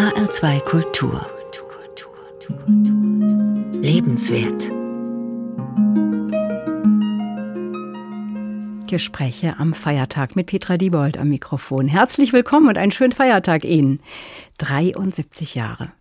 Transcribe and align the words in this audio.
HR2 0.00 0.60
Kultur. 0.60 1.26
Lebenswert. 3.82 4.70
Gespräche 8.90 9.58
am 9.58 9.74
Feiertag 9.74 10.36
mit 10.36 10.46
Petra 10.46 10.78
Diebold 10.78 11.18
am 11.18 11.28
Mikrofon. 11.28 11.86
Herzlich 11.86 12.32
willkommen 12.32 12.68
und 12.68 12.78
einen 12.78 12.92
schönen 12.92 13.12
Feiertag 13.12 13.64
Ihnen. 13.64 14.00
73 14.56 15.54
Jahre. 15.54 15.92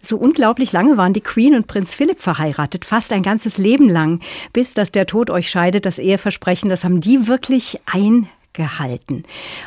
So 0.00 0.18
unglaublich 0.18 0.70
lange 0.70 0.96
waren 0.96 1.12
die 1.12 1.20
Queen 1.20 1.56
und 1.56 1.66
Prinz 1.66 1.96
Philipp 1.96 2.20
verheiratet, 2.20 2.84
fast 2.84 3.12
ein 3.12 3.24
ganzes 3.24 3.58
Leben 3.58 3.88
lang, 3.88 4.20
bis 4.52 4.74
dass 4.74 4.92
der 4.92 5.06
Tod 5.06 5.30
euch 5.30 5.50
scheidet, 5.50 5.84
das 5.84 5.98
Eheversprechen, 5.98 6.70
das 6.70 6.84
haben 6.84 7.00
die 7.00 7.26
wirklich 7.26 7.80
ein 7.86 8.28
gehalten. 8.58 9.22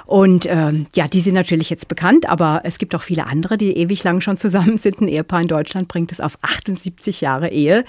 Und 0.05 0.45
ähm, 0.47 0.85
ja, 0.93 1.07
die 1.07 1.21
sind 1.21 1.33
natürlich 1.33 1.69
jetzt 1.69 1.87
bekannt, 1.87 2.29
aber 2.29 2.61
es 2.65 2.77
gibt 2.77 2.93
auch 2.93 3.01
viele 3.01 3.25
andere, 3.25 3.57
die 3.57 3.77
ewig 3.77 4.03
lang 4.03 4.19
schon 4.21 4.37
zusammen 4.37 4.77
sind. 4.77 4.99
Ein 5.01 5.07
Ehepaar 5.07 5.41
in 5.41 5.47
Deutschland 5.47 5.87
bringt 5.87 6.11
es 6.11 6.19
auf 6.19 6.37
78 6.41 7.21
Jahre 7.21 7.49
Ehe. 7.49 7.85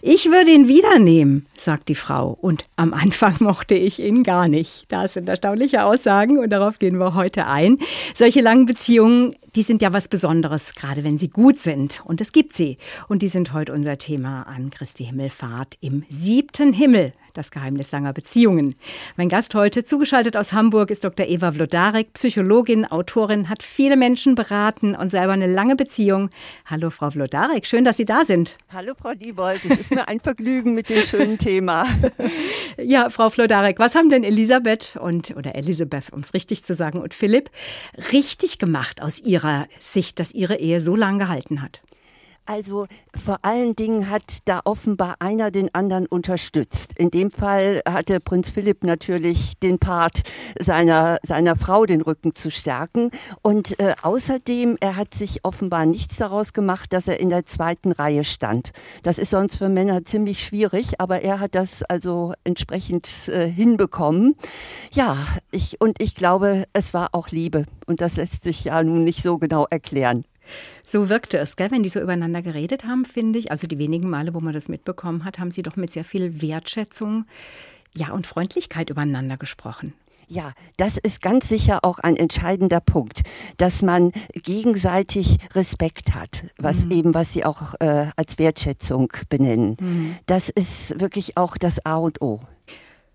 Ich 0.00 0.26
würde 0.26 0.52
ihn 0.52 0.68
wieder 0.68 0.98
nehmen, 0.98 1.44
sagt 1.56 1.88
die 1.88 1.96
Frau. 1.96 2.38
Und 2.40 2.64
am 2.76 2.94
Anfang 2.94 3.36
mochte 3.40 3.74
ich 3.74 3.98
ihn 3.98 4.22
gar 4.22 4.48
nicht. 4.48 4.84
Das 4.90 5.14
sind 5.14 5.28
erstaunliche 5.28 5.84
Aussagen 5.84 6.38
und 6.38 6.50
darauf 6.50 6.78
gehen 6.78 6.98
wir 6.98 7.14
heute 7.14 7.46
ein. 7.46 7.78
Solche 8.14 8.40
langen 8.40 8.66
Beziehungen, 8.66 9.34
die 9.56 9.62
sind 9.62 9.82
ja 9.82 9.92
was 9.92 10.06
Besonderes, 10.06 10.74
gerade 10.76 11.02
wenn 11.02 11.18
sie 11.18 11.30
gut 11.30 11.58
sind. 11.58 12.00
Und 12.04 12.20
es 12.20 12.30
gibt 12.30 12.54
sie. 12.54 12.78
Und 13.08 13.22
die 13.22 13.28
sind 13.28 13.52
heute 13.52 13.72
unser 13.72 13.98
Thema 13.98 14.42
an 14.44 14.70
Christi 14.70 15.04
Himmelfahrt 15.04 15.76
im 15.80 16.04
siebten 16.08 16.72
Himmel. 16.72 17.12
Das 17.34 17.50
Geheimnis 17.50 17.90
langer 17.90 18.12
Beziehungen. 18.12 18.76
Mein 19.16 19.28
Gast 19.28 19.56
heute, 19.56 19.82
zugeschaltet 19.82 20.36
aus 20.36 20.52
Hamburg, 20.52 20.92
ist 20.92 21.02
Dr. 21.02 21.26
Eva 21.26 21.50
Vlodarek, 21.50 22.12
Psychologin, 22.12 22.86
Autorin, 22.86 23.48
hat 23.48 23.64
viele 23.64 23.96
Menschen 23.96 24.36
beraten 24.36 24.94
und 24.94 25.10
selber 25.10 25.32
eine 25.32 25.52
lange 25.52 25.74
Beziehung. 25.74 26.30
Hallo, 26.64 26.90
Frau 26.90 27.10
Vlodarek, 27.10 27.66
schön, 27.66 27.84
dass 27.84 27.96
Sie 27.96 28.04
da 28.04 28.24
sind. 28.24 28.56
Hallo, 28.72 28.92
Frau 28.96 29.14
Diebold, 29.14 29.64
es 29.64 29.80
ist 29.80 29.90
mir 29.90 30.06
ein 30.06 30.20
Vergnügen 30.20 30.74
mit 30.74 30.88
dem 30.90 31.04
schönen 31.04 31.36
Thema. 31.36 31.86
ja, 32.78 33.10
Frau 33.10 33.30
Vlodarek, 33.30 33.80
was 33.80 33.96
haben 33.96 34.10
denn 34.10 34.22
Elisabeth 34.22 34.96
und, 35.00 35.36
oder 35.36 35.56
Elisabeth, 35.56 36.12
um 36.12 36.20
es 36.20 36.34
richtig 36.34 36.62
zu 36.62 36.72
sagen, 36.72 37.00
und 37.00 37.14
Philipp 37.14 37.50
richtig 38.12 38.60
gemacht 38.60 39.02
aus 39.02 39.18
Ihrer 39.18 39.66
Sicht, 39.80 40.20
dass 40.20 40.32
Ihre 40.32 40.60
Ehe 40.60 40.80
so 40.80 40.94
lange 40.94 41.18
gehalten 41.18 41.62
hat? 41.62 41.80
Also 42.46 42.86
vor 43.14 43.38
allen 43.42 43.74
Dingen 43.74 44.10
hat 44.10 44.38
da 44.44 44.60
offenbar 44.64 45.16
einer 45.18 45.50
den 45.50 45.74
anderen 45.74 46.06
unterstützt. 46.06 46.92
In 46.98 47.10
dem 47.10 47.30
Fall 47.30 47.80
hatte 47.88 48.20
Prinz 48.20 48.50
Philipp 48.50 48.84
natürlich 48.84 49.58
den 49.60 49.78
Part 49.78 50.22
seiner, 50.60 51.18
seiner 51.22 51.56
Frau 51.56 51.86
den 51.86 52.02
Rücken 52.02 52.34
zu 52.34 52.50
stärken. 52.50 53.10
Und 53.40 53.78
äh, 53.80 53.94
außerdem, 54.02 54.76
er 54.80 54.96
hat 54.96 55.14
sich 55.14 55.44
offenbar 55.44 55.86
nichts 55.86 56.16
daraus 56.16 56.52
gemacht, 56.52 56.92
dass 56.92 57.08
er 57.08 57.18
in 57.18 57.30
der 57.30 57.46
zweiten 57.46 57.92
Reihe 57.92 58.24
stand. 58.24 58.72
Das 59.02 59.18
ist 59.18 59.30
sonst 59.30 59.56
für 59.56 59.70
Männer 59.70 60.04
ziemlich 60.04 60.44
schwierig, 60.44 61.00
aber 61.00 61.22
er 61.22 61.40
hat 61.40 61.54
das 61.54 61.82
also 61.82 62.34
entsprechend 62.44 63.28
äh, 63.28 63.48
hinbekommen. 63.48 64.36
Ja, 64.92 65.16
ich, 65.50 65.80
und 65.80 66.00
ich 66.02 66.14
glaube, 66.14 66.64
es 66.74 66.92
war 66.92 67.08
auch 67.12 67.28
Liebe. 67.28 67.64
Und 67.86 68.02
das 68.02 68.16
lässt 68.16 68.44
sich 68.44 68.64
ja 68.64 68.82
nun 68.82 69.02
nicht 69.02 69.22
so 69.22 69.38
genau 69.38 69.66
erklären. 69.70 70.24
So 70.84 71.08
wirkte 71.08 71.38
es, 71.38 71.56
gell? 71.56 71.70
wenn 71.70 71.82
die 71.82 71.88
so 71.88 72.00
übereinander 72.00 72.42
geredet 72.42 72.84
haben, 72.84 73.04
finde 73.04 73.38
ich. 73.38 73.50
Also 73.50 73.66
die 73.66 73.78
wenigen 73.78 74.10
Male, 74.10 74.34
wo 74.34 74.40
man 74.40 74.52
das 74.52 74.68
mitbekommen 74.68 75.24
hat, 75.24 75.38
haben 75.38 75.50
sie 75.50 75.62
doch 75.62 75.76
mit 75.76 75.90
sehr 75.90 76.04
viel 76.04 76.42
Wertschätzung 76.42 77.24
ja, 77.94 78.10
und 78.10 78.26
Freundlichkeit 78.26 78.90
übereinander 78.90 79.36
gesprochen. 79.36 79.94
Ja, 80.26 80.52
das 80.76 80.96
ist 80.96 81.20
ganz 81.20 81.48
sicher 81.48 81.80
auch 81.82 81.98
ein 81.98 82.16
entscheidender 82.16 82.80
Punkt, 82.80 83.22
dass 83.58 83.82
man 83.82 84.12
gegenseitig 84.32 85.36
Respekt 85.54 86.14
hat, 86.14 86.44
was 86.56 86.86
mhm. 86.86 86.90
eben, 86.92 87.14
was 87.14 87.32
Sie 87.32 87.44
auch 87.44 87.74
äh, 87.80 88.06
als 88.16 88.38
Wertschätzung 88.38 89.12
benennen. 89.28 89.76
Mhm. 89.78 90.16
Das 90.26 90.48
ist 90.48 90.98
wirklich 91.00 91.36
auch 91.36 91.56
das 91.56 91.84
A 91.84 91.96
und 91.96 92.22
O. 92.22 92.40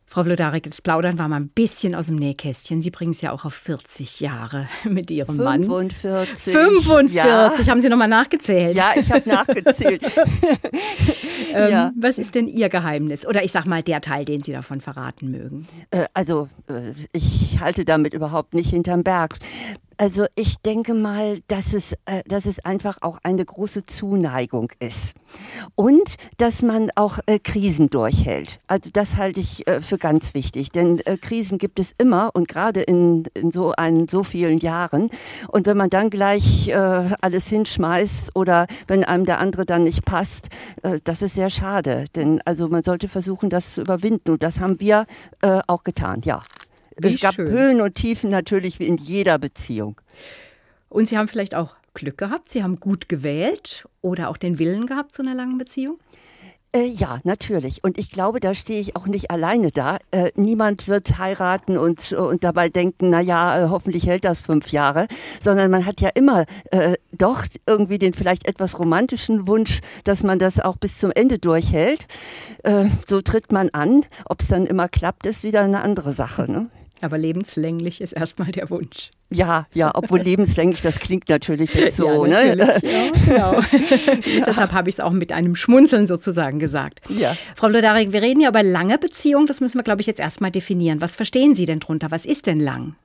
Frau 0.09 0.23
Vlodarek, 0.23 0.63
das 0.63 0.81
Plaudern 0.81 1.19
war 1.19 1.27
mal 1.27 1.35
ein 1.35 1.49
bisschen 1.49 1.93
aus 1.93 2.07
dem 2.07 2.15
Nähkästchen. 2.15 2.81
Sie 2.81 2.89
bringen 2.89 3.11
es 3.11 3.21
ja 3.21 3.31
auch 3.31 3.45
auf 3.45 3.53
40 3.53 4.19
Jahre 4.19 4.67
mit 4.83 5.11
Ihrem 5.11 5.35
45. 5.35 5.69
Mann. 5.69 5.91
45. 5.91 6.53
45. 6.53 7.15
Ja. 7.15 7.53
Haben 7.67 7.81
Sie 7.81 7.89
nochmal 7.89 8.07
nachgezählt? 8.07 8.75
Ja, 8.75 8.93
ich 8.95 9.11
habe 9.11 9.29
nachgezählt. 9.29 10.01
ähm, 11.53 11.71
ja. 11.71 11.91
Was 11.95 12.17
ist 12.17 12.33
denn 12.33 12.47
Ihr 12.47 12.69
Geheimnis? 12.69 13.25
Oder 13.27 13.43
ich 13.43 13.51
sag 13.51 13.67
mal 13.67 13.83
der 13.83 14.01
Teil, 14.01 14.25
den 14.25 14.41
Sie 14.41 14.51
davon 14.51 14.81
verraten 14.81 15.29
mögen. 15.29 15.67
Äh, 15.91 16.05
also, 16.15 16.49
äh, 16.67 16.93
ich 17.11 17.59
halte 17.59 17.85
damit 17.85 18.15
überhaupt 18.15 18.55
nicht 18.55 18.71
hinterm 18.71 19.03
Berg. 19.03 19.35
Also 19.99 20.27
ich 20.35 20.61
denke 20.61 20.93
mal, 20.93 21.39
dass 21.47 21.73
es, 21.73 21.91
äh, 22.05 22.23
dass 22.25 22.45
es 22.45 22.63
einfach 22.63 22.99
auch 23.01 23.19
eine 23.21 23.43
große 23.43 23.85
Zuneigung 23.85 24.71
ist. 24.79 25.13
Und 25.75 26.15
dass 26.37 26.61
man 26.61 26.89
auch 26.95 27.19
äh, 27.25 27.37
Krisen 27.37 27.89
durchhält. 27.89 28.61
Also 28.67 28.91
das 28.93 29.17
halte 29.17 29.41
ich 29.41 29.67
äh, 29.67 29.81
für 29.81 29.97
ganz 29.97 30.33
wichtig. 30.33 30.71
Denn 30.71 30.99
äh, 30.99 31.17
Krisen 31.17 31.57
gibt 31.57 31.79
es 31.79 31.93
immer 31.97 32.29
und 32.33 32.47
gerade 32.47 32.79
in, 32.79 33.25
in 33.33 33.51
so 33.51 33.73
einen 33.73 34.07
so 34.07 34.23
vielen 34.23 34.59
Jahren. 34.59 35.09
Und 35.49 35.65
wenn 35.65 35.75
man 35.75 35.89
dann 35.89 36.09
gleich 36.09 36.69
äh, 36.69 36.73
alles 36.73 37.49
hinschmeißt 37.49 38.37
oder 38.37 38.67
wenn 38.87 39.03
einem 39.03 39.25
der 39.25 39.39
andere 39.39 39.65
dann 39.65 39.83
nicht 39.83 40.05
passt, 40.05 40.47
äh, 40.81 41.01
das 41.03 41.21
ist 41.21 41.35
sehr 41.35 41.49
schade. 41.49 42.05
Denn 42.15 42.39
also 42.45 42.69
man 42.69 42.85
sollte 42.85 43.09
versuchen, 43.09 43.49
das 43.49 43.73
zu 43.73 43.81
überwinden. 43.81 44.31
Und 44.31 44.43
das 44.43 44.61
haben 44.61 44.79
wir 44.79 45.05
äh, 45.41 45.59
auch 45.67 45.83
getan, 45.83 46.21
ja. 46.23 46.41
Wie 47.01 47.15
es 47.15 47.21
gab 47.21 47.35
schön. 47.35 47.49
Höhen 47.49 47.81
und 47.81 47.95
Tiefen 47.95 48.29
natürlich 48.29 48.79
wie 48.79 48.87
in 48.87 48.97
jeder 48.97 49.37
Beziehung. 49.37 49.99
Und 50.89 51.09
Sie 51.09 51.17
haben 51.17 51.27
vielleicht 51.27 51.55
auch 51.55 51.75
Glück 51.93 52.17
gehabt, 52.17 52.51
Sie 52.51 52.63
haben 52.63 52.79
gut 52.79 53.09
gewählt 53.09 53.87
oder 54.01 54.29
auch 54.29 54.37
den 54.37 54.59
Willen 54.59 54.87
gehabt 54.87 55.13
zu 55.13 55.21
einer 55.21 55.35
langen 55.35 55.57
Beziehung? 55.57 55.99
Äh, 56.71 56.85
ja, 56.85 57.17
natürlich. 57.23 57.83
Und 57.83 57.97
ich 57.97 58.11
glaube, 58.11 58.39
da 58.39 58.53
stehe 58.53 58.79
ich 58.79 58.95
auch 58.95 59.07
nicht 59.07 59.31
alleine 59.31 59.71
da. 59.71 59.97
Äh, 60.11 60.29
niemand 60.35 60.87
wird 60.87 61.17
heiraten 61.17 61.79
und, 61.79 62.13
und 62.13 62.43
dabei 62.43 62.69
denken, 62.69 63.09
na 63.09 63.21
ja, 63.21 63.65
äh, 63.65 63.69
hoffentlich 63.69 64.05
hält 64.05 64.23
das 64.23 64.41
fünf 64.41 64.71
Jahre, 64.71 65.07
sondern 65.41 65.71
man 65.71 65.87
hat 65.87 65.99
ja 65.99 66.09
immer 66.13 66.45
äh, 66.69 66.95
doch 67.11 67.43
irgendwie 67.65 67.97
den 67.97 68.13
vielleicht 68.13 68.47
etwas 68.47 68.77
romantischen 68.77 69.47
Wunsch, 69.47 69.79
dass 70.03 70.21
man 70.21 70.37
das 70.37 70.59
auch 70.59 70.77
bis 70.77 70.99
zum 70.99 71.09
Ende 71.11 71.39
durchhält. 71.39 72.05
Äh, 72.63 72.85
so 73.07 73.21
tritt 73.21 73.51
man 73.51 73.69
an. 73.71 74.05
Ob 74.25 74.41
es 74.41 74.49
dann 74.49 74.67
immer 74.67 74.87
klappt, 74.87 75.25
ist 75.25 75.41
wieder 75.41 75.61
eine 75.61 75.81
andere 75.81 76.13
Sache. 76.13 76.51
Ne? 76.51 76.69
Aber 77.01 77.17
lebenslänglich 77.17 78.01
ist 78.01 78.13
erstmal 78.13 78.51
der 78.51 78.69
Wunsch. 78.69 79.11
Ja, 79.31 79.67
ja, 79.73 79.91
obwohl 79.93 80.19
lebenslänglich, 80.19 80.81
das 80.81 80.99
klingt 80.99 81.29
natürlich 81.29 81.73
jetzt 81.73 81.97
so. 81.97 82.25
Ja, 82.25 82.43
ne? 82.43 82.55
natürlich, 82.55 82.83
ne? 82.83 82.91
ja, 82.91 83.11
genau. 83.25 83.53
ja. 83.53 83.65
Deshalb 84.47 84.71
habe 84.71 84.89
ich 84.89 84.95
es 84.95 84.99
auch 84.99 85.11
mit 85.11 85.31
einem 85.31 85.55
Schmunzeln 85.55 86.07
sozusagen 86.07 86.59
gesagt. 86.59 87.01
Ja. 87.09 87.37
Frau 87.55 87.67
Lodarek, 87.67 88.11
wir 88.11 88.21
reden 88.21 88.41
ja 88.41 88.49
über 88.49 88.63
lange 88.63 88.97
Beziehungen. 88.97 89.45
Das 89.45 89.61
müssen 89.61 89.77
wir, 89.77 89.83
glaube 89.83 90.01
ich, 90.01 90.07
jetzt 90.07 90.19
erstmal 90.19 90.51
definieren. 90.51 90.99
Was 91.01 91.15
verstehen 91.15 91.55
Sie 91.55 91.65
denn 91.65 91.79
drunter? 91.79 92.11
Was 92.11 92.25
ist 92.25 92.47
denn 92.47 92.59
lang? 92.59 92.95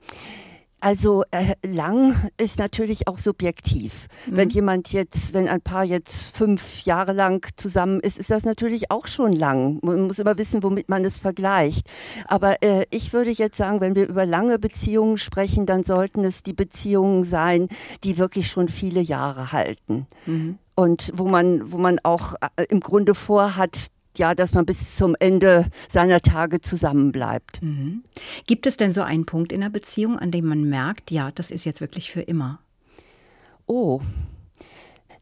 Also 0.84 1.24
äh, 1.30 1.54
lang 1.66 2.14
ist 2.36 2.58
natürlich 2.58 3.08
auch 3.08 3.16
subjektiv. 3.16 4.06
Mhm. 4.26 4.36
Wenn 4.36 4.48
jemand 4.50 4.92
jetzt, 4.92 5.32
wenn 5.32 5.48
ein 5.48 5.62
Paar 5.62 5.84
jetzt 5.84 6.36
fünf 6.36 6.82
Jahre 6.82 7.14
lang 7.14 7.46
zusammen 7.56 8.00
ist, 8.00 8.18
ist 8.18 8.30
das 8.30 8.44
natürlich 8.44 8.90
auch 8.90 9.06
schon 9.06 9.32
lang. 9.32 9.78
Man 9.80 10.02
muss 10.02 10.18
immer 10.18 10.36
wissen, 10.36 10.62
womit 10.62 10.90
man 10.90 11.02
es 11.06 11.18
vergleicht. 11.18 11.90
Aber 12.26 12.62
äh, 12.62 12.84
ich 12.90 13.14
würde 13.14 13.30
jetzt 13.30 13.56
sagen, 13.56 13.80
wenn 13.80 13.94
wir 13.94 14.06
über 14.06 14.26
lange 14.26 14.58
Beziehungen 14.58 15.16
sprechen, 15.16 15.64
dann 15.64 15.84
sollten 15.84 16.22
es 16.22 16.42
die 16.42 16.52
Beziehungen 16.52 17.24
sein, 17.24 17.68
die 18.02 18.18
wirklich 18.18 18.48
schon 18.48 18.68
viele 18.68 19.00
Jahre 19.00 19.52
halten. 19.52 20.06
Mhm 20.26 20.58
und 20.74 21.12
wo 21.14 21.26
man, 21.28 21.70
wo 21.70 21.78
man 21.78 21.98
auch 22.02 22.34
äh, 22.56 22.64
im 22.68 22.80
Grunde 22.80 23.14
vorhat, 23.14 23.88
ja, 24.18 24.34
dass 24.34 24.52
man 24.52 24.66
bis 24.66 24.96
zum 24.96 25.16
Ende 25.18 25.66
seiner 25.88 26.20
Tage 26.20 26.60
zusammenbleibt. 26.60 27.62
Mhm. 27.62 28.04
Gibt 28.46 28.66
es 28.66 28.76
denn 28.76 28.92
so 28.92 29.02
einen 29.02 29.26
Punkt 29.26 29.52
in 29.52 29.60
der 29.60 29.70
Beziehung, 29.70 30.18
an 30.18 30.30
dem 30.30 30.46
man 30.46 30.64
merkt, 30.64 31.10
ja, 31.10 31.30
das 31.32 31.50
ist 31.50 31.64
jetzt 31.64 31.80
wirklich 31.80 32.10
für 32.10 32.22
immer? 32.22 32.60
Oh, 33.66 34.00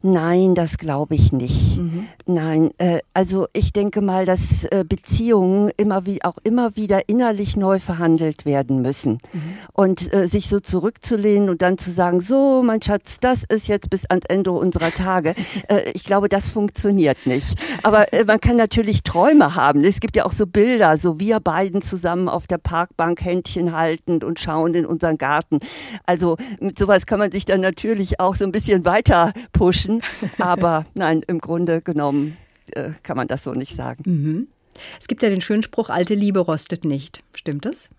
Nein, 0.05 0.53
das 0.53 0.77
glaube 0.77 1.15
ich 1.15 1.31
nicht. 1.31 1.77
Mhm. 1.77 2.07
Nein, 2.25 2.71
äh, 2.77 2.99
also 3.13 3.47
ich 3.53 3.71
denke 3.71 4.01
mal, 4.01 4.25
dass 4.25 4.65
äh, 4.65 4.83
Beziehungen 4.85 5.71
immer 5.77 6.05
wie 6.05 6.21
auch 6.25 6.37
immer 6.43 6.75
wieder 6.75 7.07
innerlich 7.07 7.55
neu 7.55 7.79
verhandelt 7.79 8.43
werden 8.45 8.81
müssen 8.81 9.19
mhm. 9.31 9.41
und 9.71 10.13
äh, 10.13 10.27
sich 10.27 10.49
so 10.49 10.59
zurückzulehnen 10.59 11.47
und 11.47 11.61
dann 11.61 11.77
zu 11.77 11.89
sagen, 11.89 12.19
so, 12.19 12.61
mein 12.63 12.81
Schatz, 12.81 13.21
das 13.21 13.45
ist 13.45 13.69
jetzt 13.69 13.89
bis 13.89 14.05
ans 14.05 14.25
Ende 14.27 14.51
unserer 14.51 14.91
Tage. 14.91 15.35
Äh, 15.67 15.91
ich 15.93 16.03
glaube, 16.03 16.29
das 16.29 16.49
funktioniert 16.49 17.25
nicht. 17.25 17.55
Aber 17.83 18.11
äh, 18.11 18.25
man 18.25 18.41
kann 18.41 18.57
natürlich 18.57 19.03
Träume 19.03 19.55
haben. 19.55 19.83
Es 19.83 19.99
gibt 20.01 20.15
ja 20.17 20.25
auch 20.25 20.31
so 20.31 20.45
Bilder, 20.45 20.97
so 20.97 21.19
wir 21.19 21.39
beiden 21.39 21.81
zusammen 21.81 22.27
auf 22.27 22.47
der 22.47 22.57
Parkbank 22.57 23.23
Händchen 23.23 23.73
haltend 23.73 24.23
und 24.23 24.39
schauen 24.39 24.73
in 24.73 24.85
unseren 24.85 25.17
Garten. 25.17 25.59
Also 26.05 26.37
mit 26.59 26.77
sowas 26.77 27.05
kann 27.05 27.19
man 27.19 27.31
sich 27.31 27.45
dann 27.45 27.61
natürlich 27.61 28.19
auch 28.19 28.35
so 28.35 28.43
ein 28.43 28.51
bisschen 28.51 28.83
weiter 28.83 29.31
pushen 29.53 29.92
werden. 30.01 30.41
Aber 30.41 30.85
nein, 30.93 31.21
im 31.27 31.39
Grunde 31.39 31.81
genommen 31.81 32.37
äh, 32.71 32.91
kann 33.03 33.17
man 33.17 33.27
das 33.27 33.43
so 33.43 33.53
nicht 33.53 33.75
sagen. 33.75 34.03
Mhm. 34.05 34.47
Es 34.99 35.07
gibt 35.07 35.23
ja 35.23 35.29
den 35.29 35.41
schönen 35.41 35.63
Spruch, 35.63 35.89
alte 35.89 36.13
Liebe 36.13 36.39
rostet 36.39 36.85
nicht. 36.85 37.23
Stimmt 37.35 37.65
das? 37.65 37.89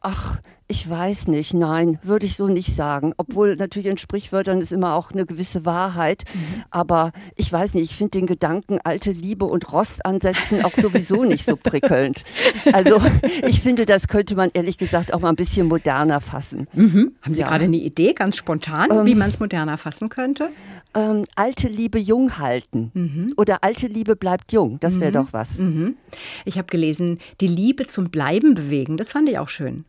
Ach, 0.00 0.40
ich 0.68 0.88
weiß 0.88 1.28
nicht, 1.28 1.54
nein, 1.54 1.98
würde 2.02 2.26
ich 2.26 2.36
so 2.36 2.48
nicht 2.48 2.74
sagen. 2.74 3.12
Obwohl 3.16 3.56
natürlich 3.56 3.88
in 3.88 3.98
Sprichwörtern 3.98 4.60
ist 4.60 4.72
immer 4.72 4.94
auch 4.94 5.12
eine 5.12 5.26
gewisse 5.26 5.64
Wahrheit. 5.64 6.24
Mhm. 6.32 6.62
Aber 6.70 7.12
ich 7.36 7.52
weiß 7.52 7.74
nicht, 7.74 7.90
ich 7.90 7.96
finde 7.96 8.18
den 8.18 8.26
Gedanken 8.26 8.78
alte 8.84 9.12
Liebe 9.12 9.44
und 9.44 9.72
Rost 9.72 10.06
ansetzen 10.06 10.64
auch 10.64 10.74
sowieso 10.74 11.24
nicht 11.24 11.44
so 11.44 11.56
prickelnd. 11.56 12.24
Also 12.72 13.00
ich 13.46 13.60
finde, 13.60 13.86
das 13.86 14.08
könnte 14.08 14.34
man 14.34 14.50
ehrlich 14.54 14.78
gesagt 14.78 15.12
auch 15.12 15.20
mal 15.20 15.28
ein 15.28 15.36
bisschen 15.36 15.68
moderner 15.68 16.20
fassen. 16.20 16.68
Mhm. 16.72 17.12
Haben 17.20 17.34
Sie 17.34 17.40
ja. 17.40 17.48
gerade 17.48 17.64
eine 17.64 17.76
Idee, 17.76 18.14
ganz 18.14 18.36
spontan, 18.36 18.90
ähm, 18.90 19.06
wie 19.06 19.14
man 19.14 19.28
es 19.28 19.40
moderner 19.40 19.78
fassen 19.78 20.08
könnte? 20.08 20.50
Ähm, 20.94 21.24
alte 21.36 21.68
Liebe 21.68 21.98
jung 21.98 22.38
halten. 22.38 22.90
Mhm. 22.94 23.34
Oder 23.36 23.62
alte 23.62 23.86
Liebe 23.86 24.16
bleibt 24.16 24.52
jung. 24.52 24.78
Das 24.80 25.00
wäre 25.00 25.10
mhm. 25.10 25.14
doch 25.14 25.32
was. 25.32 25.58
Mhm. 25.58 25.96
Ich 26.44 26.58
habe 26.58 26.68
gelesen, 26.68 27.18
die 27.40 27.46
Liebe 27.46 27.86
zum 27.86 28.10
Bleiben 28.10 28.54
bewegen. 28.54 28.96
Das 28.96 29.12
fand 29.12 29.28
ich 29.28 29.38
auch 29.38 29.48
schön. 29.48 29.84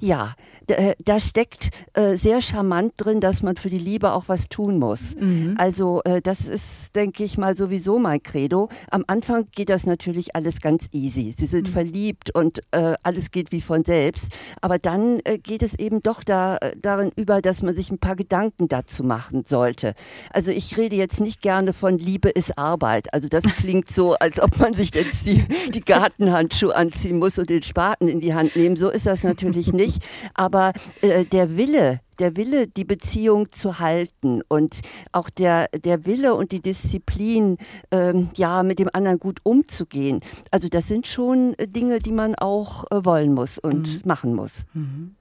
Ja, 0.00 0.34
äh, 0.68 0.94
da 1.04 1.18
steckt 1.18 1.70
äh, 1.94 2.16
sehr 2.16 2.40
charmant 2.40 2.92
drin, 2.96 3.20
dass 3.20 3.42
man 3.42 3.56
für 3.56 3.70
die 3.70 3.78
Liebe 3.78 4.12
auch 4.12 4.24
was 4.28 4.48
tun 4.48 4.78
muss. 4.78 5.16
Mhm. 5.16 5.56
Also 5.58 6.02
äh, 6.04 6.20
das 6.20 6.48
ist, 6.48 6.94
denke 6.94 7.24
ich 7.24 7.36
mal, 7.36 7.56
sowieso 7.56 7.98
mein 7.98 8.22
Credo. 8.22 8.68
Am 8.90 9.04
Anfang 9.08 9.46
geht 9.54 9.70
das 9.70 9.86
natürlich 9.86 10.36
alles 10.36 10.60
ganz 10.60 10.88
easy. 10.92 11.34
Sie 11.36 11.46
sind 11.46 11.68
mhm. 11.68 11.72
verliebt 11.72 12.34
und 12.34 12.60
äh, 12.70 12.94
alles 13.02 13.32
geht 13.32 13.50
wie 13.50 13.60
von 13.60 13.84
selbst. 13.84 14.28
Aber 14.60 14.78
dann 14.78 15.20
äh, 15.24 15.38
geht 15.38 15.64
es 15.64 15.74
eben 15.74 16.00
doch 16.02 16.22
da, 16.22 16.58
äh, 16.58 16.76
darin 16.80 17.10
über, 17.16 17.42
dass 17.42 17.62
man 17.62 17.74
sich 17.74 17.90
ein 17.90 17.98
paar 17.98 18.16
Gedanken 18.16 18.68
dazu 18.68 19.02
machen 19.02 19.44
sollte. 19.46 19.94
Also 20.32 20.52
ich 20.52 20.76
rede 20.76 20.94
jetzt 20.94 21.20
nicht 21.20 21.42
gerne 21.42 21.72
von 21.72 21.98
Liebe 21.98 22.28
ist 22.28 22.56
Arbeit. 22.56 23.12
Also 23.12 23.28
das 23.28 23.42
klingt 23.56 23.90
so, 23.90 24.14
als 24.14 24.40
ob 24.40 24.58
man 24.60 24.74
sich 24.74 24.94
jetzt 24.94 25.26
die, 25.26 25.44
die 25.70 25.80
Gartenhandschuhe 25.80 26.74
anziehen 26.74 27.18
muss 27.18 27.38
und 27.38 27.50
den 27.50 27.64
Spaten 27.64 28.06
in 28.06 28.20
die 28.20 28.34
Hand 28.34 28.54
nehmen. 28.54 28.76
So 28.76 28.90
ist 28.90 29.06
das 29.06 29.24
natürlich 29.24 29.72
nicht 29.72 29.87
nicht. 29.88 30.02
Aber 30.34 30.72
äh, 31.00 31.24
der 31.24 31.56
Wille, 31.56 32.00
der 32.18 32.36
Wille, 32.36 32.66
die 32.66 32.84
Beziehung 32.84 33.48
zu 33.48 33.78
halten 33.78 34.42
und 34.48 34.80
auch 35.12 35.30
der, 35.30 35.68
der 35.68 36.04
Wille 36.04 36.34
und 36.34 36.52
die 36.52 36.60
Disziplin, 36.60 37.58
ähm, 37.90 38.30
ja, 38.36 38.62
mit 38.62 38.78
dem 38.78 38.90
anderen 38.92 39.18
gut 39.18 39.40
umzugehen. 39.42 40.20
Also 40.50 40.68
das 40.68 40.88
sind 40.88 41.06
schon 41.06 41.54
Dinge, 41.60 41.98
die 42.00 42.12
man 42.12 42.34
auch 42.34 42.84
äh, 42.90 43.04
wollen 43.04 43.34
muss 43.34 43.58
und 43.58 43.88
mhm. 43.88 44.00
machen 44.04 44.34
muss. 44.34 44.64
Mhm. 44.74 45.14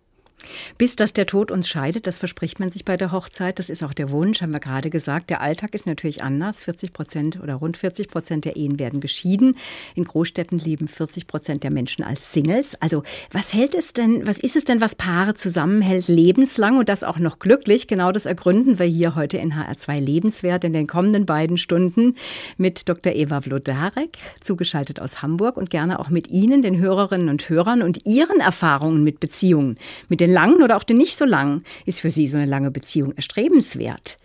Bis 0.77 0.95
dass 0.95 1.13
der 1.13 1.25
Tod 1.25 1.51
uns 1.51 1.67
scheidet, 1.67 2.05
das 2.05 2.19
verspricht 2.19 2.59
man 2.59 2.69
sich 2.69 2.85
bei 2.85 2.95
der 2.95 3.11
Hochzeit. 3.11 3.57
Das 3.57 3.69
ist 3.69 3.83
auch 3.83 3.93
der 3.93 4.11
Wunsch, 4.11 4.41
haben 4.41 4.51
wir 4.51 4.59
gerade 4.59 4.89
gesagt. 4.89 5.29
Der 5.29 5.41
Alltag 5.41 5.73
ist 5.73 5.87
natürlich 5.87 6.21
anders. 6.21 6.61
40 6.61 6.93
Prozent 6.93 7.39
oder 7.41 7.55
rund 7.55 7.77
40 7.77 8.07
Prozent 8.07 8.45
der 8.45 8.55
Ehen 8.55 8.77
werden 8.77 9.01
geschieden. 9.01 9.57
In 9.95 10.03
Großstädten 10.03 10.59
leben 10.59 10.87
40 10.87 11.25
Prozent 11.25 11.63
der 11.63 11.71
Menschen 11.71 12.03
als 12.03 12.33
Singles. 12.33 12.79
Also 12.81 13.03
was 13.31 13.53
hält 13.53 13.73
es 13.73 13.93
denn, 13.93 14.27
was 14.27 14.37
ist 14.37 14.55
es 14.55 14.65
denn, 14.65 14.79
was 14.79 14.95
Paare 14.95 15.33
zusammenhält 15.33 16.07
lebenslang 16.07 16.77
und 16.77 16.89
das 16.89 17.03
auch 17.03 17.17
noch 17.17 17.39
glücklich? 17.39 17.87
Genau 17.87 18.11
das 18.11 18.27
ergründen 18.27 18.77
wir 18.77 18.85
hier 18.85 19.15
heute 19.15 19.37
in 19.37 19.53
HR2 19.53 19.99
Lebenswert 19.99 20.63
in 20.63 20.73
den 20.73 20.85
kommenden 20.85 21.25
beiden 21.25 21.57
Stunden 21.57 22.15
mit 22.57 22.87
Dr. 22.87 23.13
Eva 23.13 23.41
Vlodarek, 23.41 24.17
zugeschaltet 24.43 24.99
aus 24.99 25.21
Hamburg 25.23 25.57
und 25.57 25.71
gerne 25.71 25.99
auch 25.99 26.09
mit 26.09 26.29
Ihnen, 26.29 26.61
den 26.61 26.77
Hörerinnen 26.77 27.29
und 27.29 27.49
Hörern 27.49 27.81
und 27.81 28.05
Ihren 28.05 28.39
Erfahrungen 28.39 29.03
mit 29.03 29.19
Beziehungen, 29.19 29.77
mit 30.09 30.21
den 30.27 30.33
langen 30.33 30.61
oder 30.61 30.77
auch 30.77 30.83
den 30.83 30.97
nicht 30.97 31.17
so 31.17 31.25
langen, 31.25 31.63
ist 31.85 32.01
für 32.01 32.11
Sie 32.11 32.27
so 32.27 32.37
eine 32.37 32.45
lange 32.45 32.71
Beziehung 32.71 33.13
erstrebenswert? 33.13 34.17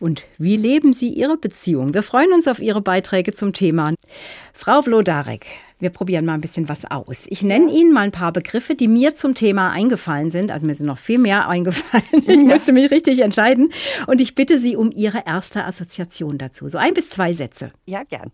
Und 0.00 0.22
wie 0.38 0.56
leben 0.56 0.92
Sie 0.92 1.08
Ihre 1.08 1.36
Beziehung? 1.36 1.94
Wir 1.94 2.02
freuen 2.02 2.32
uns 2.32 2.48
auf 2.48 2.58
Ihre 2.58 2.80
Beiträge 2.80 3.32
zum 3.32 3.52
Thema. 3.52 3.94
Frau 4.52 4.82
Vlodarek, 4.82 5.46
wir 5.78 5.90
probieren 5.90 6.24
mal 6.24 6.34
ein 6.34 6.40
bisschen 6.40 6.68
was 6.68 6.84
aus. 6.84 7.24
Ich 7.28 7.42
nenne 7.42 7.72
Ihnen 7.72 7.92
mal 7.92 8.02
ein 8.02 8.12
paar 8.12 8.32
Begriffe, 8.32 8.74
die 8.74 8.88
mir 8.88 9.14
zum 9.14 9.34
Thema 9.34 9.70
eingefallen 9.70 10.30
sind. 10.30 10.50
Also 10.50 10.66
mir 10.66 10.74
sind 10.74 10.86
noch 10.86 10.98
viel 10.98 11.18
mehr 11.18 11.48
eingefallen. 11.48 12.24
Ich 12.26 12.38
musste 12.38 12.72
mich 12.72 12.90
richtig 12.90 13.20
entscheiden. 13.20 13.72
Und 14.06 14.20
ich 14.20 14.34
bitte 14.34 14.58
Sie 14.58 14.76
um 14.76 14.90
Ihre 14.90 15.22
erste 15.26 15.64
Assoziation 15.64 16.38
dazu. 16.38 16.68
So 16.68 16.78
ein 16.78 16.94
bis 16.94 17.10
zwei 17.10 17.32
Sätze. 17.32 17.70
Ja, 17.86 18.02
gern. 18.02 18.30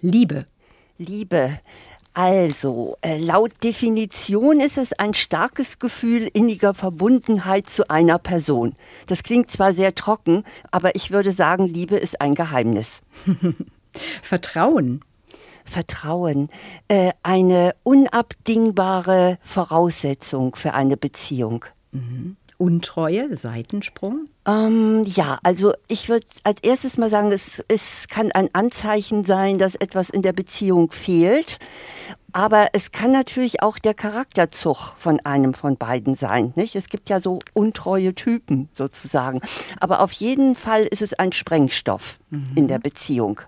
Liebe. 0.00 0.44
Liebe. 0.98 1.58
Also, 2.18 2.96
äh, 3.00 3.16
laut 3.16 3.52
Definition 3.62 4.58
ist 4.58 4.76
es 4.76 4.92
ein 4.92 5.14
starkes 5.14 5.78
Gefühl 5.78 6.28
inniger 6.32 6.74
Verbundenheit 6.74 7.68
zu 7.68 7.88
einer 7.88 8.18
Person. 8.18 8.74
Das 9.06 9.22
klingt 9.22 9.52
zwar 9.52 9.72
sehr 9.72 9.94
trocken, 9.94 10.42
aber 10.72 10.96
ich 10.96 11.12
würde 11.12 11.30
sagen, 11.30 11.68
Liebe 11.68 11.94
ist 11.96 12.20
ein 12.20 12.34
Geheimnis. 12.34 13.02
Vertrauen. 14.24 15.04
Vertrauen, 15.64 16.48
äh, 16.88 17.12
eine 17.22 17.76
unabdingbare 17.84 19.38
Voraussetzung 19.40 20.56
für 20.56 20.74
eine 20.74 20.96
Beziehung. 20.96 21.66
Mhm. 21.92 22.36
Untreue, 22.58 23.34
Seitensprung? 23.34 24.28
Ähm, 24.46 25.04
ja, 25.06 25.38
also 25.44 25.74
ich 25.86 26.08
würde 26.08 26.26
als 26.42 26.60
erstes 26.62 26.98
mal 26.98 27.08
sagen, 27.08 27.30
es, 27.30 27.64
es 27.68 28.08
kann 28.08 28.32
ein 28.32 28.48
Anzeichen 28.52 29.24
sein, 29.24 29.58
dass 29.58 29.76
etwas 29.76 30.10
in 30.10 30.22
der 30.22 30.32
Beziehung 30.32 30.90
fehlt. 30.90 31.58
Aber 32.32 32.68
es 32.72 32.92
kann 32.92 33.10
natürlich 33.10 33.62
auch 33.62 33.78
der 33.78 33.94
Charakterzug 33.94 34.94
von 34.96 35.20
einem 35.20 35.54
von 35.54 35.76
beiden 35.76 36.14
sein. 36.14 36.52
Nicht? 36.56 36.74
Es 36.74 36.88
gibt 36.88 37.08
ja 37.08 37.20
so 37.20 37.38
untreue 37.54 38.14
Typen 38.14 38.68
sozusagen. 38.74 39.40
Aber 39.80 40.00
auf 40.00 40.12
jeden 40.12 40.54
Fall 40.54 40.82
ist 40.82 41.02
es 41.02 41.14
ein 41.14 41.32
Sprengstoff 41.32 42.18
mhm. 42.30 42.50
in 42.54 42.68
der 42.68 42.78
Beziehung. 42.80 43.40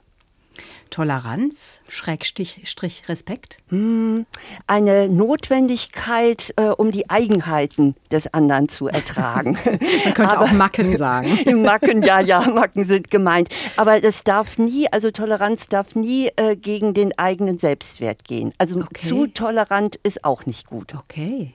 Toleranz, 0.90 1.80
Schrägstrich 1.88 2.62
Strich 2.64 3.08
Respekt? 3.08 3.58
Hm, 3.68 4.26
eine 4.66 5.08
Notwendigkeit, 5.08 6.52
äh, 6.56 6.66
um 6.68 6.90
die 6.90 7.08
Eigenheiten 7.08 7.94
des 8.10 8.34
anderen 8.34 8.68
zu 8.68 8.88
ertragen. 8.88 9.56
Man 9.64 10.14
könnte 10.14 10.36
Aber, 10.36 10.44
auch 10.44 10.52
Macken 10.52 10.96
sagen. 10.96 11.28
Macken, 11.62 12.02
ja, 12.02 12.20
ja, 12.20 12.40
Macken 12.40 12.86
sind 12.86 13.10
gemeint. 13.10 13.48
Aber 13.76 14.02
es 14.02 14.24
darf 14.24 14.58
nie, 14.58 14.92
also 14.92 15.10
Toleranz 15.10 15.68
darf 15.68 15.94
nie 15.94 16.30
äh, 16.36 16.56
gegen 16.56 16.92
den 16.92 17.16
eigenen 17.18 17.58
Selbstwert 17.58 18.24
gehen. 18.24 18.52
Also 18.58 18.80
okay. 18.80 19.00
zu 19.00 19.26
tolerant 19.28 19.96
ist 20.02 20.24
auch 20.24 20.46
nicht 20.46 20.66
gut. 20.66 20.94
Okay. 20.94 21.54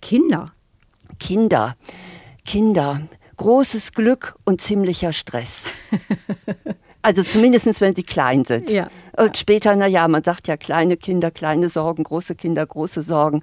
Kinder. 0.00 0.52
Kinder. 1.18 1.76
Kinder. 2.44 3.00
Großes 3.36 3.92
Glück 3.92 4.36
und 4.44 4.60
ziemlicher 4.60 5.12
Stress. 5.12 5.66
Also 7.08 7.22
zumindest, 7.22 7.80
wenn 7.80 7.94
sie 7.94 8.02
klein 8.02 8.44
sind. 8.44 8.68
Ja. 8.68 8.90
Und 9.16 9.34
später, 9.38 9.74
naja, 9.74 10.06
man 10.08 10.22
sagt 10.22 10.46
ja, 10.46 10.58
kleine 10.58 10.98
Kinder, 10.98 11.30
kleine 11.30 11.70
Sorgen, 11.70 12.04
große 12.04 12.34
Kinder, 12.34 12.66
große 12.66 13.00
Sorgen. 13.00 13.40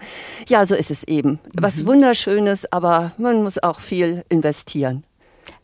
Ja, 0.48 0.68
so 0.68 0.76
ist 0.76 0.92
es 0.92 1.04
eben. 1.04 1.32
Mhm. 1.32 1.40
Was 1.54 1.88
Wunderschönes, 1.88 2.72
aber 2.72 3.14
man 3.18 3.42
muss 3.42 3.58
auch 3.58 3.80
viel 3.80 4.24
investieren. 4.30 5.04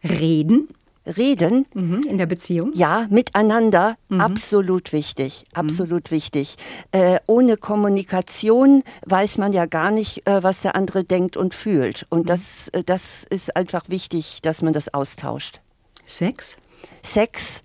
Reden? 0.03 0.69
Reden. 1.05 1.67
Mhm, 1.75 2.01
in 2.09 2.17
der 2.17 2.25
Beziehung? 2.25 2.71
Ja, 2.73 3.05
miteinander. 3.11 3.97
Mhm. 4.09 4.19
Absolut 4.19 4.93
wichtig. 4.93 5.45
Mhm. 5.53 5.59
Absolut 5.59 6.09
mhm. 6.09 6.15
wichtig. 6.15 6.55
Äh, 6.91 7.19
ohne 7.27 7.55
Kommunikation 7.55 8.81
weiß 9.05 9.37
man 9.37 9.53
ja 9.53 9.67
gar 9.67 9.91
nicht, 9.91 10.27
äh, 10.27 10.41
was 10.41 10.61
der 10.61 10.75
andere 10.75 11.03
denkt 11.03 11.37
und 11.37 11.53
fühlt. 11.53 12.07
Und 12.09 12.21
mhm. 12.21 12.25
das, 12.25 12.69
äh, 12.69 12.83
das 12.83 13.25
ist 13.29 13.55
einfach 13.55 13.89
wichtig, 13.89 14.39
dass 14.41 14.63
man 14.63 14.73
das 14.73 14.91
austauscht. 14.91 15.61
Sex? 16.07 16.57
Sex 17.03 17.61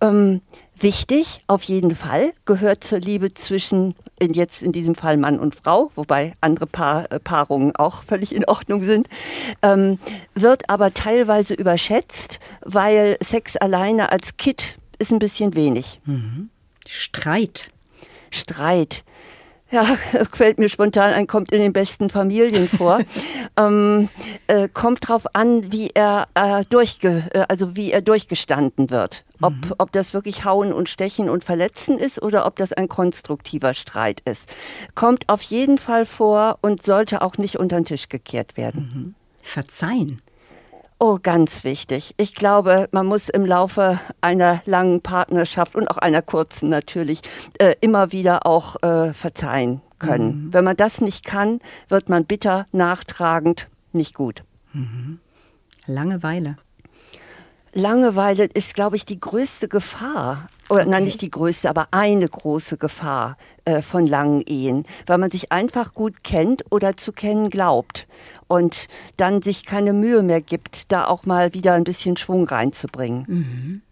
ähm, 0.00 0.40
wichtig, 0.76 1.42
auf 1.46 1.62
jeden 1.62 1.94
Fall, 1.94 2.32
gehört 2.44 2.84
zur 2.84 3.00
Liebe 3.00 3.32
zwischen, 3.34 3.94
in 4.18 4.32
jetzt 4.32 4.62
in 4.62 4.72
diesem 4.72 4.94
Fall 4.94 5.16
Mann 5.16 5.38
und 5.38 5.54
Frau, 5.54 5.90
wobei 5.94 6.34
andere 6.40 6.66
Paar, 6.66 7.10
äh, 7.12 7.20
Paarungen 7.20 7.74
auch 7.76 8.02
völlig 8.02 8.34
in 8.34 8.44
Ordnung 8.46 8.82
sind, 8.82 9.08
ähm, 9.62 9.98
wird 10.34 10.68
aber 10.68 10.94
teilweise 10.94 11.54
überschätzt, 11.54 12.40
weil 12.62 13.16
Sex 13.22 13.56
alleine 13.56 14.12
als 14.12 14.36
Kit 14.36 14.76
ist 14.98 15.12
ein 15.12 15.18
bisschen 15.18 15.54
wenig. 15.54 15.96
Mhm. 16.04 16.50
Streit. 16.86 17.70
Streit 18.30 19.04
ja, 19.70 19.84
fällt 20.32 20.58
mir 20.58 20.68
spontan 20.68 21.12
ein, 21.12 21.26
kommt 21.26 21.52
in 21.52 21.60
den 21.60 21.72
besten 21.72 22.08
Familien 22.08 22.68
vor. 22.68 23.00
ähm, 23.56 24.08
äh, 24.46 24.68
kommt 24.68 25.08
drauf 25.08 25.34
an, 25.34 25.72
wie 25.72 25.90
er 25.94 26.28
äh, 26.34 26.64
durchge, 26.68 27.24
äh, 27.32 27.44
also 27.48 27.76
wie 27.76 27.92
er 27.92 28.02
durchgestanden 28.02 28.90
wird. 28.90 29.24
Ob, 29.40 29.54
mhm. 29.54 29.74
ob 29.78 29.92
das 29.92 30.12
wirklich 30.12 30.44
Hauen 30.44 30.72
und 30.72 30.88
Stechen 30.88 31.30
und 31.30 31.44
Verletzen 31.44 31.98
ist 31.98 32.20
oder 32.22 32.46
ob 32.46 32.56
das 32.56 32.72
ein 32.72 32.88
konstruktiver 32.88 33.72
Streit 33.72 34.20
ist. 34.20 34.54
Kommt 34.94 35.28
auf 35.28 35.42
jeden 35.42 35.78
Fall 35.78 36.04
vor 36.04 36.58
und 36.60 36.82
sollte 36.82 37.22
auch 37.22 37.38
nicht 37.38 37.56
unter 37.58 37.76
den 37.80 37.86
Tisch 37.86 38.08
gekehrt 38.08 38.56
werden. 38.56 38.90
Mhm. 38.94 39.14
Verzeihen. 39.42 40.20
Oh, 41.02 41.18
ganz 41.22 41.64
wichtig. 41.64 42.14
Ich 42.18 42.34
glaube, 42.34 42.86
man 42.92 43.06
muss 43.06 43.30
im 43.30 43.46
Laufe 43.46 43.98
einer 44.20 44.60
langen 44.66 45.00
Partnerschaft 45.00 45.74
und 45.74 45.90
auch 45.90 45.96
einer 45.96 46.20
kurzen 46.20 46.68
natürlich 46.68 47.22
äh, 47.58 47.74
immer 47.80 48.12
wieder 48.12 48.44
auch 48.44 48.82
äh, 48.82 49.14
verzeihen 49.14 49.80
können. 49.98 50.44
Mhm. 50.44 50.52
Wenn 50.52 50.64
man 50.64 50.76
das 50.76 51.00
nicht 51.00 51.24
kann, 51.24 51.60
wird 51.88 52.10
man 52.10 52.26
bitter, 52.26 52.66
nachtragend, 52.72 53.68
nicht 53.92 54.14
gut. 54.14 54.44
Mhm. 54.74 55.20
Langeweile. 55.86 56.58
Langeweile 57.72 58.44
ist, 58.44 58.74
glaube 58.74 58.96
ich, 58.96 59.04
die 59.04 59.20
größte 59.20 59.68
Gefahr 59.68 60.48
oder 60.68 60.82
okay. 60.82 60.90
nein, 60.90 61.04
nicht 61.04 61.20
die 61.20 61.30
größte, 61.30 61.68
aber 61.68 61.88
eine 61.90 62.28
große 62.28 62.78
Gefahr 62.78 63.36
äh, 63.64 63.82
von 63.82 64.06
langen 64.06 64.42
Ehen, 64.42 64.84
weil 65.06 65.18
man 65.18 65.30
sich 65.30 65.50
einfach 65.50 65.94
gut 65.94 66.22
kennt 66.22 66.64
oder 66.70 66.96
zu 66.96 67.12
kennen 67.12 67.48
glaubt 67.48 68.06
und 68.46 68.86
dann 69.16 69.42
sich 69.42 69.66
keine 69.66 69.92
Mühe 69.92 70.22
mehr 70.22 70.40
gibt, 70.40 70.92
da 70.92 71.06
auch 71.06 71.26
mal 71.26 71.54
wieder 71.54 71.74
ein 71.74 71.84
bisschen 71.84 72.16
Schwung 72.16 72.44
reinzubringen. 72.44 73.24
Mhm. 73.26 73.82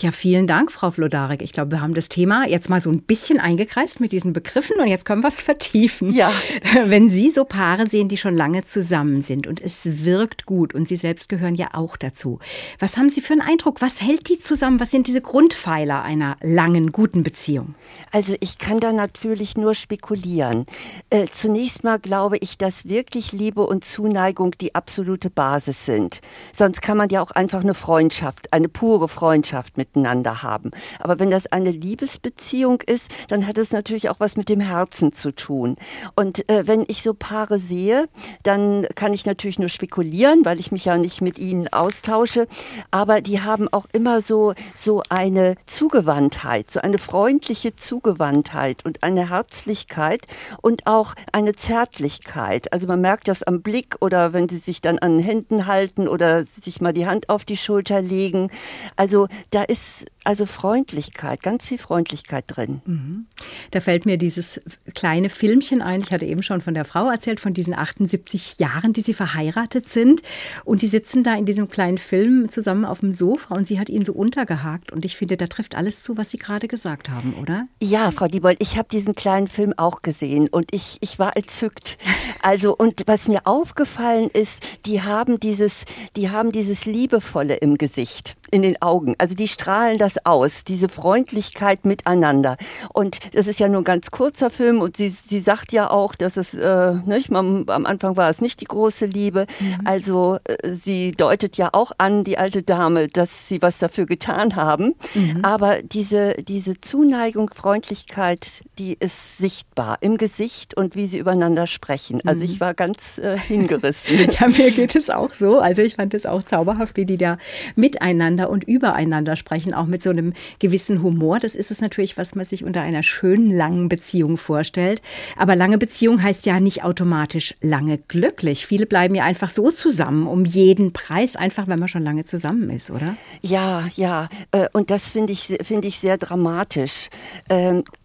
Ja, 0.00 0.10
vielen 0.10 0.48
Dank, 0.48 0.72
Frau 0.72 0.90
Flodarek. 0.90 1.40
Ich 1.40 1.52
glaube, 1.52 1.70
wir 1.70 1.80
haben 1.80 1.94
das 1.94 2.08
Thema 2.08 2.48
jetzt 2.48 2.68
mal 2.68 2.80
so 2.80 2.90
ein 2.90 3.02
bisschen 3.02 3.38
eingekreist 3.38 4.00
mit 4.00 4.10
diesen 4.10 4.32
Begriffen 4.32 4.80
und 4.80 4.88
jetzt 4.88 5.04
können 5.04 5.22
wir 5.22 5.28
es 5.28 5.40
vertiefen. 5.40 6.12
Ja. 6.12 6.32
Wenn 6.86 7.08
Sie 7.08 7.30
so 7.30 7.44
Paare 7.44 7.88
sehen, 7.88 8.08
die 8.08 8.16
schon 8.16 8.36
lange 8.36 8.64
zusammen 8.64 9.22
sind 9.22 9.46
und 9.46 9.62
es 9.62 10.04
wirkt 10.04 10.46
gut 10.46 10.74
und 10.74 10.88
Sie 10.88 10.96
selbst 10.96 11.28
gehören 11.28 11.54
ja 11.54 11.68
auch 11.74 11.96
dazu. 11.96 12.40
Was 12.80 12.96
haben 12.96 13.08
Sie 13.08 13.20
für 13.20 13.34
einen 13.34 13.40
Eindruck? 13.40 13.82
Was 13.82 14.02
hält 14.02 14.28
die 14.28 14.40
zusammen? 14.40 14.80
Was 14.80 14.90
sind 14.90 15.06
diese 15.06 15.20
Grundpfeiler 15.20 16.02
einer 16.02 16.38
langen, 16.40 16.90
guten 16.90 17.22
Beziehung? 17.22 17.76
Also 18.10 18.34
ich 18.40 18.58
kann 18.58 18.80
da 18.80 18.92
natürlich 18.92 19.56
nur 19.56 19.76
spekulieren. 19.76 20.66
Äh, 21.10 21.26
zunächst 21.26 21.84
mal 21.84 22.00
glaube 22.00 22.38
ich, 22.38 22.58
dass 22.58 22.88
wirklich 22.88 23.30
Liebe 23.30 23.64
und 23.64 23.84
Zuneigung 23.84 24.56
die 24.60 24.74
absolute 24.74 25.30
Basis 25.30 25.86
sind. 25.86 26.20
Sonst 26.52 26.82
kann 26.82 26.98
man 26.98 27.10
ja 27.10 27.22
auch 27.22 27.30
einfach 27.30 27.62
eine 27.62 27.74
Freundschaft, 27.74 28.52
eine 28.52 28.68
pure 28.68 29.06
Freundschaft 29.06 29.76
mit 29.76 29.83
miteinander 29.84 30.42
haben. 30.42 30.70
Aber 31.00 31.18
wenn 31.18 31.30
das 31.30 31.46
eine 31.46 31.70
Liebesbeziehung 31.70 32.80
ist, 32.80 33.10
dann 33.28 33.46
hat 33.46 33.58
es 33.58 33.72
natürlich 33.72 34.08
auch 34.08 34.20
was 34.20 34.36
mit 34.36 34.48
dem 34.48 34.60
Herzen 34.60 35.12
zu 35.12 35.30
tun. 35.32 35.76
Und 36.14 36.48
äh, 36.48 36.66
wenn 36.66 36.84
ich 36.88 37.02
so 37.02 37.12
Paare 37.14 37.58
sehe, 37.58 38.08
dann 38.42 38.86
kann 38.94 39.12
ich 39.12 39.26
natürlich 39.26 39.58
nur 39.58 39.68
spekulieren, 39.68 40.44
weil 40.44 40.58
ich 40.58 40.72
mich 40.72 40.86
ja 40.86 40.96
nicht 40.96 41.20
mit 41.20 41.38
ihnen 41.38 41.68
austausche. 41.72 42.46
Aber 42.90 43.20
die 43.20 43.40
haben 43.40 43.68
auch 43.72 43.86
immer 43.92 44.20
so, 44.20 44.54
so 44.74 45.02
eine 45.08 45.56
Zugewandtheit, 45.66 46.70
so 46.70 46.80
eine 46.80 46.98
freundliche 46.98 47.76
Zugewandtheit 47.76 48.84
und 48.84 49.02
eine 49.02 49.30
Herzlichkeit 49.30 50.22
und 50.62 50.86
auch 50.86 51.14
eine 51.32 51.54
Zärtlichkeit. 51.54 52.72
Also 52.72 52.86
man 52.86 53.00
merkt 53.00 53.28
das 53.28 53.42
am 53.42 53.60
Blick 53.60 53.96
oder 54.00 54.32
wenn 54.32 54.48
sie 54.48 54.58
sich 54.58 54.80
dann 54.80 54.98
an 54.98 55.18
Händen 55.18 55.66
halten 55.66 56.08
oder 56.08 56.44
sich 56.46 56.80
mal 56.80 56.92
die 56.92 57.06
Hand 57.06 57.28
auf 57.28 57.44
die 57.44 57.56
Schulter 57.56 58.00
legen. 58.00 58.50
Also 58.96 59.28
da 59.50 59.62
ist 59.62 59.73
ist 59.74 60.06
also 60.24 60.46
Freundlichkeit, 60.46 61.42
ganz 61.42 61.68
viel 61.68 61.78
Freundlichkeit 61.78 62.44
drin. 62.48 62.80
Mhm. 62.84 63.26
Da 63.70 63.80
fällt 63.80 64.06
mir 64.06 64.18
dieses 64.18 64.60
kleine 64.94 65.28
Filmchen 65.28 65.82
ein. 65.82 66.00
Ich 66.00 66.10
hatte 66.10 66.24
eben 66.24 66.42
schon 66.42 66.60
von 66.60 66.74
der 66.74 66.84
Frau 66.84 67.10
erzählt, 67.10 67.40
von 67.40 67.54
diesen 67.54 67.74
78 67.74 68.58
Jahren, 68.58 68.92
die 68.92 69.02
sie 69.02 69.14
verheiratet 69.14 69.88
sind. 69.88 70.22
Und 70.64 70.82
die 70.82 70.86
sitzen 70.86 71.22
da 71.22 71.34
in 71.34 71.46
diesem 71.46 71.68
kleinen 71.68 71.98
Film 71.98 72.48
zusammen 72.50 72.84
auf 72.84 73.00
dem 73.00 73.12
Sofa 73.12 73.54
und 73.54 73.68
sie 73.68 73.78
hat 73.78 73.88
ihn 73.90 74.04
so 74.04 74.12
untergehakt. 74.12 74.92
Und 74.92 75.04
ich 75.04 75.16
finde, 75.16 75.36
da 75.36 75.46
trifft 75.46 75.74
alles 75.74 76.02
zu, 76.02 76.16
was 76.16 76.30
Sie 76.30 76.38
gerade 76.38 76.68
gesagt 76.68 77.10
haben, 77.10 77.34
oder? 77.40 77.66
Ja, 77.82 78.10
Frau 78.10 78.26
Diebold, 78.26 78.56
ich 78.60 78.78
habe 78.78 78.88
diesen 78.90 79.14
kleinen 79.14 79.46
Film 79.46 79.74
auch 79.76 80.02
gesehen 80.02 80.48
und 80.48 80.72
ich, 80.72 80.98
ich 81.00 81.18
war 81.18 81.36
entzückt. 81.36 81.98
Also, 82.42 82.74
und 82.76 83.02
was 83.06 83.28
mir 83.28 83.46
aufgefallen 83.46 84.30
ist, 84.30 84.64
die 84.86 85.02
haben 85.02 85.40
dieses, 85.40 85.84
die 86.16 86.30
haben 86.30 86.52
dieses 86.52 86.84
Liebevolle 86.86 87.56
im 87.56 87.78
Gesicht 87.78 88.36
in 88.50 88.62
den 88.62 88.80
Augen. 88.80 89.16
Also 89.18 89.34
die 89.34 89.48
strahlen 89.48 89.98
das 89.98 90.13
aus, 90.24 90.64
diese 90.64 90.88
Freundlichkeit 90.88 91.84
miteinander. 91.84 92.56
Und 92.92 93.34
das 93.34 93.46
ist 93.46 93.60
ja 93.60 93.68
nur 93.68 93.82
ein 93.82 93.84
ganz 93.84 94.10
kurzer 94.10 94.50
Film 94.50 94.80
und 94.80 94.96
sie, 94.96 95.08
sie 95.08 95.40
sagt 95.40 95.72
ja 95.72 95.90
auch, 95.90 96.14
dass 96.14 96.36
es, 96.36 96.54
äh, 96.54 96.94
nicht, 97.06 97.30
man, 97.30 97.64
am 97.68 97.86
Anfang 97.86 98.16
war 98.16 98.30
es 98.30 98.40
nicht 98.40 98.60
die 98.60 98.66
große 98.66 99.06
Liebe. 99.06 99.46
Mhm. 99.60 99.86
Also 99.86 100.38
äh, 100.44 100.70
sie 100.70 101.12
deutet 101.12 101.56
ja 101.56 101.70
auch 101.72 101.92
an, 101.98 102.24
die 102.24 102.38
alte 102.38 102.62
Dame, 102.62 103.08
dass 103.08 103.48
sie 103.48 103.62
was 103.62 103.78
dafür 103.78 104.06
getan 104.06 104.56
haben. 104.56 104.94
Mhm. 105.14 105.44
Aber 105.44 105.82
diese, 105.82 106.34
diese 106.34 106.80
Zuneigung, 106.80 107.50
Freundlichkeit, 107.54 108.62
die 108.78 108.96
ist 108.98 109.38
sichtbar 109.38 109.98
im 110.00 110.16
Gesicht 110.16 110.76
und 110.76 110.96
wie 110.96 111.06
sie 111.06 111.18
übereinander 111.18 111.66
sprechen. 111.66 112.20
Also 112.24 112.44
mhm. 112.44 112.50
ich 112.50 112.60
war 112.60 112.74
ganz 112.74 113.18
äh, 113.18 113.38
hingerissen. 113.38 114.30
ja, 114.40 114.48
mir 114.48 114.70
geht 114.70 114.96
es 114.96 115.10
auch 115.10 115.30
so. 115.30 115.60
Also 115.60 115.82
ich 115.82 115.94
fand 115.94 116.14
es 116.14 116.26
auch 116.26 116.42
zauberhaft, 116.42 116.96
wie 116.96 117.04
die 117.04 117.16
da 117.16 117.38
miteinander 117.76 118.50
und 118.50 118.64
übereinander 118.64 119.36
sprechen, 119.36 119.74
auch 119.74 119.86
mit 119.86 120.02
so 120.02 120.10
einem 120.10 120.32
gewissen 120.58 121.02
Humor. 121.02 121.38
Das 121.38 121.54
ist 121.54 121.70
es 121.70 121.80
natürlich, 121.80 122.16
was 122.16 122.34
man 122.34 122.46
sich 122.46 122.64
unter 122.64 122.80
einer 122.82 123.02
schönen 123.02 123.50
langen 123.50 123.88
Beziehung 123.88 124.36
vorstellt. 124.36 125.02
Aber 125.36 125.56
lange 125.56 125.78
Beziehung 125.78 126.22
heißt 126.22 126.46
ja 126.46 126.58
nicht 126.60 126.84
automatisch 126.84 127.54
lange 127.60 127.98
glücklich. 127.98 128.66
Viele 128.66 128.86
bleiben 128.86 129.14
ja 129.14 129.24
einfach 129.24 129.50
so 129.50 129.70
zusammen, 129.70 130.26
um 130.26 130.44
jeden 130.44 130.92
Preis, 130.92 131.36
einfach 131.36 131.68
wenn 131.68 131.78
man 131.78 131.88
schon 131.88 132.02
lange 132.02 132.24
zusammen 132.24 132.70
ist, 132.70 132.90
oder? 132.90 133.16
Ja, 133.42 133.84
ja. 133.94 134.28
Äh, 134.50 134.68
und 134.72 134.90
das 134.90 135.10
finde 135.10 135.32
ich, 135.32 135.58
finde 135.62 135.88
ich 135.88 135.98
sehr 135.98 136.18
dramatisch. 136.18 137.08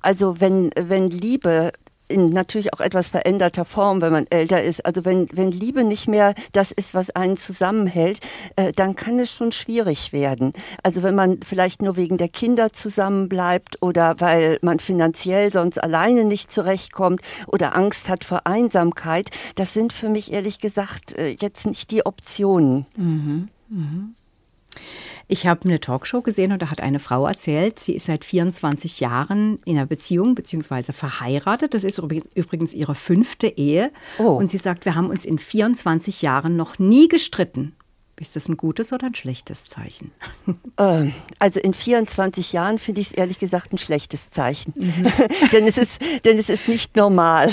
Also 0.02 0.40
wenn, 0.40 0.72
wenn 0.76 1.08
Liebe 1.08 1.72
in 2.10 2.26
natürlich 2.26 2.74
auch 2.74 2.82
etwas 2.82 3.10
veränderter 3.10 3.64
Form, 3.66 4.02
wenn 4.02 4.12
man 4.12 4.26
älter 4.30 4.62
ist. 4.62 4.86
Also 4.86 5.06
wenn, 5.06 5.28
wenn 5.32 5.52
Liebe 5.52 5.84
nicht 5.84 6.08
mehr 6.08 6.34
das 6.52 6.72
ist, 6.72 6.94
was 6.94 7.12
einen 7.12 7.38
zusammenhält, 7.38 8.20
äh, 8.56 8.72
dann 8.74 8.96
kann 8.96 9.20
es 9.20 9.32
schon 9.32 9.52
schwierig 9.52 10.12
werden. 10.12 10.54
Also 10.84 11.04
wenn 11.04 11.16
man 11.16 11.40
vielleicht 11.42 11.82
nur 11.82 11.96
wegen 11.96 12.18
der 12.18 12.28
Kinder 12.28 12.74
zusammenbleibt 12.74 13.82
oder 13.82 14.20
weil 14.20 14.58
man 14.62 14.80
finanziell 14.80 15.54
sonst 15.54 15.82
alleine 15.82 16.26
nicht 16.26 16.52
zurechtkommt 16.52 17.22
oder 17.48 17.76
Angst 17.76 18.10
hat 18.10 18.26
vor 18.26 18.48
Einsamkeit, 18.48 19.30
das 19.56 19.74
sind 19.74 19.94
für 19.94 20.10
mich 20.10 20.34
ehrlich 20.34 20.60
gesagt 20.60 21.14
äh, 21.14 21.36
jetzt 21.40 21.68
nicht 21.68 21.92
die 21.92 22.06
Optionen. 22.06 22.88
Mhm. 22.98 23.50
Mhm. 23.70 24.16
Ich 25.32 25.46
habe 25.46 25.66
eine 25.66 25.80
Talkshow 25.80 26.24
gesehen 26.24 26.52
und 26.52 26.60
da 26.64 26.72
hat 26.72 26.82
eine 26.82 26.98
Frau 26.98 27.28
erzählt, 27.28 27.80
sie 27.80 27.94
ist 27.94 28.08
seit 28.08 28.26
24 28.26 29.00
Jahren 29.00 29.60
in 29.64 29.78
einer 29.78 29.86
Beziehung 29.86 30.34
bzw. 30.34 30.92
verheiratet. 30.92 31.76
Das 31.76 31.84
ist 31.84 32.00
übrigens 32.00 32.74
ihre 32.74 32.96
fünfte 32.96 33.46
Ehe. 33.46 33.92
Oh. 34.18 34.32
Und 34.32 34.50
sie 34.50 34.58
sagt, 34.58 34.86
wir 34.86 34.96
haben 34.96 35.12
uns 35.12 35.26
in 35.26 35.38
24 35.38 36.24
Jahren 36.24 36.58
noch 36.58 36.80
nie 36.80 37.08
gestritten. 37.08 37.76
Ist 38.20 38.36
das 38.36 38.50
ein 38.50 38.58
gutes 38.58 38.92
oder 38.92 39.08
ein 39.08 39.16
schlechtes 39.16 39.66
Zeichen? 39.66 40.12
Ähm, 40.78 41.14
also 41.40 41.60
in 41.60 41.74
24 41.74 42.54
Jahren 42.54 42.78
finde 42.78 43.02
ich 43.02 43.08
es 43.08 43.14
ehrlich 43.14 43.38
gesagt 43.38 43.74
ein 43.74 43.78
schlechtes 43.78 44.30
Zeichen. 44.30 44.74
Mhm. 44.78 45.06
denn, 45.52 45.68
es 45.68 45.78
ist, 45.78 46.02
denn 46.24 46.38
es 46.38 46.50
ist 46.50 46.70
nicht 46.70 46.96
normal. 46.96 47.52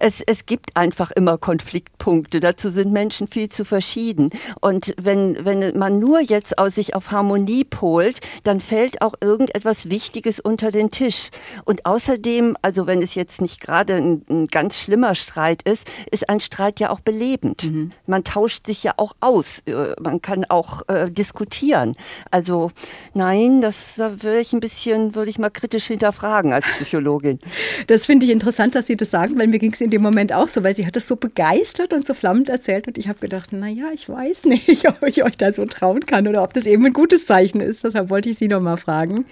Es, 0.00 0.20
es 0.20 0.46
gibt 0.46 0.76
einfach 0.76 1.12
immer 1.12 1.38
Konfliktpunkte. 1.38 2.40
Dazu 2.40 2.70
sind 2.70 2.92
Menschen 2.92 3.28
viel 3.28 3.48
zu 3.48 3.64
verschieden. 3.64 4.30
Und 4.60 4.94
wenn, 5.00 5.44
wenn 5.44 5.78
man 5.78 6.00
nur 6.00 6.20
jetzt 6.20 6.58
aus 6.58 6.74
sich 6.74 6.94
auf 6.96 7.12
Harmonie 7.12 7.64
polt, 7.64 8.20
dann 8.42 8.60
fällt 8.60 9.00
auch 9.00 9.14
irgendetwas 9.20 9.90
Wichtiges 9.90 10.40
unter 10.40 10.70
den 10.72 10.90
Tisch. 10.90 11.30
Und 11.64 11.86
außerdem, 11.86 12.56
also 12.62 12.86
wenn 12.86 13.00
es 13.00 13.14
jetzt 13.14 13.40
nicht 13.40 13.60
gerade 13.60 13.94
ein, 13.94 14.24
ein 14.28 14.46
ganz 14.48 14.78
schlimmer 14.78 15.14
Streit 15.14 15.62
ist, 15.62 15.90
ist 16.10 16.28
ein 16.28 16.40
Streit 16.40 16.80
ja 16.80 16.90
auch 16.90 17.00
belebend. 17.00 17.64
Mhm. 17.64 17.92
Man 18.06 18.24
tauscht 18.24 18.66
sich 18.66 18.82
ja 18.82 18.94
auch 18.96 19.14
aus 19.20 19.60
äh, 19.66 19.95
man 20.00 20.22
kann 20.22 20.44
auch 20.44 20.82
äh, 20.88 21.10
diskutieren. 21.10 21.96
Also 22.30 22.70
nein, 23.14 23.60
das 23.60 23.98
würde 23.98 24.40
ich 24.40 24.52
ein 24.52 24.60
bisschen, 24.60 25.14
würde 25.14 25.30
ich 25.30 25.38
mal 25.38 25.50
kritisch 25.50 25.86
hinterfragen 25.86 26.52
als 26.52 26.66
Psychologin. 26.66 27.40
Das 27.88 28.06
finde 28.06 28.26
ich 28.26 28.32
interessant, 28.32 28.74
dass 28.74 28.86
Sie 28.86 28.96
das 28.96 29.10
sagen, 29.10 29.38
weil 29.38 29.46
mir 29.46 29.58
ging 29.58 29.72
es 29.72 29.80
in 29.80 29.90
dem 29.90 30.02
Moment 30.02 30.32
auch 30.32 30.48
so, 30.48 30.64
weil 30.64 30.74
sie 30.74 30.86
hat 30.86 30.96
es 30.96 31.06
so 31.06 31.16
begeistert 31.16 31.92
und 31.92 32.06
so 32.06 32.14
flammend 32.14 32.48
erzählt 32.48 32.86
und 32.88 32.98
ich 32.98 33.08
habe 33.08 33.18
gedacht, 33.18 33.52
naja, 33.52 33.86
ich 33.94 34.08
weiß 34.08 34.44
nicht, 34.46 34.88
ob 34.88 35.02
ich 35.04 35.22
euch 35.24 35.36
da 35.36 35.52
so 35.52 35.64
trauen 35.66 36.00
kann 36.00 36.26
oder 36.26 36.42
ob 36.42 36.52
das 36.52 36.66
eben 36.66 36.84
ein 36.86 36.92
gutes 36.92 37.26
Zeichen 37.26 37.60
ist. 37.60 37.84
Deshalb 37.84 38.10
wollte 38.10 38.30
ich 38.30 38.38
Sie 38.38 38.48
noch 38.48 38.60
mal 38.60 38.76
fragen. 38.76 39.26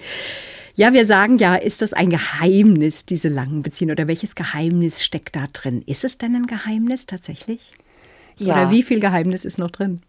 Ja, 0.76 0.92
wir 0.92 1.04
sagen 1.04 1.38
ja, 1.38 1.54
ist 1.54 1.82
das 1.82 1.92
ein 1.92 2.10
Geheimnis, 2.10 3.06
diese 3.06 3.28
langen 3.28 3.62
Beziehungen? 3.62 3.92
Oder 3.92 4.08
welches 4.08 4.34
Geheimnis 4.34 5.04
steckt 5.04 5.36
da 5.36 5.46
drin? 5.52 5.82
Ist 5.86 6.02
es 6.02 6.18
denn 6.18 6.34
ein 6.34 6.48
Geheimnis 6.48 7.06
tatsächlich? 7.06 7.72
Ja. 8.38 8.54
Oder 8.54 8.70
wie 8.70 8.82
viel 8.82 9.00
Geheimnis 9.00 9.44
ist 9.44 9.58
noch 9.58 9.70
drin? 9.70 10.00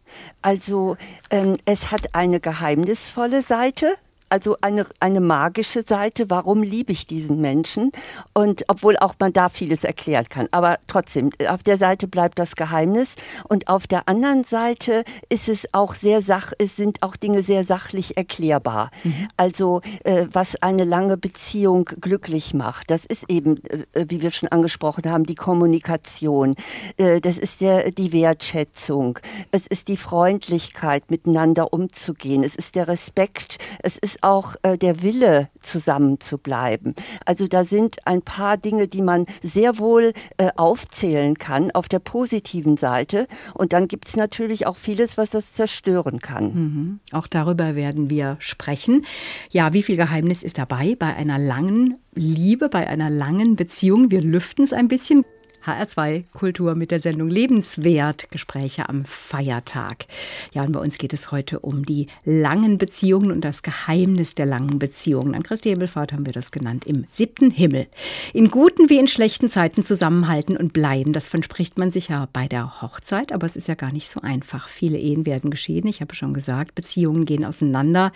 Also 0.42 0.98
ähm, 1.30 1.58
es 1.66 1.92
hat 1.92 2.16
eine 2.16 2.40
geheimnisvolle 2.40 3.42
Seite 3.42 3.96
also 4.30 4.58
eine, 4.62 4.86
eine 5.00 5.22
magische 5.22 5.84
Seite, 5.84 6.30
warum 6.30 6.64
liebe 6.64 6.92
ich 6.92 7.08
diesen 7.08 7.42
Menschen? 7.42 7.92
Und 8.34 8.64
obwohl 8.68 8.98
auch 8.98 9.16
man 9.20 9.34
da 9.34 9.50
vieles 9.50 9.84
erklären 9.84 10.26
kann. 10.30 10.48
Aber 10.52 10.80
trotzdem, 10.88 11.30
auf 11.48 11.64
der 11.64 11.78
Seite 11.78 12.08
bleibt 12.08 12.40
das 12.40 12.56
Geheimnis. 12.56 13.16
Und 13.48 13.68
auf 13.68 13.88
der 13.88 14.08
anderen 14.08 14.44
Seite 14.44 15.04
ist 15.30 15.50
es 15.50 15.74
auch 15.74 15.94
sehr 15.94 16.22
sach, 16.22 16.54
es 16.58 16.76
sind 16.76 17.04
auch 17.04 17.16
Dinge 17.16 17.44
sehr 17.44 17.64
sachlich 17.64 18.18
erklärbar. 18.18 18.92
Mhm. 19.04 19.28
Also, 19.38 19.82
äh, 20.04 20.28
was 20.32 20.56
eine 20.62 20.84
lange 20.84 21.18
Beziehung 21.18 21.86
glücklich 21.86 22.54
macht, 22.54 22.90
das 22.90 23.06
ist 23.06 23.26
eben, 23.30 23.64
äh, 23.66 24.06
wie 24.08 24.22
wir 24.22 24.32
schon 24.32 24.50
angesprochen 24.50 25.10
haben, 25.10 25.26
die 25.26 25.36
Kommunikation. 25.36 26.56
Äh, 26.98 27.22
das 27.22 27.38
ist 27.38 27.62
der, 27.62 27.92
die 27.92 28.12
Wertschätzung. 28.12 29.20
Es 29.52 29.68
ist 29.68 29.88
die 29.88 29.98
Freundlichkeit, 29.98 31.12
miteinander 31.12 31.74
umzugehen. 31.74 32.44
Es 32.44 32.56
ist 32.56 32.76
der 32.76 32.88
Respekt. 32.88 33.58
Es 33.84 33.98
ist 33.98 34.15
ist 34.16 34.24
auch 34.24 34.56
äh, 34.64 34.78
der 34.78 35.02
Wille, 35.02 35.50
zusammen 35.62 36.20
zu 36.20 36.38
bleiben. 36.38 36.94
Also 37.26 37.48
da 37.48 37.66
sind 37.66 37.98
ein 38.06 38.22
paar 38.22 38.56
Dinge, 38.58 38.88
die 38.88 39.02
man 39.02 39.26
sehr 39.42 39.78
wohl 39.78 40.14
äh, 40.38 40.52
aufzählen 40.56 41.38
kann 41.38 41.72
auf 41.72 41.90
der 41.90 42.00
positiven 42.00 42.78
Seite. 42.78 43.26
Und 43.54 43.74
dann 43.74 43.88
gibt 43.88 44.08
es 44.08 44.16
natürlich 44.16 44.68
auch 44.68 44.78
vieles, 44.78 45.18
was 45.18 45.32
das 45.32 45.54
zerstören 45.54 46.20
kann. 46.20 46.46
Mhm. 46.46 47.00
Auch 47.12 47.28
darüber 47.28 47.76
werden 47.76 48.10
wir 48.10 48.38
sprechen. 48.40 49.06
Ja, 49.52 49.74
wie 49.74 49.84
viel 49.84 49.98
Geheimnis 49.98 50.44
ist 50.44 50.58
dabei 50.58 50.96
bei 50.98 51.14
einer 51.16 51.40
langen 51.40 51.98
Liebe, 52.14 52.70
bei 52.70 52.88
einer 52.88 53.10
langen 53.10 53.56
Beziehung? 53.56 54.12
Wir 54.12 54.22
lüften 54.22 54.64
es 54.64 54.72
ein 54.72 54.88
bisschen. 54.88 55.26
HR2 55.66 56.26
Kultur 56.32 56.76
mit 56.76 56.92
der 56.92 57.00
Sendung 57.00 57.28
Lebenswert, 57.28 58.30
Gespräche 58.30 58.88
am 58.88 59.04
Feiertag. 59.06 60.06
Ja, 60.54 60.64
und 60.64 60.72
bei 60.72 60.80
uns 60.80 61.00
geht 61.00 61.14
es 61.14 61.32
heute 61.32 61.60
um 61.60 61.86
die 61.86 62.08
langen 62.24 62.78
Beziehungen 62.78 63.32
und 63.32 63.42
das 63.42 63.64
Geheimnis 63.64 64.36
der 64.36 64.46
langen 64.46 64.78
Beziehungen. 64.78 65.34
An 65.34 65.42
Christi 65.42 65.70
Himmelfahrt 65.70 66.14
haben 66.14 66.28
wir 66.28 66.34
das 66.34 66.52
genannt, 66.52 66.86
im 66.86 67.06
siebten 67.12 67.50
Himmel. 67.50 67.88
In 68.34 68.50
guten 68.50 68.90
wie 68.90 69.00
in 69.00 69.08
schlechten 69.08 69.50
Zeiten 69.50 69.84
zusammenhalten 69.84 70.56
und 70.56 70.72
bleiben, 70.72 71.14
das 71.14 71.28
verspricht 71.28 71.80
man 71.80 71.92
sich 71.92 72.10
ja 72.10 72.28
bei 72.32 72.48
der 72.48 72.82
Hochzeit, 72.84 73.32
aber 73.32 73.48
es 73.48 73.56
ist 73.56 73.68
ja 73.68 73.76
gar 73.76 73.92
nicht 73.92 74.08
so 74.08 74.22
einfach. 74.22 74.70
Viele 74.70 75.00
Ehen 75.00 75.26
werden 75.26 75.50
geschieden, 75.50 75.88
ich 75.88 76.02
habe 76.02 76.14
schon 76.14 76.36
gesagt, 76.36 76.76
Beziehungen 76.76 77.26
gehen 77.26 77.44
auseinander. 77.44 78.12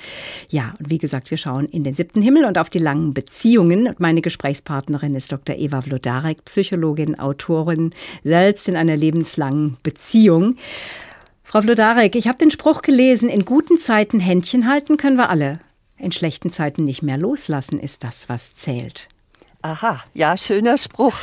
Ja, 0.49 0.75
und 0.77 0.91
wie 0.91 0.99
gesagt, 0.99 1.31
wir 1.31 1.37
schauen 1.37 1.65
in 1.65 1.83
den 1.83 1.95
siebten 1.95 2.21
Himmel 2.21 2.45
und 2.45 2.59
auf 2.59 2.69
die 2.69 2.77
langen 2.77 3.15
Beziehungen. 3.15 3.87
Und 3.87 3.99
meine 3.99 4.21
Gesprächspartnerin 4.21 5.15
ist 5.15 5.31
Dr. 5.31 5.55
Eva 5.55 5.81
Vlodarek, 5.81 6.45
Psychologin, 6.45 7.17
Autorin 7.17 7.38
Autorin, 7.39 7.91
selbst 8.23 8.67
in 8.67 8.75
einer 8.75 8.97
lebenslangen 8.97 9.77
Beziehung. 9.81 10.57
Frau 11.43 11.61
Vlodarek, 11.61 12.15
ich 12.15 12.27
habe 12.27 12.37
den 12.37 12.51
Spruch 12.51 12.81
gelesen, 12.81 13.29
in 13.29 13.45
guten 13.45 13.79
Zeiten 13.79 14.19
Händchen 14.19 14.67
halten 14.67 14.97
können 14.97 15.15
wir 15.15 15.29
alle. 15.29 15.59
In 15.97 16.11
schlechten 16.11 16.51
Zeiten 16.51 16.85
nicht 16.85 17.01
mehr 17.01 17.17
loslassen 17.17 17.79
ist 17.79 18.03
das, 18.03 18.29
was 18.29 18.55
zählt. 18.55 19.07
Aha, 19.61 20.01
ja, 20.13 20.37
schöner 20.37 20.77
Spruch. 20.77 21.15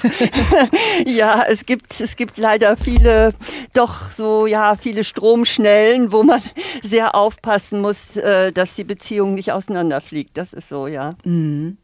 ja, 1.07 1.45
es 1.49 1.65
gibt, 1.65 1.99
es 2.01 2.17
gibt 2.17 2.37
leider 2.37 2.77
viele, 2.77 3.33
doch 3.73 4.11
so, 4.11 4.47
ja, 4.47 4.77
viele 4.77 5.05
Stromschnellen, 5.05 6.13
wo 6.13 6.23
man 6.23 6.43
sehr 6.83 7.15
aufpassen 7.15 7.81
muss, 7.81 8.17
äh, 8.17 8.53
dass 8.53 8.75
die 8.75 8.85
Beziehung 8.85 9.35
nicht 9.35 9.53
auseinanderfliegt. 9.53 10.37
Das 10.37 10.53
ist 10.53 10.69
so, 10.69 10.87
ja. 10.87 11.15
Mhm. 11.25 11.79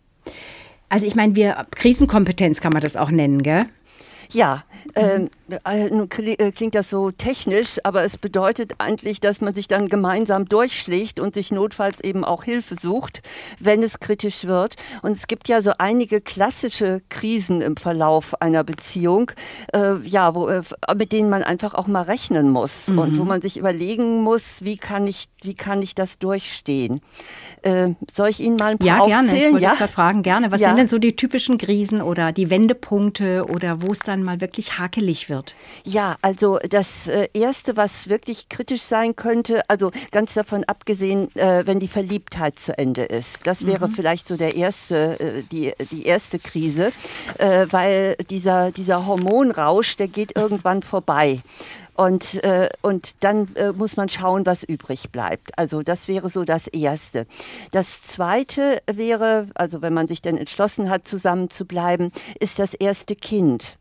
Also 0.90 1.06
ich 1.06 1.14
meine, 1.14 1.34
wir 1.36 1.66
Krisenkompetenz 1.70 2.60
kann 2.60 2.74
man 2.74 2.82
das 2.82 2.96
auch 2.96 3.10
nennen, 3.10 3.42
gell? 3.42 3.64
Ja, 4.32 4.62
ähm, 4.94 5.28
äh, 5.64 5.86
äh, 5.86 6.52
klingt 6.52 6.74
das 6.74 6.90
so 6.90 7.10
technisch, 7.10 7.78
aber 7.84 8.02
es 8.02 8.16
bedeutet 8.16 8.74
eigentlich, 8.78 9.20
dass 9.20 9.40
man 9.40 9.54
sich 9.54 9.68
dann 9.68 9.88
gemeinsam 9.88 10.46
durchschlägt 10.46 11.20
und 11.20 11.34
sich 11.34 11.50
notfalls 11.50 12.00
eben 12.02 12.24
auch 12.24 12.44
Hilfe 12.44 12.76
sucht, 12.80 13.22
wenn 13.60 13.82
es 13.82 14.00
kritisch 14.00 14.44
wird. 14.44 14.76
Und 15.02 15.12
es 15.12 15.26
gibt 15.26 15.48
ja 15.48 15.60
so 15.60 15.72
einige 15.78 16.20
klassische 16.20 17.02
Krisen 17.08 17.60
im 17.60 17.76
Verlauf 17.76 18.40
einer 18.40 18.64
Beziehung, 18.64 19.32
äh, 19.74 19.96
ja, 20.04 20.34
wo, 20.34 20.48
äh, 20.48 20.62
mit 20.96 21.12
denen 21.12 21.28
man 21.28 21.42
einfach 21.42 21.74
auch 21.74 21.86
mal 21.86 22.02
rechnen 22.02 22.50
muss 22.50 22.88
mhm. 22.88 22.98
und 22.98 23.18
wo 23.18 23.24
man 23.24 23.42
sich 23.42 23.58
überlegen 23.58 24.22
muss, 24.22 24.62
wie 24.62 24.78
kann 24.78 25.06
ich, 25.06 25.28
wie 25.42 25.54
kann 25.54 25.82
ich 25.82 25.94
das 25.94 26.18
durchstehen? 26.18 27.00
Äh, 27.62 27.90
soll 28.10 28.28
ich 28.28 28.40
Ihnen 28.40 28.56
mal 28.56 28.72
ein 28.72 28.78
paar 28.78 28.86
ja, 28.86 28.98
aufzählen? 28.98 29.26
Gerne. 29.26 29.38
Ich 29.38 29.52
wollte 29.52 29.64
ja, 29.64 29.74
gerade 29.74 29.92
fragen, 29.92 30.22
gerne. 30.22 30.50
Was 30.50 30.60
ja. 30.60 30.68
sind 30.68 30.78
denn 30.78 30.88
so 30.88 30.98
die 30.98 31.16
typischen 31.16 31.58
Krisen 31.58 32.00
oder 32.00 32.32
die 32.32 32.50
Wendepunkte 32.50 33.46
oder 33.48 33.82
wo 33.82 33.92
es 33.92 34.00
dann 34.00 34.21
mal 34.22 34.40
wirklich 34.40 34.78
hakelig 34.78 35.28
wird? 35.28 35.54
Ja, 35.84 36.16
also 36.22 36.58
das 36.68 37.08
äh, 37.08 37.28
Erste, 37.34 37.76
was 37.76 38.08
wirklich 38.08 38.48
kritisch 38.48 38.82
sein 38.82 39.16
könnte, 39.16 39.68
also 39.68 39.90
ganz 40.10 40.34
davon 40.34 40.64
abgesehen, 40.64 41.34
äh, 41.36 41.66
wenn 41.66 41.80
die 41.80 41.88
Verliebtheit 41.88 42.58
zu 42.58 42.76
Ende 42.76 43.02
ist. 43.02 43.46
Das 43.46 43.66
wäre 43.66 43.88
mhm. 43.88 43.92
vielleicht 43.92 44.28
so 44.28 44.36
der 44.36 44.54
erste, 44.56 45.20
äh, 45.20 45.42
die, 45.50 45.72
die 45.90 46.06
erste 46.06 46.38
Krise, 46.38 46.92
weil 47.38 48.16
dieser, 48.30 48.70
dieser 48.70 49.06
Hormonrausch, 49.06 49.96
der 49.96 50.08
geht 50.08 50.36
irgendwann 50.36 50.82
vorbei. 50.82 51.40
Und, 51.94 52.42
äh, 52.44 52.68
und 52.80 53.22
dann 53.22 53.54
äh, 53.54 53.72
muss 53.72 53.96
man 53.96 54.08
schauen, 54.08 54.46
was 54.46 54.62
übrig 54.64 55.11
bleibt. 55.11 55.58
Also 55.58 55.82
das 55.82 56.08
wäre 56.08 56.30
so 56.30 56.44
das 56.44 56.66
Erste. 56.66 57.26
Das 57.70 58.02
Zweite 58.02 58.82
wäre, 58.90 59.46
also 59.54 59.82
wenn 59.82 59.92
man 59.92 60.08
sich 60.08 60.22
dann 60.22 60.37
entschlossen 60.38 60.88
hat, 60.88 61.06
zusammen 61.06 61.50
zu 61.50 61.66
bleiben, 61.66 62.11
ist 62.40 62.58
das 62.58 62.75
erste 62.75 63.14
Kind. 63.14 63.78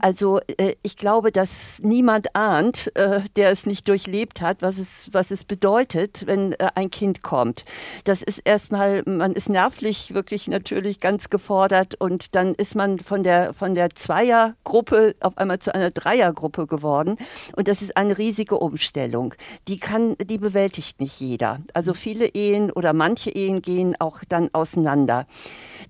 Also 0.00 0.40
äh, 0.58 0.74
ich 0.82 0.96
glaube, 0.96 1.32
dass 1.32 1.80
niemand 1.82 2.34
ahnt, 2.34 2.94
äh, 2.96 3.20
der 3.36 3.50
es 3.50 3.66
nicht 3.66 3.88
durchlebt 3.88 4.40
hat, 4.40 4.62
was 4.62 4.78
es, 4.78 5.08
was 5.12 5.30
es 5.30 5.44
bedeutet, 5.44 6.26
wenn 6.26 6.52
äh, 6.52 6.68
ein 6.74 6.90
Kind 6.90 7.22
kommt. 7.22 7.64
Das 8.04 8.22
ist 8.22 8.40
erstmal, 8.40 9.02
man 9.06 9.32
ist 9.32 9.48
nervlich 9.48 10.14
wirklich 10.14 10.48
natürlich 10.48 11.00
ganz 11.00 11.30
gefordert 11.30 11.94
und 11.94 12.34
dann 12.34 12.54
ist 12.54 12.74
man 12.74 12.98
von 12.98 13.22
der, 13.22 13.54
von 13.54 13.74
der 13.74 13.90
Zweiergruppe 13.90 15.14
auf 15.20 15.38
einmal 15.38 15.58
zu 15.58 15.74
einer 15.74 15.90
Dreiergruppe 15.90 16.66
geworden. 16.66 17.16
Und 17.56 17.61
das 17.68 17.82
ist 17.82 17.96
eine 17.96 18.18
riesige 18.18 18.58
Umstellung. 18.58 19.34
Die 19.68 19.78
kann, 19.78 20.16
die 20.18 20.38
bewältigt 20.38 21.00
nicht 21.00 21.20
jeder. 21.20 21.60
Also 21.74 21.94
viele 21.94 22.26
Ehen 22.26 22.70
oder 22.70 22.92
manche 22.92 23.30
Ehen 23.30 23.62
gehen 23.62 23.94
auch 24.00 24.20
dann 24.28 24.50
auseinander. 24.52 25.26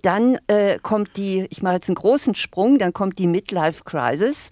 Dann 0.03 0.39
äh, 0.47 0.79
kommt 0.81 1.17
die, 1.17 1.47
ich 1.51 1.63
mache 1.63 1.75
jetzt 1.75 1.89
einen 1.89 1.97
großen 1.97 2.35
Sprung, 2.35 2.79
dann 2.79 2.93
kommt 2.93 3.19
die 3.19 3.27
Midlife 3.27 3.85
Crisis. 3.85 4.51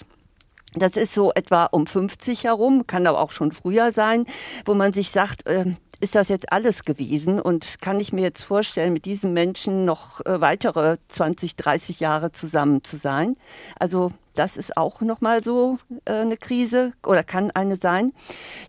Das 0.74 0.96
ist 0.96 1.14
so 1.14 1.32
etwa 1.32 1.64
um 1.64 1.86
50 1.86 2.44
herum, 2.44 2.86
kann 2.86 3.06
aber 3.06 3.20
auch 3.20 3.32
schon 3.32 3.50
früher 3.50 3.92
sein, 3.92 4.24
wo 4.64 4.74
man 4.74 4.92
sich 4.92 5.10
sagt, 5.10 5.46
äh, 5.46 5.64
ist 6.00 6.14
das 6.14 6.28
jetzt 6.28 6.52
alles 6.52 6.84
gewesen 6.84 7.40
und 7.40 7.80
kann 7.80 8.00
ich 8.00 8.12
mir 8.12 8.22
jetzt 8.22 8.42
vorstellen, 8.42 8.92
mit 8.92 9.04
diesen 9.04 9.32
Menschen 9.32 9.84
noch 9.84 10.24
äh, 10.24 10.40
weitere 10.40 10.96
20, 11.08 11.56
30 11.56 12.00
Jahre 12.00 12.32
zusammen 12.32 12.82
zu 12.84 12.96
sein? 12.96 13.36
Also 13.78 14.12
das 14.34 14.56
ist 14.56 14.76
auch 14.76 15.00
nochmal 15.02 15.44
so 15.44 15.78
äh, 16.06 16.12
eine 16.12 16.36
Krise 16.36 16.92
oder 17.04 17.22
kann 17.22 17.50
eine 17.50 17.76
sein. 17.76 18.12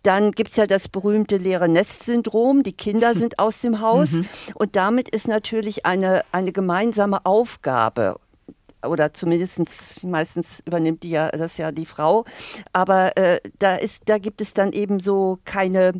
Dann 0.03 0.31
gibt 0.31 0.51
es 0.51 0.57
ja 0.57 0.67
das 0.67 0.89
berühmte 0.89 1.37
leere 1.37 1.69
Nest-Syndrom. 1.69 2.63
Die 2.63 2.73
Kinder 2.73 3.15
sind 3.15 3.39
aus 3.39 3.61
dem 3.61 3.79
Haus. 3.79 4.11
Mhm. 4.21 4.27
Und 4.55 4.75
damit 4.75 5.09
ist 5.09 5.27
natürlich 5.27 5.85
eine, 5.85 6.23
eine 6.31 6.51
gemeinsame 6.51 7.25
Aufgabe 7.25 8.17
oder 8.87 9.13
zumindest 9.13 10.03
meistens 10.03 10.61
übernimmt 10.65 11.03
die 11.03 11.11
ja 11.11 11.29
das 11.29 11.57
ja 11.57 11.71
die 11.71 11.85
Frau. 11.85 12.23
Aber 12.73 13.17
äh, 13.17 13.39
da 13.59 13.75
ist, 13.75 14.03
da 14.05 14.17
gibt 14.17 14.41
es 14.41 14.53
dann 14.53 14.71
eben 14.71 14.99
so 14.99 15.39
keine, 15.45 15.93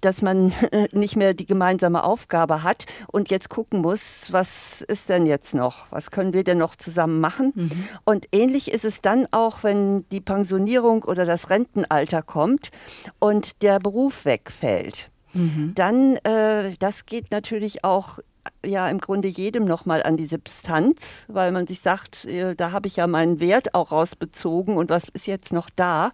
dass 0.00 0.22
man 0.22 0.52
äh, 0.70 0.88
nicht 0.92 1.16
mehr 1.16 1.34
die 1.34 1.46
gemeinsame 1.46 2.04
Aufgabe 2.04 2.62
hat 2.62 2.86
und 3.10 3.30
jetzt 3.30 3.48
gucken 3.48 3.80
muss, 3.80 4.32
was 4.32 4.82
ist 4.82 5.08
denn 5.08 5.26
jetzt 5.26 5.54
noch? 5.54 5.86
Was 5.90 6.10
können 6.10 6.32
wir 6.32 6.44
denn 6.44 6.58
noch 6.58 6.76
zusammen 6.76 7.20
machen? 7.20 7.52
Mhm. 7.54 7.88
Und 8.04 8.26
ähnlich 8.32 8.70
ist 8.70 8.84
es 8.84 9.00
dann 9.00 9.26
auch, 9.30 9.62
wenn 9.62 10.08
die 10.10 10.20
Pensionierung 10.20 11.04
oder 11.04 11.26
das 11.26 11.50
Rentenalter 11.50 12.22
kommt 12.22 12.70
und 13.18 13.62
der 13.62 13.78
Beruf 13.78 14.24
wegfällt. 14.24 15.10
Mhm. 15.34 15.72
Dann, 15.74 16.16
äh, 16.24 16.72
das 16.78 17.06
geht 17.06 17.30
natürlich 17.30 17.84
auch 17.84 18.18
ja 18.64 18.88
im 18.88 18.98
Grunde 18.98 19.28
jedem 19.28 19.64
nochmal 19.64 20.02
an 20.02 20.16
die 20.16 20.26
Substanz, 20.26 21.26
weil 21.28 21.52
man 21.52 21.66
sich 21.66 21.80
sagt, 21.80 22.24
äh, 22.24 22.54
da 22.54 22.72
habe 22.72 22.88
ich 22.88 22.96
ja 22.96 23.06
meinen 23.06 23.40
Wert 23.40 23.74
auch 23.74 23.92
rausbezogen 23.92 24.76
und 24.76 24.90
was 24.90 25.04
ist 25.12 25.26
jetzt 25.26 25.52
noch 25.52 25.70
da? 25.74 26.10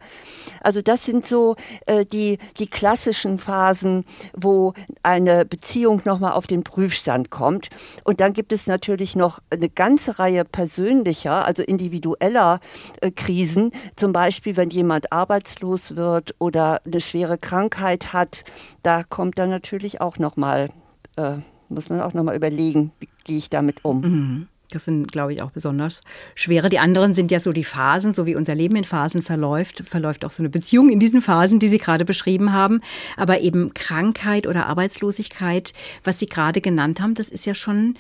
Also 0.61 0.83
das 0.83 1.05
sind 1.05 1.27
so 1.27 1.57
äh, 1.87 2.05
die, 2.05 2.39
die 2.59 2.67
klassischen 2.67 3.39
Phasen, 3.39 4.05
wo 4.37 4.75
eine 5.03 5.45
Beziehung 5.45 6.03
nochmal 6.05 6.33
auf 6.33 6.47
den 6.47 6.65
Prüfstand 6.65 7.31
kommt. 7.31 7.69
Und 8.05 8.21
dann 8.21 8.33
gibt 8.33 8.53
es 8.53 8.67
natürlich 8.67 9.17
noch 9.17 9.41
eine 9.51 9.69
ganze 9.69 10.19
Reihe 10.19 10.45
persönlicher, 10.45 11.45
also 11.45 11.63
individueller 11.63 12.61
äh, 13.01 13.11
Krisen, 13.11 13.73
zum 13.97 14.13
Beispiel 14.13 14.57
wenn 14.57 14.71
jemand 14.71 15.13
arbeitslos 15.13 15.97
wird 15.97 16.35
oder 16.39 16.81
eine 16.85 17.01
schwere 17.01 17.39
Krankheit 17.39 18.13
hat, 18.13 18.45
da 18.83 19.03
kommt 19.05 19.39
dann 19.39 19.51
natürlich 19.51 20.01
auch 20.01 20.19
nochmal 20.19 20.71
äh, 21.17 21.39
muss 21.71 21.89
man 21.89 22.01
auch 22.01 22.15
nochmal 22.15 22.37
überlegen, 22.37 22.93
wie 23.01 23.09
gehe 23.25 23.39
ich 23.39 23.51
damit 23.51 23.85
um. 23.85 24.01
Mhm. 24.01 24.49
Das 24.71 24.85
sind, 24.85 25.11
glaube 25.11 25.33
ich, 25.33 25.43
auch 25.43 25.51
besonders 25.51 26.01
schwere. 26.35 26.69
Die 26.69 26.79
anderen 26.79 27.15
sind 27.15 27.31
ja 27.31 27.41
so 27.41 27.53
die 27.53 27.65
Phasen, 27.65 28.15
so 28.15 28.27
wie 28.27 28.37
unser 28.37 28.55
Leben 28.55 28.77
in 28.77 28.85
Phasen 28.85 29.23
verläuft, 29.23 29.83
verläuft 29.85 30.25
auch 30.25 30.31
so 30.31 30.43
eine 30.43 30.49
Beziehung 30.49 30.91
in 30.91 31.01
diesen 31.01 31.21
Phasen, 31.21 31.59
die 31.59 31.69
Sie 31.69 31.79
gerade 31.79 32.05
beschrieben 32.05 32.53
haben. 32.53 32.81
Aber 33.17 33.41
eben 33.41 33.75
Krankheit 33.75 34.47
oder 34.47 34.67
Arbeitslosigkeit, 34.67 35.73
was 36.05 36.19
Sie 36.19 36.27
gerade 36.27 36.61
genannt 36.61 37.01
haben, 37.01 37.15
das 37.15 37.29
ist 37.31 37.47
ja 37.47 37.55
schon 37.55 37.95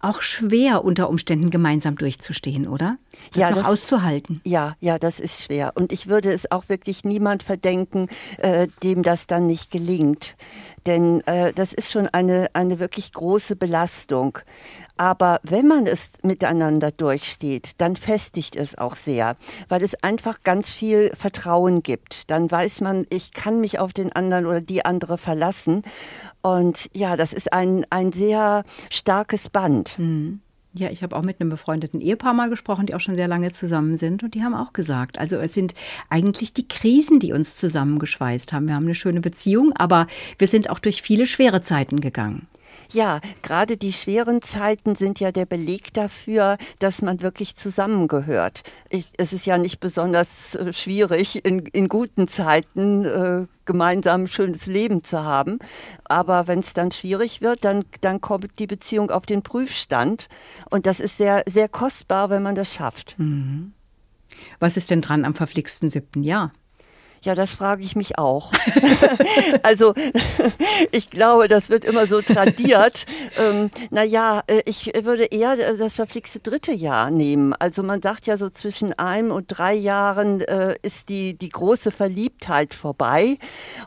auch 0.00 0.22
schwer 0.22 0.84
unter 0.84 1.08
Umständen 1.08 1.50
gemeinsam 1.50 1.96
durchzustehen, 1.96 2.68
oder? 2.68 2.98
Das 3.32 3.40
ja, 3.40 3.50
noch 3.50 3.58
das, 3.58 3.66
auszuhalten. 3.66 4.40
Ja, 4.44 4.76
ja, 4.80 4.98
das 4.98 5.18
ist 5.18 5.42
schwer. 5.42 5.72
Und 5.74 5.92
ich 5.92 6.06
würde 6.06 6.32
es 6.32 6.50
auch 6.50 6.68
wirklich 6.68 7.04
niemand 7.04 7.42
verdenken, 7.42 8.08
äh, 8.38 8.68
dem 8.82 9.02
das 9.02 9.26
dann 9.26 9.46
nicht 9.46 9.70
gelingt. 9.70 10.36
Denn 10.86 11.20
äh, 11.26 11.52
das 11.52 11.72
ist 11.72 11.90
schon 11.90 12.06
eine, 12.08 12.48
eine 12.52 12.78
wirklich 12.78 13.12
große 13.12 13.56
Belastung. 13.56 14.38
Aber 14.96 15.40
wenn 15.42 15.66
man 15.66 15.86
es 15.86 16.12
miteinander 16.22 16.90
durchsteht, 16.90 17.72
dann 17.78 17.96
festigt 17.96 18.56
es 18.56 18.78
auch 18.78 18.96
sehr, 18.96 19.36
weil 19.68 19.82
es 19.82 20.02
einfach 20.02 20.42
ganz 20.42 20.70
viel 20.70 21.12
Vertrauen 21.14 21.82
gibt. 21.82 22.30
Dann 22.30 22.50
weiß 22.50 22.80
man, 22.80 23.06
ich 23.10 23.32
kann 23.32 23.60
mich 23.60 23.78
auf 23.78 23.92
den 23.92 24.12
anderen 24.12 24.46
oder 24.46 24.60
die 24.60 24.84
andere 24.84 25.18
verlassen. 25.18 25.82
Und 26.40 26.88
ja, 26.94 27.16
das 27.16 27.32
ist 27.32 27.52
ein, 27.52 27.84
ein 27.90 28.12
sehr 28.12 28.64
starkes 28.90 29.50
Band. 29.50 29.87
Mhm. 29.96 30.40
Ja, 30.74 30.90
ich 30.90 31.02
habe 31.02 31.16
auch 31.16 31.22
mit 31.22 31.40
einem 31.40 31.50
befreundeten 31.50 32.00
Ehepaar 32.00 32.34
mal 32.34 32.50
gesprochen, 32.50 32.86
die 32.86 32.94
auch 32.94 33.00
schon 33.00 33.14
sehr 33.14 33.26
lange 33.26 33.52
zusammen 33.52 33.96
sind. 33.96 34.22
Und 34.22 34.34
die 34.34 34.42
haben 34.44 34.54
auch 34.54 34.72
gesagt, 34.74 35.18
also 35.18 35.36
es 35.36 35.54
sind 35.54 35.74
eigentlich 36.10 36.52
die 36.52 36.68
Krisen, 36.68 37.20
die 37.20 37.32
uns 37.32 37.56
zusammengeschweißt 37.56 38.52
haben. 38.52 38.68
Wir 38.68 38.74
haben 38.74 38.84
eine 38.84 38.94
schöne 38.94 39.20
Beziehung, 39.20 39.72
aber 39.72 40.06
wir 40.38 40.46
sind 40.46 40.68
auch 40.68 40.78
durch 40.78 41.00
viele 41.00 41.26
schwere 41.26 41.62
Zeiten 41.62 42.00
gegangen. 42.00 42.46
Ja, 42.90 43.20
gerade 43.42 43.76
die 43.76 43.92
schweren 43.92 44.40
Zeiten 44.40 44.94
sind 44.94 45.20
ja 45.20 45.30
der 45.30 45.46
Beleg 45.46 45.92
dafür, 45.92 46.56
dass 46.78 47.02
man 47.02 47.20
wirklich 47.20 47.56
zusammengehört. 47.56 48.62
Ich, 48.88 49.12
es 49.18 49.32
ist 49.32 49.46
ja 49.46 49.58
nicht 49.58 49.80
besonders 49.80 50.54
äh, 50.54 50.72
schwierig, 50.72 51.44
in, 51.44 51.60
in 51.66 51.88
guten 51.88 52.28
Zeiten 52.28 53.04
äh, 53.04 53.46
gemeinsam 53.66 54.22
ein 54.22 54.26
schönes 54.26 54.66
Leben 54.66 55.04
zu 55.04 55.22
haben. 55.22 55.58
Aber 56.04 56.46
wenn 56.46 56.60
es 56.60 56.72
dann 56.72 56.90
schwierig 56.90 57.42
wird, 57.42 57.64
dann, 57.64 57.84
dann 58.00 58.20
kommt 58.20 58.58
die 58.58 58.66
Beziehung 58.66 59.10
auf 59.10 59.26
den 59.26 59.42
Prüfstand. 59.42 60.28
Und 60.70 60.86
das 60.86 61.00
ist 61.00 61.18
sehr, 61.18 61.42
sehr 61.46 61.68
kostbar, 61.68 62.30
wenn 62.30 62.42
man 62.42 62.54
das 62.54 62.72
schafft. 62.72 63.16
Mhm. 63.18 63.72
Was 64.58 64.76
ist 64.76 64.90
denn 64.90 65.02
dran 65.02 65.24
am 65.24 65.34
verflixten 65.34 65.90
siebten 65.90 66.22
Jahr? 66.22 66.52
Ja, 67.22 67.34
das 67.34 67.56
frage 67.56 67.82
ich 67.82 67.96
mich 67.96 68.18
auch. 68.18 68.52
also 69.62 69.94
ich 70.92 71.10
glaube, 71.10 71.48
das 71.48 71.70
wird 71.70 71.84
immer 71.84 72.06
so 72.06 72.20
tradiert. 72.20 73.06
ähm, 73.38 73.70
naja, 73.90 74.42
äh, 74.46 74.62
ich 74.66 74.92
würde 75.02 75.24
eher 75.24 75.56
das 75.76 75.96
verflixte 75.96 76.40
dritte 76.40 76.72
Jahr 76.72 77.10
nehmen. 77.10 77.54
Also 77.54 77.82
man 77.82 78.02
sagt 78.02 78.26
ja 78.26 78.36
so 78.36 78.50
zwischen 78.50 78.92
einem 78.98 79.30
und 79.30 79.46
drei 79.48 79.74
Jahren 79.74 80.40
äh, 80.42 80.76
ist 80.82 81.08
die, 81.08 81.36
die 81.36 81.48
große 81.48 81.90
Verliebtheit 81.90 82.74
vorbei 82.74 83.38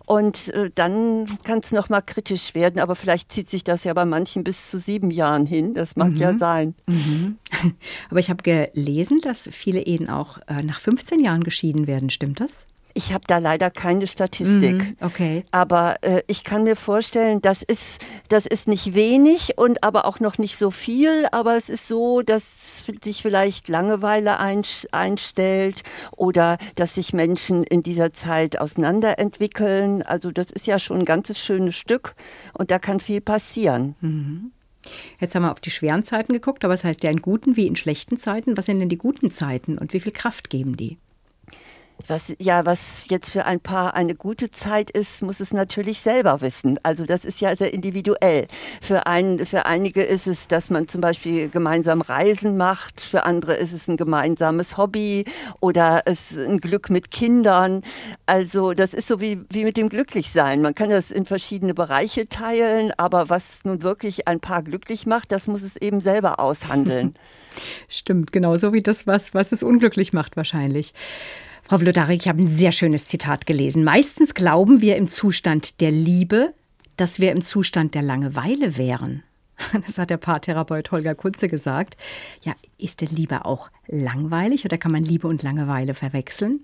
und 0.06 0.50
äh, 0.50 0.70
dann 0.74 1.26
kann 1.44 1.60
es 1.60 1.72
nochmal 1.72 2.02
kritisch 2.02 2.54
werden. 2.56 2.80
Aber 2.80 2.96
vielleicht 2.96 3.32
zieht 3.32 3.50
sich 3.50 3.64
das 3.64 3.84
ja 3.84 3.94
bei 3.94 4.06
manchen 4.06 4.44
bis 4.44 4.70
zu 4.70 4.80
sieben 4.80 5.12
Jahren 5.12 5.46
hin. 5.46 5.74
Das 5.74 5.96
mag 5.96 6.12
mhm. 6.12 6.18
ja 6.18 6.38
sein. 6.38 6.76
Mhm. 6.88 7.38
Aber 8.10 8.20
ich 8.20 8.30
habe 8.30 8.44
gelesen, 8.44 9.22
dass 9.22 9.50
viele 9.52 9.82
Ehen 9.82 10.10
auch 10.10 10.40
äh, 10.48 10.64
nach 10.64 10.80
15 10.80 11.24
Jahren 11.24 11.44
geschieden 11.44 11.88
werden. 11.88 12.10
Stimmt 12.10 12.40
das? 12.40 12.66
Ich 12.94 13.14
habe 13.14 13.24
da 13.28 13.38
leider 13.38 13.70
keine 13.70 14.08
Statistik. 14.08 14.76
Mm, 15.02 15.06
okay. 15.06 15.46
Aber 15.52 15.98
äh, 16.02 16.22
ich 16.28 16.44
kann 16.44 16.64
mir 16.64 16.76
vorstellen, 16.76 17.42
das 17.42 17.64
ist, 17.64 18.02
das 18.30 18.46
ist 18.46 18.68
nicht 18.68 18.94
wenig 18.94 19.58
und 19.58 19.84
aber 19.84 20.06
auch 20.06 20.20
noch 20.20 20.38
nicht 20.38 20.58
so 20.58 20.72
viel. 20.72 21.26
Aber 21.32 21.58
es 21.58 21.70
ist 21.70 21.88
so, 21.88 22.22
dass 22.22 22.84
sich 23.04 23.22
vielleicht 23.22 23.68
Langeweile 23.68 24.40
einstellt 24.40 25.84
oder 26.16 26.58
dass 26.76 26.96
sich 26.96 27.14
Menschen 27.14 27.64
in 27.64 27.84
dieser 27.84 28.14
Zeit 28.14 28.60
auseinanderentwickeln. 28.60 30.04
Also 30.04 30.32
das 30.32 30.52
ist 30.52 30.68
ja 30.68 30.80
schon 30.80 31.00
ein 31.00 31.06
ganzes 31.06 31.40
schönes 31.40 31.76
Stück 31.76 32.16
und 32.54 32.72
da 32.72 32.80
kann 32.80 33.00
viel 33.00 33.22
passieren. 33.22 33.96
Mhm. 34.02 34.52
Jetzt 35.20 35.36
haben 35.36 35.44
wir 35.44 35.52
auf 35.52 35.60
die 35.60 35.72
schweren 35.72 36.04
Zeiten 36.04 36.34
geguckt, 36.34 36.66
aber 36.66 36.74
es 36.74 36.84
heißt 36.84 37.04
ja 37.04 37.12
in 37.12 37.22
guten 37.22 37.56
wie 37.56 37.68
in 37.68 37.76
schlechten 37.76 38.18
Zeiten. 38.18 38.58
Was 38.58 38.66
sind 38.66 38.80
denn 38.80 38.90
die 38.90 38.98
guten 38.98 39.32
Zeiten 39.32 39.78
und 39.78 39.94
wie 39.94 40.00
viel 40.00 40.12
Kraft 40.12 40.50
geben 40.50 40.76
die? 40.76 40.98
Was, 42.08 42.34
ja, 42.40 42.66
was 42.66 43.08
jetzt 43.10 43.32
für 43.32 43.46
ein 43.46 43.60
Paar 43.60 43.94
eine 43.94 44.16
gute 44.16 44.52
Zeit 44.52 44.90
ist, 44.90 45.22
muss 45.22 45.40
es 45.40 45.54
natürlich 45.54 46.00
selber 46.00 46.42
wissen. 46.42 46.80
Also 46.84 47.06
das 47.06 47.26
ist 47.26 47.42
ja 47.42 47.56
sehr 47.56 47.74
individuell. 47.74 48.48
Für, 48.82 49.06
ein, 49.08 49.46
für 49.46 49.66
einige 49.66 50.04
ist 50.04 50.28
es, 50.28 50.48
dass 50.48 50.70
man 50.70 50.88
zum 50.88 51.02
Beispiel 51.02 51.50
gemeinsam 51.50 52.02
Reisen 52.02 52.58
macht. 52.58 53.02
Für 53.02 53.26
andere 53.26 53.56
ist 53.56 53.74
es 53.74 53.88
ein 53.88 53.98
gemeinsames 53.98 54.78
Hobby 54.78 55.26
oder 55.60 56.04
es 56.06 56.36
ein 56.38 56.60
Glück 56.60 56.90
mit 56.90 57.12
Kindern. 57.12 57.82
Also 58.26 58.74
das 58.74 58.94
ist 58.94 59.08
so 59.08 59.22
wie, 59.22 59.42
wie 59.50 59.64
mit 59.64 59.78
dem 59.78 59.90
Glücklichsein. 59.90 60.62
Man 60.62 60.76
kann 60.76 60.90
das 60.90 61.12
in 61.12 61.26
verschiedene 61.26 61.74
Bereiche 61.74 62.28
teilen, 62.28 62.92
aber 62.98 63.30
was 63.30 63.64
nun 63.64 63.82
wirklich 63.82 64.28
ein 64.28 64.40
Paar 64.40 64.64
glücklich 64.64 65.06
macht, 65.06 65.32
das 65.32 65.48
muss 65.48 65.62
es 65.62 65.76
eben 65.76 66.00
selber 66.00 66.40
aushandeln. 66.40 67.16
Stimmt, 67.88 68.32
genau 68.32 68.56
so 68.56 68.74
wie 68.74 68.82
das, 68.82 69.08
was, 69.08 69.34
was 69.34 69.52
es 69.52 69.64
unglücklich 69.64 70.14
macht 70.14 70.38
wahrscheinlich. 70.38 70.94
Frau 71.72 71.78
Vlodarek, 71.78 72.24
ich 72.24 72.28
habe 72.28 72.42
ein 72.42 72.50
sehr 72.50 72.74
schönes 72.74 73.06
Zitat 73.06 73.48
gelesen. 73.48 73.86
Meistens 73.86 74.34
glauben 74.34 74.82
wir 74.82 74.98
im 74.98 75.08
Zustand 75.08 75.80
der 75.80 75.90
Liebe, 75.90 76.54
dass 76.98 77.22
wir 77.22 77.32
im 77.32 77.44
Zustand 77.44 77.96
der 77.96 78.02
Langeweile 78.02 78.76
wären. 78.76 79.24
Das 79.88 79.98
hat 79.98 80.10
der 80.10 80.18
Paartherapeut 80.18 80.92
Holger 80.92 81.16
Kunze 81.16 81.48
gesagt. 81.48 81.96
Ja, 82.42 82.56
ist 82.78 83.00
denn 83.00 83.08
Liebe 83.08 83.46
auch 83.46 83.72
langweilig 83.88 84.66
oder 84.66 84.78
kann 84.78 84.92
man 84.92 85.06
Liebe 85.06 85.30
und 85.30 85.44
Langeweile 85.44 85.94
verwechseln? 85.94 86.60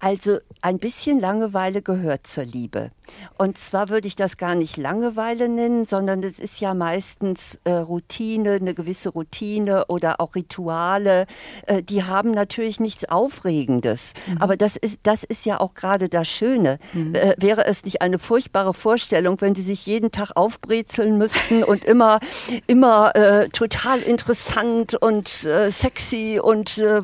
Also 0.00 0.38
ein 0.62 0.78
bisschen 0.78 1.20
Langeweile 1.20 1.82
gehört 1.82 2.26
zur 2.26 2.44
Liebe. 2.44 2.90
Und 3.36 3.58
zwar 3.58 3.90
würde 3.90 4.08
ich 4.08 4.16
das 4.16 4.38
gar 4.38 4.54
nicht 4.54 4.78
Langeweile 4.78 5.48
nennen, 5.48 5.86
sondern 5.86 6.22
es 6.22 6.38
ist 6.38 6.60
ja 6.60 6.72
meistens 6.72 7.58
äh, 7.64 7.72
Routine, 7.72 8.52
eine 8.52 8.72
gewisse 8.72 9.10
Routine 9.10 9.86
oder 9.88 10.20
auch 10.20 10.34
Rituale. 10.34 11.26
Äh, 11.66 11.82
die 11.82 12.04
haben 12.04 12.30
natürlich 12.30 12.80
nichts 12.80 13.04
Aufregendes. 13.04 14.14
Mhm. 14.26 14.38
Aber 14.38 14.56
das 14.56 14.76
ist, 14.76 15.00
das 15.02 15.22
ist 15.22 15.44
ja 15.44 15.60
auch 15.60 15.74
gerade 15.74 16.08
das 16.08 16.28
Schöne. 16.28 16.78
Mhm. 16.94 17.14
Äh, 17.14 17.34
wäre 17.38 17.66
es 17.66 17.84
nicht 17.84 18.00
eine 18.00 18.18
furchtbare 18.18 18.72
Vorstellung, 18.72 19.38
wenn 19.42 19.54
sie 19.54 19.62
sich 19.62 19.84
jeden 19.84 20.12
Tag 20.12 20.30
aufbrezeln 20.34 21.18
müssten 21.18 21.62
und 21.62 21.84
immer, 21.84 22.20
immer 22.66 23.14
äh, 23.16 23.48
total 23.50 24.00
interessant 24.00 24.94
und 24.94 25.44
äh, 25.44 25.70
sexy 25.70 26.40
und 26.42 26.78
äh, 26.78 27.02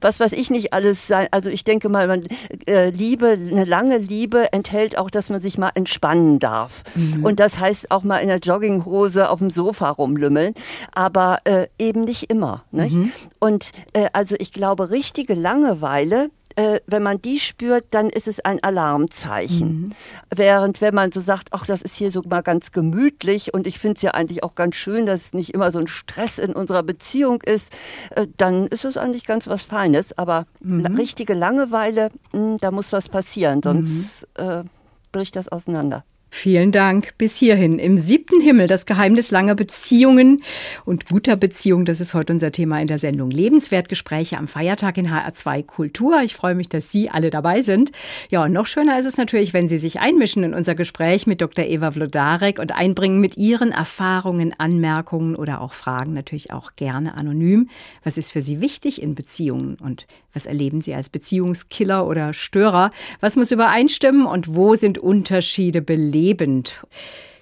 was 0.00 0.18
weiß 0.18 0.32
ich 0.32 0.48
nicht 0.48 0.72
alles 0.72 1.06
sein. 1.06 1.28
Also 1.30 1.50
ich 1.50 1.64
denke 1.64 1.90
mal, 1.90 2.06
man, 2.06 2.26
äh, 2.66 2.90
Liebe, 2.90 3.28
eine 3.28 3.64
lange 3.64 3.98
Liebe 3.98 4.52
enthält 4.52 4.98
auch, 4.98 5.10
dass 5.10 5.30
man 5.30 5.40
sich 5.40 5.58
mal 5.58 5.70
entspannen 5.74 6.38
darf. 6.38 6.82
Mhm. 6.94 7.24
Und 7.24 7.40
das 7.40 7.58
heißt 7.58 7.90
auch 7.90 8.04
mal 8.04 8.18
in 8.18 8.28
der 8.28 8.38
Jogginghose 8.38 9.30
auf 9.30 9.38
dem 9.38 9.50
Sofa 9.50 9.90
rumlümmeln, 9.90 10.54
aber 10.94 11.38
äh, 11.44 11.68
eben 11.78 12.02
nicht 12.04 12.30
immer. 12.30 12.64
Nicht? 12.70 12.96
Mhm. 12.96 13.12
Und 13.38 13.72
äh, 13.92 14.08
also 14.12 14.36
ich 14.38 14.52
glaube, 14.52 14.90
richtige 14.90 15.34
Langeweile 15.34 16.30
äh, 16.58 16.80
wenn 16.88 17.04
man 17.04 17.22
die 17.22 17.38
spürt, 17.38 17.86
dann 17.92 18.10
ist 18.10 18.26
es 18.26 18.40
ein 18.40 18.60
Alarmzeichen. 18.64 19.82
Mhm. 19.82 19.90
Während 20.34 20.80
wenn 20.80 20.92
man 20.92 21.12
so 21.12 21.20
sagt, 21.20 21.50
ach, 21.52 21.64
das 21.64 21.82
ist 21.82 21.94
hier 21.94 22.10
so 22.10 22.22
mal 22.22 22.42
ganz 22.42 22.72
gemütlich 22.72 23.54
und 23.54 23.68
ich 23.68 23.78
finde 23.78 23.94
es 23.94 24.02
ja 24.02 24.10
eigentlich 24.10 24.42
auch 24.42 24.56
ganz 24.56 24.74
schön, 24.74 25.06
dass 25.06 25.26
es 25.26 25.32
nicht 25.34 25.54
immer 25.54 25.70
so 25.70 25.78
ein 25.78 25.86
Stress 25.86 26.38
in 26.38 26.52
unserer 26.52 26.82
Beziehung 26.82 27.42
ist, 27.42 27.72
äh, 28.16 28.26
dann 28.38 28.66
ist 28.66 28.84
es 28.84 28.96
eigentlich 28.96 29.24
ganz 29.24 29.46
was 29.46 29.62
Feines. 29.62 30.18
Aber 30.18 30.46
mhm. 30.58 30.84
richtige 30.96 31.34
Langeweile, 31.34 32.08
mh, 32.32 32.40
hm, 32.40 32.58
da 32.58 32.72
muss 32.72 32.92
was 32.92 33.08
passieren, 33.08 33.62
sonst 33.62 34.26
mhm. 34.36 34.44
äh, 34.44 34.64
bricht 35.12 35.36
das 35.36 35.46
auseinander. 35.46 36.04
Vielen 36.30 36.72
Dank. 36.72 37.16
Bis 37.16 37.36
hierhin 37.36 37.78
im 37.78 37.96
siebten 37.96 38.40
Himmel, 38.40 38.66
das 38.66 38.84
Geheimnis 38.84 39.30
langer 39.30 39.54
Beziehungen 39.54 40.42
und 40.84 41.06
guter 41.06 41.36
Beziehung. 41.36 41.86
Das 41.86 42.00
ist 42.00 42.12
heute 42.12 42.34
unser 42.34 42.52
Thema 42.52 42.80
in 42.80 42.86
der 42.86 42.98
Sendung 42.98 43.30
Lebenswertgespräche 43.30 44.36
am 44.36 44.46
Feiertag 44.46 44.98
in 44.98 45.08
HR2 45.08 45.64
Kultur. 45.64 46.20
Ich 46.22 46.34
freue 46.34 46.54
mich, 46.54 46.68
dass 46.68 46.92
Sie 46.92 47.08
alle 47.08 47.30
dabei 47.30 47.62
sind. 47.62 47.92
Ja, 48.30 48.44
und 48.44 48.52
noch 48.52 48.66
schöner 48.66 48.98
ist 48.98 49.06
es 49.06 49.16
natürlich, 49.16 49.54
wenn 49.54 49.68
Sie 49.68 49.78
sich 49.78 50.00
einmischen 50.00 50.44
in 50.44 50.54
unser 50.54 50.74
Gespräch 50.74 51.26
mit 51.26 51.40
Dr. 51.40 51.64
Eva 51.64 51.92
Vlodarek 51.92 52.58
und 52.58 52.76
einbringen 52.76 53.20
mit 53.20 53.38
Ihren 53.38 53.72
Erfahrungen, 53.72 54.54
Anmerkungen 54.58 55.34
oder 55.34 55.62
auch 55.62 55.72
Fragen 55.72 56.12
natürlich 56.12 56.52
auch 56.52 56.76
gerne 56.76 57.14
anonym. 57.14 57.68
Was 58.04 58.18
ist 58.18 58.30
für 58.30 58.42
Sie 58.42 58.60
wichtig 58.60 59.00
in 59.02 59.14
Beziehungen 59.14 59.76
und 59.82 60.06
was 60.34 60.44
erleben 60.46 60.82
Sie 60.82 60.94
als 60.94 61.08
Beziehungskiller 61.08 62.06
oder 62.06 62.34
Störer? 62.34 62.90
Was 63.20 63.34
muss 63.34 63.50
übereinstimmen 63.50 64.26
und 64.26 64.54
wo 64.54 64.74
sind 64.74 64.98
Unterschiede 64.98 65.80
belegt? 65.80 66.17
Lebend. 66.18 66.82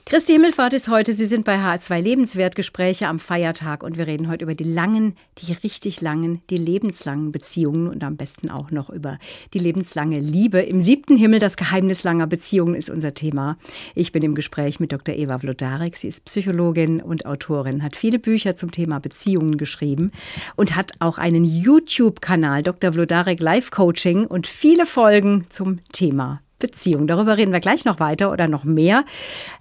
Christi 0.09 0.35
Himmelfahrt 0.35 0.73
ist 0.73 0.87
heute. 0.87 1.13
Sie 1.13 1.25
sind 1.25 1.45
bei 1.45 1.57
H2 1.57 2.01
Lebenswertgespräche 2.01 3.09
am 3.09 3.19
Feiertag 3.19 3.83
und 3.83 3.99
wir 3.99 4.07
reden 4.07 4.29
heute 4.29 4.45
über 4.45 4.55
die 4.55 4.63
langen, 4.63 5.17
die 5.39 5.53
richtig 5.53 6.01
langen, 6.01 6.43
die 6.49 6.59
lebenslangen 6.59 7.33
Beziehungen 7.33 7.89
und 7.89 8.05
am 8.05 8.17
besten 8.17 8.49
auch 8.49 8.71
noch 8.71 8.89
über 8.89 9.19
die 9.53 9.59
lebenslange 9.59 10.21
Liebe. 10.21 10.61
Im 10.61 10.81
siebten 10.81 11.17
Himmel, 11.17 11.41
das 11.41 11.57
Geheimnis 11.57 12.05
langer 12.05 12.29
Beziehungen 12.29 12.77
ist 12.77 12.89
unser 12.89 13.15
Thema. 13.15 13.59
Ich 13.97 14.13
bin 14.13 14.23
im 14.23 14.37
Gespräch 14.37 14.79
mit 14.79 14.93
Dr. 14.93 15.17
Eva 15.17 15.39
Vlodarek. 15.39 15.97
Sie 15.97 16.07
ist 16.07 16.27
Psychologin 16.27 17.01
und 17.01 17.27
Autorin, 17.27 17.83
hat 17.83 17.97
viele 17.97 18.21
Bücher 18.21 18.55
zum 18.55 18.71
Thema 18.71 19.01
Beziehungen 19.01 19.59
geschrieben 19.59 20.13
und 20.55 20.77
hat 20.77 20.93
auch 21.01 21.19
einen 21.19 21.43
YouTube-Kanal, 21.43 22.63
Dr. 22.63 22.93
Vlodarek 22.93 23.41
Life 23.41 23.73
Coaching 23.73 24.25
und 24.27 24.47
viele 24.47 24.87
Folgen 24.87 25.47
zum 25.51 25.81
Thema 25.93 26.43
Beziehung. 26.59 27.07
Darüber 27.07 27.37
reden 27.37 27.53
wir 27.53 27.61
gleich 27.61 27.85
noch 27.85 28.01
weiter 28.01 28.33
oder 28.33 28.49
noch 28.49 28.65
mehr. 28.65 29.05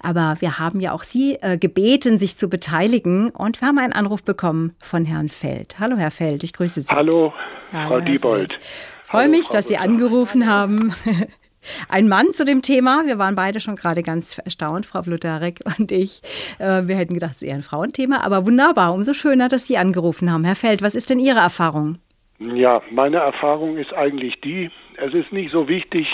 Aber 0.02 0.36
wir 0.40 0.60
haben 0.60 0.80
ja 0.80 0.92
auch 0.92 1.04
Sie 1.04 1.38
äh, 1.42 1.58
gebeten, 1.58 2.18
sich 2.18 2.38
zu 2.38 2.50
beteiligen. 2.50 3.30
Und 3.30 3.62
wir 3.62 3.68
haben 3.68 3.80
einen 3.80 3.94
Anruf 3.94 4.24
bekommen 4.24 4.74
von 4.82 5.06
Herrn 5.06 5.30
Feld. 5.30 5.76
Hallo, 5.80 5.98
Herr 5.98 6.12
Feld, 6.12 6.44
ich 6.44 6.54
grüße 6.54 6.82
Sie. 6.82 6.96
Hallo, 6.96 7.34
Hallo 7.72 7.88
Frau 7.88 8.00
Herr 8.00 8.02
Diebold. 8.02 8.60
Freue 9.04 9.28
mich, 9.28 9.46
Frau 9.46 9.54
dass 9.54 9.68
Sie 9.68 9.78
angerufen 9.78 10.48
haben. 10.48 10.94
Ein 11.90 12.08
Mann 12.08 12.32
zu 12.32 12.46
dem 12.46 12.62
Thema. 12.62 13.04
Wir 13.06 13.18
waren 13.18 13.36
beide 13.36 13.60
schon 13.60 13.76
gerade 13.76 14.04
ganz 14.04 14.38
erstaunt, 14.38 14.86
Frau 14.86 15.02
Vlutarek 15.02 15.62
und 15.78 15.92
ich. 15.92 16.22
Äh, 16.60 16.88
wir 16.88 16.96
hätten 16.96 17.14
gedacht, 17.14 17.36
es 17.36 17.42
ist 17.42 17.48
eher 17.48 17.56
ein 17.56 17.62
Frauenthema, 17.62 18.22
aber 18.22 18.46
wunderbar. 18.46 18.94
Umso 18.94 19.14
schöner, 19.14 19.50
dass 19.50 19.68
Sie 19.68 19.78
angerufen 19.78 20.32
haben. 20.32 20.44
Herr 20.44 20.56
Feld, 20.56 20.82
was 20.82 20.96
ist 20.96 21.10
denn 21.10 21.20
Ihre 21.20 21.40
Erfahrung? 21.40 21.98
Ja, 22.40 22.82
meine 22.92 23.18
Erfahrung 23.18 23.78
ist 23.78 23.94
eigentlich 23.94 24.42
die, 24.44 24.70
es 24.98 25.14
ist 25.14 25.32
nicht 25.32 25.52
so 25.52 25.68
wichtig, 25.68 26.08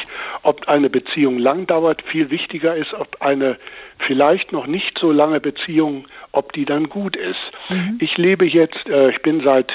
ob 0.43 0.67
eine 0.67 0.89
Beziehung 0.89 1.37
lang 1.37 1.67
dauert. 1.67 2.01
Viel 2.03 2.29
wichtiger 2.29 2.75
ist, 2.75 2.93
ob 2.93 3.21
eine 3.21 3.57
vielleicht 4.07 4.51
noch 4.51 4.67
nicht 4.67 4.97
so 4.99 5.11
lange 5.11 5.39
Beziehung, 5.39 6.05
ob 6.31 6.53
die 6.53 6.65
dann 6.65 6.89
gut 6.89 7.15
ist. 7.15 7.39
Mhm. 7.69 7.97
Ich 8.01 8.17
lebe 8.17 8.45
jetzt, 8.45 8.87
äh, 8.87 9.11
ich 9.11 9.21
bin 9.21 9.41
seit 9.43 9.71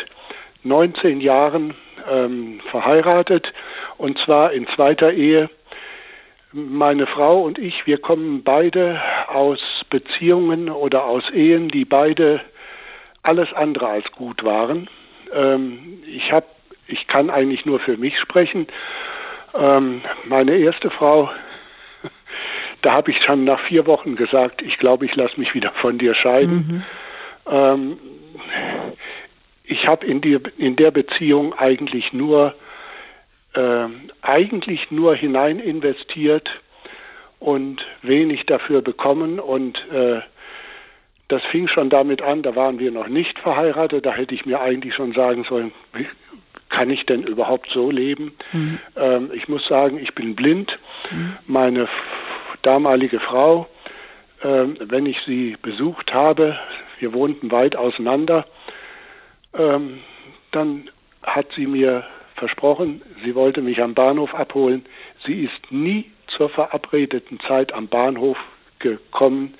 19 0.65 1.21
Jahren 1.21 1.75
ähm, 2.11 2.61
verheiratet 2.71 3.53
und 3.99 4.19
zwar 4.25 4.53
in 4.53 4.67
zweiter 4.75 5.13
Ehe. 5.13 5.49
Meine 6.53 7.07
Frau 7.07 7.43
und 7.43 7.59
ich, 7.59 7.87
wir 7.87 7.99
kommen 7.99 8.43
beide 8.43 9.01
aus 9.29 9.61
Beziehungen 9.91 10.71
oder 10.71 11.05
aus 11.05 11.25
Ehen, 11.33 11.69
die 11.69 11.85
beide 11.85 12.41
alles 13.23 13.53
andere 13.53 13.89
als 13.89 14.11
gut 14.13 14.45
waren. 14.45 14.89
Ähm, 15.33 16.03
ich 16.07 16.33
habe, 16.33 16.47
ich 16.87 17.07
kann 17.07 17.31
eigentlich 17.31 17.67
nur 17.67 17.81
für 17.81 17.97
mich 17.97 18.19
sprechen. 18.19 18.67
Ähm, 19.55 20.03
meine 20.25 20.57
erste 20.57 20.91
Frau, 20.91 21.31
da 22.83 22.93
habe 22.93 23.11
ich 23.11 23.23
schon 23.25 23.45
nach 23.45 23.61
vier 23.67 23.87
Wochen 23.87 24.17
gesagt, 24.17 24.63
ich 24.63 24.79
glaube, 24.79 25.07
ich 25.07 25.15
lasse 25.17 25.39
mich 25.39 25.55
wieder 25.55 25.73
von 25.81 25.99
dir 25.99 26.15
scheiden. 26.15 26.85
Mhm. 27.47 27.53
Ähm, 27.53 27.99
ich 29.65 29.87
habe 29.87 30.07
in, 30.07 30.23
in 30.59 30.77
der 30.77 30.91
Beziehung 30.91 31.55
eigentlich 31.55 32.13
nur 32.13 32.55
äh, 33.55 33.87
eigentlich 34.23 34.91
nur 34.91 35.17
hinein 35.17 35.59
investiert 35.59 36.49
und 37.39 37.85
wenig 38.03 38.47
dafür 38.47 38.83
bekommen 38.83 39.41
und 39.41 39.77
äh, 39.91 40.21
das 41.29 41.43
fing 41.51 41.67
schon 41.67 41.91
damit 41.91 42.23
an, 42.23 42.43
da 42.43 42.55
waren 42.55 42.79
wir 42.79 42.93
noch 42.93 43.09
nicht 43.09 43.39
verheiratet, 43.41 44.07
da 44.07 44.13
hätte 44.13 44.35
ich 44.35 44.47
mir 44.47 44.61
eigentlich 44.61 44.95
schon 44.95 45.13
sagen 45.13 45.45
sollen, 45.49 45.73
kann 46.77 46.91
ich 46.91 47.07
denn 47.07 47.23
überhaupt 47.23 47.71
so 47.73 47.91
leben? 47.91 48.33
Mhm. 48.53 48.79
Ähm, 48.97 49.31
ich 49.33 49.49
muss 49.49 49.65
sagen, 49.65 49.99
ich 49.99 50.15
bin 50.15 50.37
blind. 50.37 50.79
Mhm. 51.11 51.37
Meine 51.47 51.89
damalige 52.61 53.19
Frau, 53.19 53.67
ähm, 54.43 54.77
wenn 54.81 55.07
ich 55.07 55.17
sie 55.25 55.57
besucht 55.63 56.13
habe, 56.13 56.59
wir 56.99 57.15
wohnten 57.15 57.51
weit 57.51 57.77
auseinander, 57.77 58.45
ähm, 59.55 60.01
dann 60.53 60.91
hat 61.23 61.47
sie 61.57 61.67
mir 61.67 62.05
versprochen, 62.35 63.01
sie 63.25 63.35
wollte 63.35 63.63
mich 63.63 63.81
am 63.81 63.95
Bahnhof 63.95 64.35
abholen. 64.35 64.85
Sie 65.25 65.45
ist 65.45 65.73
nie 65.73 66.11
zur 66.27 66.51
verabredeten 66.51 67.41
Zeit 67.49 67.73
am 67.73 67.89
Bahnhof 67.89 68.37
gekommen 68.81 69.55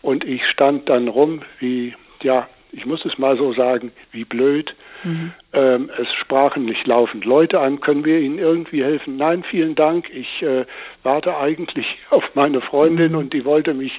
und 0.00 0.24
ich 0.24 0.46
stand 0.46 0.88
dann 0.88 1.08
rum 1.08 1.42
wie, 1.58 1.94
ja, 2.22 2.48
ich 2.72 2.86
muss 2.86 3.04
es 3.04 3.18
mal 3.18 3.36
so 3.36 3.52
sagen, 3.52 3.92
wie 4.12 4.24
blöd 4.24 4.74
Mhm. 5.04 5.32
Ähm, 5.54 5.88
es 6.00 6.08
sprachen 6.20 6.64
nicht 6.64 6.84
laufend 6.84 7.24
Leute 7.24 7.60
an, 7.60 7.80
können 7.80 8.04
wir 8.04 8.18
Ihnen 8.18 8.38
irgendwie 8.38 8.82
helfen? 8.82 9.16
Nein, 9.16 9.44
vielen 9.48 9.76
Dank. 9.76 10.10
Ich 10.10 10.42
äh, 10.42 10.64
warte 11.04 11.36
eigentlich 11.36 11.86
auf 12.10 12.24
meine 12.34 12.60
Freundin 12.60 13.12
mhm. 13.12 13.18
und 13.18 13.32
die 13.32 13.44
wollte 13.44 13.72
mich 13.72 13.92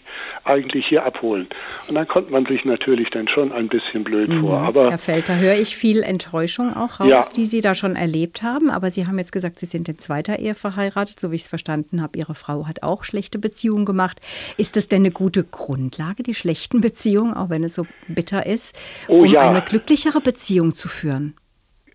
eigentlich 0.43 0.85
hier 0.87 1.05
abholen. 1.05 1.47
Und 1.87 1.95
dann 1.95 2.07
kommt 2.09 2.29
man 2.29 2.45
sich 2.45 2.65
natürlich 2.65 3.07
dann 3.09 3.29
schon 3.29 3.53
ein 3.53 3.69
bisschen 3.69 4.03
blöd 4.03 4.29
mhm. 4.29 4.41
vor. 4.41 4.59
Aber, 4.59 4.89
Herr 4.89 4.97
Felter, 4.97 5.39
höre 5.39 5.55
ich 5.55 5.77
viel 5.77 6.03
Enttäuschung 6.03 6.75
auch 6.75 6.99
raus, 6.99 7.07
ja. 7.07 7.21
die 7.33 7.45
Sie 7.45 7.61
da 7.61 7.73
schon 7.73 7.95
erlebt 7.95 8.43
haben. 8.43 8.69
Aber 8.69 8.91
Sie 8.91 9.07
haben 9.07 9.17
jetzt 9.17 9.31
gesagt, 9.31 9.59
Sie 9.59 9.65
sind 9.65 9.87
in 9.87 9.97
zweiter 9.97 10.39
Ehe 10.39 10.55
verheiratet, 10.55 11.21
so 11.21 11.31
wie 11.31 11.35
ich 11.35 11.43
es 11.43 11.47
verstanden 11.47 12.01
habe. 12.01 12.17
Ihre 12.17 12.35
Frau 12.35 12.67
hat 12.67 12.83
auch 12.83 13.05
schlechte 13.05 13.39
Beziehungen 13.39 13.85
gemacht. 13.85 14.19
Ist 14.57 14.75
das 14.75 14.89
denn 14.89 15.03
eine 15.03 15.11
gute 15.11 15.45
Grundlage, 15.45 16.21
die 16.21 16.33
schlechten 16.33 16.81
Beziehungen, 16.81 17.33
auch 17.33 17.49
wenn 17.49 17.63
es 17.63 17.75
so 17.75 17.85
bitter 18.09 18.45
ist, 18.45 18.77
oh, 19.07 19.19
um 19.19 19.25
ja. 19.25 19.49
eine 19.49 19.61
glücklichere 19.61 20.19
Beziehung 20.19 20.75
zu 20.75 20.89
führen? 20.89 21.33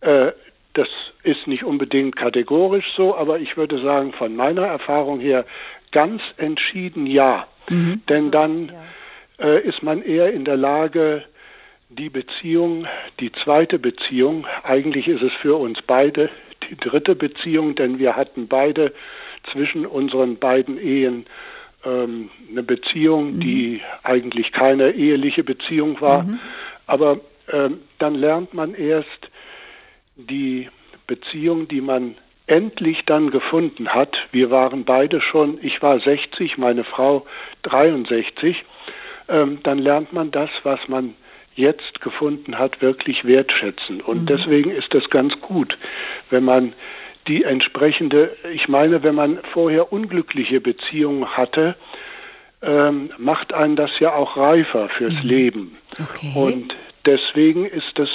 Äh, 0.01 0.33
das 0.75 0.89
ist 1.23 1.47
nicht 1.47 1.65
unbedingt 1.65 2.17
kategorisch 2.17 2.87
so, 2.97 3.15
aber 3.17 3.41
ich 3.41 3.57
würde 3.57 3.83
sagen, 3.83 4.13
von 4.13 4.37
meiner 4.37 4.67
Erfahrung 4.67 5.21
her 5.21 5.45
ganz 5.93 6.23
entschieden 6.37 7.07
ja. 7.07 7.47
Mhm. 7.69 8.03
Denn 8.09 8.19
also, 8.19 8.31
dann 8.31 8.67
ja. 8.67 8.75
Äh, 9.47 9.67
ist 9.67 9.83
man 9.83 10.03
eher 10.03 10.33
in 10.33 10.45
der 10.45 10.57
Lage, 10.57 11.25
die 11.89 12.11
Beziehung, 12.11 12.87
die 13.19 13.33
zweite 13.43 13.79
Beziehung, 13.79 14.47
eigentlich 14.63 15.09
ist 15.09 15.23
es 15.23 15.33
für 15.41 15.57
uns 15.57 15.79
beide 15.87 16.31
die 16.69 16.77
dritte 16.77 17.15
Beziehung, 17.15 17.75
denn 17.75 17.99
wir 17.99 18.17
hatten 18.17 18.47
beide 18.49 18.93
zwischen 19.51 19.87
unseren 19.87 20.37
beiden 20.37 20.79
Ehen 20.79 21.27
ähm, 21.85 22.31
eine 22.51 22.63
Beziehung, 22.63 23.37
mhm. 23.37 23.41
die 23.41 23.81
eigentlich 24.03 24.53
keine 24.53 24.93
eheliche 24.93 25.43
Beziehung 25.43 26.01
war. 26.01 26.25
Mhm. 26.25 26.39
Aber 26.87 27.21
ähm, 27.51 27.81
dann 27.99 28.15
lernt 28.15 28.55
man 28.55 28.75
erst 28.75 29.31
die 30.27 30.69
Beziehung, 31.07 31.69
die 31.69 31.81
man 31.81 32.17
endlich 32.47 33.03
dann 33.07 33.31
gefunden 33.31 33.91
hat. 33.91 34.17
Wir 34.33 34.51
waren 34.51 34.85
beide 34.85 35.21
schon, 35.21 35.59
ich 35.63 35.81
war 35.83 36.01
60, 36.01 36.59
meine 36.59 36.85
Frau 36.85 37.27
63. 37.63 38.57
Ähm, 39.29 39.61
dann 39.63 39.79
lernt 39.79 40.13
man 40.13 40.31
das, 40.31 40.51
was 40.65 40.81
man 40.89 41.15
jetzt 41.55 42.01
gefunden 42.01 42.59
hat, 42.59 42.81
wirklich 42.83 43.25
wertschätzen. 43.25 44.01
Und 44.01 44.23
mhm. 44.23 44.27
deswegen 44.27 44.71
ist 44.71 44.93
das 44.93 45.09
ganz 45.11 45.33
gut, 45.41 45.77
wenn 46.31 46.45
man 46.45 46.73
die 47.29 47.45
entsprechende, 47.45 48.37
ich 48.53 48.69
meine, 48.69 49.03
wenn 49.03 49.15
man 49.15 49.39
vorher 49.53 49.93
unglückliche 49.93 50.61
Beziehungen 50.61 51.37
hatte, 51.37 51.77
ähm, 52.63 53.11
macht 53.19 53.53
einen 53.53 53.77
das 53.77 53.91
ja 54.01 54.15
auch 54.15 54.37
reifer 54.37 54.89
fürs 54.89 55.15
mhm. 55.23 55.29
Leben. 55.29 55.79
Okay. 56.01 56.33
Und 56.35 56.75
deswegen 57.07 57.67
ist 57.67 57.93
das 57.95 58.09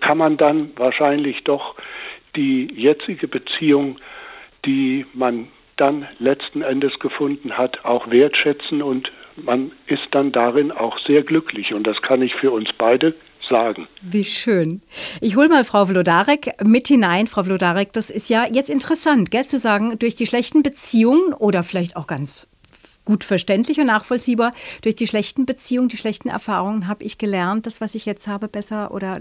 kann 0.00 0.18
man 0.18 0.36
dann 0.36 0.70
wahrscheinlich 0.76 1.42
doch 1.44 1.74
die 2.36 2.68
jetzige 2.74 3.28
Beziehung, 3.28 3.98
die 4.64 5.06
man 5.14 5.48
dann 5.76 6.06
letzten 6.18 6.62
Endes 6.62 6.98
gefunden 6.98 7.56
hat, 7.56 7.84
auch 7.84 8.10
wertschätzen 8.10 8.82
und 8.82 9.10
man 9.36 9.72
ist 9.86 10.06
dann 10.10 10.32
darin 10.32 10.70
auch 10.70 10.98
sehr 11.06 11.22
glücklich 11.22 11.72
und 11.72 11.86
das 11.86 12.00
kann 12.02 12.20
ich 12.20 12.34
für 12.34 12.50
uns 12.50 12.68
beide 12.76 13.14
sagen. 13.48 13.88
Wie 14.02 14.24
schön. 14.24 14.80
Ich 15.20 15.36
hole 15.36 15.48
mal 15.48 15.64
Frau 15.64 15.86
Vlodarek 15.86 16.52
mit 16.62 16.88
hinein. 16.88 17.26
Frau 17.26 17.42
Vlodarek, 17.42 17.92
das 17.92 18.10
ist 18.10 18.28
ja 18.30 18.44
jetzt 18.50 18.70
interessant, 18.70 19.30
gell, 19.30 19.44
zu 19.44 19.58
sagen, 19.58 19.98
durch 19.98 20.14
die 20.14 20.26
schlechten 20.26 20.62
Beziehungen 20.62 21.32
oder 21.32 21.62
vielleicht 21.62 21.96
auch 21.96 22.06
ganz 22.06 22.46
gut 23.10 23.24
verständlich 23.24 23.80
und 23.80 23.86
nachvollziehbar. 23.86 24.52
Durch 24.82 24.94
die 24.94 25.08
schlechten 25.08 25.44
Beziehungen, 25.44 25.88
die 25.88 25.96
schlechten 25.96 26.28
Erfahrungen 26.28 26.86
habe 26.86 27.02
ich 27.02 27.18
gelernt, 27.18 27.66
das, 27.66 27.80
was 27.80 27.96
ich 27.96 28.06
jetzt 28.06 28.28
habe, 28.28 28.46
besser 28.46 28.92
oder 28.92 29.20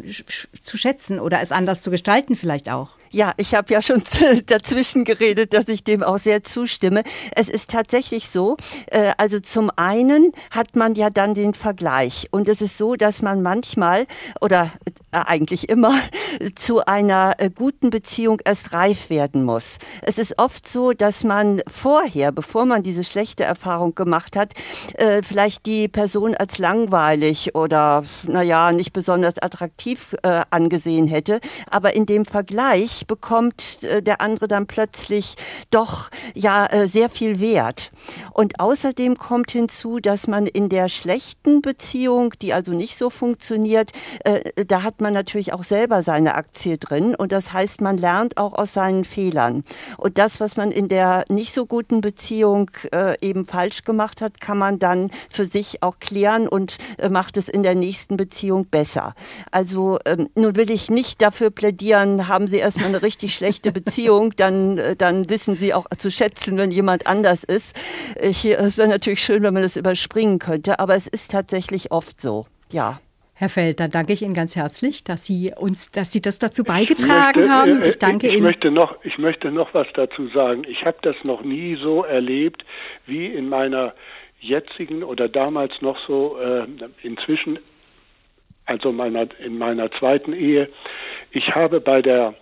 zu 0.62 0.78
schätzen 0.78 1.20
oder 1.20 1.42
es 1.42 1.52
anders 1.52 1.82
zu 1.82 1.90
gestalten 1.90 2.36
vielleicht 2.36 2.70
auch. 2.70 2.92
Ja, 3.10 3.34
ich 3.38 3.56
habe 3.56 3.74
ja 3.74 3.82
schon 3.82 4.04
dazwischen 4.46 5.06
geredet, 5.06 5.56
dass 5.56 5.68
ich 5.70 5.84
dem 5.84 6.04
auch 6.04 6.20
sehr 6.20 6.44
zustimme. 6.44 7.02
Es 7.36 7.50
ist 7.50 7.72
tatsächlich 7.72 8.30
so, 8.30 8.56
äh, 8.92 9.14
also 9.18 9.40
zum 9.40 9.72
einen 9.76 10.34
hat 10.52 10.76
man 10.76 10.94
ja 10.94 11.10
dann 11.10 11.34
den 11.34 11.56
Vergleich 11.56 12.28
und 12.30 12.48
es 12.48 12.62
ist 12.62 12.78
so, 12.78 12.96
dass 12.96 13.24
man 13.24 13.42
manchmal 13.42 14.06
oder 14.40 14.72
äh, 15.12 15.18
eigentlich 15.18 15.68
immer 15.68 15.96
zu 16.56 16.86
einer 16.86 17.34
äh, 17.40 17.50
guten 17.50 17.90
Beziehung 17.90 18.40
erst 18.46 18.72
reif 18.72 19.10
werden 19.10 19.44
muss. 19.44 19.80
Es 20.04 20.20
ist 20.20 20.38
oft 20.38 20.70
so, 20.70 20.92
dass 20.92 21.24
man 21.24 21.62
vorher, 21.68 22.32
bevor 22.32 22.68
man 22.68 22.84
diese 22.84 23.04
schlechte 23.04 23.44
Erfahrung 23.44 23.79
Erfahrung 23.80 23.96
gemacht 23.96 24.36
hat, 24.36 24.54
äh, 24.96 25.22
vielleicht 25.24 25.66
die 25.66 25.88
Person 25.88 26.36
als 26.36 26.58
langweilig 26.58 27.56
oder, 27.56 28.04
naja, 28.24 28.72
nicht 28.72 28.94
besonders 28.94 29.38
attraktiv 29.42 30.16
äh, 30.24 30.42
angesehen 30.50 31.08
hätte. 31.08 31.40
Aber 31.72 31.96
in 31.96 32.06
dem 32.06 32.26
Vergleich 32.26 33.08
bekommt 33.08 33.84
äh, 33.84 34.02
der 34.02 34.22
andere 34.22 34.48
dann 34.48 34.68
plötzlich 34.68 35.36
doch 35.72 36.10
ja 36.34 36.66
äh, 36.66 36.88
sehr 36.88 37.10
viel 37.10 37.40
Wert. 37.40 37.92
Und 38.34 38.60
außerdem 38.60 39.18
kommt 39.18 39.52
hinzu, 39.52 40.00
dass 40.00 40.28
man 40.28 40.46
in 40.46 40.70
der 40.70 40.90
schlechten 40.90 41.62
Beziehung, 41.62 42.34
die 42.42 42.54
also 42.54 42.74
nicht 42.74 42.98
so 42.98 43.10
funktioniert, 43.10 43.92
äh, 44.26 44.42
da 44.68 44.84
hat 44.84 45.00
man 45.00 45.14
natürlich 45.14 45.54
auch 45.54 45.64
selber 45.64 46.04
seine 46.04 46.36
Aktie 46.36 46.78
drin 46.78 47.16
und 47.16 47.32
das 47.32 47.54
heißt, 47.54 47.82
man 47.82 47.98
lernt 47.98 48.38
auch 48.38 48.54
aus 48.54 48.74
seinen 48.74 49.04
Fehlern. 49.04 49.64
Und 49.98 50.18
das, 50.18 50.40
was 50.40 50.58
man 50.58 50.72
in 50.72 50.88
der 50.88 51.24
nicht 51.30 51.54
so 51.54 51.66
guten 51.66 52.02
Beziehung 52.02 52.72
äh, 52.92 53.16
eben 53.22 53.46
falsch 53.46 53.69
gemacht 53.86 54.22
hat, 54.22 54.42
kann 54.42 54.58
man 54.58 54.80
dann 54.80 55.10
für 55.30 55.46
sich 55.46 55.82
auch 55.84 56.00
klären 56.00 56.48
und 56.48 56.78
äh, 56.98 57.10
macht 57.10 57.38
es 57.38 57.50
in 57.50 57.64
der 57.64 57.76
nächsten 57.76 58.18
Beziehung 58.18 58.66
besser. 58.66 59.14
Also 59.52 60.00
ähm, 60.06 60.30
nun 60.36 60.56
will 60.56 60.72
ich 60.72 60.90
nicht 60.90 61.22
dafür 61.22 61.50
plädieren, 61.50 62.28
haben 62.28 62.48
Sie 62.48 62.58
erstmal 62.58 62.88
eine 62.88 63.02
richtig 63.02 63.34
schlechte 63.34 63.72
Beziehung, 63.72 64.34
dann, 64.38 64.78
äh, 64.78 64.96
dann 64.96 65.30
wissen 65.30 65.58
Sie 65.58 65.74
auch 65.74 65.88
zu 65.98 66.12
schätzen, 66.12 66.58
wenn 66.58 66.72
jemand 66.72 67.08
anders 67.08 67.44
ist. 67.44 67.76
es 68.16 68.44
wäre 68.44 68.88
natürlich 68.88 69.24
schön, 69.24 69.44
wenn 69.44 69.54
man 69.54 69.64
das 69.64 69.78
überspringen 69.78 70.40
könnte, 70.40 70.80
aber 70.80 70.96
es 70.96 71.08
ist 71.08 71.32
tatsächlich 71.32 71.92
oft 71.92 72.22
so. 72.22 72.46
Ja. 72.72 73.00
Herr 73.40 73.48
Feld, 73.48 73.80
dann 73.80 73.90
danke 73.90 74.12
ich 74.12 74.22
Ihnen 74.22 74.34
ganz 74.34 74.58
herzlich, 74.58 75.06
dass 75.06 75.26
Sie 75.26 75.54
uns, 75.56 75.92
dass 75.92 76.12
Sie 76.12 76.22
das 76.22 76.40
dazu 76.40 76.66
beigetragen 76.66 77.40
möchte, 77.40 77.50
haben. 77.50 77.84
Ich 77.86 77.98
danke 77.98 78.28
ich 78.28 78.34
Ihnen. 78.34 78.44
Möchte 78.44 78.70
noch, 78.70 78.98
ich 79.06 79.18
möchte 79.18 79.50
noch 79.50 79.74
was 79.74 79.88
dazu 79.94 80.28
sagen. 80.28 80.64
Ich 80.68 80.84
habe 80.84 80.98
das 81.04 81.16
noch 81.24 81.42
nie 81.42 81.78
so 81.82 82.04
erlebt 82.04 82.66
wie 83.06 83.28
in 83.28 83.48
meiner 83.48 83.94
jetzigen 84.42 85.04
oder 85.04 85.30
damals 85.30 85.72
noch 85.80 85.98
so 86.06 86.38
äh, 86.38 86.66
inzwischen, 87.02 87.60
also 88.66 88.92
meiner, 88.92 89.28
in 89.40 89.58
meiner 89.58 89.90
zweiten 89.90 90.34
Ehe. 90.34 90.68
Ich 91.32 91.56
habe 91.56 91.80
bei 91.80 92.02
der 92.02 92.34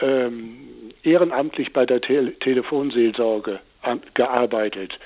ähm, 0.00 0.94
ehrenamtlich 1.02 1.74
bei 1.74 1.84
der 1.84 2.00
Te 2.00 2.32
Telefonseelsorge 2.40 3.60
gearbeitet 4.14 4.98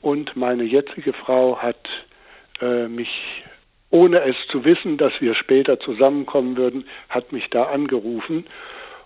und 0.00 0.34
meine 0.36 0.64
jetzige 0.64 1.12
Frau 1.12 1.58
hat 1.58 1.86
äh, 2.62 2.88
mich 2.88 3.10
ohne 3.90 4.20
es 4.22 4.36
zu 4.50 4.64
wissen, 4.64 4.96
dass 4.96 5.12
wir 5.20 5.34
später 5.34 5.78
zusammenkommen 5.80 6.56
würden, 6.56 6.84
hat 7.08 7.32
mich 7.32 7.48
da 7.50 7.64
angerufen. 7.64 8.46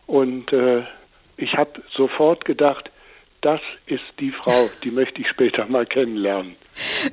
Und 0.06 0.52
äh, 0.52 0.82
ich 1.36 1.54
habe 1.54 1.82
sofort 1.94 2.44
gedacht, 2.44 2.90
das 3.40 3.60
ist 3.86 4.04
die 4.20 4.30
Frau, 4.30 4.70
die 4.82 4.90
möchte 4.90 5.20
ich 5.20 5.28
später 5.28 5.66
mal 5.66 5.86
kennenlernen. 5.86 6.56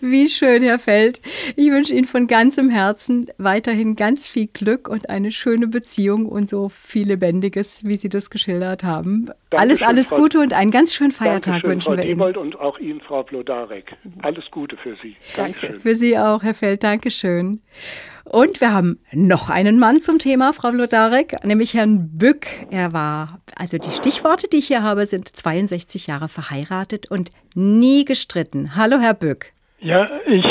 Wie 0.02 0.28
schön, 0.28 0.64
Herr 0.64 0.80
Feld. 0.80 1.22
Ich 1.56 1.70
wünsche 1.72 1.94
Ihnen 1.94 2.06
von 2.06 2.28
ganzem 2.28 2.70
Herzen 2.70 3.30
weiterhin 3.38 3.96
ganz 3.96 4.28
viel 4.28 4.48
Glück 4.48 4.88
und 4.88 5.10
eine 5.10 5.32
schöne 5.32 5.68
Beziehung 5.68 6.26
und 6.26 6.50
so 6.50 6.70
viel 6.70 7.08
Lebendiges, 7.08 7.84
wie 7.86 7.96
Sie 7.96 8.10
das 8.10 8.30
geschildert 8.30 8.84
haben. 8.84 9.28
Dankeschön, 9.50 9.60
alles, 9.60 9.82
alles 9.82 10.08
Frau, 10.10 10.18
Gute 10.18 10.40
und 10.40 10.54
einen 10.54 10.72
ganz 10.72 10.94
schönen 10.94 11.12
Feiertag 11.12 11.64
wünschen 11.64 11.82
Frau 11.82 11.98
wir 11.98 12.06
Ihnen. 12.06 12.22
und 12.22 12.60
auch 12.60 12.80
Ihnen, 12.80 13.02
Frau 13.02 13.24
Blodarek. 13.24 13.96
Alles 14.22 14.46
Gute 14.52 14.78
für 14.78 14.96
Sie. 15.02 15.16
Danke. 15.36 15.60
Dankeschön. 15.62 15.80
Für 15.82 15.96
Sie 15.96 16.18
auch, 16.18 16.44
Herr 16.44 16.54
Feld. 16.54 16.84
Dankeschön. 16.84 17.62
Und 18.24 18.62
wir 18.62 18.74
haben 18.74 19.00
noch 19.12 19.50
einen 19.50 19.80
Mann 19.80 20.00
zum 20.00 20.20
Thema, 20.20 20.54
Frau 20.54 20.72
Vlodarek, 20.72 21.44
nämlich 21.44 21.74
Herrn 21.74 22.18
Bück. 22.18 22.48
Er 22.70 22.94
war, 22.94 23.40
also 23.56 23.78
die 23.78 23.92
Stichworte, 23.92 24.48
die 24.48 24.58
ich 24.58 24.68
hier 24.68 24.84
habe, 24.84 25.06
sind 25.06 25.28
62 25.28 26.08
Jahre 26.08 26.30
verheiratet 26.30 27.10
und 27.10 27.30
nie 27.56 28.06
gestritten. 28.06 28.76
Hallo, 28.76 29.00
Herr 29.00 29.14
Bück. 29.14 29.54
Ja, 29.80 30.08
ich 30.28 30.46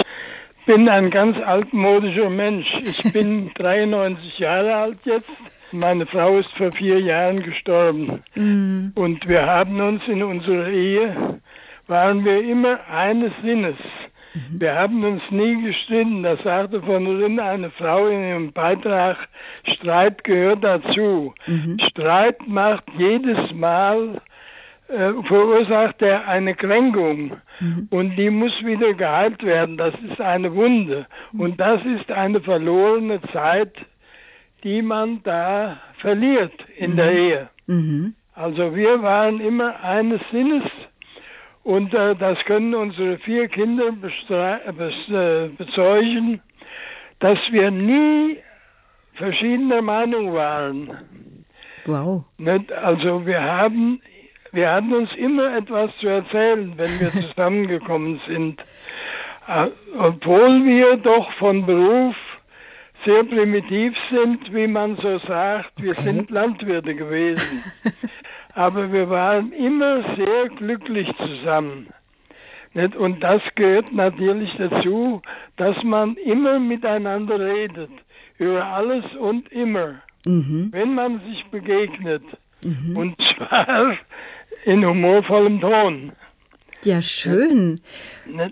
bin 0.67 0.89
ein 0.89 1.11
ganz 1.11 1.37
altmodischer 1.39 2.31
Mensch. 2.31 2.67
Ich 2.85 3.13
bin 3.13 3.51
93 3.59 4.39
Jahre 4.39 4.75
alt 4.75 4.99
jetzt. 5.05 5.31
Meine 5.73 6.07
Frau 6.07 6.39
ist 6.39 6.51
vor 6.57 6.73
vier 6.73 7.01
Jahren 7.01 7.43
gestorben. 7.43 8.23
Mm. 8.35 8.89
Und 8.97 9.29
wir 9.29 9.47
haben 9.47 9.81
uns 9.81 10.03
in 10.09 10.23
unserer 10.23 10.69
Ehe, 10.69 11.41
waren 11.87 12.25
wir 12.25 12.43
immer 12.43 12.79
eines 12.89 13.33
Sinnes. 13.43 13.77
Mhm. 14.35 14.61
Wir 14.61 14.75
haben 14.75 15.05
uns 15.05 15.23
nie 15.31 15.63
gestritten. 15.63 16.23
Das 16.23 16.43
sagte 16.43 16.81
von 16.83 17.05
drin 17.05 17.41
eine 17.41 17.71
Frau 17.71 18.07
in 18.09 18.23
ihrem 18.23 18.53
Beitrag, 18.53 19.17
Streit 19.75 20.25
gehört 20.25 20.63
dazu. 20.63 21.35
Mhm. 21.47 21.79
Streit 21.91 22.47
macht 22.47 22.85
jedes 22.97 23.53
Mal, 23.53 24.21
äh, 24.89 25.13
verursacht 25.27 26.03
er 26.03 26.29
eine 26.29 26.55
Kränkung. 26.55 27.37
Mhm. 27.61 27.89
Und 27.91 28.17
die 28.17 28.31
muss 28.31 28.53
wieder 28.65 28.95
geheilt 28.95 29.43
werden. 29.43 29.77
Das 29.77 29.95
ist 30.09 30.21
eine 30.21 30.55
Wunde. 30.55 31.07
Mhm. 31.33 31.41
Und 31.41 31.61
das 31.61 31.81
ist 31.85 32.11
eine 32.11 32.41
verlorene 32.41 33.21
Zeit, 33.33 33.73
die 34.63 34.83
man 34.83 35.23
da 35.23 35.79
verliert 35.99 36.53
in 36.77 36.97
der 36.97 37.11
mhm. 37.11 37.17
Ehe. 37.17 37.49
Also 38.35 38.75
wir 38.75 39.03
waren 39.03 39.41
immer 39.41 39.83
eines 39.83 40.21
Sinnes 40.31 40.65
und 41.63 41.93
äh, 41.93 42.17
das 42.17 42.39
können 42.47 42.75
unsere 42.75 43.19
vier 43.19 43.49
Kinder 43.49 43.89
äh, 43.89 45.49
bezeugen, 45.57 46.41
dass 47.19 47.39
wir 47.51 47.71
nie 47.71 48.39
verschiedener 49.15 49.83
Meinung 49.83 50.33
waren. 50.33 51.45
Wow. 51.85 52.25
Also 52.83 53.27
wir 53.27 53.43
haben, 53.43 54.01
wir 54.53 54.71
hatten 54.71 54.93
uns 54.95 55.13
immer 55.15 55.57
etwas 55.57 55.91
zu 55.99 56.09
erzählen, 56.09 56.73
wenn 56.77 57.01
wir 57.01 57.11
zusammengekommen 57.29 58.21
sind. 58.27 58.61
Äh, 59.47 59.69
obwohl 59.99 60.65
wir 60.65 60.97
doch 60.97 61.31
von 61.35 61.67
Beruf 61.67 62.17
sehr 63.05 63.25
primitiv 63.25 63.95
sind, 64.11 64.53
wie 64.55 64.67
man 64.67 64.97
so 64.97 65.19
sagt. 65.21 65.73
Wir 65.77 65.93
okay. 65.93 66.03
sind 66.03 66.31
Landwirte 66.31 66.95
gewesen. 66.95 67.65
aber 68.55 68.93
wir 68.93 69.09
waren 69.11 69.53
immer 69.53 70.03
sehr 70.17 70.49
glücklich 70.57 71.09
zusammen. 71.17 71.89
Und 72.75 73.21
das 73.21 73.43
gehört 73.57 73.93
natürlich 73.93 74.51
dazu, 74.57 75.23
dass 75.57 75.83
man 75.83 76.15
immer 76.17 76.61
miteinander 76.61 77.41
redet, 77.41 77.91
über 78.39 78.65
alles 78.65 79.05
und 79.19 79.51
immer, 79.51 79.97
mhm. 80.25 80.69
wenn 80.71 80.95
man 80.95 81.21
sich 81.21 81.45
begegnet. 81.51 82.23
Mhm. 82.63 82.97
Und 82.97 83.17
zwar 83.37 83.97
in 84.65 84.85
humorvollem 84.85 85.61
Ton. 85.61 86.13
Ja, 86.85 87.03
schön. 87.03 87.81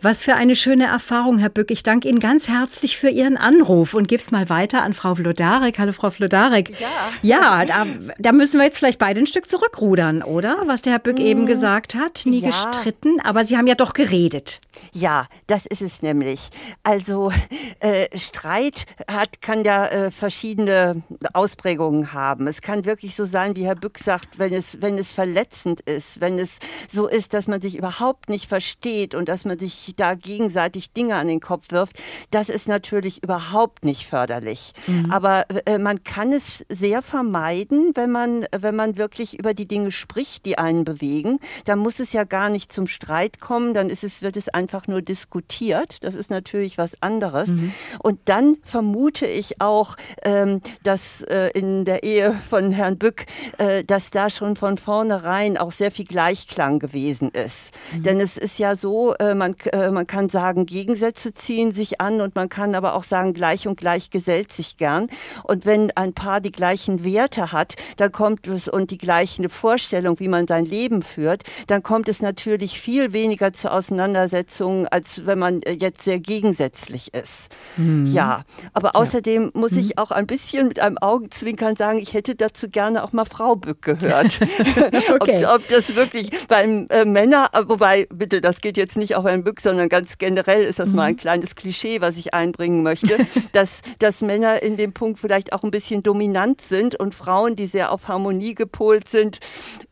Was 0.03 0.25
für 0.25 0.35
eine 0.35 0.57
schöne 0.57 0.87
Erfahrung, 0.87 1.39
Herr 1.39 1.49
Bück. 1.49 1.71
Ich 1.71 1.83
danke 1.83 2.09
Ihnen 2.09 2.21
ganz 2.21 2.49
herzlich 2.49 2.97
für 2.97 3.09
Ihren 3.09 3.37
Anruf 3.37 3.95
und 3.95 4.09
gebe 4.09 4.21
es 4.21 4.31
mal 4.31 4.49
weiter 4.49 4.83
an 4.83 4.95
Frau 4.95 5.15
Vlodarek. 5.15 5.79
Hallo, 5.79 5.93
Frau 5.93 6.11
Vlodarek. 6.11 6.71
Ja, 6.81 6.87
ja 7.23 7.65
da, 7.65 7.87
da, 8.19 8.33
müssen 8.33 8.59
wir 8.59 8.65
jetzt 8.65 8.79
vielleicht 8.79 8.99
beide 8.99 9.21
ein 9.21 9.27
Stück 9.27 9.49
zurückrudern, 9.49 10.23
oder? 10.23 10.63
Was 10.67 10.83
der 10.83 10.95
Herr 10.95 10.99
Bück 10.99 11.19
hm, 11.19 11.27
eben 11.27 11.47
gesagt 11.47 11.95
hat. 11.95 12.23
Nie 12.25 12.41
ja. 12.41 12.49
gestritten, 12.49 13.21
aber 13.21 13.45
Sie 13.45 13.57
haben 13.57 13.67
ja 13.67 13.75
doch 13.75 13.93
geredet. 13.93 14.61
Ja, 14.93 15.27
das 15.47 15.67
ist 15.67 15.83
es 15.83 16.03
nämlich. 16.03 16.51
Also 16.83 17.33
äh, 17.81 18.07
Streit 18.17 18.85
hat, 19.11 19.41
kann 19.43 19.65
ja 19.65 19.87
äh, 19.87 20.11
verschiedene 20.11 21.03
Ausprägungen 21.33 22.13
haben. 22.13 22.47
Es 22.47 22.63
kann 22.63 22.85
wirklich 22.85 23.15
so 23.15 23.25
sein, 23.25 23.57
wie 23.57 23.65
Herr 23.65 23.75
Bück 23.75 23.99
sagt, 23.99 24.39
wenn 24.39 24.53
es, 24.53 24.81
wenn 24.81 24.99
es 24.99 25.13
verletzend 25.13 25.81
ist, 25.83 26.21
wenn 26.21 26.39
es 26.39 26.59
so 26.89 27.09
ist, 27.09 27.35
dass 27.35 27.49
man 27.49 27.61
sich 27.61 27.77
überhaupt 27.77 28.29
nicht 28.29 28.47
versteht 28.47 29.15
und 29.15 29.29
dass 29.29 29.45
man 29.45 29.59
sich 29.59 29.68
da 29.97 30.15
gegenseitig 30.15 30.93
Dinge 30.93 31.17
an 31.17 31.29
den 31.29 31.41
Kopf 31.41 31.71
wirft, 31.71 32.01
das 32.31 32.49
ist 32.49 32.69
natürlich 32.69 33.23
überhaupt 33.23 33.85
nicht 33.85 34.07
förderlich. 34.07 34.73
Mhm. 34.87 35.11
Aber 35.11 35.45
äh, 35.67 35.79
man 35.79 36.05
kann 36.05 36.33
es 36.33 36.65
sehr 36.69 37.03
vermeiden, 37.03 37.93
wenn 37.95 38.11
man, 38.11 38.47
wenn 38.57 38.77
man 38.77 38.97
wirklich 38.97 39.39
über 39.39 39.55
die 39.55 39.69
Dinge 39.69 39.91
spricht, 39.91 40.47
die 40.47 40.57
einen 40.57 40.85
bewegen. 40.85 41.41
Da 41.65 41.77
muss 41.77 42.01
es 42.01 42.13
ja 42.13 42.25
gar 42.25 42.49
nicht 42.49 42.73
zum 42.73 42.87
Streit 42.87 43.41
kommen, 43.41 43.75
dann 43.75 43.91
ist 43.91 44.05
es, 44.05 44.23
wird 44.23 44.37
es 44.37 44.49
einfach 44.49 44.79
einfach 44.79 44.87
nur 44.87 45.03
diskutiert. 45.03 46.05
Das 46.05 46.15
ist 46.15 46.31
natürlich 46.31 46.79
was 46.79 46.93
anderes. 47.03 47.49
Mhm. 47.49 47.73
Und 48.01 48.21
dann 48.27 48.57
vermute 48.63 49.27
ich 49.27 49.61
auch, 49.61 49.97
ähm, 50.23 50.61
dass 50.83 51.23
äh, 51.23 51.49
in 51.55 51.85
der 51.85 52.03
Ehe 52.03 52.35
von 52.49 52.71
Herrn 52.71 52.99
Bück, 52.99 53.27
äh, 53.59 53.83
dass 53.83 54.11
da 54.11 54.31
schon 54.31 54.57
von 54.57 54.79
vornherein 54.79 55.57
auch 55.57 55.73
sehr 55.73 55.91
viel 55.91 56.05
Gleichklang 56.05 56.79
gewesen 56.79 57.31
ist. 57.31 57.73
Mhm. 57.95 58.03
Denn 58.03 58.21
es 58.21 58.37
ist 58.37 58.59
ja 58.59 58.77
so, 58.77 59.15
äh, 59.15 59.35
man, 59.35 59.57
äh, 59.67 59.91
man 59.91 60.07
kann 60.07 60.29
sagen, 60.29 60.67
Gegensätze 60.67 61.33
ziehen 61.33 61.71
sich 61.71 62.01
an 62.01 62.21
und 62.21 62.35
man 62.35 62.49
kann 62.49 62.75
aber 62.75 62.95
auch 62.95 63.05
sagen, 63.05 63.33
gleich 63.33 63.67
und 63.67 63.79
gleich 63.79 64.11
gesellt 64.11 64.53
sich 64.53 64.77
gern. 64.77 65.09
Und 65.45 65.67
wenn 65.67 65.91
ein 65.93 66.15
Paar 66.15 66.41
die 66.41 66.51
gleichen 66.51 67.05
Werte 67.05 67.53
hat, 67.53 67.75
dann 67.97 68.13
kommt 68.13 68.47
es 68.47 68.69
und 68.69 68.91
die 68.91 68.99
gleiche 68.99 69.49
Vorstellung, 69.49 70.19
wie 70.21 70.29
man 70.29 70.47
sein 70.47 70.65
Leben 70.65 71.03
führt, 71.03 71.43
dann 71.69 71.83
kommt 71.83 72.09
es 72.09 72.23
natürlich 72.23 72.81
viel 72.81 73.13
weniger 73.13 73.53
zur 73.53 73.73
Auseinandersetzung 73.73 74.49
Verletzungen, 74.49 74.89
als 74.89 75.27
wenn 75.27 75.39
man 75.39 75.63
äh, 75.63 75.73
jetzt 75.73 76.03
sehr 76.03 76.19
gegensätzlich 76.19 77.15
ist. 77.15 77.49
Mhm. 77.77 78.07
Ja, 78.07 78.43
aber 78.73 78.97
außerdem 78.97 79.45
ja. 79.45 79.51
muss 79.55 79.73
ich 79.73 79.91
mhm. 79.91 79.99
auch 79.99 80.11
ein 80.11 80.27
bisschen 80.27 80.69
mit 80.69 80.81
einem 80.81 80.99
Augenzwinkern 80.99 81.77
sagen, 81.77 81.99
ich 81.99 82.15
hätte 82.15 82.35
dazu 82.35 82.69
gerne 82.69 83.05
auch 83.05 83.13
mal 83.13 83.25
Frau 83.25 83.57
Bück 83.57 83.83
gehört. 83.83 84.41
okay. 85.11 85.45
ob, 85.47 85.55
ob, 85.55 85.69
das 85.69 85.95
wirklich 85.95 86.31
beim 86.49 86.87
äh, 86.91 87.05
Männer, 87.05 87.51
äh, 87.53 87.63
wobei, 87.67 88.07
bitte, 88.13 88.41
das 88.41 88.61
geht 88.61 88.77
jetzt 88.77 88.97
nicht 88.97 89.17
auch 89.17 89.25
beim 89.25 89.45
Bück, 89.49 89.61
sondern 89.63 89.89
ganz 89.89 90.19
generell 90.19 90.63
ist 90.63 90.79
das 90.79 90.91
mhm. 90.91 90.97
mal 90.97 91.03
ein 91.05 91.17
kleines 91.17 91.55
Klischee, 91.55 92.03
was 92.03 92.19
ich 92.19 92.35
einbringen 92.35 92.83
möchte, 92.83 93.17
dass, 93.53 93.81
dass 93.99 94.21
Männer 94.21 94.63
in 94.63 94.77
dem 94.77 94.93
Punkt 94.93 95.19
vielleicht 95.19 95.55
auch 95.55 95.63
ein 95.65 95.71
bisschen 95.71 96.03
dominant 96.03 96.61
sind 96.61 96.95
und 96.97 97.15
Frauen, 97.15 97.57
die 97.57 97.67
sehr 97.67 97.91
auf 97.91 98.09
Harmonie 98.09 98.55
gepolt 98.55 99.09
sind, 99.09 99.39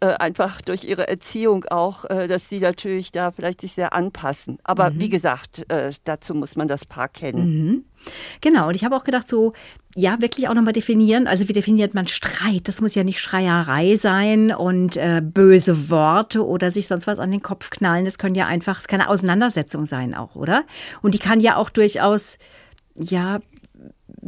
äh, 0.00 0.08
einfach 0.08 0.60
durch 0.60 0.84
ihre 0.84 1.08
Erziehung 1.08 1.64
auch, 1.70 2.04
äh, 2.04 2.28
dass 2.28 2.50
sie 2.50 2.58
natürlich 2.58 3.12
da 3.12 3.30
vielleicht 3.30 3.62
sich 3.62 3.72
sehr 3.72 3.94
anpassen. 3.94 4.58
Aber 4.62 4.90
mhm. 4.90 5.00
wie 5.00 5.08
gesagt, 5.08 5.64
äh, 5.70 5.90
dazu 6.04 6.34
muss 6.34 6.56
man 6.56 6.68
das 6.68 6.84
Paar 6.84 7.08
kennen. 7.08 7.46
Mhm. 7.46 7.84
Genau, 8.40 8.68
und 8.68 8.74
ich 8.74 8.84
habe 8.84 8.96
auch 8.96 9.04
gedacht, 9.04 9.28
so 9.28 9.52
ja 9.96 10.20
wirklich 10.20 10.48
auch 10.48 10.54
nochmal 10.54 10.74
definieren? 10.74 11.26
Also 11.26 11.48
wie 11.48 11.52
definiert 11.52 11.94
man 11.94 12.06
Streit? 12.06 12.68
Das 12.68 12.80
muss 12.80 12.94
ja 12.94 13.02
nicht 13.02 13.20
Schreierei 13.20 13.96
sein 13.96 14.54
und 14.54 14.96
äh, 14.96 15.22
böse 15.24 15.90
Worte 15.90 16.46
oder 16.46 16.70
sich 16.70 16.86
sonst 16.86 17.06
was 17.06 17.18
an 17.18 17.30
den 17.30 17.42
Kopf 17.42 17.70
knallen. 17.70 18.04
Das 18.04 18.18
können 18.18 18.34
ja 18.34 18.46
einfach, 18.46 18.78
es 18.78 18.88
kann 18.88 19.00
eine 19.00 19.08
Auseinandersetzung 19.08 19.86
sein 19.86 20.14
auch, 20.14 20.36
oder? 20.36 20.64
Und 21.02 21.14
die 21.14 21.18
kann 21.18 21.40
ja 21.40 21.56
auch 21.56 21.70
durchaus 21.70 22.38
ja 22.94 23.40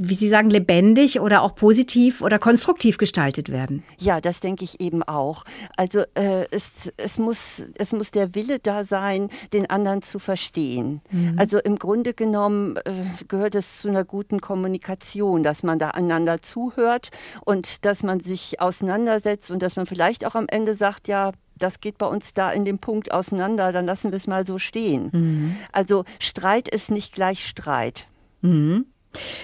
wie 0.00 0.14
Sie 0.14 0.28
sagen, 0.28 0.48
lebendig 0.48 1.20
oder 1.20 1.42
auch 1.42 1.56
positiv 1.56 2.22
oder 2.22 2.38
konstruktiv 2.38 2.98
gestaltet 2.98 3.48
werden. 3.50 3.82
Ja, 3.98 4.20
das 4.20 4.38
denke 4.38 4.64
ich 4.64 4.80
eben 4.80 5.02
auch. 5.02 5.44
Also 5.76 6.04
äh, 6.14 6.46
es, 6.52 6.92
es, 6.96 7.18
muss, 7.18 7.64
es 7.76 7.92
muss 7.92 8.12
der 8.12 8.36
Wille 8.36 8.60
da 8.60 8.84
sein, 8.84 9.28
den 9.52 9.68
anderen 9.68 10.02
zu 10.02 10.20
verstehen. 10.20 11.00
Mhm. 11.10 11.34
Also 11.36 11.58
im 11.58 11.76
Grunde 11.76 12.14
genommen 12.14 12.76
äh, 12.76 12.92
gehört 13.26 13.56
es 13.56 13.80
zu 13.80 13.88
einer 13.88 14.04
guten 14.04 14.40
Kommunikation, 14.40 15.42
dass 15.42 15.64
man 15.64 15.80
da 15.80 15.90
einander 15.90 16.42
zuhört 16.42 17.08
und 17.44 17.84
dass 17.84 18.04
man 18.04 18.20
sich 18.20 18.60
auseinandersetzt 18.60 19.50
und 19.50 19.62
dass 19.62 19.74
man 19.74 19.86
vielleicht 19.86 20.24
auch 20.24 20.36
am 20.36 20.46
Ende 20.48 20.74
sagt, 20.74 21.08
ja, 21.08 21.32
das 21.56 21.80
geht 21.80 21.98
bei 21.98 22.06
uns 22.06 22.34
da 22.34 22.52
in 22.52 22.64
dem 22.64 22.78
Punkt 22.78 23.10
auseinander, 23.10 23.72
dann 23.72 23.86
lassen 23.86 24.12
wir 24.12 24.16
es 24.16 24.28
mal 24.28 24.46
so 24.46 24.58
stehen. 24.58 25.10
Mhm. 25.12 25.56
Also 25.72 26.04
Streit 26.20 26.68
ist 26.68 26.92
nicht 26.92 27.14
gleich 27.14 27.44
Streit. 27.44 28.06
Mhm. 28.42 28.86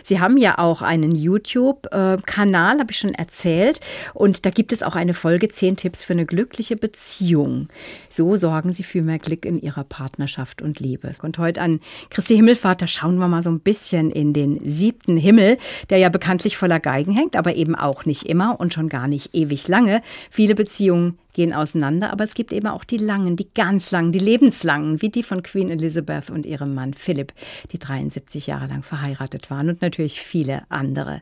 Sie 0.02 0.20
haben 0.20 0.36
ja 0.36 0.58
auch 0.58 0.82
einen 0.82 1.14
YouTube-Kanal, 1.14 2.78
habe 2.78 2.90
ich 2.90 2.98
schon 2.98 3.14
erzählt. 3.14 3.80
Und 4.12 4.46
da 4.46 4.50
gibt 4.50 4.72
es 4.72 4.82
auch 4.82 4.96
eine 4.96 5.14
Folge 5.14 5.48
10 5.48 5.76
Tipps 5.76 6.04
für 6.04 6.12
eine 6.12 6.26
glückliche 6.26 6.76
Beziehung. 6.76 7.68
So 8.10 8.36
sorgen 8.36 8.72
Sie 8.72 8.82
für 8.82 9.02
mehr 9.02 9.18
Glück 9.18 9.44
in 9.44 9.60
Ihrer 9.60 9.84
Partnerschaft 9.84 10.62
und 10.62 10.80
Liebe. 10.80 11.12
Und 11.22 11.38
heute 11.38 11.60
an 11.60 11.80
Christi 12.10 12.36
Himmelfahrt, 12.36 12.82
da 12.82 12.86
schauen 12.86 13.16
wir 13.16 13.28
mal 13.28 13.42
so 13.42 13.50
ein 13.50 13.60
bisschen 13.60 14.10
in 14.10 14.32
den 14.32 14.60
siebten 14.68 15.16
Himmel, 15.16 15.58
der 15.90 15.98
ja 15.98 16.08
bekanntlich 16.08 16.56
voller 16.56 16.80
Geigen 16.80 17.12
hängt, 17.12 17.36
aber 17.36 17.54
eben 17.54 17.74
auch 17.74 18.04
nicht 18.04 18.24
immer 18.24 18.58
und 18.60 18.72
schon 18.72 18.88
gar 18.88 19.08
nicht 19.08 19.34
ewig 19.34 19.68
lange. 19.68 20.02
Viele 20.30 20.54
Beziehungen 20.54 21.18
gehen 21.35 21.53
auseinander, 21.53 22.11
aber 22.11 22.24
es 22.24 22.35
gibt 22.35 22.53
eben 22.53 22.68
auch 22.68 22.85
die 22.85 22.97
langen, 22.97 23.37
die 23.37 23.49
ganz 23.55 23.91
langen, 23.91 24.12
die 24.12 24.18
lebenslangen, 24.18 25.03
wie 25.03 25.11
die 25.11 25.22
von 25.22 25.43
Queen 25.43 25.68
Elizabeth 25.68 26.30
und 26.30 26.47
ihrem 26.47 26.74
Mann 26.74 26.95
Philipp, 26.95 27.32
die 27.72 27.78
73 27.78 28.47
Jahre 28.47 28.66
lang 28.68 28.82
verheiratet 28.82 29.51
waren 29.51 29.68
und 29.68 29.82
natürlich 29.82 30.20
viele 30.20 30.62
andere. 30.70 31.20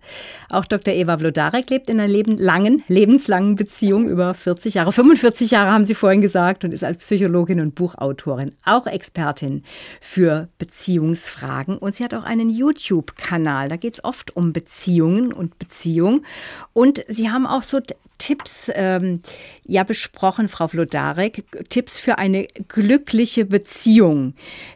Auch 0.49 0.65
Dr. 0.65 0.95
Eva 0.95 1.19
Vlodarek 1.19 1.71
lebt 1.71 1.91
in 1.91 1.99
einer 1.99 2.13
leben 2.13 2.37
langen, 2.39 2.85
lebenslangen 2.87 3.57
Beziehung 3.57 4.09
über 4.09 4.35
40 4.35 4.75
Jahre. 4.75 4.93
45 4.93 5.51
Jahre 5.51 5.73
haben 5.73 5.85
Sie 5.85 5.95
vorhin 5.95 6.21
gesagt 6.21 6.65
und 6.65 6.73
ist 6.73 6.85
als 6.85 6.99
Psychologin 6.99 7.61
und 7.61 7.75
Buchautorin 7.75 8.55
auch 8.65 8.87
Expertin 8.87 9.65
für 10.01 10.49
Beziehungsfragen. 10.59 11.79
Und 11.79 11.97
sie 11.97 12.05
hat 12.05 12.15
auch 12.15 12.25
einen 12.25 12.51
YouTube-Kanal. 12.51 13.69
Da 13.69 13.77
geht 13.77 13.95
es 13.95 14.05
oft 14.05 14.37
um 14.37 14.53
Beziehungen 14.53 15.33
und 15.33 15.59
Beziehung. 15.59 16.25
Und 16.73 17.05
sie 17.09 17.31
haben 17.31 17.47
auch 17.47 17.63
so 17.63 17.81
Tipps 18.23 18.70
ähm, 18.77 19.20
ja 19.66 19.83
besprochen, 19.83 20.49
Frau 20.49 20.68
Vlodarek, 20.68 21.43
Tipps 21.70 21.99
für 21.99 22.18
eine 22.18 22.47
glückliche 22.68 23.45
Beziehung. 23.45 24.35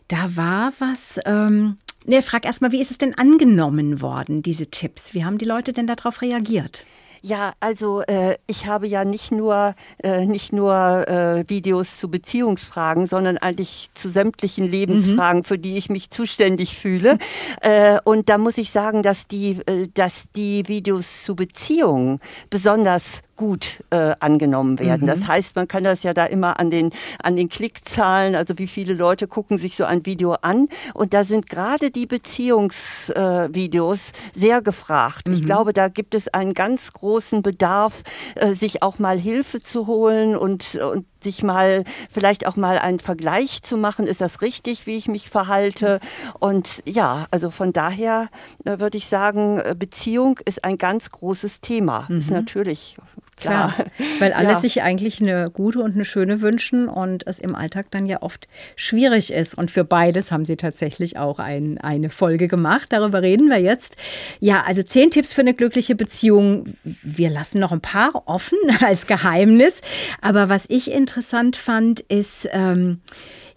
Da 0.09 0.35
war 0.35 0.73
was. 0.81 1.21
Ähm, 1.25 1.79
ne, 2.07 2.23
frag 2.23 2.45
erstmal, 2.45 2.73
wie 2.73 2.81
ist 2.81 2.91
es 2.91 2.99
denn 2.99 3.17
angenommen 3.17 4.01
worden, 4.01 4.43
diese 4.43 4.67
Tipps? 4.67 5.15
Wie 5.15 5.25
haben 5.25 5.39
die 5.39 5.45
Leute 5.45 5.73
denn 5.73 5.87
darauf 5.87 6.23
reagiert? 6.23 6.85
Ja, 7.27 7.55
also 7.59 8.03
äh, 8.03 8.37
ich 8.47 8.67
habe 8.67 8.87
ja 8.87 9.05
nicht 9.05 9.33
nur, 9.33 9.75
äh, 10.03 10.27
nicht 10.27 10.53
nur 10.53 11.09
äh, 11.09 11.45
Videos 11.49 11.99
zu 11.99 12.09
Beziehungsfragen, 12.09 13.09
sondern 13.09 13.37
eigentlich 13.37 13.91
zu 13.95 14.11
sämtlichen 14.11 14.65
Lebensfragen, 14.65 15.41
mhm. 15.41 15.45
für 15.45 15.59
die 15.59 15.77
ich 15.77 15.91
mich 15.91 16.11
zuständig 16.11 16.77
fühle. 16.77 17.19
Äh, 17.63 17.99
und 18.05 18.29
da 18.29 18.39
muss 18.39 18.59
ich 18.59 18.71
sagen, 18.71 19.03
dass 19.03 19.27
die, 19.27 19.59
äh, 19.67 19.89
dass 19.95 20.31
die 20.37 20.69
Videos 20.69 21.23
zu 21.23 21.35
Beziehungen 21.35 22.21
besonders 22.51 23.23
gut 23.37 23.85
äh, 23.91 24.15
angenommen 24.21 24.79
werden. 24.79 25.03
Mhm. 25.03 25.07
Das 25.07 25.27
heißt, 25.27 25.57
man 25.57 25.69
kann 25.69 25.85
das 25.85 26.03
ja 26.03 26.15
da 26.15 26.25
immer 26.25 26.59
an 26.59 26.71
den, 26.71 26.91
an 27.23 27.37
den 27.37 27.49
Klickzahlen, 27.49 28.35
also 28.35 28.59
wie 28.59 28.67
viele 28.67 28.95
Leute 28.95 29.29
gucken 29.29 29.59
sich 29.59 29.77
so 29.77 29.85
ein 29.85 30.07
Video 30.07 30.35
an. 30.35 30.69
Und 30.95 31.15
da 31.15 31.25
sind 31.25 31.49
gerade 31.49 31.91
die 31.91 32.07
Beziehungsvideos 32.07 34.11
äh, 34.11 34.13
sehr 34.35 34.63
gefragt. 34.63 35.29
Mhm. 35.29 35.35
Ich 35.35 35.45
glaube, 35.45 35.73
da 35.73 35.89
gibt 35.89 36.15
es 36.15 36.29
einen 36.29 36.55
ganz 36.55 36.93
großen 36.93 37.43
Bedarf, 37.43 38.03
äh, 38.37 38.55
sich 38.55 38.83
auch 38.83 38.99
mal 38.99 39.19
Hilfe 39.19 39.63
zu 39.63 39.87
holen 39.87 40.37
und, 40.37 40.77
und 40.77 41.05
sich 41.27 41.43
mal 41.43 41.85
vielleicht 42.11 42.47
auch 42.47 42.57
mal 42.57 42.79
einen 42.79 43.01
Vergleich 43.01 43.63
zu 43.63 43.77
machen, 43.77 44.07
ist 44.07 44.21
das 44.21 44.43
richtig, 44.43 44.87
wie 44.87 44.97
ich 44.97 45.09
mich 45.09 45.29
verhalte? 45.29 46.01
Und 46.39 46.83
ja, 46.87 47.27
also 47.31 47.51
von 47.51 47.73
daher 47.73 48.29
äh, 48.65 48.79
würde 48.79 48.97
ich 48.97 49.07
sagen, 49.07 49.59
äh, 49.59 49.75
Beziehung 49.77 50.39
ist 50.45 50.65
ein 50.65 50.79
ganz 50.79 51.11
großes 51.11 51.61
Thema. 51.61 52.07
Mhm. 52.09 52.19
Ist 52.19 52.31
natürlich 52.31 52.97
Klar. 53.37 53.73
Klar. 53.75 53.75
weil 54.19 54.33
alle 54.33 54.51
ja. 54.51 54.61
sich 54.61 54.83
eigentlich 54.83 55.21
eine 55.21 55.51
gute 55.51 55.81
und 55.81 55.95
eine 55.95 56.05
schöne 56.05 56.41
wünschen 56.41 56.89
und 56.89 57.27
es 57.27 57.39
im 57.39 57.55
Alltag 57.55 57.91
dann 57.91 58.07
ja 58.07 58.23
oft 58.23 58.49
schwierig 58.77 59.33
ist. 59.33 59.57
Und 59.57 59.71
für 59.71 59.85
beides 59.85 60.33
haben 60.33 60.45
Sie 60.45 60.57
tatsächlich 60.57 61.19
auch 61.19 61.39
ein, 61.39 61.79
eine 61.79 62.09
Folge 62.09 62.49
gemacht. 62.49 62.93
Darüber 62.93 63.23
reden 63.23 63.49
wir 63.51 63.59
jetzt. 63.59 63.97
Ja, 64.41 64.63
also 64.63 64.83
zehn 64.83 65.11
Tipps 65.11 65.33
für 65.33 65.43
eine 65.43 65.55
glückliche 65.55 65.95
Beziehung. 65.95 66.65
Wir 66.83 67.31
lassen 67.31 67.59
noch 67.59 67.73
ein 67.73 67.81
paar 67.81 68.23
offen 68.27 68.59
als 68.81 69.07
Geheimnis. 69.07 69.83
Aber 70.23 70.49
was 70.49 70.67
ich 70.69 70.91
interessant 70.91 71.57
fand, 71.57 72.01
ist, 72.01 72.49
ähm, 72.53 73.01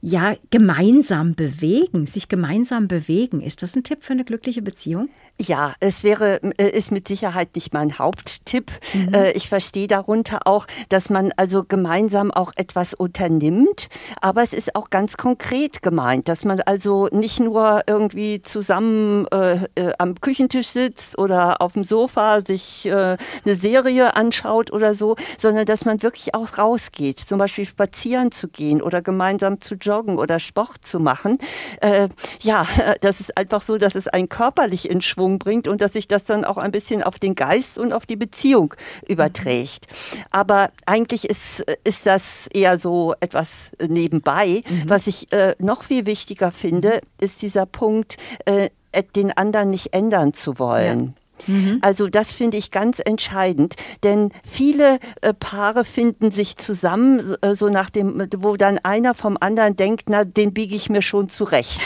ja, 0.01 0.35
gemeinsam 0.49 1.35
bewegen, 1.35 2.05
sich 2.05 2.29
gemeinsam 2.29 2.87
bewegen. 2.87 3.41
Ist 3.41 3.63
das 3.63 3.75
ein 3.75 3.83
Tipp 3.83 4.03
für 4.03 4.13
eine 4.13 4.23
glückliche 4.23 4.61
Beziehung? 4.61 5.09
Ja, 5.41 5.73
es 5.79 6.03
wäre, 6.03 6.41
äh, 6.57 6.69
ist 6.69 6.91
mit 6.91 7.07
Sicherheit 7.07 7.55
nicht 7.55 7.73
mein 7.73 7.97
Haupttipp. 7.97 8.71
Mhm. 8.93 9.13
Äh, 9.13 9.31
ich 9.31 9.47
verstehe 9.47 9.87
darunter 9.87 10.39
auch, 10.43 10.67
dass 10.89 11.09
man 11.09 11.31
also 11.37 11.63
gemeinsam 11.63 12.29
auch 12.31 12.51
etwas 12.57 12.93
unternimmt, 12.93 13.87
aber 14.19 14.43
es 14.43 14.51
ist 14.51 14.75
auch 14.75 14.89
ganz 14.89 15.15
konkret 15.15 15.81
gemeint, 15.81 16.27
dass 16.27 16.43
man 16.43 16.59
also 16.59 17.07
nicht 17.13 17.39
nur 17.39 17.83
irgendwie 17.87 18.41
zusammen 18.41 19.27
äh, 19.27 19.59
äh, 19.75 19.93
am 19.97 20.15
Küchentisch 20.19 20.67
sitzt 20.67 21.17
oder 21.17 21.61
auf 21.61 21.71
dem 21.71 21.85
Sofa 21.85 22.41
sich 22.45 22.85
äh, 22.87 22.91
eine 22.91 23.55
Serie 23.55 24.17
anschaut 24.17 24.73
oder 24.73 24.93
so, 24.93 25.15
sondern 25.37 25.65
dass 25.65 25.85
man 25.85 26.03
wirklich 26.03 26.35
auch 26.35 26.57
rausgeht, 26.57 27.17
zum 27.17 27.37
Beispiel 27.37 27.65
spazieren 27.65 28.33
zu 28.33 28.49
gehen 28.49 28.81
oder 28.81 29.01
gemeinsam 29.01 29.61
zu 29.61 29.75
joggen 29.75 30.17
oder 30.17 30.41
Sport 30.41 30.85
zu 30.85 30.99
machen. 30.99 31.37
Äh, 31.79 32.09
ja, 32.41 32.67
das 33.01 33.21
ist 33.21 33.37
einfach 33.37 33.61
so, 33.61 33.77
dass 33.77 33.95
es 33.95 34.09
einen 34.09 34.27
körperlich 34.27 34.89
in 34.89 34.99
Schwung 34.99 35.28
bringt 35.37 35.67
und 35.67 35.81
dass 35.81 35.93
sich 35.93 36.07
das 36.07 36.23
dann 36.23 36.45
auch 36.45 36.57
ein 36.57 36.71
bisschen 36.71 37.03
auf 37.03 37.19
den 37.19 37.35
Geist 37.35 37.77
und 37.77 37.93
auf 37.93 38.05
die 38.05 38.15
Beziehung 38.15 38.73
überträgt. 39.07 39.85
Aber 40.31 40.71
eigentlich 40.85 41.29
ist, 41.29 41.63
ist 41.83 42.05
das 42.05 42.47
eher 42.53 42.77
so 42.79 43.13
etwas 43.19 43.71
nebenbei. 43.87 44.63
Mhm. 44.67 44.83
Was 44.89 45.07
ich 45.07 45.31
äh, 45.31 45.55
noch 45.59 45.83
viel 45.83 46.05
wichtiger 46.05 46.51
finde, 46.51 47.01
ist 47.19 47.41
dieser 47.41 47.65
Punkt, 47.65 48.17
äh, 48.45 48.69
den 49.15 49.35
anderen 49.37 49.69
nicht 49.69 49.93
ändern 49.93 50.33
zu 50.33 50.57
wollen. 50.57 51.05
Ja. 51.05 51.13
Mhm. 51.47 51.79
Also 51.81 52.07
das 52.07 52.33
finde 52.33 52.57
ich 52.57 52.71
ganz 52.71 52.99
entscheidend, 53.03 53.75
denn 54.03 54.31
viele 54.43 54.99
äh, 55.21 55.33
Paare 55.33 55.85
finden 55.85 56.31
sich 56.31 56.57
zusammen, 56.57 57.35
äh, 57.41 57.55
so 57.55 57.69
nach 57.69 57.89
dem, 57.89 58.27
wo 58.37 58.57
dann 58.57 58.79
einer 58.79 59.13
vom 59.13 59.37
anderen 59.39 59.75
denkt, 59.75 60.09
na, 60.09 60.23
den 60.23 60.53
biege 60.53 60.75
ich 60.75 60.89
mir 60.89 61.01
schon 61.01 61.29
zurecht. 61.29 61.81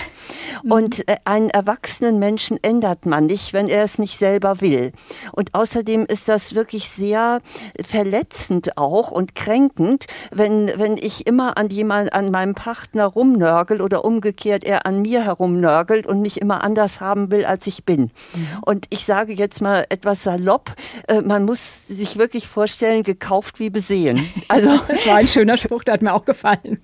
Mhm. 0.64 0.72
Und 0.72 1.08
äh, 1.08 1.18
einen 1.26 1.50
erwachsenen 1.50 2.20
Menschen 2.20 2.58
ändert 2.62 3.06
man 3.06 3.26
nicht, 3.26 3.54
wenn 3.54 3.68
er 3.68 3.84
es 3.84 4.00
nicht 4.00 4.18
selber 4.18 4.62
will. 4.62 4.92
Und 5.32 5.54
außerdem 5.54 6.06
ist 6.06 6.30
das 6.30 6.56
wirklich 6.56 6.90
sehr 6.90 7.40
verletzend 7.86 8.78
auch 8.78 9.12
und 9.12 9.36
kränkend, 9.36 10.08
wenn, 10.32 10.72
wenn 10.78 10.98
ich 10.98 11.28
immer 11.28 11.58
an 11.58 11.70
jemand, 11.70 12.14
an 12.14 12.32
meinem 12.32 12.56
Partner 12.56 13.06
rumnörgel 13.06 13.82
oder 13.82 14.06
umgekehrt 14.06 14.64
er 14.64 14.86
an 14.86 15.02
mir 15.02 15.24
herumnörgelt 15.26 16.08
und 16.08 16.22
mich 16.22 16.40
immer 16.42 16.64
anders 16.64 17.02
haben 17.02 17.32
will, 17.32 17.46
als 17.46 17.68
ich 17.68 17.86
bin. 17.86 18.02
Mhm. 18.02 18.48
Und 18.66 18.88
ich 18.90 19.06
sage 19.06 19.34
jetzt 19.34 19.43
mal 19.62 19.86
etwas 19.90 20.24
salopp, 20.24 20.74
äh, 21.08 21.22
man 21.22 21.46
muss 21.46 21.88
sich 21.88 22.18
wirklich 22.18 22.48
vorstellen, 22.48 23.04
gekauft 23.04 23.60
wie 23.60 23.70
besehen. 23.70 24.28
Also 24.50 24.78
das 24.88 25.08
war 25.08 25.16
ein 25.18 25.28
schöner 25.28 25.58
Spruch, 25.58 25.84
der 25.84 25.96
hat 25.96 26.02
mir 26.02 26.14
auch 26.14 26.26
gefallen. 26.26 26.80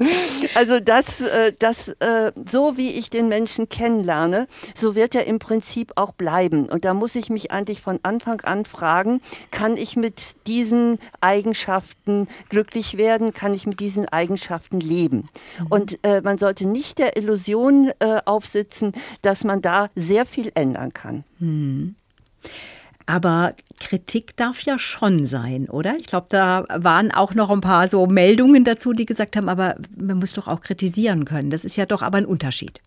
Also 0.55 0.79
das, 0.79 1.21
äh, 1.21 1.53
das 1.59 1.89
äh, 1.89 2.31
so 2.49 2.77
wie 2.77 2.91
ich 2.91 3.09
den 3.09 3.27
Menschen 3.27 3.69
kennenlerne, 3.69 4.47
so 4.73 4.95
wird 4.95 5.13
er 5.13 5.27
im 5.27 5.37
Prinzip 5.37 5.91
auch 5.95 6.13
bleiben. 6.13 6.67
Und 6.67 6.85
da 6.85 6.93
muss 6.93 7.15
ich 7.15 7.29
mich 7.29 7.51
eigentlich 7.51 7.81
von 7.81 7.99
Anfang 8.01 8.41
an 8.41 8.65
fragen, 8.65 9.21
kann 9.51 9.77
ich 9.77 9.97
mit 9.97 10.47
diesen 10.47 10.99
Eigenschaften 11.21 12.27
glücklich 12.49 12.97
werden? 12.97 13.33
Kann 13.33 13.53
ich 13.53 13.67
mit 13.67 13.79
diesen 13.79 14.07
Eigenschaften 14.07 14.79
leben? 14.79 15.29
Mhm. 15.59 15.67
Und 15.69 15.99
äh, 16.03 16.21
man 16.21 16.37
sollte 16.37 16.67
nicht 16.67 16.97
der 16.97 17.17
Illusion 17.17 17.91
äh, 17.99 18.21
aufsitzen, 18.25 18.93
dass 19.21 19.43
man 19.43 19.61
da 19.61 19.89
sehr 19.95 20.25
viel 20.25 20.51
ändern 20.55 20.93
kann. 20.93 21.23
Mhm. 21.39 21.95
Aber 23.05 23.55
Kritik 23.79 24.37
darf 24.37 24.61
ja 24.61 24.77
schon 24.77 25.25
sein, 25.25 25.67
oder? 25.67 25.95
Ich 25.97 26.05
glaube, 26.05 26.27
da 26.29 26.65
waren 26.69 27.11
auch 27.11 27.33
noch 27.33 27.49
ein 27.49 27.61
paar 27.61 27.87
so 27.89 28.05
Meldungen 28.05 28.63
dazu, 28.63 28.93
die 28.93 29.07
gesagt 29.07 29.35
haben, 29.35 29.49
aber 29.49 29.77
man 29.97 30.19
muss 30.19 30.33
doch 30.33 30.47
auch 30.47 30.61
kritisieren 30.61 31.25
können. 31.25 31.49
Das 31.49 31.65
ist 31.65 31.75
ja 31.75 31.87
doch 31.87 32.03
aber 32.03 32.19
ein 32.19 32.27
Unterschied. 32.27 32.81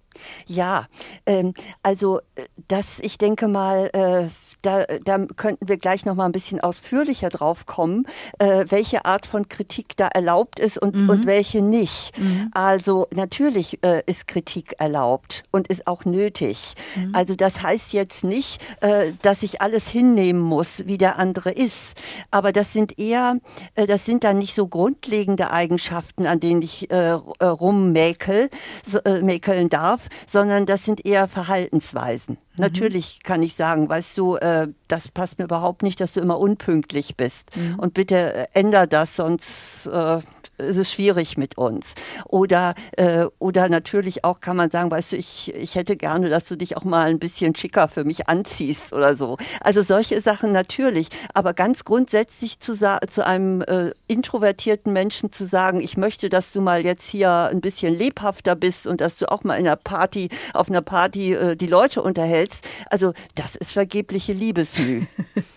Ja, 0.47 0.87
ähm, 1.27 1.55
also 1.83 2.21
äh, 2.37 2.45
das, 2.69 3.01
ich 3.01 3.19
denke 3.19 3.49
mal, 3.49 3.91
äh, 3.93 4.29
da, 4.63 4.85
da 5.05 5.19
könnten 5.37 5.69
wir 5.69 5.77
gleich 5.77 6.05
noch 6.05 6.15
mal 6.15 6.27
ein 6.27 6.33
bisschen 6.33 6.61
ausführlicher 6.61 7.29
drauf 7.29 7.67
kommen, 7.67 8.07
äh, 8.39 8.65
welche 8.69 9.05
Art 9.05 9.27
von 9.27 9.49
Kritik 9.49 9.97
da 9.97 10.09
erlaubt 10.09 10.59
ist 10.59 10.79
und, 10.81 11.01
mhm. 11.01 11.11
und 11.11 11.27
welche 11.27 11.63
nicht. 11.63 12.19
Mhm. 12.19 12.51
Also 12.53 13.07
natürlich 13.15 13.83
äh, 13.85 14.03
ist 14.07 14.29
Kritik 14.29 14.75
erlaubt 14.79 15.45
und 15.51 15.69
ist 15.69 15.87
auch 15.87 16.05
nötig. 16.05 16.75
Mhm. 16.97 17.15
Also 17.15 17.35
das 17.35 17.63
heißt 17.63 17.93
jetzt 17.93 18.25
nicht, 18.25 18.61
äh, 18.81 19.13
dass 19.23 19.43
ich 19.43 19.61
alles 19.61 19.89
hinnehmen 19.89 20.41
muss, 20.41 20.87
wie 20.87 20.99
der 20.99 21.19
andere 21.19 21.51
ist. 21.51 21.97
Aber 22.31 22.53
das 22.53 22.73
sind 22.73 22.99
eher, 22.99 23.39
äh, 23.75 23.87
das 23.87 24.07
sind 24.07 24.25
dann 24.25 24.39
nicht 24.39 24.55
so 24.55 24.69
grundlegende 24.69 25.51
Eigenschaften, 25.51 26.27
an 26.27 26.41
denen 26.41 26.63
ich 26.63 26.91
äh, 26.91 27.13
äh, 27.13 27.45
rummäkel, 27.45 28.49
so, 28.87 29.01
mäkeln 29.23 29.69
darf, 29.69 30.09
sondern 30.27 30.67
das 30.67 30.85
sind 30.85 31.05
eher 31.05 31.29
Verhaltensweisen. 31.29 32.39
Mhm. 32.57 32.63
Natürlich 32.63 33.23
kann 33.23 33.43
ich 33.43 33.55
sagen, 33.55 33.89
weißt 33.89 34.19
du, 34.19 34.37
äh, 34.37 34.69
das 34.89 35.09
passt 35.09 35.39
mir 35.39 35.45
überhaupt 35.45 35.83
nicht, 35.83 36.01
dass 36.01 36.15
du 36.15 36.21
immer 36.21 36.39
unpünktlich 36.39 37.17
bist. 37.17 37.57
Mhm. 37.57 37.79
Und 37.79 37.95
bitte 37.95 38.35
äh, 38.35 38.47
änder 38.53 38.87
das, 38.87 39.17
sonst 39.17 39.87
äh, 39.87 40.19
ist 40.59 40.77
es 40.77 40.93
schwierig 40.93 41.37
mit 41.37 41.59
uns. 41.59 41.95
Oder, 42.27 42.75
äh, 42.97 43.27
oder 43.39 43.69
natürlich 43.69 44.25
auch 44.25 44.41
kann 44.41 44.57
man 44.57 44.71
sagen, 44.71 44.91
weißt 44.91 45.13
du, 45.13 45.17
ich, 45.17 45.55
ich 45.55 45.75
hätte 45.75 45.97
gerne, 45.97 46.31
dass 46.31 46.47
du 46.47 46.57
dich 46.57 46.77
auch 46.77 46.85
mal 46.85 47.11
ein 47.11 47.19
bisschen 47.19 47.55
schicker 47.55 47.89
für 47.89 48.05
mich 48.05 48.29
anziehst 48.29 48.93
oder 48.93 49.17
so. 49.17 49.37
Also 49.61 49.83
solche 49.83 50.21
Sachen 50.21 50.53
natürlich. 50.53 51.09
Aber 51.35 51.55
ganz 51.55 51.85
grundsätzlich 51.85 52.61
zu, 52.61 52.75
zu 52.75 53.27
einem 53.27 53.63
äh, 53.63 53.93
introvertierten 54.09 54.93
Menschen 54.93 55.33
zu 55.33 55.47
sagen, 55.47 55.81
ich 55.81 55.97
möchte, 55.97 56.29
dass 56.29 56.53
du 56.53 56.61
mal 56.61 56.85
jetzt 56.85 57.09
hier 57.09 57.31
ein 57.31 57.61
bisschen 57.61 57.97
lebhafter 57.97 58.55
bist 58.55 58.87
und 58.87 59.01
dass 59.01 59.17
du 59.17 59.31
auch 59.31 59.45
mal 59.45 59.57
in 59.57 59.67
einer 59.67 59.77
Party, 59.77 60.29
auf 60.55 60.69
einer 60.69 60.83
Party 60.83 61.35
äh, 61.35 61.57
die 61.57 61.67
Leute 61.67 62.03
unterhältst. 62.03 62.69
Also 62.91 63.13
das 63.35 63.57
ist 63.57 63.73
vergebliche 63.73 64.33
Liebesmüh. 64.33 65.07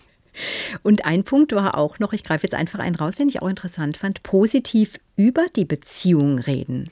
Und 0.82 1.04
ein 1.04 1.24
Punkt 1.24 1.52
war 1.52 1.76
auch 1.76 1.98
noch, 1.98 2.12
ich 2.12 2.24
greife 2.24 2.44
jetzt 2.44 2.54
einfach 2.54 2.78
einen 2.78 2.96
raus, 2.96 3.14
den 3.16 3.28
ich 3.28 3.42
auch 3.42 3.48
interessant 3.48 3.96
fand, 3.96 4.22
positiv 4.22 4.98
über 5.16 5.46
die 5.54 5.64
Beziehung 5.64 6.38
reden. 6.38 6.84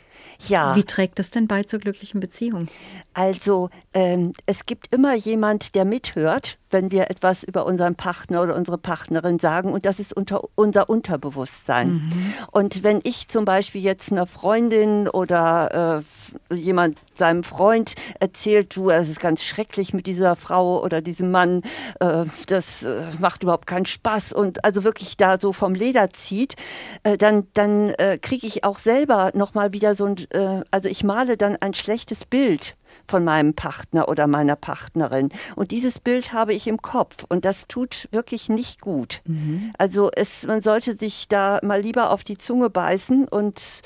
Ja. 0.47 0.77
Wie 0.77 0.85
trägt 0.85 1.19
das 1.19 1.31
denn 1.31 1.47
bei 1.47 1.63
zur 1.65 1.79
glücklichen 1.79 2.21
Beziehung? 2.21 2.67
Also 3.15 3.71
ähm, 3.93 4.33
es 4.47 4.67
gibt 4.67 4.93
immer 4.93 5.15
jemand, 5.15 5.75
der 5.75 5.85
mithört, 5.85 6.59
wenn 6.71 6.91
wir 6.91 7.11
etwas 7.11 7.45
über 7.45 7.67
unseren 7.67 7.95
Partner 7.95 8.43
oder 8.43 8.57
unsere 8.57 8.79
Partnerin 8.79 9.39
sagen 9.39 9.73
und 9.73 9.87
das 9.87 10.01
ist 10.01 10.15
unter, 10.15 10.43
unser 10.57 10.91
Unterbewusstsein. 10.91 11.93
Mhm. 11.93 12.35
Und 12.51 12.83
wenn 12.83 13.01
ich 13.05 13.29
zum 13.29 13.45
Beispiel 13.45 13.81
jetzt 13.81 14.11
einer 14.11 14.27
Freundin 14.27 15.09
oder 15.09 16.03
äh, 16.51 16.55
jemand 16.55 16.99
seinem 17.15 17.45
Freund 17.45 17.95
erzählt, 18.19 18.77
du, 18.77 18.91
es 18.91 19.09
ist 19.09 19.21
ganz 19.21 19.43
schrecklich 19.43 19.95
mit 19.95 20.07
dieser 20.07 20.35
Frau 20.35 20.83
oder 20.83 21.01
diesem 21.01 21.31
Mann, 21.31 21.63
äh, 22.01 22.25
das 22.47 22.83
äh, 22.83 23.05
macht 23.21 23.45
überhaupt 23.45 23.67
keinen 23.67 23.87
Spaß 23.87 24.33
und 24.33 24.65
also 24.65 24.83
wirklich 24.85 25.17
da 25.17 25.39
so 25.39 25.53
vom 25.53 25.75
Leder 25.75 26.13
zieht, 26.13 26.57
äh, 27.05 27.17
dann, 27.17 27.47
dann 27.53 27.91
äh, 27.91 28.19
kriege 28.21 28.47
ich 28.47 28.65
auch 28.65 28.79
selber 28.79 29.31
nochmal 29.35 29.73
wieder 29.73 29.95
so 29.95 30.04
ein, 30.05 30.17
äh, 30.31 30.63
also 30.71 30.89
ich 30.89 31.05
male 31.05 31.37
dann 31.37 31.57
ein 31.57 31.75
schlechtes 31.75 32.25
Bild 32.25 32.77
von 33.07 33.25
meinem 33.25 33.55
Partner 33.55 34.09
oder 34.09 34.27
meiner 34.27 34.57
Partnerin. 34.57 35.31
Und 35.57 35.71
dieses 35.71 35.99
Bild 35.99 36.33
habe 36.33 36.55
ich 36.55 36.67
im 36.67 36.81
Kopf 36.81 37.25
und 37.29 37.45
das 37.45 37.67
tut 37.67 38.09
wirklich 38.13 38.49
nicht 38.49 38.81
gut. 38.81 39.23
Mhm. 39.27 39.73
Also 39.79 40.11
es, 40.15 40.47
man 40.47 40.61
sollte 40.61 40.97
sich 40.97 41.29
da 41.29 41.61
mal 41.63 41.81
lieber 41.81 42.11
auf 42.11 42.25
die 42.25 42.39
Zunge 42.39 42.71
beißen 42.71 43.29
und 43.29 43.83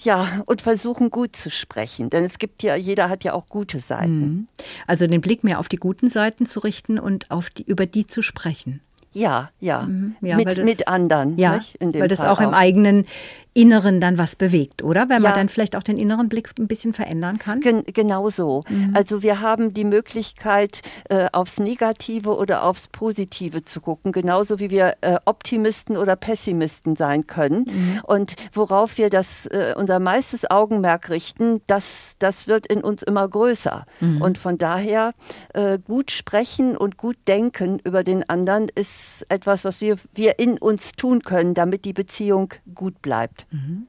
ja, 0.00 0.42
und 0.46 0.62
versuchen 0.62 1.10
gut 1.10 1.34
zu 1.34 1.50
sprechen. 1.50 2.08
Denn 2.08 2.24
es 2.24 2.38
gibt 2.38 2.62
ja, 2.62 2.76
jeder 2.76 3.08
hat 3.08 3.24
ja 3.24 3.32
auch 3.32 3.46
gute 3.46 3.80
Seiten. 3.80 4.20
Mhm. 4.20 4.48
Also 4.86 5.06
den 5.08 5.20
Blick 5.20 5.42
mehr 5.42 5.58
auf 5.58 5.68
die 5.68 5.76
guten 5.76 6.08
Seiten 6.08 6.46
zu 6.46 6.60
richten 6.60 7.00
und 7.00 7.30
auf 7.32 7.50
die, 7.50 7.64
über 7.64 7.84
die 7.84 8.06
zu 8.06 8.22
sprechen. 8.22 8.80
Ja, 9.12 9.50
ja. 9.58 9.82
Mhm, 9.82 10.16
ja 10.20 10.36
mit, 10.36 10.48
das, 10.48 10.58
mit 10.58 10.88
anderen. 10.88 11.38
Ja, 11.38 11.60
weil 11.80 12.08
das 12.08 12.20
auch, 12.20 12.38
auch, 12.38 12.40
im 12.40 12.54
eigenen 12.54 13.06
Inneren 13.58 14.00
dann 14.00 14.18
was 14.18 14.36
bewegt, 14.36 14.84
oder? 14.84 15.08
Wenn 15.08 15.20
ja. 15.20 15.30
man 15.30 15.34
dann 15.36 15.48
vielleicht 15.48 15.74
auch 15.74 15.82
den 15.82 15.98
inneren 15.98 16.28
Blick 16.28 16.50
ein 16.60 16.68
bisschen 16.68 16.92
verändern 16.92 17.38
kann? 17.38 17.58
Gen 17.58 17.82
genau 17.92 18.30
so. 18.30 18.62
Mhm. 18.68 18.92
Also 18.94 19.22
wir 19.22 19.40
haben 19.40 19.74
die 19.74 19.84
Möglichkeit, 19.84 20.82
äh, 21.08 21.26
aufs 21.32 21.58
Negative 21.58 22.36
oder 22.36 22.62
aufs 22.62 22.86
Positive 22.86 23.64
zu 23.64 23.80
gucken, 23.80 24.12
genauso 24.12 24.60
wie 24.60 24.70
wir 24.70 24.94
äh, 25.00 25.16
Optimisten 25.24 25.96
oder 25.96 26.14
Pessimisten 26.14 26.94
sein 26.94 27.26
können. 27.26 27.64
Mhm. 27.66 28.00
Und 28.04 28.36
worauf 28.52 28.96
wir 28.96 29.10
das, 29.10 29.46
äh, 29.46 29.74
unser 29.76 29.98
meistes 29.98 30.48
Augenmerk 30.48 31.10
richten, 31.10 31.60
das, 31.66 32.14
das 32.20 32.46
wird 32.46 32.64
in 32.64 32.80
uns 32.80 33.02
immer 33.02 33.26
größer. 33.26 33.86
Mhm. 33.98 34.22
Und 34.22 34.38
von 34.38 34.56
daher 34.58 35.14
äh, 35.54 35.80
gut 35.84 36.12
sprechen 36.12 36.76
und 36.76 36.96
gut 36.96 37.16
denken 37.26 37.80
über 37.82 38.04
den 38.04 38.28
anderen 38.30 38.68
ist 38.76 39.26
etwas, 39.28 39.64
was 39.64 39.80
wir, 39.80 39.96
wir 40.14 40.38
in 40.38 40.58
uns 40.58 40.92
tun 40.92 41.22
können, 41.22 41.54
damit 41.54 41.84
die 41.84 41.92
Beziehung 41.92 42.54
gut 42.72 43.02
bleibt. 43.02 43.47
Mhm. 43.52 43.86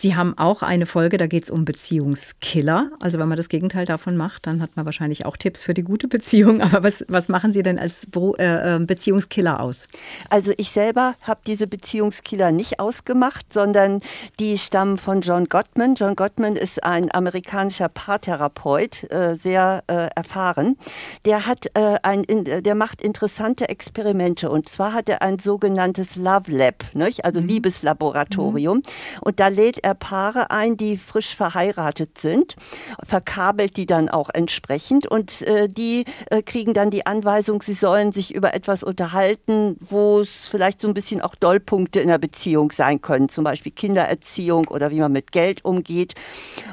Sie 0.00 0.14
haben 0.14 0.38
auch 0.38 0.62
eine 0.62 0.86
Folge, 0.86 1.16
da 1.16 1.26
geht 1.26 1.42
es 1.42 1.50
um 1.50 1.64
Beziehungskiller. 1.64 2.92
Also 3.02 3.18
wenn 3.18 3.26
man 3.26 3.36
das 3.36 3.48
Gegenteil 3.48 3.84
davon 3.84 4.16
macht, 4.16 4.46
dann 4.46 4.62
hat 4.62 4.76
man 4.76 4.84
wahrscheinlich 4.84 5.26
auch 5.26 5.36
Tipps 5.36 5.64
für 5.64 5.74
die 5.74 5.82
gute 5.82 6.06
Beziehung. 6.06 6.62
Aber 6.62 6.84
was, 6.84 7.04
was 7.08 7.28
machen 7.28 7.52
Sie 7.52 7.64
denn 7.64 7.80
als 7.80 8.06
äh, 8.38 8.76
äh, 8.76 8.78
Beziehungskiller 8.78 9.58
aus? 9.58 9.88
Also 10.30 10.52
ich 10.56 10.70
selber 10.70 11.14
habe 11.22 11.40
diese 11.44 11.66
Beziehungskiller 11.66 12.52
nicht 12.52 12.78
ausgemacht, 12.78 13.52
sondern 13.52 13.98
die 14.38 14.56
stammen 14.58 14.98
von 14.98 15.20
John 15.20 15.46
Gottman. 15.46 15.96
John 15.96 16.14
Gottman 16.14 16.54
ist 16.54 16.84
ein 16.84 17.12
amerikanischer 17.12 17.88
Paartherapeut, 17.88 19.10
äh, 19.10 19.34
sehr 19.34 19.82
äh, 19.88 20.10
erfahren. 20.14 20.76
Der 21.24 21.44
hat 21.46 21.66
äh, 21.74 21.96
ein, 22.04 22.22
der 22.24 22.76
macht 22.76 23.02
interessante 23.02 23.68
Experimente 23.68 24.48
und 24.48 24.68
zwar 24.68 24.92
hat 24.92 25.08
er 25.08 25.22
ein 25.22 25.40
sogenanntes 25.40 26.14
Love 26.14 26.52
Lab, 26.52 26.84
nicht? 26.94 27.24
also 27.24 27.40
mhm. 27.40 27.48
Liebeslaboratorium. 27.48 28.76
Mhm. 28.76 28.82
Und 29.22 29.40
da 29.40 29.48
lädt 29.48 29.87
er 29.87 29.87
Paare 29.94 30.50
ein, 30.50 30.76
die 30.76 30.96
frisch 30.96 31.36
verheiratet 31.36 32.18
sind, 32.18 32.56
verkabelt 33.04 33.76
die 33.76 33.86
dann 33.86 34.08
auch 34.08 34.30
entsprechend 34.32 35.06
und 35.06 35.42
äh, 35.42 35.68
die 35.68 36.04
äh, 36.30 36.42
kriegen 36.42 36.74
dann 36.74 36.90
die 36.90 37.06
Anweisung, 37.06 37.62
sie 37.62 37.72
sollen 37.72 38.12
sich 38.12 38.34
über 38.34 38.54
etwas 38.54 38.82
unterhalten, 38.82 39.76
wo 39.80 40.20
es 40.20 40.48
vielleicht 40.48 40.80
so 40.80 40.88
ein 40.88 40.94
bisschen 40.94 41.20
auch 41.20 41.34
Dollpunkte 41.34 42.00
in 42.00 42.08
der 42.08 42.18
Beziehung 42.18 42.70
sein 42.72 43.00
können, 43.00 43.28
zum 43.28 43.44
Beispiel 43.44 43.72
Kindererziehung 43.72 44.68
oder 44.68 44.90
wie 44.90 45.00
man 45.00 45.12
mit 45.12 45.32
Geld 45.32 45.64
umgeht. 45.64 46.14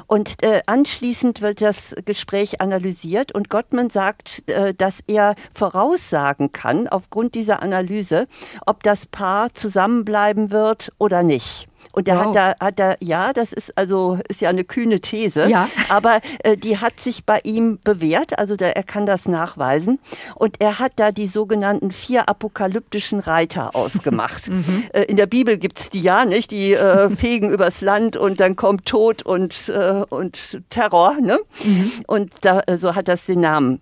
Und 0.06 0.42
äh, 0.42 0.62
anschließend 0.66 1.40
wird 1.40 1.62
das 1.62 1.94
Gespräch 2.04 2.60
analysiert 2.60 3.32
und 3.32 3.50
Gottman 3.50 3.90
sagt, 3.90 4.48
äh, 4.48 4.74
dass 4.74 5.00
er 5.06 5.34
voraussagen 5.52 6.52
kann, 6.52 6.88
aufgrund 6.88 7.34
dieser 7.34 7.62
Analyse, 7.62 8.26
ob 8.66 8.82
das 8.82 9.06
Paar 9.06 9.52
zusammenbleiben 9.54 10.50
wird 10.50 10.92
oder 10.98 11.22
nicht. 11.22 11.66
Und 11.92 12.06
der 12.06 12.16
wow. 12.16 12.26
hat 12.26 12.34
da, 12.34 12.54
hat 12.60 12.78
da, 12.78 12.94
ja, 13.00 13.32
das 13.32 13.52
ist 13.52 13.76
also 13.76 14.18
ist 14.28 14.40
ja 14.40 14.48
eine 14.48 14.64
kühne 14.64 15.00
These, 15.00 15.48
ja. 15.48 15.68
aber 15.88 16.20
äh, 16.42 16.56
die 16.56 16.78
hat 16.78 17.00
sich 17.00 17.24
bei 17.24 17.40
ihm 17.44 17.78
bewährt, 17.82 18.38
also 18.38 18.56
der, 18.56 18.76
er 18.76 18.82
kann 18.82 19.06
das 19.06 19.26
nachweisen. 19.26 19.98
Und 20.34 20.60
er 20.60 20.78
hat 20.78 20.92
da 20.96 21.12
die 21.12 21.26
sogenannten 21.26 21.90
vier 21.90 22.28
apokalyptischen 22.28 23.20
Reiter 23.20 23.70
ausgemacht. 23.74 24.48
mhm. 24.48 24.84
äh, 24.92 25.02
in 25.02 25.16
der 25.16 25.26
Bibel 25.26 25.58
gibt's 25.58 25.90
die 25.90 26.02
ja, 26.02 26.24
nicht? 26.24 26.50
Die 26.50 26.74
äh, 26.74 27.10
fegen 27.16 27.50
übers 27.50 27.80
Land 27.80 28.16
und 28.16 28.40
dann 28.40 28.56
kommt 28.56 28.86
Tod 28.86 29.22
und, 29.22 29.68
äh, 29.68 30.04
und 30.08 30.62
Terror, 30.70 31.16
ne? 31.20 31.38
Mhm. 31.64 31.92
Und 32.06 32.32
da, 32.42 32.60
äh, 32.66 32.78
so 32.78 32.94
hat 32.94 33.08
das 33.08 33.26
den 33.26 33.40
Namen. 33.40 33.80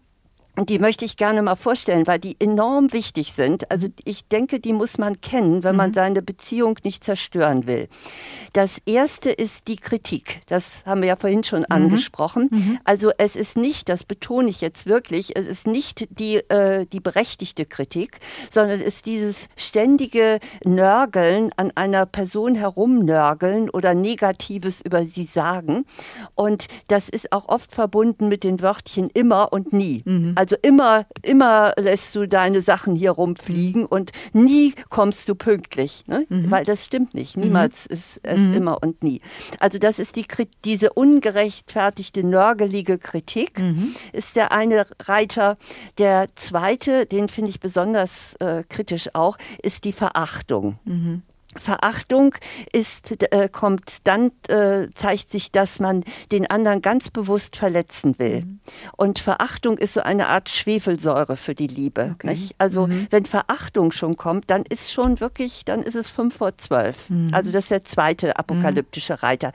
Und 0.56 0.70
die 0.70 0.78
möchte 0.78 1.04
ich 1.04 1.16
gerne 1.16 1.42
mal 1.42 1.56
vorstellen, 1.56 2.06
weil 2.06 2.18
die 2.18 2.36
enorm 2.38 2.92
wichtig 2.92 3.32
sind. 3.32 3.70
Also 3.70 3.88
ich 4.04 4.28
denke, 4.28 4.60
die 4.60 4.72
muss 4.72 4.98
man 4.98 5.20
kennen, 5.20 5.64
wenn 5.64 5.74
man 5.74 5.90
mhm. 5.90 5.94
seine 5.94 6.22
Beziehung 6.22 6.78
nicht 6.84 7.02
zerstören 7.02 7.66
will. 7.66 7.88
Das 8.52 8.80
erste 8.86 9.30
ist 9.30 9.66
die 9.66 9.76
Kritik. 9.76 10.42
Das 10.46 10.84
haben 10.86 11.02
wir 11.02 11.08
ja 11.08 11.16
vorhin 11.16 11.42
schon 11.42 11.60
mhm. 11.60 11.66
angesprochen. 11.70 12.48
Mhm. 12.50 12.78
Also 12.84 13.10
es 13.18 13.34
ist 13.34 13.56
nicht, 13.56 13.88
das 13.88 14.04
betone 14.04 14.48
ich 14.48 14.60
jetzt 14.60 14.86
wirklich, 14.86 15.36
es 15.36 15.46
ist 15.46 15.66
nicht 15.66 16.06
die, 16.18 16.36
äh, 16.36 16.86
die 16.86 17.00
berechtigte 17.00 17.66
Kritik, 17.66 18.20
sondern 18.50 18.80
es 18.80 18.94
ist 18.94 19.06
dieses 19.06 19.48
ständige 19.56 20.38
Nörgeln 20.64 21.50
an 21.56 21.72
einer 21.74 22.06
Person 22.06 22.54
herumnörgeln 22.54 23.70
oder 23.70 23.94
Negatives 23.94 24.80
über 24.80 25.04
sie 25.04 25.24
sagen. 25.24 25.84
Und 26.34 26.68
das 26.86 27.08
ist 27.08 27.32
auch 27.32 27.48
oft 27.48 27.72
verbunden 27.72 28.28
mit 28.28 28.44
den 28.44 28.60
Wörtchen 28.60 29.10
immer 29.12 29.52
und 29.52 29.72
nie. 29.72 30.02
Mhm. 30.04 30.34
Also 30.44 30.56
immer, 30.60 31.06
immer 31.22 31.72
lässt 31.78 32.14
du 32.14 32.28
deine 32.28 32.60
Sachen 32.60 32.94
hier 32.94 33.12
rumfliegen 33.12 33.86
und 33.86 34.12
nie 34.34 34.74
kommst 34.90 35.26
du 35.30 35.34
pünktlich, 35.34 36.04
ne? 36.06 36.26
Mhm. 36.28 36.50
weil 36.50 36.66
das 36.66 36.84
stimmt 36.84 37.14
nicht. 37.14 37.38
Niemals 37.38 37.88
mhm. 37.88 37.94
ist 37.94 38.20
es 38.22 38.48
mhm. 38.48 38.52
immer 38.52 38.82
und 38.82 39.02
nie. 39.02 39.22
Also 39.58 39.78
das 39.78 39.98
ist 39.98 40.16
die, 40.16 40.26
diese 40.66 40.92
ungerechtfertigte, 40.92 42.24
nörgelige 42.24 42.98
Kritik, 42.98 43.58
mhm. 43.58 43.94
ist 44.12 44.36
der 44.36 44.52
eine 44.52 44.84
Reiter. 45.04 45.54
Der 45.96 46.28
zweite, 46.34 47.06
den 47.06 47.28
finde 47.28 47.48
ich 47.48 47.58
besonders 47.58 48.34
äh, 48.34 48.64
kritisch 48.68 49.14
auch, 49.14 49.38
ist 49.62 49.84
die 49.84 49.94
Verachtung. 49.94 50.78
Mhm. 51.54 51.60
Verachtung 51.60 52.34
ist, 52.72 53.22
äh, 53.32 53.48
kommt 53.48 54.06
dann, 54.06 54.32
äh, 54.48 54.88
zeigt 54.94 55.30
sich, 55.30 55.52
dass 55.52 55.80
man 55.80 56.04
den 56.32 56.50
anderen 56.50 56.82
ganz 56.82 57.10
bewusst 57.10 57.56
verletzen 57.56 58.18
will. 58.18 58.42
Mhm. 58.42 58.60
Und 58.96 59.18
Verachtung 59.18 59.78
ist 59.78 59.94
so 59.94 60.00
eine 60.00 60.28
Art 60.28 60.48
Schwefelsäure 60.48 61.36
für 61.36 61.54
die 61.54 61.66
Liebe. 61.66 62.14
Okay. 62.14 62.38
Also 62.58 62.86
mhm. 62.86 63.06
wenn 63.10 63.26
Verachtung 63.26 63.92
schon 63.92 64.16
kommt, 64.16 64.50
dann 64.50 64.64
ist 64.68 64.92
schon 64.92 65.20
wirklich, 65.20 65.64
dann 65.64 65.82
ist 65.82 65.94
es 65.94 66.10
fünf 66.10 66.36
vor 66.36 66.56
zwölf. 66.58 67.10
Mhm. 67.10 67.30
Also 67.32 67.50
das 67.50 67.64
ist 67.64 67.70
der 67.70 67.84
zweite 67.84 68.36
apokalyptische 68.36 69.22
Reiter. 69.22 69.52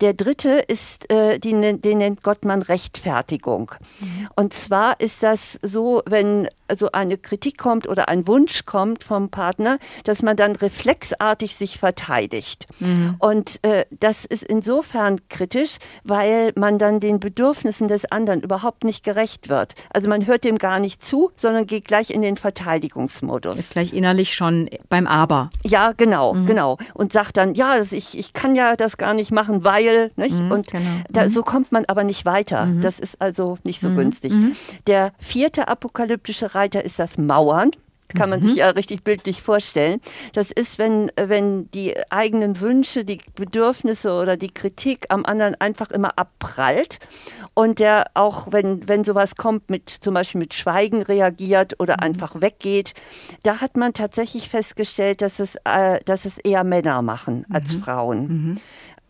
Der 0.00 0.14
dritte 0.14 0.62
ist, 0.68 1.10
äh, 1.10 1.38
die, 1.38 1.52
den 1.52 1.98
nennt 1.98 2.22
Gott 2.22 2.44
man 2.44 2.62
Rechtfertigung. 2.62 3.72
Mhm. 4.00 4.28
Und 4.36 4.52
zwar 4.52 5.00
ist 5.00 5.22
das 5.22 5.58
so, 5.62 6.02
wenn 6.06 6.48
also 6.68 6.92
eine 6.92 7.18
Kritik 7.18 7.58
kommt 7.58 7.88
oder 7.88 8.08
ein 8.08 8.26
Wunsch 8.26 8.64
kommt 8.64 9.02
vom 9.02 9.28
Partner, 9.28 9.78
dass 10.04 10.22
man 10.22 10.36
dann 10.36 10.54
reflexartig 10.56 11.29
sich 11.38 11.78
verteidigt. 11.78 12.66
Mhm. 12.78 13.16
Und 13.18 13.60
äh, 13.62 13.84
das 13.90 14.24
ist 14.24 14.42
insofern 14.42 15.20
kritisch, 15.28 15.76
weil 16.04 16.52
man 16.56 16.78
dann 16.78 17.00
den 17.00 17.20
Bedürfnissen 17.20 17.88
des 17.88 18.10
anderen 18.10 18.40
überhaupt 18.40 18.84
nicht 18.84 19.04
gerecht 19.04 19.48
wird. 19.48 19.74
Also 19.92 20.08
man 20.08 20.26
hört 20.26 20.44
dem 20.44 20.58
gar 20.58 20.80
nicht 20.80 21.04
zu, 21.04 21.30
sondern 21.36 21.66
geht 21.66 21.86
gleich 21.86 22.10
in 22.10 22.22
den 22.22 22.36
Verteidigungsmodus. 22.36 23.58
Ist 23.58 23.72
gleich 23.72 23.92
innerlich 23.92 24.34
schon 24.34 24.68
beim 24.88 25.06
Aber. 25.06 25.50
Ja, 25.64 25.92
genau, 25.96 26.34
mhm. 26.34 26.46
genau. 26.46 26.78
Und 26.94 27.12
sagt 27.12 27.36
dann, 27.36 27.54
ja, 27.54 27.76
ich, 27.78 28.18
ich 28.18 28.32
kann 28.32 28.54
ja 28.54 28.76
das 28.76 28.96
gar 28.96 29.14
nicht 29.14 29.30
machen, 29.30 29.64
weil, 29.64 30.10
nicht? 30.16 30.34
Mhm, 30.34 30.52
und 30.52 30.66
genau. 30.68 30.84
da, 31.10 31.24
mhm. 31.24 31.30
so 31.30 31.42
kommt 31.42 31.72
man 31.72 31.84
aber 31.86 32.04
nicht 32.04 32.24
weiter. 32.24 32.66
Mhm. 32.66 32.80
Das 32.80 32.98
ist 32.98 33.20
also 33.20 33.58
nicht 33.64 33.80
so 33.80 33.88
mhm, 33.90 33.96
günstig. 33.96 34.32
Der 34.86 35.12
vierte 35.18 35.68
apokalyptische 35.68 36.54
Reiter 36.54 36.84
ist 36.84 36.98
das 36.98 37.18
Mauern 37.18 37.70
kann 38.14 38.30
man 38.30 38.40
mhm. 38.40 38.48
sich 38.48 38.56
ja 38.56 38.70
richtig 38.70 39.04
bildlich 39.04 39.42
vorstellen. 39.42 40.00
Das 40.32 40.50
ist, 40.50 40.78
wenn, 40.78 41.10
wenn 41.16 41.70
die 41.72 41.94
eigenen 42.10 42.60
Wünsche, 42.60 43.04
die 43.04 43.20
Bedürfnisse 43.34 44.12
oder 44.12 44.36
die 44.36 44.52
Kritik 44.52 45.06
am 45.08 45.24
anderen 45.24 45.54
einfach 45.60 45.90
immer 45.90 46.18
abprallt 46.18 46.98
und 47.54 47.78
der 47.78 48.06
auch, 48.14 48.52
wenn, 48.52 48.88
wenn 48.88 49.04
sowas 49.04 49.36
kommt, 49.36 49.70
mit 49.70 49.88
zum 49.88 50.14
Beispiel 50.14 50.40
mit 50.40 50.54
Schweigen 50.54 51.02
reagiert 51.02 51.78
oder 51.78 51.94
mhm. 51.94 52.04
einfach 52.04 52.40
weggeht, 52.40 52.94
da 53.42 53.60
hat 53.60 53.76
man 53.76 53.92
tatsächlich 53.92 54.48
festgestellt, 54.48 55.22
dass 55.22 55.40
es, 55.40 55.56
äh, 55.64 56.00
dass 56.04 56.24
es 56.24 56.38
eher 56.38 56.64
Männer 56.64 57.02
machen 57.02 57.44
als 57.50 57.76
mhm. 57.76 57.82
Frauen. 57.82 58.60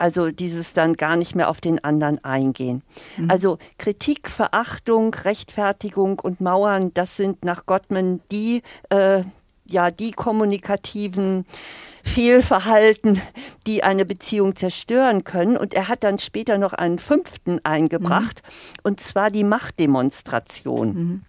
Also 0.00 0.30
dieses 0.30 0.72
dann 0.72 0.94
gar 0.94 1.16
nicht 1.16 1.34
mehr 1.34 1.50
auf 1.50 1.60
den 1.60 1.84
anderen 1.84 2.24
eingehen. 2.24 2.82
Mhm. 3.18 3.30
Also 3.30 3.58
Kritik, 3.78 4.30
Verachtung, 4.30 5.12
Rechtfertigung 5.14 6.18
und 6.20 6.40
Mauern, 6.40 6.94
das 6.94 7.18
sind 7.18 7.44
nach 7.44 7.66
Gottman 7.66 8.20
die, 8.32 8.62
äh, 8.88 9.22
ja, 9.66 9.90
die 9.90 10.12
kommunikativen 10.12 11.44
Fehlverhalten, 12.02 13.20
die 13.66 13.82
eine 13.82 14.06
Beziehung 14.06 14.56
zerstören 14.56 15.24
können. 15.24 15.58
Und 15.58 15.74
er 15.74 15.88
hat 15.88 16.02
dann 16.02 16.18
später 16.18 16.56
noch 16.56 16.72
einen 16.72 16.98
fünften 16.98 17.62
eingebracht, 17.64 18.42
mhm. 18.42 18.80
und 18.84 19.00
zwar 19.00 19.30
die 19.30 19.44
Machtdemonstration. 19.44 20.88
Mhm. 20.94 21.22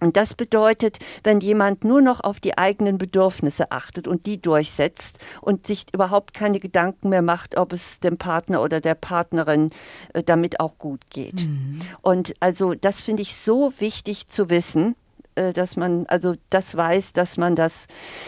Und 0.00 0.16
das 0.16 0.34
bedeutet, 0.34 0.98
wenn 1.24 1.40
jemand 1.40 1.84
nur 1.84 2.00
noch 2.00 2.20
auf 2.20 2.40
die 2.40 2.56
eigenen 2.56 2.98
Bedürfnisse 2.98 3.72
achtet 3.72 4.06
und 4.06 4.26
die 4.26 4.40
durchsetzt 4.40 5.18
und 5.40 5.66
sich 5.66 5.86
überhaupt 5.92 6.34
keine 6.34 6.60
Gedanken 6.60 7.08
mehr 7.08 7.22
macht, 7.22 7.56
ob 7.56 7.72
es 7.72 8.00
dem 8.00 8.16
Partner 8.16 8.62
oder 8.62 8.80
der 8.80 8.94
Partnerin 8.94 9.70
äh, 10.14 10.22
damit 10.22 10.60
auch 10.60 10.78
gut 10.78 11.10
geht. 11.10 11.46
Mhm. 11.46 11.80
Und 12.02 12.34
also 12.40 12.74
das 12.74 13.00
finde 13.02 13.22
ich 13.22 13.36
so 13.36 13.72
wichtig 13.78 14.28
zu 14.28 14.50
wissen, 14.50 14.94
äh, 15.34 15.52
dass 15.52 15.76
man 15.76 16.06
also 16.06 16.34
das 16.50 16.76
weiß, 16.76 17.12
dass 17.12 17.36
man 17.36 17.56
das 17.56 17.86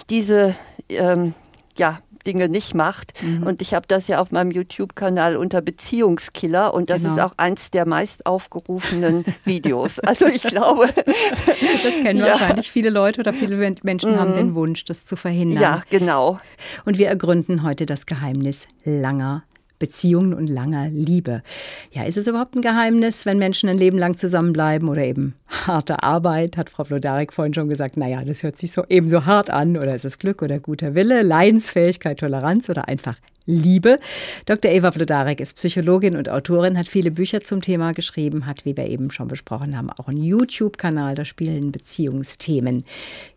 diese 0.09 0.55
ähm, 0.89 1.35
ja 1.77 2.01
Dinge 2.27 2.49
nicht 2.49 2.75
macht. 2.75 3.13
Mhm. 3.23 3.45
Und 3.45 3.63
ich 3.63 3.75
habe 3.75 3.87
das 3.89 4.09
ja 4.09 4.21
auf 4.21 4.33
meinem 4.33 4.51
YouTube-Kanal 4.51 5.37
unter 5.37 5.61
Beziehungskiller 5.61 6.75
und 6.75 6.91
das 6.91 7.03
genau. 7.03 7.15
ist 7.15 7.21
auch 7.21 7.35
eins 7.37 7.71
der 7.71 7.87
meist 7.87 8.27
aufgerufenen 8.27 9.25
Videos. 9.45 9.99
Also 10.01 10.27
ich 10.27 10.43
glaube. 10.43 10.89
das 10.97 11.95
kennen 12.03 12.21
ja. 12.21 12.33
wahrscheinlich 12.33 12.71
viele 12.71 12.91
Leute 12.91 13.21
oder 13.21 13.33
viele 13.33 13.57
Menschen 13.83 14.13
mhm. 14.13 14.17
haben 14.19 14.35
den 14.35 14.55
Wunsch, 14.55 14.85
das 14.85 15.05
zu 15.05 15.17
verhindern. 15.17 15.63
Ja, 15.63 15.83
genau. 15.91 16.41
Und 16.85 16.99
wir 16.99 17.09
ergründen 17.09 17.63
heute 17.63 17.87
das 17.87 18.07
Geheimnis 18.07 18.69
langer 18.85 19.43
Beziehungen 19.81 20.33
und 20.33 20.47
langer 20.47 20.89
Liebe. 20.91 21.43
Ja, 21.91 22.05
ist 22.05 22.17
es 22.17 22.29
überhaupt 22.29 22.55
ein 22.55 22.63
Geheimnis, 22.63 23.27
wenn 23.27 23.39
Menschen 23.39 23.69
ein 23.69 23.79
Leben 23.79 23.99
lang 23.99 24.17
zusammenbleiben 24.17 24.89
oder 24.89 25.03
eben 25.03 25.35
harte 25.49 26.05
Arbeit, 26.05 26.57
hat 26.57 26.71
Frau 26.71 26.85
Flodarek 26.85 27.33
vorhin 27.33 27.55
schon 27.55 27.69
gesagt, 27.69 27.97
naja, 27.97 28.23
das 28.25 28.45
hört 28.45 28.59
sich 28.59 28.71
so 28.71 28.85
ebenso 28.89 29.27
hart 29.27 29.51
an 29.51 29.77
oder 29.77 29.95
ist 29.95 30.05
es 30.05 30.19
Glück 30.19 30.43
oder 30.43 30.61
guter 30.61 30.95
Wille, 30.95 31.23
Leidensfähigkeit, 31.23 32.21
Toleranz 32.21 32.69
oder 32.69 32.87
einfach 32.87 33.17
Liebe. 33.47 33.99
Dr. 34.47 34.71
Eva 34.71 34.93
Flodarek 34.93 35.41
ist 35.41 35.57
Psychologin 35.57 36.17
und 36.17 36.29
Autorin, 36.29 36.79
hat 36.79 36.87
viele 36.87 37.11
Bücher 37.11 37.41
zum 37.41 37.63
Thema 37.63 37.93
geschrieben, 37.93 38.47
hat, 38.47 38.65
wie 38.65 38.77
wir 38.77 38.87
eben 38.87 39.11
schon 39.11 39.29
besprochen 39.29 39.77
haben, 39.77 39.91
auch 39.91 40.09
einen 40.09 40.23
YouTube-Kanal, 40.23 41.15
da 41.15 41.25
spielen 41.25 41.73
Beziehungsthemen 41.73 42.85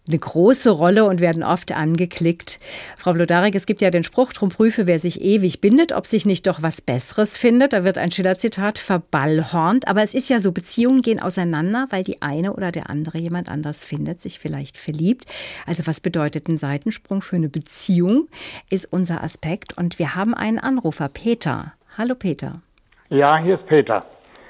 eine 0.08 0.20
große 0.20 0.70
Rolle 0.70 1.06
und 1.06 1.22
werden 1.22 1.44
oft 1.44 1.72
angeklickt. 1.72 2.60
Frau 2.98 3.14
Blodarek, 3.14 3.56
es 3.56 3.66
gibt 3.66 3.82
ja 3.82 3.90
den 3.90 4.04
Spruch, 4.04 4.34
drum 4.34 4.50
prüfe, 4.50 4.86
wer 4.86 5.00
sich 5.00 5.22
ewig 5.22 5.62
bindet, 5.62 5.94
ob 5.94 6.08
sich 6.08 6.26
nicht 6.26 6.46
doch 6.46 6.62
was 6.62 6.82
Besseres 6.82 7.38
findet. 7.38 7.72
Da 7.72 7.86
wird 7.86 7.98
ein 7.98 8.12
Schiller-Zitat 8.12 8.80
verballhornt. 8.80 9.88
Aber 9.88 10.04
es 10.04 10.14
ist 10.14 10.30
ja 10.30 10.42
so, 10.42 10.52
Beziehungen 10.52 11.02
gehen 11.02 11.22
auseinander, 11.22 11.88
weil 11.90 12.04
die 12.04 12.22
eine 12.22 12.54
oder 12.54 12.72
der 12.72 12.90
andere 12.90 13.18
jemand 13.18 13.48
anders 13.48 13.86
findet, 13.86 14.22
sich 14.22 14.40
vielleicht 14.40 14.78
verliebt. 14.78 15.26
Also 15.66 15.88
was 15.88 16.02
bedeutet 16.02 16.50
ein 16.50 16.58
Seitensprung 16.58 17.22
für 17.22 17.38
eine 17.38 17.50
Beziehung, 17.50 18.28
ist 18.70 18.92
unser 18.92 19.24
Aspekt. 19.24 19.78
Und 19.78 20.00
wir 20.00 20.16
haben 20.16 20.34
einen 20.34 20.60
Anrufer, 20.60 21.08
Peter. 21.08 21.74
Hallo 21.98 22.16
Peter. 22.16 22.62
Ja, 23.10 23.42
hier 23.42 23.56
ist 23.56 23.68
Peter. 23.68 24.06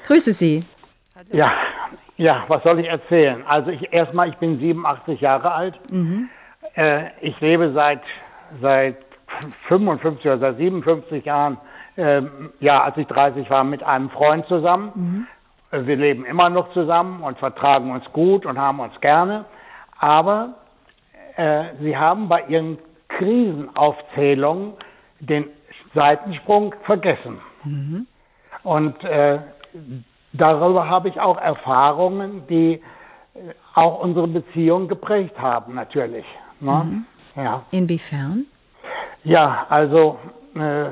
Grüße 0.07 0.33
Sie. 0.33 0.63
Ja, 1.31 1.51
ja, 2.17 2.43
was 2.47 2.63
soll 2.63 2.79
ich 2.79 2.87
erzählen? 2.87 3.43
Also 3.47 3.71
ich 3.71 3.91
erstmal, 3.91 4.29
ich 4.29 4.37
bin 4.37 4.59
87 4.59 5.19
Jahre 5.21 5.51
alt. 5.51 5.79
Mhm. 5.91 6.29
Äh, 6.75 7.05
ich 7.21 7.39
lebe 7.41 7.71
seit 7.73 8.01
seit 8.61 8.97
55 9.67 10.25
oder 10.25 10.37
seit 10.39 10.57
57 10.57 11.25
Jahren, 11.25 11.57
äh, 11.95 12.21
ja, 12.59 12.83
als 12.83 12.97
ich 12.97 13.07
30 13.07 13.49
war, 13.49 13.63
mit 13.63 13.83
einem 13.83 14.09
Freund 14.09 14.45
zusammen. 14.47 14.91
Mhm. 14.93 15.27
Äh, 15.71 15.85
wir 15.87 15.95
leben 15.95 16.25
immer 16.25 16.49
noch 16.49 16.71
zusammen 16.73 17.23
und 17.23 17.37
vertragen 17.39 17.91
uns 17.91 18.05
gut 18.13 18.45
und 18.45 18.57
haben 18.57 18.79
uns 18.79 18.99
gerne. 19.01 19.45
Aber 19.97 20.55
äh, 21.35 21.65
sie 21.81 21.97
haben 21.97 22.29
bei 22.29 22.43
ihren 22.47 22.77
Krisenaufzählungen 23.09 24.73
den 25.19 25.45
Seitensprung 25.93 26.75
vergessen. 26.83 27.39
Mhm. 27.63 28.07
Und 28.63 29.03
äh, 29.03 29.39
darüber 30.33 30.89
habe 30.89 31.09
ich 31.09 31.19
auch 31.19 31.39
Erfahrungen, 31.39 32.43
die 32.49 32.73
äh, 32.73 33.39
auch 33.73 33.99
unsere 34.01 34.27
Beziehung 34.27 34.87
geprägt 34.87 35.39
haben, 35.39 35.75
natürlich. 35.75 36.25
Ne? 36.59 36.71
Mhm. 36.71 37.05
Ja. 37.35 37.63
Inwiefern? 37.71 38.45
Ja, 39.23 39.65
also 39.69 40.19
äh, 40.55 40.89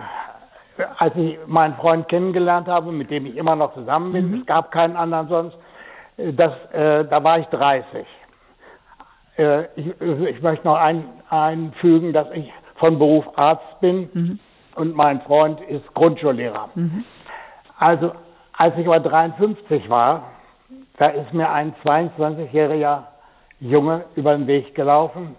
als 0.98 1.16
ich 1.16 1.38
meinen 1.48 1.76
Freund 1.76 2.08
kennengelernt 2.08 2.68
habe, 2.68 2.92
mit 2.92 3.12
dem 3.12 3.26
ich 3.26 3.36
immer 3.36 3.56
noch 3.56 3.74
zusammen 3.74 4.12
bin, 4.12 4.32
mhm. 4.32 4.40
es 4.40 4.46
gab 4.46 4.72
keinen 4.72 4.96
anderen 4.96 5.28
sonst, 5.28 5.58
äh, 6.18 6.34
das, 6.34 6.54
äh, 6.72 7.06
da 7.06 7.24
war 7.24 7.40
ich 7.40 7.46
30. 7.48 8.06
Äh, 9.38 9.64
ich, 9.76 10.02
ich, 10.02 10.42
möchte 10.42 10.68
noch 10.68 10.78
ein, 10.78 11.04
einfügen, 11.30 12.14
dass 12.14 12.28
ich 12.34 12.52
von 12.76 12.98
Beruf 12.98 13.26
Arzt 13.36 13.80
bin 13.80 14.10
mhm. 14.14 14.40
und 14.76 14.96
mein 14.96 15.22
Freund 15.22 15.62
ist 15.62 15.94
Grundschullehrer. 15.94 16.70
Mhm. 16.76 17.04
Also 17.78 18.12
als 18.62 18.78
ich 18.78 18.86
aber 18.86 19.00
53 19.00 19.90
war, 19.90 20.34
da 21.00 21.08
ist 21.08 21.34
mir 21.34 21.50
ein 21.50 21.74
22-jähriger 21.84 23.06
Junge 23.60 24.06
über 24.16 24.38
den 24.38 24.46
Weg 24.46 24.76
gelaufen 24.76 25.36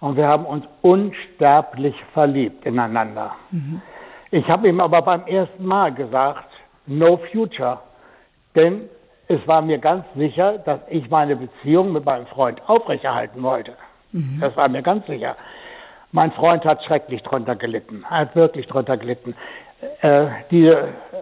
und 0.00 0.18
wir 0.18 0.28
haben 0.28 0.44
uns 0.44 0.66
unsterblich 0.82 1.94
verliebt 2.12 2.66
ineinander. 2.66 3.36
Mhm. 3.52 3.80
Ich 4.30 4.46
habe 4.50 4.68
ihm 4.68 4.80
aber 4.80 5.00
beim 5.00 5.26
ersten 5.26 5.64
Mal 5.64 5.94
gesagt, 5.94 6.50
no 6.86 7.16
future, 7.32 7.78
denn 8.54 8.82
es 9.28 9.40
war 9.48 9.62
mir 9.62 9.78
ganz 9.78 10.04
sicher, 10.14 10.58
dass 10.58 10.80
ich 10.90 11.08
meine 11.08 11.36
Beziehung 11.36 11.90
mit 11.94 12.04
meinem 12.04 12.26
Freund 12.26 12.60
aufrechterhalten 12.68 13.42
wollte. 13.42 13.72
Mhm. 14.12 14.40
Das 14.42 14.54
war 14.58 14.68
mir 14.68 14.82
ganz 14.82 15.06
sicher. 15.06 15.36
Mein 16.12 16.32
Freund 16.32 16.66
hat 16.66 16.84
schrecklich 16.84 17.22
drunter 17.22 17.56
gelitten, 17.56 18.04
hat 18.04 18.36
wirklich 18.36 18.66
drunter 18.66 18.98
gelitten. 18.98 19.34
Äh, 20.00 20.26
die 20.50 20.74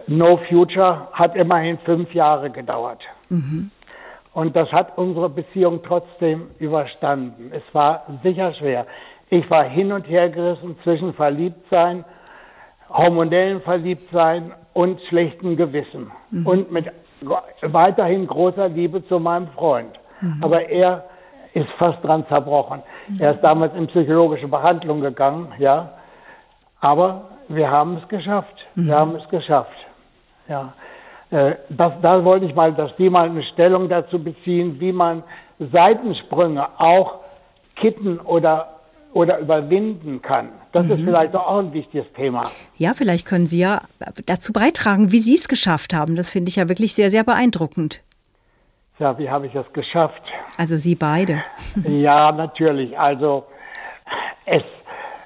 No 0.07 0.37
Future 0.49 1.09
hat 1.13 1.35
immerhin 1.35 1.77
fünf 1.79 2.13
Jahre 2.13 2.49
gedauert. 2.49 3.01
Mhm. 3.29 3.71
Und 4.33 4.55
das 4.55 4.71
hat 4.71 4.97
unsere 4.97 5.29
Beziehung 5.29 5.81
trotzdem 5.83 6.47
überstanden. 6.59 7.51
Es 7.53 7.63
war 7.73 8.05
sicher 8.23 8.53
schwer. 8.53 8.85
Ich 9.29 9.49
war 9.49 9.63
hin 9.63 9.91
und 9.91 10.07
her 10.07 10.29
gerissen 10.29 10.77
zwischen 10.83 11.13
Verliebtsein, 11.13 12.05
hormonellen 12.89 13.61
Verliebtsein 13.61 14.53
und 14.73 15.01
schlechtem 15.09 15.57
Gewissen. 15.57 16.11
Mhm. 16.31 16.47
Und 16.47 16.71
mit 16.71 16.85
weiterhin 17.61 18.27
großer 18.27 18.69
Liebe 18.69 19.05
zu 19.07 19.19
meinem 19.19 19.47
Freund. 19.49 19.99
Mhm. 20.21 20.43
Aber 20.43 20.69
er 20.69 21.05
ist 21.53 21.69
fast 21.77 22.03
dran 22.03 22.25
zerbrochen. 22.27 22.81
Mhm. 23.07 23.19
Er 23.19 23.33
ist 23.33 23.41
damals 23.41 23.73
in 23.75 23.87
psychologische 23.87 24.47
Behandlung 24.47 25.01
gegangen, 25.01 25.51
ja, 25.57 25.93
Aber 26.79 27.36
wir 27.49 27.69
haben 27.69 27.97
es 27.97 28.07
geschafft. 28.09 28.55
Mhm. 28.75 28.87
Wir 28.87 28.95
haben 28.95 29.15
es 29.15 29.27
geschafft. 29.29 29.75
Ja. 30.47 30.73
Äh, 31.31 31.55
das, 31.69 31.93
da 32.01 32.23
wollte 32.23 32.45
ich 32.45 32.55
mal, 32.55 32.73
dass 32.73 32.95
die 32.97 33.09
mal 33.09 33.29
eine 33.29 33.43
Stellung 33.43 33.89
dazu 33.89 34.21
beziehen, 34.23 34.79
wie 34.79 34.91
man 34.91 35.23
Seitensprünge 35.59 36.67
auch 36.79 37.19
kitten 37.75 38.19
oder 38.19 38.73
oder 39.13 39.39
überwinden 39.39 40.21
kann. 40.21 40.49
Das 40.73 40.85
Mhm. 40.85 40.91
ist 40.91 41.03
vielleicht 41.05 41.35
auch 41.35 41.57
ein 41.59 41.73
wichtiges 41.73 42.05
Thema. 42.13 42.43
Ja, 42.75 42.91
vielleicht 42.93 43.25
können 43.25 43.47
Sie 43.47 43.59
ja 43.59 43.81
dazu 44.27 44.53
beitragen, 44.53 45.11
wie 45.11 45.19
Sie 45.19 45.33
es 45.33 45.47
geschafft 45.47 45.93
haben. 45.93 46.15
Das 46.15 46.29
finde 46.29 46.49
ich 46.49 46.57
ja 46.57 46.69
wirklich 46.69 46.93
sehr, 46.93 47.09
sehr 47.09 47.23
beeindruckend. 47.23 48.01
Ja, 48.99 49.17
wie 49.17 49.29
habe 49.29 49.47
ich 49.47 49.55
es 49.55 49.65
geschafft? 49.73 50.21
Also 50.57 50.77
Sie 50.77 50.93
beide. 50.95 51.43
Ja, 51.87 52.31
natürlich. 52.31 52.97
Also 52.99 53.45
es, 54.45 54.61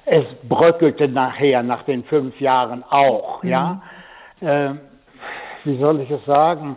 es 0.04 0.24
bröckelte 0.48 1.08
nachher, 1.08 1.62
nach 1.62 1.84
den 1.84 2.04
fünf 2.04 2.40
Jahren 2.40 2.82
auch, 2.88 3.42
ja. 3.44 3.82
Ähm, 4.40 4.80
wie 5.64 5.78
soll 5.78 6.00
ich 6.00 6.10
es 6.10 6.24
sagen? 6.24 6.76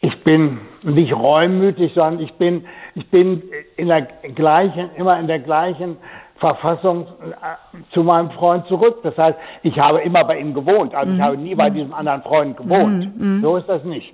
Ich 0.00 0.24
bin 0.24 0.58
nicht 0.82 1.12
reumütig, 1.12 1.92
sondern 1.94 2.20
ich 2.20 2.32
bin, 2.34 2.64
ich 2.94 3.06
bin 3.10 3.42
in 3.76 3.88
der 3.88 4.02
gleichen, 4.34 4.90
immer 4.96 5.18
in 5.20 5.26
der 5.26 5.40
gleichen 5.40 5.98
Verfassung 6.36 7.02
äh, 7.02 7.92
zu 7.92 8.02
meinem 8.02 8.30
Freund 8.30 8.66
zurück. 8.66 9.00
Das 9.02 9.16
heißt, 9.18 9.36
ich 9.62 9.78
habe 9.78 10.00
immer 10.00 10.24
bei 10.24 10.38
ihm 10.38 10.54
gewohnt, 10.54 10.94
also 10.94 11.12
ich 11.12 11.20
habe 11.20 11.36
nie 11.36 11.54
bei 11.54 11.68
diesem 11.68 11.92
anderen 11.92 12.22
Freund 12.22 12.56
gewohnt. 12.56 13.12
So 13.42 13.56
ist 13.58 13.68
das 13.68 13.84
nicht. 13.84 14.10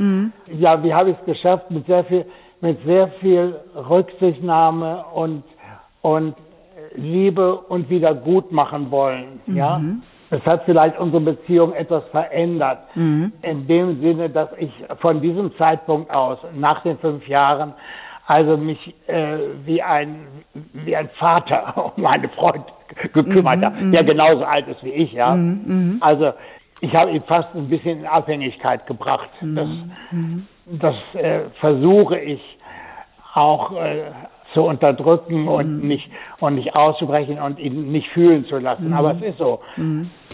Ja, 0.49 0.83
wie 0.83 0.93
habe 0.93 1.11
ich 1.11 1.16
es 1.20 1.24
geschafft? 1.24 1.70
Mit 1.70 1.87
sehr 1.87 2.03
viel, 2.03 2.24
mit 2.61 2.83
sehr 2.85 3.07
viel 3.20 3.55
Rücksichtnahme 3.77 5.05
und, 5.14 5.45
und 6.03 6.35
Liebe 6.97 7.57
und 7.57 7.88
wieder 7.90 8.14
gut 8.14 8.53
machen 8.53 8.90
wollen, 8.90 9.40
ja. 9.47 9.80
Es 10.28 10.44
hat 10.44 10.64
vielleicht 10.64 10.99
unsere 10.99 11.22
Beziehung 11.22 11.72
etwas 11.72 12.03
verändert. 12.11 12.78
In 13.42 13.66
dem 13.68 14.01
Sinne, 14.01 14.28
dass 14.28 14.49
ich 14.59 14.72
von 15.01 15.20
diesem 15.20 15.57
Zeitpunkt 15.57 16.11
aus, 16.11 16.38
nach 16.57 16.82
den 16.82 16.99
fünf 16.99 17.28
Jahren, 17.28 17.74
also 18.26 18.57
mich 18.57 18.92
äh, 19.07 19.38
wie 19.64 19.80
ein 19.80 20.26
wie 20.72 20.97
ein 20.97 21.09
Vater 21.16 21.92
um 21.97 22.03
meine 22.03 22.28
Freund 22.30 22.64
gekümmert 23.12 23.64
habe, 23.64 23.90
der 23.90 24.03
genauso 24.03 24.44
alt 24.44 24.66
ist 24.66 24.82
wie 24.82 24.90
ich, 24.90 25.12
ja. 25.12 25.36
Also 26.01 26.32
ich 26.80 26.94
habe 26.94 27.11
ihn 27.12 27.22
fast 27.22 27.55
ein 27.55 27.68
bisschen 27.68 28.01
in 28.01 28.07
Abhängigkeit 28.07 28.86
gebracht. 28.86 29.30
Das, 29.40 29.68
das 30.66 30.97
äh, 31.14 31.40
versuche 31.61 32.18
ich 32.18 32.40
auch 33.34 33.72
äh, 33.72 34.05
zu 34.57 34.63
unterdrücken 34.63 35.47
und 35.49 35.85
nicht 35.85 36.09
und 36.41 36.55
nicht 36.55 36.75
auszubrechen 36.75 37.39
und 37.39 37.59
ihn 37.59 37.93
nicht 37.93 38.09
fühlen 38.09 38.47
zu 38.47 38.57
lassen. 38.59 38.93
Aber 38.95 39.15
es 39.15 39.23
ist 39.23 39.39
so. 39.39 39.61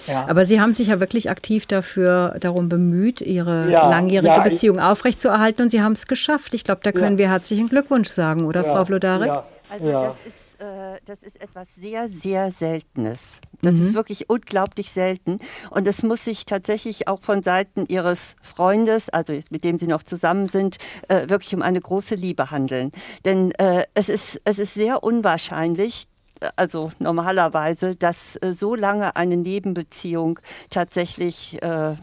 Ja. 0.07 0.27
Aber 0.29 0.45
Sie 0.45 0.61
haben 0.61 0.73
sich 0.73 0.89
ja 0.89 1.01
wirklich 1.01 1.29
aktiv 1.29 1.67
dafür 1.67 2.37
darum 2.41 2.69
bemüht, 2.69 3.21
Ihre 3.21 3.69
Ja, 3.71 3.91
langjährige 3.91 4.29
ja, 4.33 4.37
ich- 4.45 4.51
Beziehung 4.53 4.79
aufrechtzuerhalten 4.79 5.63
und 5.65 5.71
Sie 5.71 5.83
haben 5.83 5.93
es 5.93 6.07
geschafft. 6.07 6.55
Ich 6.55 6.63
glaube, 6.65 6.81
da 6.85 6.93
können 6.93 7.19
wir 7.19 7.29
herzlichen 7.29 7.69
Glückwunsch 7.69 8.09
sagen, 8.09 8.45
oder 8.47 8.65
Ja, 8.65 8.73
Frau 8.75 8.85
Vlodarek? 8.85 9.27
Ja, 9.27 9.45
Also 9.69 9.91
ja. 9.91 10.01
das 10.03 10.21
ist 10.25 10.52
äh, 10.63 11.01
das 11.05 11.23
ist 11.23 11.43
etwas 11.43 11.75
sehr 11.75 12.09
sehr 12.09 12.51
Seltenes. 12.51 13.41
Das 13.63 13.75
ist 13.75 13.95
wirklich 13.95 14.29
unglaublich 14.29 14.91
selten 14.91 15.39
und 15.71 15.87
es 15.87 16.03
muss 16.03 16.25
sich 16.25 16.47
tatsächlich 16.47 17.07
auch 17.07 17.21
von 17.21 17.45
Seiten 17.45 17.87
ihres 17.87 18.35
Freundes, 18.43 19.09
also 19.09 19.39
mit 19.51 19.63
dem 19.63 19.79
sie 19.79 19.87
noch 19.87 20.03
zusammen 20.03 20.47
sind, 20.47 20.79
äh, 21.09 21.29
wirklich 21.29 21.55
um 21.55 21.63
eine 21.63 21.81
große 21.81 22.17
Liebe 22.17 22.51
handeln. 22.51 22.91
Denn 23.25 23.53
äh, 23.53 23.85
es 23.95 24.09
ist 24.09 24.41
es 24.45 24.59
ist 24.59 24.75
sehr 24.75 25.05
unwahrscheinlich, 25.05 26.09
also 26.57 26.93
normalerweise, 26.99 27.97
dass 27.97 28.37
äh, 28.37 28.53
so 28.53 28.75
lange 28.75 29.17
eine 29.17 29.37
Nebenbeziehung 29.37 30.39
tatsächlich 30.71 31.63
äh, 31.63 31.95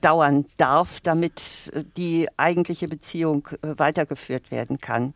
dauern 0.00 0.44
darf, 0.56 1.00
damit 1.00 1.70
äh, 1.74 1.84
die 1.96 2.28
eigentliche 2.36 2.88
Beziehung 2.88 3.48
äh, 3.62 3.74
weitergeführt 3.76 4.50
werden 4.50 4.78
kann. 4.80 5.14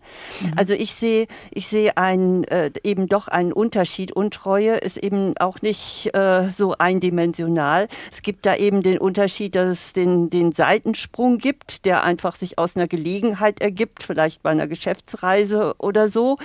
Also 0.57 0.73
ich 0.73 0.95
sehe, 0.95 1.27
ich 1.51 1.69
sehe 1.69 1.97
einen, 1.97 2.45
äh, 2.45 2.71
eben 2.83 3.09
doch 3.09 3.29
einen 3.29 3.53
Unterschied. 3.53 4.13
Untreue 4.13 4.77
ist 4.77 4.97
eben 4.97 5.37
auch 5.39 5.63
nicht 5.63 6.15
äh, 6.15 6.49
so 6.51 6.75
eindimensional. 6.79 7.89
Es 8.11 8.23
gibt 8.23 8.47
da 8.47 8.57
eben 8.57 8.83
den 8.83 8.99
Unterschied, 8.99 9.55
dass 9.55 9.69
es 9.69 9.93
den, 9.93 10.31
den 10.31 10.53
Seitensprung 10.53 11.39
gibt, 11.39 11.85
der 11.85 12.05
einfach 12.05 12.37
sich 12.37 12.59
aus 12.59 12.77
einer 12.77 12.89
Gelegenheit 12.89 13.61
ergibt, 13.61 14.03
vielleicht 14.03 14.43
bei 14.43 14.51
einer 14.51 14.67
Geschäftsreise 14.67 15.75
oder 15.79 16.09
so, 16.09 16.39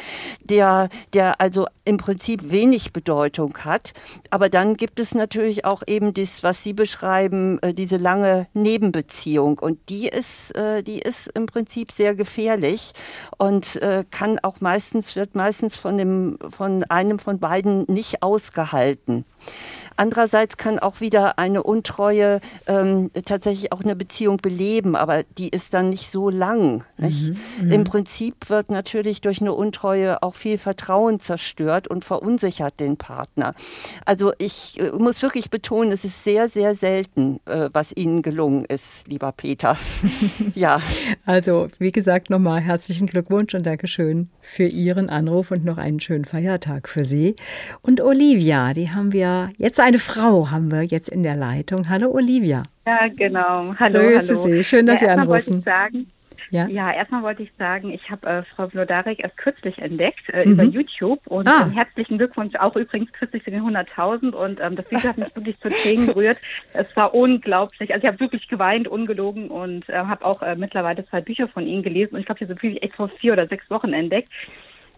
der, 0.43 0.89
der 1.13 1.39
also 1.41 1.67
im 1.85 1.97
Prinzip 1.97 2.16
wenig 2.25 2.93
Bedeutung 2.93 3.57
hat. 3.59 3.93
Aber 4.29 4.49
dann 4.49 4.75
gibt 4.75 4.99
es 4.99 5.15
natürlich 5.15 5.65
auch 5.65 5.83
eben 5.87 6.13
das, 6.13 6.43
was 6.43 6.63
Sie 6.63 6.73
beschreiben, 6.73 7.59
äh, 7.61 7.73
diese 7.73 7.97
lange 7.97 8.47
Nebenbeziehung. 8.53 9.59
Und 9.59 9.89
die 9.89 10.07
ist, 10.07 10.55
äh, 10.55 10.83
die 10.83 10.99
ist 10.99 11.27
im 11.33 11.45
Prinzip 11.45 11.91
sehr 11.91 12.15
gefährlich 12.15 12.93
und 13.37 13.75
äh, 13.81 14.03
kann 14.09 14.39
auch 14.39 14.61
meistens, 14.61 15.15
wird 15.15 15.35
meistens 15.35 15.77
von, 15.77 15.97
dem, 15.97 16.37
von 16.49 16.83
einem 16.85 17.19
von 17.19 17.39
beiden 17.39 17.85
nicht 17.87 18.23
ausgehalten. 18.23 19.25
Andererseits 19.97 20.57
kann 20.57 20.79
auch 20.79 21.01
wieder 21.01 21.37
eine 21.39 21.63
Untreue 21.63 22.39
ähm, 22.67 23.11
tatsächlich 23.25 23.71
auch 23.71 23.81
eine 23.81 23.95
Beziehung 23.95 24.37
beleben, 24.37 24.95
aber 24.95 25.23
die 25.37 25.49
ist 25.49 25.73
dann 25.73 25.89
nicht 25.89 26.09
so 26.09 26.29
lang. 26.29 26.85
Nicht? 26.97 27.33
Im 27.69 27.83
Prinzip 27.83 28.49
wird 28.49 28.69
natürlich 28.69 29.21
durch 29.21 29.41
eine 29.41 29.53
Untreue 29.53 30.21
auch 30.23 30.35
viel 30.35 30.57
Vertrauen 30.57 31.19
zerstört 31.19 31.87
und 31.87 32.05
verunsichert 32.05 32.79
den 32.79 32.97
Partner. 32.97 33.53
Also 34.05 34.33
ich 34.37 34.79
äh, 34.79 34.91
muss 34.91 35.21
wirklich 35.21 35.49
betonen, 35.49 35.91
es 35.91 36.05
ist 36.05 36.23
sehr, 36.23 36.47
sehr 36.47 36.75
selten, 36.75 37.39
äh, 37.45 37.69
was 37.73 37.95
Ihnen 37.95 38.21
gelungen 38.21 38.65
ist, 38.65 39.07
lieber 39.07 39.31
Peter. 39.31 39.77
ja. 40.55 40.81
Also, 41.25 41.67
wie 41.79 41.91
gesagt, 41.91 42.29
nochmal 42.29 42.61
herzlichen 42.61 43.07
Glückwunsch 43.07 43.53
und 43.53 43.65
Dankeschön 43.65 44.29
für 44.41 44.65
Ihren 44.65 45.09
Anruf 45.09 45.51
und 45.51 45.65
noch 45.65 45.77
einen 45.77 45.99
schönen 45.99 46.25
Feiertag 46.25 46.87
für 46.87 47.05
Sie. 47.05 47.35
Und 47.81 48.01
Olivia, 48.01 48.73
die 48.73 48.91
haben 48.91 49.11
wir, 49.11 49.51
jetzt 49.57 49.79
eine 49.87 49.99
Frau 49.99 50.51
haben 50.51 50.69
wir 50.69 50.83
jetzt 50.83 51.07
in 51.07 51.23
der 51.23 51.35
Leitung. 51.35 51.87
Hallo 51.87 52.11
Olivia. 52.11 52.63
Ja, 52.85 53.07
genau. 53.07 53.73
Hallo, 53.79 54.01
Grüße 54.01 54.35
hallo. 54.35 54.39
Sie. 54.41 54.63
Schön, 54.65 54.85
dass 54.85 54.99
ja, 54.99 55.07
Sie 55.07 55.13
anrufen. 55.13 55.63
Ja. 56.51 56.67
ja, 56.67 56.91
erstmal 56.93 57.23
wollte 57.23 57.43
ich 57.43 57.51
sagen, 57.57 57.91
ich 57.91 58.09
habe 58.09 58.29
äh, 58.29 58.41
Frau 58.55 58.67
Vlodarek 58.69 59.19
erst 59.21 59.35
kürzlich 59.37 59.79
entdeckt 59.79 60.29
äh, 60.29 60.43
über 60.43 60.63
YouTube 60.63 61.19
und 61.27 61.47
Ah. 61.47 61.63
ähm, 61.63 61.71
herzlichen 61.71 62.17
Glückwunsch 62.17 62.55
auch 62.55 62.75
übrigens 62.77 63.11
kürzlich 63.11 63.43
zu 63.43 63.51
den 63.51 63.63
100.000 63.63 64.31
und 64.31 64.59
ähm, 64.61 64.77
das 64.77 64.85
Video 64.89 65.09
hat 65.09 65.17
mich 65.17 65.35
wirklich 65.35 65.59
zu 65.59 65.67
Tränen 65.69 66.07
gerührt. 66.13 66.37
Es 66.73 66.87
war 66.95 67.13
unglaublich. 67.13 67.91
Also 67.91 68.03
ich 68.03 68.07
habe 68.07 68.19
wirklich 68.21 68.47
geweint, 68.47 68.87
ungelogen 68.87 69.49
und 69.49 69.89
äh, 69.89 69.93
habe 69.97 70.23
auch 70.25 70.41
äh, 70.41 70.55
mittlerweile 70.55 71.05
zwei 71.07 71.19
Bücher 71.21 71.47
von 71.49 71.65
Ihnen 71.67 71.83
gelesen 71.83 72.13
und 72.13 72.21
ich 72.21 72.25
glaube, 72.25 72.39
ich 72.39 72.49
habe 72.49 72.53
so 72.53 72.59
viel 72.59 72.77
echt 72.81 72.95
vor 72.95 73.09
vier 73.19 73.33
oder 73.33 73.47
sechs 73.47 73.69
Wochen 73.69 73.91
entdeckt. 73.91 74.29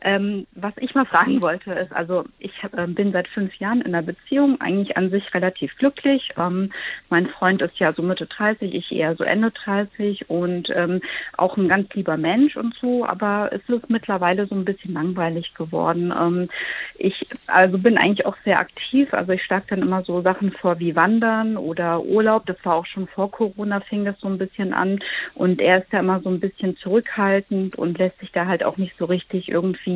Ähm, 0.01 0.47
was 0.53 0.73
ich 0.77 0.95
mal 0.95 1.05
fragen 1.05 1.41
wollte, 1.41 1.73
ist, 1.73 1.91
also 1.91 2.23
ich 2.39 2.53
ähm, 2.77 2.95
bin 2.95 3.11
seit 3.11 3.27
fünf 3.27 3.53
Jahren 3.55 3.81
in 3.81 3.93
einer 3.93 4.05
Beziehung, 4.05 4.61
eigentlich 4.61 4.95
an 4.95 5.09
sich 5.09 5.33
relativ 5.33 5.75
glücklich. 5.77 6.29
Ähm, 6.37 6.71
mein 7.09 7.27
Freund 7.27 7.61
ist 7.61 7.79
ja 7.79 7.91
so 7.91 8.01
Mitte 8.01 8.25
30, 8.25 8.73
ich 8.73 8.91
eher 8.91 9.15
so 9.15 9.25
Ende 9.25 9.51
30 9.51 10.29
und 10.29 10.69
ähm, 10.75 11.01
auch 11.37 11.57
ein 11.57 11.67
ganz 11.67 11.93
lieber 11.93 12.15
Mensch 12.15 12.55
und 12.55 12.75
so, 12.75 13.05
aber 13.05 13.49
es 13.51 13.61
ist 13.67 13.89
mittlerweile 13.89 14.47
so 14.47 14.55
ein 14.55 14.63
bisschen 14.63 14.93
langweilig 14.93 15.53
geworden. 15.53 16.13
Ähm, 16.17 16.49
ich 16.97 17.27
also 17.47 17.77
bin 17.77 17.97
eigentlich 17.97 18.25
auch 18.25 18.37
sehr 18.37 18.59
aktiv, 18.59 19.13
also 19.13 19.33
ich 19.33 19.43
schlage 19.43 19.65
dann 19.69 19.81
immer 19.81 20.03
so 20.03 20.21
Sachen 20.21 20.51
vor 20.51 20.79
wie 20.79 20.95
Wandern 20.95 21.57
oder 21.57 22.01
Urlaub. 22.01 22.45
Das 22.45 22.57
war 22.63 22.75
auch 22.75 22.85
schon 22.85 23.07
vor 23.07 23.31
Corona, 23.31 23.81
fing 23.81 24.05
das 24.05 24.19
so 24.21 24.27
ein 24.27 24.37
bisschen 24.37 24.73
an 24.73 24.99
und 25.35 25.59
er 25.59 25.79
ist 25.79 25.91
ja 25.91 25.99
immer 25.99 26.21
so 26.21 26.29
ein 26.29 26.39
bisschen 26.39 26.77
zurückhaltend 26.77 27.77
und 27.77 27.97
lässt 27.97 28.19
sich 28.19 28.31
da 28.31 28.45
halt 28.45 28.63
auch 28.63 28.77
nicht 28.77 28.97
so 28.97 29.05
richtig 29.05 29.49
irgendwie 29.49 29.88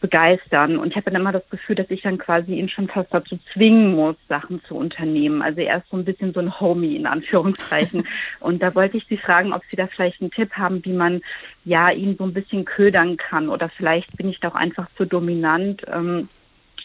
begeistern. 0.00 0.76
Und 0.76 0.90
ich 0.90 0.96
habe 0.96 1.10
dann 1.10 1.20
immer 1.20 1.32
das 1.32 1.48
Gefühl, 1.50 1.76
dass 1.76 1.90
ich 1.90 2.02
dann 2.02 2.18
quasi 2.18 2.54
ihn 2.54 2.68
schon 2.68 2.88
fast 2.88 3.12
dazu 3.12 3.38
zwingen 3.52 3.94
muss, 3.94 4.16
Sachen 4.28 4.62
zu 4.64 4.76
unternehmen. 4.76 5.42
Also 5.42 5.60
er 5.60 5.78
ist 5.78 5.88
so 5.90 5.96
ein 5.96 6.04
bisschen 6.04 6.32
so 6.32 6.40
ein 6.40 6.60
Homie 6.60 6.96
in 6.96 7.06
Anführungszeichen. 7.06 8.06
Und 8.40 8.62
da 8.62 8.74
wollte 8.74 8.96
ich 8.96 9.06
Sie 9.08 9.16
fragen, 9.16 9.52
ob 9.52 9.62
Sie 9.70 9.76
da 9.76 9.86
vielleicht 9.86 10.20
einen 10.20 10.30
Tipp 10.30 10.52
haben, 10.52 10.84
wie 10.84 10.92
man 10.92 11.22
ja 11.64 11.90
ihn 11.90 12.16
so 12.16 12.24
ein 12.24 12.34
bisschen 12.34 12.64
ködern 12.64 13.16
kann. 13.16 13.48
Oder 13.48 13.68
vielleicht 13.68 14.16
bin 14.16 14.28
ich 14.28 14.40
da 14.40 14.48
auch 14.48 14.54
einfach 14.54 14.88
zu 14.96 15.04
dominant. 15.04 15.82
Ähm, 15.92 16.28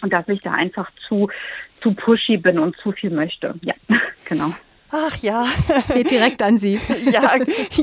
und 0.02 0.12
dass 0.12 0.28
ich 0.30 0.42
da 0.42 0.54
einfach 0.54 0.90
zu, 1.08 1.30
zu 1.82 1.94
pushy 1.94 2.38
bin 2.38 2.60
und 2.60 2.76
zu 2.78 2.92
viel 2.92 3.12
möchte. 3.12 3.56
Ja, 3.62 3.76
genau. 4.26 4.52
Ach 4.92 5.16
ja. 5.18 5.46
Geht 5.94 6.12
direkt 6.12 6.42
an 6.42 6.58
Sie. 6.58 6.80
ja, 7.12 7.32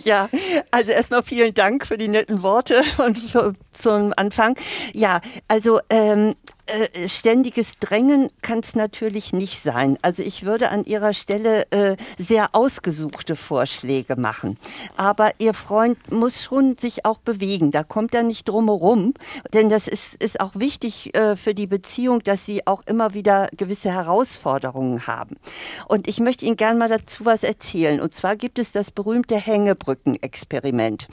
ja. 0.04 0.28
Also 0.70 0.92
erstmal 0.92 1.22
vielen 1.22 1.54
Dank 1.54 1.86
für 1.86 1.96
die 1.96 2.09
netten 2.09 2.42
Worte 2.42 2.82
und 2.98 3.18
für, 3.18 3.54
zum 3.72 4.12
Anfang. 4.16 4.56
Ja, 4.92 5.20
also 5.48 5.80
ähm, 5.90 6.34
äh, 6.69 7.09
ständiges 7.09 7.77
Drängen 7.79 8.31
kann 8.43 8.61
es 8.61 8.75
natürlich 8.77 9.33
nicht 9.33 9.62
sein. 9.62 9.99
Also 10.03 10.23
ich 10.23 10.45
würde 10.45 10.71
an 10.71 10.85
Ihrer 10.85 11.14
Stelle 11.14 11.71
äh, 11.71 11.97
sehr 12.19 12.55
ausgesuchte 12.55 13.37
Vorschläge 13.37 14.16
machen. 14.16 14.59
Aber 14.97 15.33
Ihr 15.39 15.55
Freund 15.55 16.12
muss 16.12 16.43
schon 16.43 16.77
sich 16.77 17.05
auch 17.05 17.19
bewegen. 17.19 17.71
Da 17.71 17.85
kommt 17.85 18.14
er 18.14 18.23
nicht 18.23 18.49
drumherum. 18.49 19.14
Denn 19.53 19.69
das 19.69 19.89
ist, 19.89 20.23
ist 20.23 20.41
auch 20.41 20.53
wichtig 20.55 21.14
äh, 21.14 21.37
für 21.37 21.55
die 21.55 21.66
Beziehung, 21.66 22.23
dass 22.23 22.45
Sie 22.45 22.66
auch 22.66 22.83
immer 22.87 23.14
wieder 23.14 23.49
gewisse 23.57 23.91
Herausforderungen 23.93 25.07
haben. 25.07 25.37
Und 25.87 26.07
ich 26.07 26.21
möchte 26.21 26.45
Ihnen 26.45 26.57
gerne 26.57 26.79
mal 26.79 26.89
dazu 26.89 27.25
was 27.25 27.45
erzählen. 27.45 28.01
Und 28.01 28.14
zwar 28.14 28.37
gibt 28.37 28.59
es 28.59 28.73
das 28.73 28.91
berühmte 28.91 29.37
Hängebrücken-Experiment. 29.37 31.09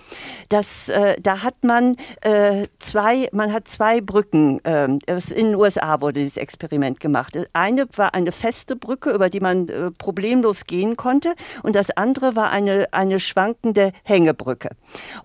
Das, 0.49 0.89
äh, 0.89 1.15
da 1.21 1.43
hat 1.43 1.63
man 1.63 1.95
äh, 2.21 2.67
zwei, 2.79 3.29
man 3.31 3.53
hat 3.53 3.67
zwei 3.67 4.01
Brücken 4.01 4.63
äh, 4.65 4.87
in 5.35 5.44
in 5.45 5.51
den 5.51 5.59
USA 5.59 6.01
wurde 6.01 6.19
dieses 6.19 6.37
Experiment 6.37 6.99
gemacht. 6.99 7.37
Eine 7.53 7.87
war 7.95 8.13
eine 8.13 8.31
feste 8.31 8.75
Brücke, 8.75 9.11
über 9.11 9.29
die 9.29 9.39
man 9.39 9.67
äh, 9.67 9.91
problemlos 9.91 10.65
gehen 10.65 10.95
konnte, 10.95 11.33
und 11.63 11.75
das 11.75 11.91
andere 11.91 12.35
war 12.35 12.51
eine, 12.51 12.87
eine 12.91 13.19
schwankende 13.19 13.91
Hängebrücke. 14.03 14.69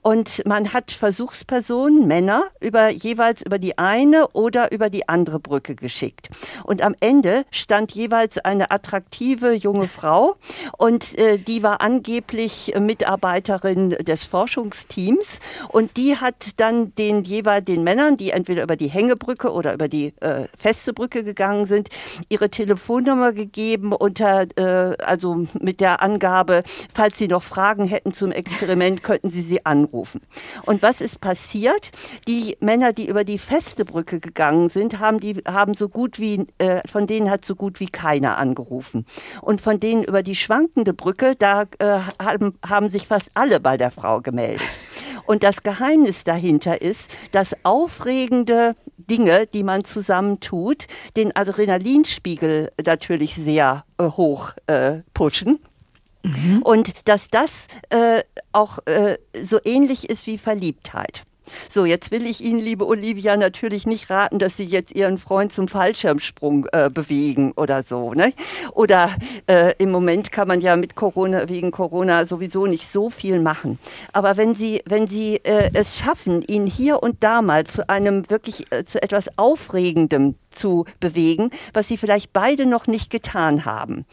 Und 0.02 0.42
man 0.46 0.72
hat 0.72 0.90
Versuchspersonen, 0.90 2.06
Männer, 2.06 2.44
über, 2.60 2.90
jeweils 2.90 3.42
über 3.42 3.58
die 3.58 3.78
eine 3.78 4.28
oder 4.28 4.72
über 4.72 4.90
die 4.90 5.08
andere 5.08 5.40
Brücke 5.40 5.74
geschickt. 5.74 6.28
Und 6.64 6.82
am 6.82 6.94
Ende 7.00 7.44
stand 7.50 7.92
jeweils 7.92 8.38
eine 8.38 8.70
attraktive 8.70 9.52
junge 9.52 9.88
Frau 9.88 10.36
und 10.78 11.18
äh, 11.18 11.38
die 11.38 11.62
war 11.62 11.80
angeblich 11.80 12.74
Mitarbeiterin 12.78 13.90
des 13.90 14.24
Forschungsteams 14.24 15.40
und 15.68 15.96
die 15.96 16.16
hat 16.16 16.60
dann 16.60 16.94
den 16.94 17.24
jeweils 17.24 17.60
den 17.64 17.84
Männern, 17.84 18.16
die 18.16 18.30
entweder 18.30 18.62
über 18.62 18.76
die 18.76 18.88
Hängebrücke 18.88 19.52
oder 19.52 19.74
über 19.74 19.88
die 19.88 20.09
äh, 20.20 20.46
feste 20.56 20.92
Brücke 20.92 21.24
gegangen 21.24 21.64
sind, 21.64 21.88
ihre 22.28 22.50
Telefonnummer 22.50 23.32
gegeben 23.32 23.92
unter, 23.92 24.46
äh, 24.56 24.96
also 25.02 25.46
mit 25.61 25.80
der 25.80 26.02
Angabe, 26.02 26.62
falls 26.92 27.18
sie 27.18 27.28
noch 27.28 27.42
Fragen 27.42 27.84
hätten 27.84 28.12
zum 28.12 28.32
Experiment, 28.32 29.02
könnten 29.02 29.30
sie 29.30 29.42
sie 29.42 29.64
anrufen. 29.66 30.20
Und 30.66 30.82
was 30.82 31.00
ist 31.00 31.20
passiert? 31.20 31.90
Die 32.28 32.56
Männer, 32.61 32.92
die 32.92 33.08
über 33.08 33.24
die 33.24 33.38
feste 33.38 33.84
Brücke 33.84 34.20
gegangen 34.20 34.68
sind, 34.68 34.98
haben 35.00 35.20
die 35.20 35.42
haben 35.46 35.74
so 35.74 35.88
gut 35.88 36.18
wie 36.18 36.46
äh, 36.58 36.80
von 36.90 37.06
denen 37.06 37.30
hat 37.30 37.44
so 37.44 37.54
gut 37.54 37.80
wie 37.80 37.86
keiner 37.86 38.38
angerufen. 38.38 39.04
Und 39.42 39.61
von 39.61 39.80
denen 39.80 40.04
über 40.04 40.22
die 40.22 40.36
schwankende 40.36 40.94
Brücke, 40.94 41.34
da 41.38 41.62
äh, 41.78 42.00
haben, 42.22 42.58
haben 42.66 42.88
sich 42.88 43.06
fast 43.06 43.30
alle 43.34 43.61
bei 43.61 43.76
der 43.76 43.90
Frau 43.90 44.20
gemeldet. 44.20 44.66
Und 45.31 45.45
das 45.45 45.62
Geheimnis 45.62 46.24
dahinter 46.24 46.83
ist, 46.83 47.09
dass 47.31 47.55
aufregende 47.62 48.74
Dinge, 48.97 49.47
die 49.47 49.62
man 49.62 49.85
zusammen 49.85 50.41
tut, 50.41 50.89
den 51.16 51.37
Adrenalinspiegel 51.37 52.72
natürlich 52.85 53.37
sehr 53.37 53.85
äh, 53.99 54.07
hoch 54.07 54.55
äh, 54.66 55.03
pushen. 55.14 55.61
Mhm. 56.24 56.62
Und 56.64 57.09
dass 57.09 57.28
das 57.28 57.68
äh, 57.91 58.24
auch 58.51 58.85
äh, 58.87 59.18
so 59.41 59.61
ähnlich 59.64 60.11
ist 60.11 60.26
wie 60.26 60.37
Verliebtheit. 60.37 61.22
So, 61.68 61.84
jetzt 61.84 62.11
will 62.11 62.26
ich 62.26 62.42
Ihnen, 62.42 62.61
liebe 62.61 62.86
Olivia, 62.86 63.36
natürlich 63.36 63.86
nicht 63.86 64.11
raten, 64.11 64.38
dass 64.38 64.57
Sie 64.57 64.64
jetzt 64.64 64.94
Ihren 64.94 65.18
Freund 65.18 65.53
zum 65.53 65.68
Fallschirmsprung 65.68 66.66
äh, 66.72 66.90
bewegen 66.90 67.53
oder 67.57 67.82
so. 67.82 68.14
Ne? 68.14 68.32
Oder 68.72 69.11
äh, 69.46 69.74
im 69.78 69.90
Moment 69.90 70.32
kann 70.32 70.48
man 70.48 70.61
ja 70.61 70.76
mit 70.76 70.94
Corona, 70.94 71.48
wegen 71.48 71.70
Corona 71.70 72.26
sowieso 72.26 72.66
nicht 72.66 72.90
so 72.90 73.11
viel 73.11 73.40
machen. 73.40 73.78
Aber 74.12 74.36
wenn 74.36 74.55
Sie, 74.55 74.82
wenn 74.86 75.07
Sie 75.07 75.36
äh, 75.44 75.70
es 75.74 75.98
schaffen, 75.98 76.42
ihn 76.42 76.66
hier 76.66 77.03
und 77.03 77.22
da 77.22 77.42
mal 77.42 77.64
zu 77.64 77.88
einem 77.88 78.28
wirklich, 78.30 78.70
äh, 78.72 78.84
zu 78.84 79.03
etwas 79.03 79.38
Aufregendem 79.38 80.34
zu 80.61 80.84
bewegen, 81.00 81.50
was 81.72 81.88
sie 81.88 81.96
vielleicht 81.96 82.32
beide 82.32 82.66
noch 82.66 82.86
nicht 82.86 83.11
getan 83.11 83.64
haben. 83.64 84.04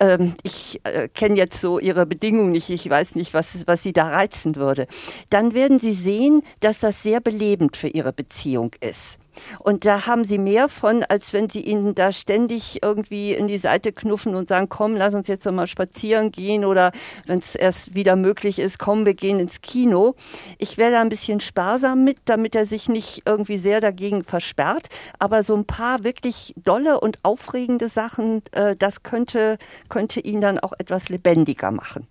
Ähm, 0.00 0.34
ich 0.42 0.80
äh, 0.84 1.08
kenne 1.08 1.36
jetzt 1.36 1.60
so 1.60 1.78
ihre 1.78 2.06
Bedingungen 2.06 2.52
nicht, 2.52 2.70
ich 2.70 2.88
weiß 2.88 3.14
nicht, 3.14 3.34
was, 3.34 3.66
was 3.66 3.82
sie 3.82 3.92
da 3.92 4.08
reizen 4.08 4.56
würde. 4.56 4.86
Dann 5.30 5.54
werden 5.54 5.78
sie 5.78 5.94
sehen, 5.94 6.42
dass 6.60 6.80
das 6.80 7.02
sehr 7.02 7.20
belebend 7.20 7.76
für 7.76 7.88
ihre 7.88 8.12
Beziehung 8.12 8.72
ist. 8.80 9.18
Und 9.62 9.84
da 9.84 10.06
haben 10.06 10.24
sie 10.24 10.38
mehr 10.38 10.68
von, 10.68 11.02
als 11.04 11.32
wenn 11.32 11.48
sie 11.48 11.60
ihnen 11.60 11.94
da 11.94 12.12
ständig 12.12 12.82
irgendwie 12.82 13.32
in 13.32 13.46
die 13.46 13.58
Seite 13.58 13.92
knuffen 13.92 14.34
und 14.34 14.48
sagen, 14.48 14.68
komm, 14.68 14.96
lass 14.96 15.14
uns 15.14 15.28
jetzt 15.28 15.50
mal 15.50 15.66
spazieren 15.66 16.30
gehen 16.30 16.64
oder 16.64 16.92
wenn 17.26 17.38
es 17.38 17.54
erst 17.54 17.94
wieder 17.94 18.16
möglich 18.16 18.58
ist, 18.58 18.78
komm, 18.78 19.06
wir 19.06 19.14
gehen 19.14 19.40
ins 19.40 19.60
Kino. 19.60 20.14
Ich 20.58 20.78
wäre 20.78 20.92
da 20.92 21.00
ein 21.00 21.08
bisschen 21.08 21.40
sparsam 21.40 22.04
mit, 22.04 22.18
damit 22.24 22.54
er 22.54 22.66
sich 22.66 22.88
nicht 22.88 23.22
irgendwie 23.26 23.58
sehr 23.58 23.80
dagegen 23.80 24.24
versperrt. 24.24 24.88
Aber 25.18 25.42
so 25.42 25.54
ein 25.54 25.64
paar 25.64 26.04
wirklich 26.04 26.54
dolle 26.56 27.00
und 27.00 27.18
aufregende 27.22 27.88
Sachen, 27.88 28.42
äh, 28.52 28.76
das 28.76 29.02
könnte, 29.02 29.58
könnte 29.88 30.20
ihn 30.20 30.40
dann 30.40 30.58
auch 30.58 30.72
etwas 30.78 31.08
lebendiger 31.08 31.70
machen. 31.70 32.06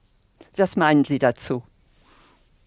Was 0.55 0.75
meinen 0.75 1.05
Sie 1.05 1.19
dazu? 1.19 1.63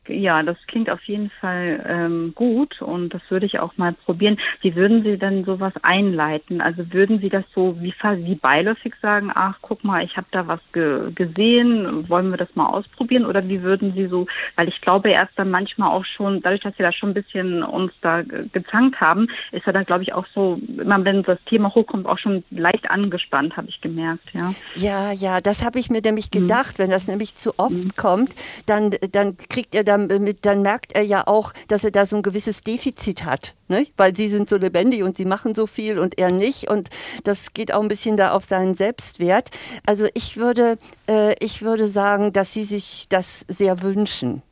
Ja, 0.09 0.43
das 0.43 0.57
klingt 0.67 0.91
auf 0.91 1.03
jeden 1.05 1.31
Fall 1.31 1.85
ähm, 1.89 2.33
gut 2.35 2.83
und 2.83 3.15
das 3.15 3.23
würde 3.31 3.47
ich 3.47 3.59
auch 3.59 3.77
mal 3.77 3.93
probieren. 3.93 4.39
Wie 4.61 4.75
würden 4.75 5.03
Sie 5.03 5.17
denn 5.17 5.45
sowas 5.45 5.73
einleiten? 5.83 6.61
Also 6.61 6.93
würden 6.93 7.21
Sie 7.21 7.31
das 7.31 7.45
so 7.55 7.77
wie, 7.81 7.95
wie 7.95 8.35
beiläufig 8.35 8.95
sagen, 9.01 9.31
ach, 9.35 9.57
guck 9.63 9.83
mal, 9.83 10.05
ich 10.05 10.17
habe 10.17 10.27
da 10.31 10.47
was 10.47 10.61
ge 10.73 11.11
gesehen, 11.15 12.09
wollen 12.09 12.31
wir 12.31 12.37
das 12.37 12.55
mal 12.55 12.67
ausprobieren? 12.67 13.25
Oder 13.25 13.49
wie 13.49 13.63
würden 13.63 13.95
Sie 13.95 14.07
so, 14.07 14.27
weil 14.57 14.69
ich 14.69 14.81
glaube, 14.81 15.11
er 15.11 15.25
ist 15.25 15.33
dann 15.37 15.51
manchmal 15.51 15.91
auch 15.91 16.05
schon, 16.05 16.43
dadurch, 16.43 16.61
dass 16.61 16.79
wir 16.79 16.87
da 16.87 16.93
schon 16.93 17.11
ein 17.11 17.15
bisschen 17.15 17.63
uns 17.63 17.93
da 18.03 18.23
gezankt 18.23 19.01
haben, 19.01 19.29
ist 19.53 19.67
er 19.67 19.73
da, 19.73 19.83
glaube 19.83 20.03
ich, 20.03 20.13
auch 20.13 20.27
so, 20.35 20.61
immer 20.79 21.03
wenn 21.05 21.23
das 21.23 21.39
Thema 21.47 21.75
hochkommt, 21.75 22.07
auch 22.07 22.19
schon 22.19 22.45
leicht 22.51 22.91
angespannt, 22.91 23.57
habe 23.57 23.69
ich 23.69 23.81
gemerkt, 23.81 24.29
ja. 24.33 24.53
Ja, 24.75 25.13
ja, 25.13 25.41
das 25.41 25.65
habe 25.65 25.79
ich 25.79 25.89
mir 25.89 26.03
nämlich 26.03 26.27
mhm. 26.27 26.41
gedacht, 26.41 26.79
mhm. 26.79 26.83
wenn 26.83 26.91
das 26.91 27.09
nämlich 27.09 27.35
zu 27.35 27.59
oft 27.59 27.85
mhm. 27.85 27.97
kommt, 27.97 28.35
dann, 28.67 28.91
dann 29.13 29.37
kriegt 29.49 29.75
er 29.75 29.85
da 29.85 29.94
dann, 29.99 30.35
dann 30.43 30.63
merkt 30.63 30.95
er 30.95 31.03
ja 31.03 31.27
auch, 31.27 31.53
dass 31.69 31.85
er 31.85 31.91
da 31.91 32.07
so 32.07 32.17
ein 32.17 32.23
gewisses 32.23 32.63
Defizit 32.63 33.25
hat. 33.25 33.55
Ne? 33.69 33.87
Weil 33.97 34.15
sie 34.15 34.29
sind 34.29 34.49
so 34.49 34.57
lebendig 34.57 35.03
und 35.03 35.17
sie 35.17 35.25
machen 35.25 35.55
so 35.55 35.67
viel 35.67 35.99
und 35.99 36.19
er 36.19 36.31
nicht. 36.31 36.69
Und 36.69 36.91
das 37.25 37.55
geht 37.55 37.73
auch 37.73 37.83
ein 37.83 37.89
bisschen 37.89 38.17
da 38.17 38.33
auf 38.33 38.45
seinen 38.45 38.75
Selbstwert. 38.75 39.51
Also 39.87 40.07
ich 40.15 40.37
würde, 40.37 40.77
äh, 41.09 41.35
ich 41.41 41.63
würde 41.63 41.89
sagen, 41.89 42.33
dass 42.33 42.53
sie 42.53 42.65
sich 42.65 43.07
das 43.09 43.45
sehr 43.49 43.83
wünschen. 43.83 44.43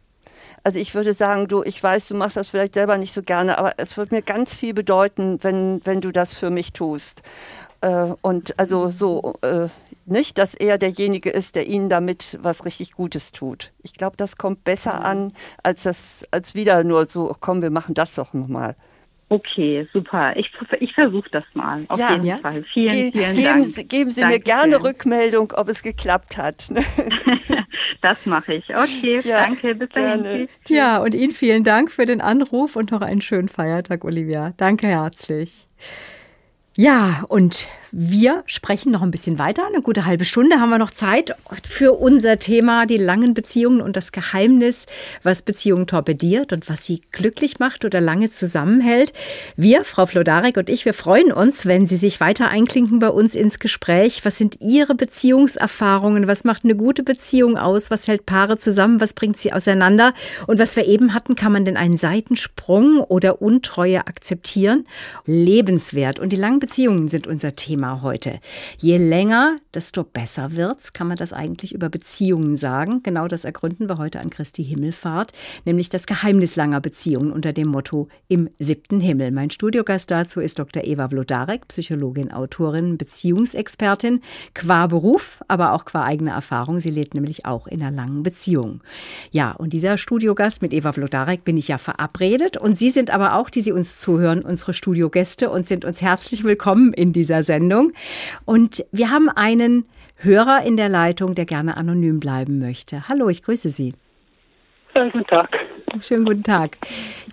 Also 0.64 0.78
ich 0.78 0.94
würde 0.94 1.12
sagen, 1.12 1.48
du, 1.48 1.62
ich 1.64 1.82
weiß, 1.82 2.08
du 2.08 2.14
machst 2.14 2.36
das 2.36 2.50
vielleicht 2.50 2.74
selber 2.74 2.96
nicht 2.96 3.12
so 3.12 3.22
gerne, 3.22 3.58
aber 3.58 3.72
es 3.78 3.96
wird 3.96 4.12
mir 4.12 4.22
ganz 4.22 4.54
viel 4.54 4.74
bedeuten, 4.74 5.38
wenn, 5.42 5.84
wenn 5.84 6.00
du 6.00 6.12
das 6.12 6.36
für 6.36 6.50
mich 6.50 6.72
tust. 6.72 7.22
Äh, 7.80 8.12
und 8.22 8.58
also 8.58 8.90
so, 8.90 9.34
äh, 9.42 9.68
nicht, 10.12 10.38
dass 10.38 10.54
er 10.54 10.78
derjenige 10.78 11.30
ist, 11.30 11.56
der 11.56 11.66
ihnen 11.66 11.88
damit 11.88 12.38
was 12.40 12.64
richtig 12.64 12.92
Gutes 12.92 13.32
tut. 13.32 13.72
Ich 13.82 13.94
glaube, 13.94 14.16
das 14.16 14.36
kommt 14.36 14.64
besser 14.64 15.00
mhm. 15.00 15.04
an, 15.04 15.32
als 15.62 15.82
das, 15.82 16.24
als 16.30 16.54
wieder 16.54 16.84
nur 16.84 17.06
so, 17.06 17.34
komm, 17.40 17.62
wir 17.62 17.70
machen 17.70 17.94
das 17.94 18.14
doch 18.14 18.32
nochmal. 18.32 18.76
Okay, 19.32 19.88
super. 19.94 20.36
Ich, 20.36 20.50
ich 20.80 20.92
versuche 20.92 21.28
das 21.30 21.44
mal. 21.54 21.86
Auf 21.88 21.98
ja. 21.98 22.12
jeden 22.12 22.26
ja. 22.26 22.36
Fall. 22.36 22.64
Vielen, 22.74 22.88
Ge 22.88 23.12
vielen 23.12 23.34
geben 23.34 23.44
Dank. 23.44 23.64
Sie, 23.64 23.88
geben 23.88 24.10
Sie 24.10 24.20
Danke 24.20 24.36
mir 24.36 24.42
gerne. 24.42 24.82
Rückmeldung, 24.82 25.52
ob 25.56 25.70
es 25.70 25.82
geklappt 25.82 26.36
hat. 26.36 26.68
das 28.02 28.26
mache 28.26 28.54
ich. 28.54 28.68
Okay, 28.68 29.20
ja, 29.24 29.46
danke. 29.46 29.74
Bis 29.74 29.88
dahin. 29.88 30.48
Ja, 30.68 30.98
und 30.98 31.14
Ihnen 31.14 31.32
vielen 31.32 31.64
Dank 31.64 31.90
für 31.90 32.04
den 32.04 32.20
Anruf 32.20 32.76
und 32.76 32.90
noch 32.90 33.00
einen 33.00 33.22
schönen 33.22 33.48
Feiertag, 33.48 34.04
Olivia. 34.04 34.52
Danke 34.58 34.88
herzlich. 34.88 35.66
Ja, 36.76 37.24
und 37.28 37.68
wir 37.94 38.42
sprechen 38.46 38.90
noch 38.90 39.02
ein 39.02 39.10
bisschen 39.10 39.38
weiter. 39.38 39.66
Eine 39.66 39.82
gute 39.82 40.06
halbe 40.06 40.24
Stunde 40.24 40.58
haben 40.58 40.70
wir 40.70 40.78
noch 40.78 40.92
Zeit 40.92 41.36
für 41.68 41.92
unser 41.92 42.38
Thema, 42.38 42.86
die 42.86 42.96
langen 42.96 43.34
Beziehungen 43.34 43.82
und 43.82 43.96
das 43.96 44.12
Geheimnis, 44.12 44.86
was 45.22 45.42
Beziehungen 45.42 45.86
torpediert 45.86 46.54
und 46.54 46.70
was 46.70 46.86
sie 46.86 47.02
glücklich 47.12 47.58
macht 47.58 47.84
oder 47.84 48.00
lange 48.00 48.30
zusammenhält. 48.30 49.12
Wir, 49.56 49.84
Frau 49.84 50.06
Flodarek 50.06 50.56
und 50.56 50.70
ich, 50.70 50.86
wir 50.86 50.94
freuen 50.94 51.32
uns, 51.32 51.66
wenn 51.66 51.86
Sie 51.86 51.98
sich 51.98 52.18
weiter 52.18 52.48
einklinken 52.48 52.98
bei 52.98 53.10
uns 53.10 53.34
ins 53.34 53.58
Gespräch. 53.58 54.24
Was 54.24 54.38
sind 54.38 54.62
Ihre 54.62 54.94
Beziehungserfahrungen? 54.94 56.26
Was 56.26 56.44
macht 56.44 56.64
eine 56.64 56.74
gute 56.74 57.02
Beziehung 57.02 57.58
aus? 57.58 57.90
Was 57.90 58.08
hält 58.08 58.24
Paare 58.24 58.56
zusammen? 58.56 59.02
Was 59.02 59.12
bringt 59.12 59.38
sie 59.38 59.52
auseinander? 59.52 60.14
Und 60.46 60.58
was 60.58 60.76
wir 60.76 60.86
eben 60.86 61.12
hatten, 61.12 61.34
kann 61.34 61.52
man 61.52 61.66
denn 61.66 61.76
einen 61.76 61.98
Seitensprung 61.98 63.00
oder 63.00 63.42
Untreue 63.42 64.06
akzeptieren? 64.06 64.86
Lebenswert 65.26 66.18
und 66.18 66.32
die 66.32 66.36
langen 66.36 66.58
Beziehungen 66.58 67.08
sind 67.08 67.26
unser 67.26 67.54
Thema. 67.54 67.81
Thema 67.82 68.02
heute. 68.02 68.38
Je 68.78 68.96
länger, 68.96 69.56
desto 69.74 70.04
besser 70.04 70.54
wird's. 70.54 70.92
Kann 70.92 71.08
man 71.08 71.16
das 71.16 71.32
eigentlich 71.32 71.74
über 71.74 71.88
Beziehungen 71.88 72.56
sagen? 72.56 73.02
Genau 73.02 73.26
das 73.26 73.44
ergründen 73.44 73.88
wir 73.88 73.98
heute 73.98 74.20
an 74.20 74.30
Christi 74.30 74.64
Himmelfahrt, 74.64 75.32
nämlich 75.64 75.88
das 75.88 76.06
Geheimnis 76.06 76.54
langer 76.54 76.80
Beziehungen 76.80 77.32
unter 77.32 77.52
dem 77.52 77.66
Motto 77.66 78.06
Im 78.28 78.48
siebten 78.60 79.00
Himmel. 79.00 79.32
Mein 79.32 79.50
Studiogast 79.50 80.12
dazu 80.12 80.38
ist 80.38 80.60
Dr. 80.60 80.84
Eva 80.84 81.08
Vlodarek, 81.08 81.66
Psychologin, 81.66 82.30
Autorin, 82.30 82.98
Beziehungsexpertin, 82.98 84.20
qua 84.54 84.86
Beruf, 84.86 85.42
aber 85.48 85.72
auch 85.72 85.84
qua 85.84 86.04
eigener 86.04 86.34
Erfahrung. 86.34 86.78
Sie 86.78 86.90
lebt 86.90 87.14
nämlich 87.14 87.46
auch 87.46 87.66
in 87.66 87.82
einer 87.82 87.90
langen 87.90 88.22
Beziehung. 88.22 88.80
Ja, 89.32 89.50
und 89.50 89.72
dieser 89.72 89.98
Studiogast 89.98 90.62
mit 90.62 90.72
Eva 90.72 90.92
Vlodarek 90.92 91.42
bin 91.42 91.56
ich 91.56 91.66
ja 91.66 91.78
verabredet 91.78 92.56
und 92.56 92.78
Sie 92.78 92.90
sind 92.90 93.10
aber 93.10 93.34
auch, 93.34 93.50
die 93.50 93.60
Sie 93.60 93.72
uns 93.72 93.98
zuhören, 93.98 94.42
unsere 94.42 94.72
Studiogäste 94.72 95.50
und 95.50 95.66
sind 95.66 95.84
uns 95.84 96.00
herzlich 96.00 96.44
willkommen 96.44 96.92
in 96.92 97.12
dieser 97.12 97.42
Sendung. 97.42 97.71
Und 98.44 98.84
wir 98.92 99.10
haben 99.10 99.28
einen 99.28 99.84
Hörer 100.16 100.62
in 100.64 100.76
der 100.76 100.88
Leitung, 100.88 101.34
der 101.34 101.44
gerne 101.46 101.76
anonym 101.76 102.20
bleiben 102.20 102.58
möchte. 102.58 103.08
Hallo, 103.08 103.28
ich 103.28 103.42
grüße 103.42 103.70
Sie. 103.70 103.94
Schönen 104.94 105.10
guten 105.10 105.26
Tag. 105.26 105.58
Schönen 106.00 106.24
guten 106.24 106.42
Tag. 106.42 106.78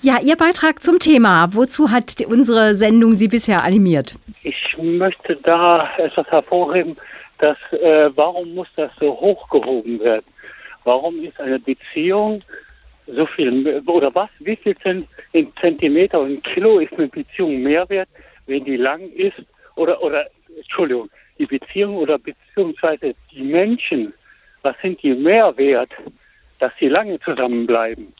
Ja, 0.01 0.19
Ihr 0.21 0.35
Beitrag 0.35 0.81
zum 0.81 0.99
Thema. 0.99 1.53
Wozu 1.53 1.91
hat 1.91 2.15
unsere 2.27 2.75
Sendung 2.75 3.13
Sie 3.13 3.27
bisher 3.27 3.63
animiert? 3.63 4.15
Ich 4.43 4.55
möchte 4.81 5.35
da 5.43 5.89
etwas 5.97 6.27
hervorheben, 6.27 6.95
dass 7.39 7.57
äh, 7.71 8.09
warum 8.15 8.55
muss 8.55 8.67
das 8.75 8.91
so 8.99 9.11
hochgehoben 9.11 9.99
werden? 9.99 10.25
Warum 10.83 11.21
ist 11.23 11.39
eine 11.39 11.59
Beziehung 11.59 12.41
so 13.07 13.25
viel 13.25 13.81
oder 13.85 14.13
was? 14.15 14.29
Wie 14.39 14.55
viel 14.55 14.75
Zentimeter 15.61 16.21
und 16.21 16.43
Kilo 16.43 16.79
ist 16.79 16.93
eine 16.93 17.07
Beziehung 17.07 17.61
mehr 17.61 17.87
wert, 17.89 18.09
wenn 18.47 18.63
die 18.63 18.77
lang 18.77 19.01
ist 19.11 19.35
oder 19.79 20.01
oder 20.03 20.27
Entschuldigung, 20.57 21.09
die 21.37 21.45
Beziehung 21.45 21.95
oder 21.97 22.17
beziehungsweise 22.17 23.15
die 23.31 23.41
Menschen, 23.41 24.13
was 24.61 24.75
sind 24.81 25.01
die 25.01 25.13
mehr 25.13 25.55
wert, 25.57 25.91
dass 26.59 26.71
sie 26.79 26.87
lange 26.87 27.19
zusammenbleiben? 27.21 28.13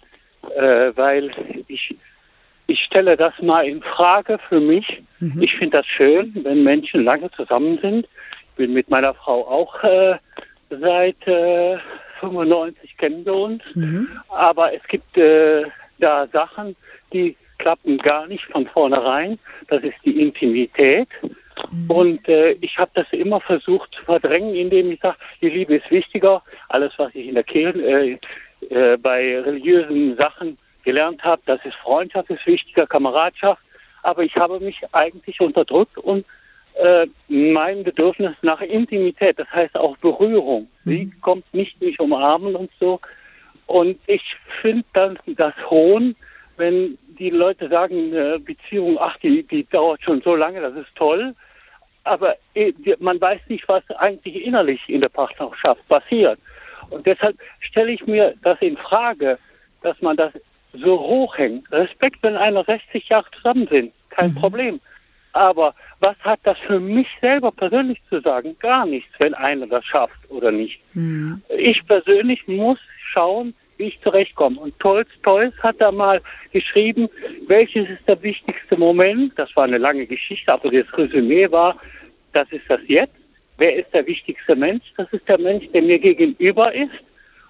Äh, 0.56 0.92
weil 0.96 1.32
ich 1.68 1.96
ich 2.68 2.80
stelle 2.84 3.18
das 3.18 3.34
mal 3.42 3.66
in 3.66 3.82
Frage 3.82 4.38
für 4.48 4.60
mich. 4.60 5.02
Mhm. 5.20 5.42
Ich 5.42 5.56
finde 5.56 5.78
das 5.78 5.88
schön, 5.88 6.34
wenn 6.44 6.64
Menschen 6.64 7.04
lange 7.04 7.30
zusammen 7.32 7.80
sind. 7.82 8.08
Ich 8.52 8.56
bin 8.58 8.74
mit 8.74 8.90
meiner 8.90 9.14
Frau 9.16 9.48
auch 9.48 9.84
äh, 9.84 10.18
seit 10.70 11.28
äh, 11.28 11.78
95 12.20 12.98
kennen 12.98 13.26
wir 13.26 13.34
uns. 13.34 13.64
Mhm. 13.74 14.08
Aber 14.30 14.74
es 14.74 14.84
gibt 14.88 15.18
äh, 15.18 15.64
da 16.00 16.28
Sachen, 16.28 16.76
die 17.12 17.36
klappen 17.58 17.98
gar 17.98 18.28
nicht 18.28 18.46
von 18.46 18.68
vornherein. 18.68 19.40
Das 19.68 19.84
ist 19.84 19.98
die 20.06 20.22
Intimität. 20.22 21.08
Mhm. 21.72 21.92
Und 21.92 22.28
äh, 22.28 22.52
ich 22.62 22.78
habe 22.78 22.92
das 22.94 23.08
immer 23.12 23.40
versucht 23.40 23.94
zu 23.94 24.04
verdrängen, 24.04 24.56
indem 24.56 24.92
ich 24.92 25.00
sage, 25.00 25.18
die 25.42 25.50
Liebe 25.50 25.76
ist 25.76 25.90
wichtiger. 25.92 26.44
Alles, 26.70 26.94
was 26.98 27.14
ich 27.16 27.28
in 27.28 27.36
der 27.36 27.44
Kirche, 27.44 27.80
äh, 27.80 28.18
äh, 28.70 28.98
bei 28.98 29.40
religiösen 29.40 30.16
Sachen 30.18 30.58
gelernt 30.84 31.24
habe, 31.24 31.42
das 31.46 31.64
ist 31.66 31.76
Freundschaft, 31.76 32.30
ist 32.30 32.46
wichtiger, 32.46 32.88
Kameradschaft. 32.88 33.62
Aber 34.04 34.24
ich 34.24 34.36
habe 34.36 34.60
mich 34.60 34.78
eigentlich 34.92 35.40
unterdrückt 35.42 35.98
und 35.98 36.26
äh, 36.76 37.08
mein 37.28 37.84
Bedürfnis 37.84 38.36
nach 38.42 38.62
Intimität, 38.62 39.38
das 39.38 39.52
heißt 39.52 39.76
auch 39.76 39.98
Berührung. 39.98 40.70
Mhm. 40.86 40.90
Sie 40.90 41.12
kommt 41.22 41.54
nicht 41.54 41.80
mich 41.82 42.00
umarmen 42.00 42.56
und 42.56 42.72
so. 42.80 43.00
Und 43.66 44.00
ich 44.08 44.24
finde 44.62 44.86
dann 44.94 45.20
das 45.28 45.54
Hohn, 45.70 46.16
wenn 46.58 46.98
die 47.20 47.30
Leute 47.30 47.70
sagen, 47.70 48.14
äh, 48.14 48.40
Beziehung, 48.40 48.98
ach, 49.00 49.18
die, 49.18 49.44
die 49.44 49.66
dauert 49.66 50.02
schon 50.02 50.22
so 50.22 50.36
lange, 50.36 50.62
das 50.62 50.76
ist 50.76 50.96
toll. 50.96 51.36
Aber 52.10 52.36
äh, 52.56 52.74
man 53.00 53.22
weiß 53.22 53.42
nicht, 53.50 53.68
was 53.68 53.84
eigentlich 53.92 54.44
innerlich 54.44 54.82
in 54.88 55.02
der 55.02 55.10
Partnerschaft 55.10 55.88
passiert. 55.88 56.40
Und 56.90 57.06
deshalb 57.06 57.38
stelle 57.60 57.92
ich 57.92 58.08
mir 58.08 58.34
das 58.42 58.60
in 58.62 58.78
Frage, 58.78 59.38
dass 59.84 60.02
man 60.02 60.18
das 60.18 60.34
so 60.74 61.00
hochhängt. 61.00 61.72
Respekt, 61.72 62.18
wenn 62.24 62.36
einer 62.36 62.64
60 62.64 63.08
Jahre 63.10 63.30
zusammen 63.36 63.68
sind, 63.68 63.94
kein 64.10 64.32
mhm. 64.32 64.36
Problem. 64.36 64.80
Aber 65.34 65.76
was 66.00 66.18
hat 66.22 66.40
das 66.44 66.58
für 66.66 66.80
mich 66.80 67.08
selber 67.22 67.52
persönlich 67.52 68.00
zu 68.10 68.20
sagen? 68.22 68.56
Gar 68.60 68.88
nichts, 68.88 69.12
wenn 69.20 69.36
einer 69.36 69.68
das 69.68 69.86
schafft 69.86 70.20
oder 70.30 70.52
nicht. 70.52 70.82
Mhm. 70.96 71.44
Ich 71.56 71.86
persönlich 71.86 72.48
muss 72.48 72.80
schauen, 73.14 73.54
wie 73.78 73.86
ich 73.86 74.02
zurechtkomme. 74.02 74.60
Und 74.60 74.78
Tolstoy 74.80 75.52
hat 75.62 75.76
da 75.80 75.92
mal 75.92 76.22
geschrieben, 76.52 77.08
welches 77.48 77.88
ist 77.90 78.08
der 78.08 78.22
wichtigste 78.24 78.78
Moment? 78.78 79.34
Das 79.38 79.56
war 79.56 79.66
eine 79.66 79.78
lange 79.78 80.08
Geschichte, 80.08 80.52
aber 80.52 80.72
das 80.72 80.86
Resümee 80.98 81.50
war, 81.52 81.78
das 82.34 82.52
ist 82.52 82.64
das 82.68 82.82
Jetzt. 82.88 83.16
Wer 83.58 83.76
ist 83.76 83.94
der 83.94 84.06
wichtigste 84.06 84.56
Mensch? 84.56 84.84
Das 84.98 85.12
ist 85.12 85.28
der 85.28 85.38
Mensch, 85.38 85.66
der 85.74 85.82
mir 85.82 86.00
gegenüber 86.00 86.74
ist. 86.74 86.94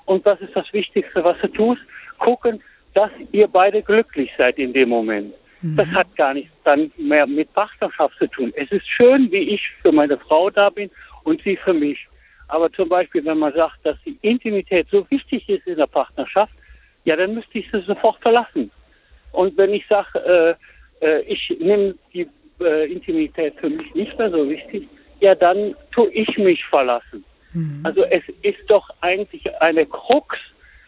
Und 0.05 0.25
was 0.25 0.41
ist 0.41 0.55
das 0.55 0.71
Wichtigste, 0.73 1.23
was 1.23 1.37
du 1.41 1.47
tust? 1.49 1.81
Gucken, 2.17 2.61
dass 2.93 3.11
ihr 3.31 3.47
beide 3.47 3.81
glücklich 3.83 4.31
seid 4.37 4.57
in 4.57 4.73
dem 4.73 4.89
Moment. 4.89 5.33
Das 5.61 5.87
mhm. 5.87 5.93
hat 5.93 6.15
gar 6.15 6.33
nichts 6.33 6.51
dann 6.63 6.91
mehr 6.97 7.27
mit 7.27 7.53
Partnerschaft 7.53 8.17
zu 8.17 8.27
tun. 8.27 8.53
Es 8.55 8.71
ist 8.71 8.87
schön, 8.87 9.31
wie 9.31 9.55
ich 9.55 9.61
für 9.81 9.91
meine 9.91 10.17
Frau 10.17 10.49
da 10.49 10.69
bin 10.69 10.89
und 11.23 11.41
sie 11.43 11.57
für 11.57 11.73
mich. 11.73 12.07
Aber 12.47 12.71
zum 12.71 12.89
Beispiel, 12.89 13.23
wenn 13.25 13.37
man 13.37 13.53
sagt, 13.53 13.77
dass 13.83 13.97
die 14.05 14.17
Intimität 14.21 14.87
so 14.89 15.05
wichtig 15.11 15.47
ist 15.49 15.67
in 15.67 15.75
der 15.75 15.85
Partnerschaft, 15.85 16.53
ja, 17.03 17.15
dann 17.15 17.35
müsste 17.35 17.59
ich 17.59 17.69
sie 17.71 17.81
sofort 17.81 18.19
verlassen. 18.21 18.71
Und 19.31 19.57
wenn 19.57 19.73
ich 19.73 19.85
sage, 19.87 20.57
äh, 21.01 21.05
äh, 21.05 21.21
ich 21.21 21.55
nehme 21.59 21.95
die 22.13 22.27
äh, 22.61 22.91
Intimität 22.91 23.55
für 23.59 23.69
mich 23.69 23.93
nicht 23.95 24.17
mehr 24.17 24.29
so 24.29 24.49
wichtig, 24.49 24.87
ja, 25.19 25.35
dann 25.35 25.75
tue 25.91 26.09
ich 26.11 26.37
mich 26.37 26.63
verlassen. 26.65 27.23
Mhm. 27.53 27.81
Also 27.83 28.03
es 28.03 28.23
ist 28.41 28.59
doch 28.67 28.89
eigentlich 29.01 29.43
eine 29.61 29.85
Krux. 29.85 30.37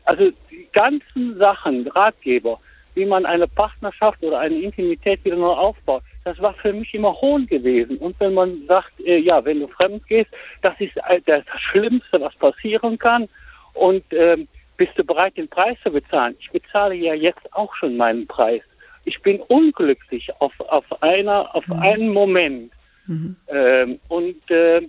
Also 0.05 0.31
die 0.49 0.67
ganzen 0.73 1.37
Sachen, 1.37 1.87
Ratgeber, 1.87 2.59
wie 2.95 3.05
man 3.05 3.25
eine 3.25 3.47
Partnerschaft 3.47 4.21
oder 4.23 4.39
eine 4.39 4.55
Intimität 4.55 5.23
wieder 5.23 5.37
neu 5.37 5.53
aufbaut. 5.53 6.03
Das 6.23 6.39
war 6.39 6.53
für 6.55 6.73
mich 6.73 6.93
immer 6.93 7.13
Hohn 7.21 7.47
gewesen. 7.47 7.97
Und 7.97 8.19
wenn 8.19 8.33
man 8.33 8.65
sagt, 8.67 8.91
äh, 9.05 9.17
ja, 9.17 9.43
wenn 9.43 9.59
du 9.59 9.67
fremd 9.67 10.05
gehst, 10.07 10.29
das 10.61 10.79
ist 10.79 10.95
äh, 11.07 11.21
das 11.25 11.43
Schlimmste, 11.71 12.19
was 12.19 12.35
passieren 12.35 12.97
kann. 12.97 13.27
Und 13.73 14.03
ähm, 14.11 14.47
bist 14.77 14.91
du 14.97 15.03
bereit, 15.03 15.37
den 15.37 15.47
Preis 15.47 15.77
zu 15.83 15.91
bezahlen? 15.91 16.35
Ich 16.39 16.49
bezahle 16.51 16.95
ja 16.95 17.13
jetzt 17.13 17.53
auch 17.53 17.73
schon 17.75 17.97
meinen 17.97 18.27
Preis. 18.27 18.63
Ich 19.05 19.21
bin 19.21 19.39
unglücklich 19.41 20.29
auf, 20.39 20.59
auf 20.59 21.01
einer, 21.01 21.55
auf 21.55 21.67
mhm. 21.67 21.79
einen 21.79 22.09
Moment. 22.09 22.71
Mhm. 23.07 23.35
Ähm, 23.47 23.99
und 24.07 24.49
äh, 24.51 24.81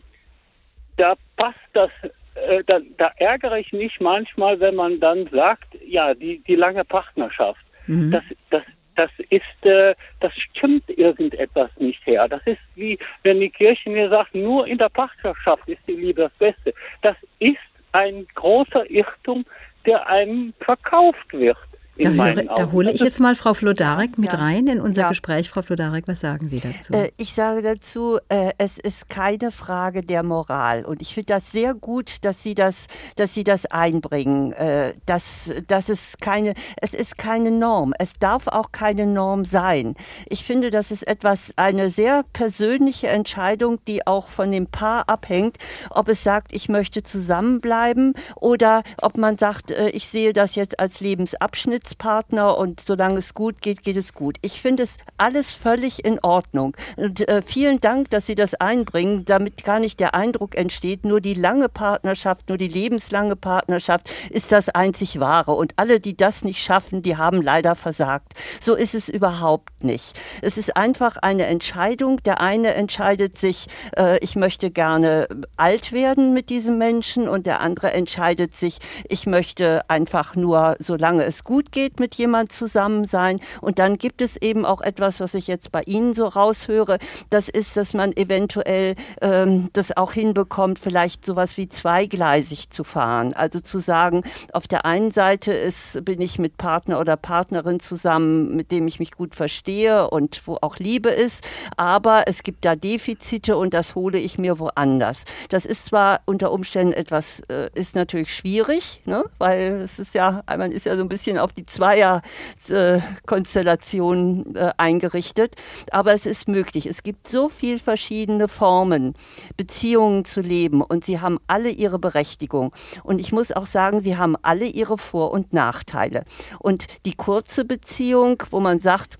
da 0.96 1.14
passt 1.36 1.58
das 1.72 1.90
äh, 2.34 2.64
da, 2.64 2.80
da, 2.96 3.10
ärgere 3.16 3.58
ich 3.58 3.72
mich 3.72 4.00
manchmal, 4.00 4.58
wenn 4.60 4.74
man 4.74 5.00
dann 5.00 5.26
sagt, 5.28 5.76
ja, 5.86 6.14
die, 6.14 6.38
die 6.46 6.56
lange 6.56 6.84
Partnerschaft. 6.84 7.60
Mhm. 7.86 8.10
Das, 8.10 8.24
das, 8.50 8.62
das 8.96 9.10
ist, 9.30 9.66
äh, 9.66 9.94
das 10.20 10.32
stimmt 10.34 10.88
irgendetwas 10.88 11.70
nicht 11.78 12.04
her. 12.06 12.28
Das 12.28 12.40
ist 12.46 12.60
wie, 12.74 12.98
wenn 13.22 13.40
die 13.40 13.50
Kirche 13.50 13.90
mir 13.90 14.08
sagt, 14.08 14.34
nur 14.34 14.66
in 14.66 14.78
der 14.78 14.88
Partnerschaft 14.88 15.68
ist 15.68 15.82
die 15.86 15.92
Liebe 15.92 16.22
das 16.22 16.32
Beste. 16.34 16.74
Das 17.02 17.16
ist 17.38 17.58
ein 17.92 18.26
großer 18.34 18.90
Irrtum, 18.90 19.44
der 19.84 20.06
einem 20.06 20.54
verkauft 20.60 21.32
wird. 21.32 21.58
Da, 21.98 22.08
höre, 22.08 22.44
da, 22.44 22.72
hole 22.72 22.90
ich 22.90 23.02
jetzt 23.02 23.20
mal 23.20 23.34
Frau 23.36 23.52
Flodarek 23.52 24.16
mit 24.16 24.32
ja. 24.32 24.38
rein 24.38 24.66
in 24.66 24.80
unser 24.80 25.02
ja. 25.02 25.08
Gespräch. 25.10 25.50
Frau 25.50 25.60
Flodarek, 25.60 26.08
was 26.08 26.20
sagen 26.20 26.48
Sie 26.48 26.58
dazu? 26.58 26.94
Äh, 26.94 27.10
ich 27.18 27.34
sage 27.34 27.60
dazu, 27.60 28.18
äh, 28.30 28.52
es 28.56 28.78
ist 28.78 29.10
keine 29.10 29.50
Frage 29.50 30.02
der 30.02 30.22
Moral. 30.22 30.86
Und 30.86 31.02
ich 31.02 31.12
finde 31.12 31.34
das 31.34 31.52
sehr 31.52 31.74
gut, 31.74 32.24
dass 32.24 32.42
Sie 32.42 32.54
das, 32.54 32.86
dass 33.16 33.34
Sie 33.34 33.44
das 33.44 33.66
einbringen. 33.66 34.52
Äh, 34.52 34.94
dass, 35.04 35.50
dass 35.66 35.90
es 35.90 36.16
keine, 36.18 36.54
es 36.80 36.94
ist 36.94 37.18
keine 37.18 37.50
Norm. 37.50 37.92
Es 37.98 38.14
darf 38.14 38.48
auch 38.48 38.72
keine 38.72 39.06
Norm 39.06 39.44
sein. 39.44 39.94
Ich 40.30 40.44
finde, 40.44 40.70
das 40.70 40.92
ist 40.92 41.06
etwas, 41.06 41.52
eine 41.56 41.90
sehr 41.90 42.24
persönliche 42.32 43.08
Entscheidung, 43.08 43.80
die 43.86 44.06
auch 44.06 44.28
von 44.28 44.50
dem 44.50 44.66
Paar 44.66 45.10
abhängt, 45.10 45.58
ob 45.90 46.08
es 46.08 46.24
sagt, 46.24 46.54
ich 46.54 46.70
möchte 46.70 47.02
zusammenbleiben 47.02 48.14
oder 48.36 48.82
ob 49.02 49.18
man 49.18 49.36
sagt, 49.36 49.70
ich 49.92 50.08
sehe 50.08 50.32
das 50.32 50.54
jetzt 50.54 50.80
als 50.80 51.00
Lebensabschnitt 51.00 51.81
Geschäftspartner 51.82 52.56
und 52.56 52.80
solange 52.80 53.18
es 53.18 53.34
gut 53.34 53.60
geht, 53.60 53.82
geht 53.82 53.96
es 53.96 54.14
gut. 54.14 54.36
Ich 54.42 54.60
finde 54.60 54.84
es 54.84 54.98
alles 55.18 55.52
völlig 55.52 56.04
in 56.04 56.18
Ordnung. 56.22 56.76
Und 56.96 57.26
äh, 57.28 57.42
vielen 57.42 57.80
Dank, 57.80 58.10
dass 58.10 58.26
Sie 58.26 58.34
das 58.34 58.54
einbringen, 58.54 59.24
damit 59.24 59.64
gar 59.64 59.80
nicht 59.80 59.98
der 59.98 60.14
Eindruck 60.14 60.56
entsteht, 60.56 61.04
nur 61.04 61.20
die 61.20 61.34
lange 61.34 61.68
Partnerschaft, 61.68 62.48
nur 62.48 62.58
die 62.58 62.68
lebenslange 62.68 63.36
Partnerschaft 63.36 64.10
ist 64.30 64.52
das 64.52 64.68
einzig 64.68 65.18
wahre. 65.18 65.52
Und 65.52 65.74
alle, 65.76 65.98
die 65.98 66.16
das 66.16 66.44
nicht 66.44 66.62
schaffen, 66.62 67.02
die 67.02 67.16
haben 67.16 67.42
leider 67.42 67.74
versagt. 67.74 68.34
So 68.60 68.74
ist 68.74 68.94
es 68.94 69.08
überhaupt 69.08 69.82
nicht. 69.82 70.18
Es 70.40 70.58
ist 70.58 70.76
einfach 70.76 71.16
eine 71.16 71.46
Entscheidung. 71.46 72.22
Der 72.22 72.40
eine 72.40 72.74
entscheidet 72.74 73.38
sich, 73.38 73.66
äh, 73.96 74.18
ich 74.18 74.36
möchte 74.36 74.70
gerne 74.70 75.26
alt 75.56 75.92
werden 75.92 76.32
mit 76.32 76.48
diesem 76.48 76.78
Menschen 76.78 77.28
und 77.28 77.46
der 77.46 77.60
andere 77.60 77.92
entscheidet 77.92 78.54
sich, 78.54 78.78
ich 79.08 79.26
möchte 79.26 79.82
einfach 79.88 80.36
nur, 80.36 80.76
solange 80.78 81.24
es 81.24 81.44
gut 81.44 81.71
geht, 81.72 81.98
mit 82.00 82.14
jemand 82.14 82.52
zusammen 82.52 83.04
sein. 83.04 83.40
Und 83.60 83.78
dann 83.78 83.98
gibt 83.98 84.22
es 84.22 84.36
eben 84.36 84.64
auch 84.64 84.80
etwas, 84.80 85.20
was 85.20 85.34
ich 85.34 85.46
jetzt 85.46 85.72
bei 85.72 85.82
Ihnen 85.82 86.14
so 86.14 86.26
raushöre. 86.26 86.98
Das 87.30 87.48
ist, 87.48 87.76
dass 87.76 87.94
man 87.94 88.12
eventuell 88.16 88.94
ähm, 89.20 89.68
das 89.72 89.96
auch 89.96 90.12
hinbekommt, 90.12 90.78
vielleicht 90.78 91.26
sowas 91.26 91.56
wie 91.56 91.68
zweigleisig 91.68 92.70
zu 92.70 92.84
fahren. 92.84 93.34
Also 93.34 93.60
zu 93.60 93.78
sagen, 93.80 94.22
auf 94.52 94.68
der 94.68 94.84
einen 94.84 95.10
Seite 95.10 95.52
ist, 95.52 96.04
bin 96.04 96.20
ich 96.20 96.38
mit 96.38 96.56
Partner 96.56 97.00
oder 97.00 97.16
Partnerin 97.16 97.80
zusammen, 97.80 98.54
mit 98.54 98.70
dem 98.70 98.86
ich 98.86 99.00
mich 99.00 99.12
gut 99.12 99.34
verstehe 99.34 100.08
und 100.10 100.46
wo 100.46 100.58
auch 100.60 100.76
Liebe 100.76 101.08
ist, 101.08 101.46
aber 101.76 102.24
es 102.26 102.42
gibt 102.42 102.64
da 102.64 102.76
Defizite 102.76 103.56
und 103.56 103.74
das 103.74 103.94
hole 103.94 104.18
ich 104.18 104.38
mir 104.38 104.58
woanders. 104.58 105.24
Das 105.48 105.66
ist 105.66 105.86
zwar 105.86 106.20
unter 106.26 106.52
Umständen 106.52 106.92
etwas, 106.92 107.40
äh, 107.48 107.70
ist 107.74 107.94
natürlich 107.94 108.34
schwierig, 108.34 109.02
ne? 109.04 109.24
weil 109.38 109.72
es 109.82 109.98
ist 109.98 110.14
ja, 110.14 110.42
man 110.46 110.72
ist 110.72 110.86
ja 110.86 110.96
so 110.96 111.02
ein 111.02 111.08
bisschen 111.08 111.38
auf 111.38 111.52
die 111.52 111.61
Zweierkonstellation 111.66 114.56
äh, 114.56 114.70
eingerichtet, 114.76 115.56
aber 115.90 116.12
es 116.12 116.26
ist 116.26 116.48
möglich. 116.48 116.86
Es 116.86 117.02
gibt 117.02 117.28
so 117.28 117.48
viele 117.48 117.78
verschiedene 117.78 118.48
Formen, 118.48 119.14
Beziehungen 119.56 120.24
zu 120.24 120.40
leben 120.40 120.82
und 120.82 121.04
sie 121.04 121.20
haben 121.20 121.38
alle 121.46 121.70
ihre 121.70 121.98
Berechtigung. 121.98 122.72
Und 123.02 123.20
ich 123.20 123.32
muss 123.32 123.52
auch 123.52 123.66
sagen, 123.66 124.00
sie 124.00 124.16
haben 124.16 124.36
alle 124.42 124.66
ihre 124.66 124.98
Vor- 124.98 125.32
und 125.32 125.52
Nachteile. 125.52 126.24
Und 126.58 126.86
die 127.06 127.14
kurze 127.14 127.64
Beziehung, 127.64 128.42
wo 128.50 128.60
man 128.60 128.80
sagt, 128.80 129.18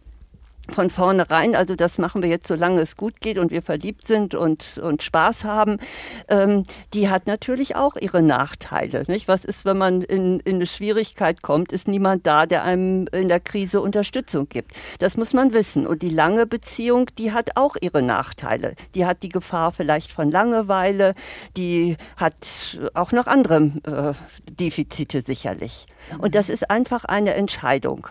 von 0.71 0.91
vornherein, 0.91 1.57
also 1.57 1.75
das 1.75 1.99
machen 1.99 2.23
wir 2.23 2.31
jetzt, 2.31 2.47
solange 2.47 2.81
es 2.81 2.97
gut 2.97 3.21
geht 3.21 3.39
und 3.39 3.51
wir 3.51 3.63
verliebt 3.63 4.07
sind 4.07 4.35
und, 4.35 4.79
und 4.83 5.03
Spaß 5.03 5.45
haben, 5.45 5.79
ähm, 6.29 6.65
die 6.95 7.09
hat 7.09 7.27
natürlich 7.27 7.75
auch 7.75 7.97
ihre 7.97 8.23
Nachteile. 8.23 9.05
Nicht? 9.09 9.29
Was 9.29 9.45
ist, 9.45 9.65
wenn 9.65 9.79
man 9.79 10.03
in, 10.03 10.41
in 10.41 10.57
eine 10.57 10.67
Schwierigkeit 10.67 11.43
kommt, 11.43 11.73
ist 11.73 11.89
niemand 11.89 12.27
da, 12.27 12.47
der 12.47 12.63
einem 12.63 13.07
in 13.13 13.29
der 13.29 13.41
Krise 13.41 13.81
Unterstützung 13.81 14.49
gibt. 14.49 14.73
Das 15.01 15.17
muss 15.17 15.33
man 15.33 15.53
wissen. 15.53 15.87
Und 15.87 16.03
die 16.03 16.11
lange 16.11 16.47
Beziehung, 16.47 17.07
die 17.19 17.33
hat 17.33 17.57
auch 17.57 17.77
ihre 17.81 18.03
Nachteile. 18.03 18.75
Die 18.95 19.05
hat 19.05 19.23
die 19.23 19.29
Gefahr 19.29 19.73
vielleicht 19.73 20.13
von 20.13 20.31
Langeweile, 20.31 21.15
die 21.57 21.97
hat 22.17 22.79
auch 22.95 23.13
noch 23.13 23.27
andere 23.27 23.73
äh, 23.87 24.53
Defizite 24.53 25.23
sicherlich. 25.23 25.87
Und 26.19 26.35
das 26.35 26.49
ist 26.49 26.71
einfach 26.71 27.05
eine 27.05 27.35
Entscheidung. 27.35 28.07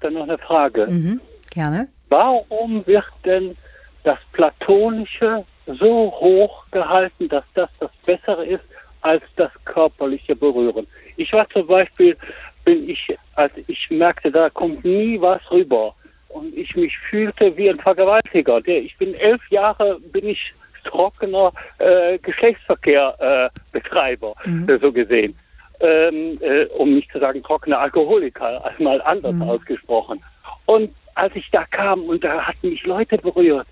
Dann 0.00 0.14
noch 0.14 0.22
eine 0.22 0.38
Frage. 0.38 0.86
Mhm. 0.86 1.20
Gerne. 1.50 1.88
Warum 2.08 2.86
wird 2.86 3.04
denn 3.24 3.56
das 4.04 4.18
Platonische 4.32 5.44
so 5.66 6.12
hoch 6.12 6.64
gehalten, 6.70 7.28
dass 7.28 7.44
das 7.54 7.70
das 7.78 7.90
Bessere 8.04 8.46
ist 8.46 8.64
als 9.02 9.22
das 9.36 9.50
körperliche 9.64 10.34
Berühren? 10.34 10.86
Ich 11.16 11.32
war 11.32 11.48
zum 11.50 11.66
Beispiel, 11.66 12.16
bin 12.64 12.88
ich, 12.88 13.16
als 13.34 13.52
ich 13.66 13.90
merkte, 13.90 14.30
da 14.30 14.48
kommt 14.50 14.84
nie 14.84 15.20
was 15.20 15.40
rüber 15.50 15.94
und 16.28 16.56
ich 16.56 16.74
mich 16.76 16.96
fühlte 16.98 17.56
wie 17.56 17.68
ein 17.68 17.78
Vergewaltiger. 17.78 18.64
Ich 18.66 18.96
bin 18.96 19.14
elf 19.14 19.42
Jahre, 19.50 19.98
bin 20.12 20.26
ich 20.26 20.54
trockener 20.84 21.52
äh, 21.78 22.18
Geschlechtsverkehrbetreiber, 22.18 24.34
äh, 24.44 24.48
mhm. 24.48 24.78
so 24.80 24.92
gesehen. 24.92 25.36
Ähm, 25.80 26.38
äh, 26.42 26.66
um 26.76 26.94
nicht 26.94 27.10
zu 27.10 27.18
sagen 27.18 27.42
trockener 27.42 27.80
Alkoholiker, 27.80 28.64
als 28.64 28.78
mal 28.78 29.02
anders 29.02 29.34
mhm. 29.34 29.42
ausgesprochen. 29.42 30.22
Und 30.66 30.94
als 31.14 31.34
ich 31.36 31.50
da 31.50 31.64
kam 31.64 32.04
und 32.04 32.24
da 32.24 32.42
hatten 32.46 32.70
mich 32.70 32.84
Leute 32.84 33.18
berührt, 33.18 33.66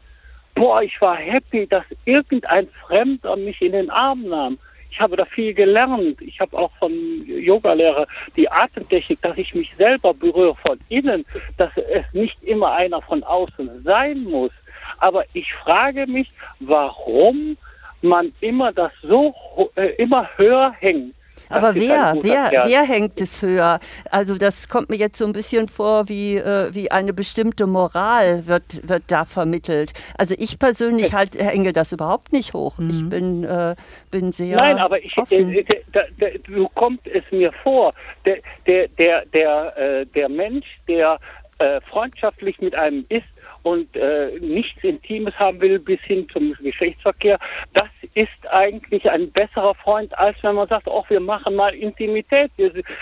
boah, 0.55 0.83
ich 0.83 1.01
war 1.01 1.17
happy, 1.17 1.67
dass 1.67 1.85
irgendein 2.05 2.69
Fremder 2.87 3.37
mich 3.37 3.61
in 3.63 3.73
den 3.73 3.91
Arm 3.91 4.25
nahm. 4.25 4.59
Ich 4.91 5.01
habe 5.01 5.17
da 5.17 5.25
viel 5.25 5.55
gelernt. 5.55 6.21
Ich 6.23 6.41
habe 6.41 6.57
auch 6.57 6.73
von 6.79 6.93
Yogalehrer 7.27 8.07
die 8.37 8.51
Atemtechnik, 8.51 9.21
dass 9.23 9.37
ich 9.37 9.55
mich 9.55 9.75
selber 9.77 10.15
berühre 10.15 10.57
von 10.57 10.79
innen, 10.89 11.25
dass 11.57 11.71
es 11.77 12.05
nicht 12.13 12.43
immer 12.43 12.73
einer 12.73 13.01
von 13.03 13.23
außen 13.23 13.83
sein 13.85 14.25
muss. 14.25 14.51
Aber 14.99 15.25
ich 15.35 15.53
frage 15.55 16.07
mich, 16.07 16.33
warum 16.61 17.57
man 18.03 18.33
immer 18.41 18.73
das 18.73 18.93
so 19.03 19.35
äh, 19.77 19.95
immer 19.97 20.29
höher 20.37 20.73
hängt. 20.81 21.15
Aber 21.49 21.75
wer, 21.75 22.15
wer, 22.23 22.51
wer 22.67 22.83
hängt 22.83 23.21
es 23.21 23.43
höher? 23.43 23.81
Also 24.11 24.37
das 24.37 24.69
kommt 24.69 24.91
mir 24.91 24.97
jetzt 24.97 25.19
so 25.19 25.27
ein 25.27 25.33
bisschen 25.33 25.69
vor, 25.69 26.09
wie, 26.09 26.37
äh, 26.37 26.75
wie 26.75 26.91
eine 26.91 27.13
bestimmte 27.13 27.67
Moral 27.67 28.47
wird, 28.47 28.89
wird 28.89 29.05
da 29.09 29.25
vermittelt. 29.25 29.93
Also 30.19 30.35
ich 30.39 30.59
persönlich 30.59 31.13
halt 31.13 31.35
hänge 31.39 31.73
das 31.73 31.93
überhaupt 31.93 32.33
nicht 32.33 32.55
hoch. 32.55 32.79
Mhm. 32.79 32.91
Ich 32.91 33.09
bin, 33.09 33.45
äh, 33.45 33.75
bin 34.11 34.33
sehr 34.33 34.57
Nein, 34.57 34.79
aber 34.79 35.03
ich, 35.03 35.17
offen. 35.17 35.53
Äh, 35.53 35.65
da, 35.93 36.03
da, 36.19 36.27
so 36.55 36.69
kommt 36.75 37.07
es 37.07 37.25
mir 37.31 37.53
vor. 37.63 37.93
Der, 38.25 38.39
der, 38.67 38.89
der, 38.89 39.27
der, 39.27 39.77
äh, 39.77 40.07
der 40.07 40.29
Mensch, 40.29 40.67
der 40.87 41.19
äh, 41.59 41.81
freundschaftlich 41.91 42.61
mit 42.61 42.75
einem 42.75 43.05
ist, 43.09 43.27
und 43.69 43.95
äh, 43.97 44.31
nichts 44.41 44.83
Intimes 44.83 45.35
haben 45.39 45.61
will 45.61 45.79
bis 45.79 46.01
hin 46.01 46.27
zum 46.33 46.55
Geschlechtsverkehr, 46.55 47.39
das 47.75 47.89
ist 48.15 48.55
eigentlich 48.55 49.11
ein 49.11 49.31
besserer 49.31 49.75
Freund, 49.75 50.17
als 50.19 50.37
wenn 50.43 50.55
man 50.55 50.69
sagt, 50.69 50.89
ach, 50.89 51.11
wir 51.11 51.21
machen 51.21 51.55
mal 51.55 51.75
Intimität. 51.75 52.51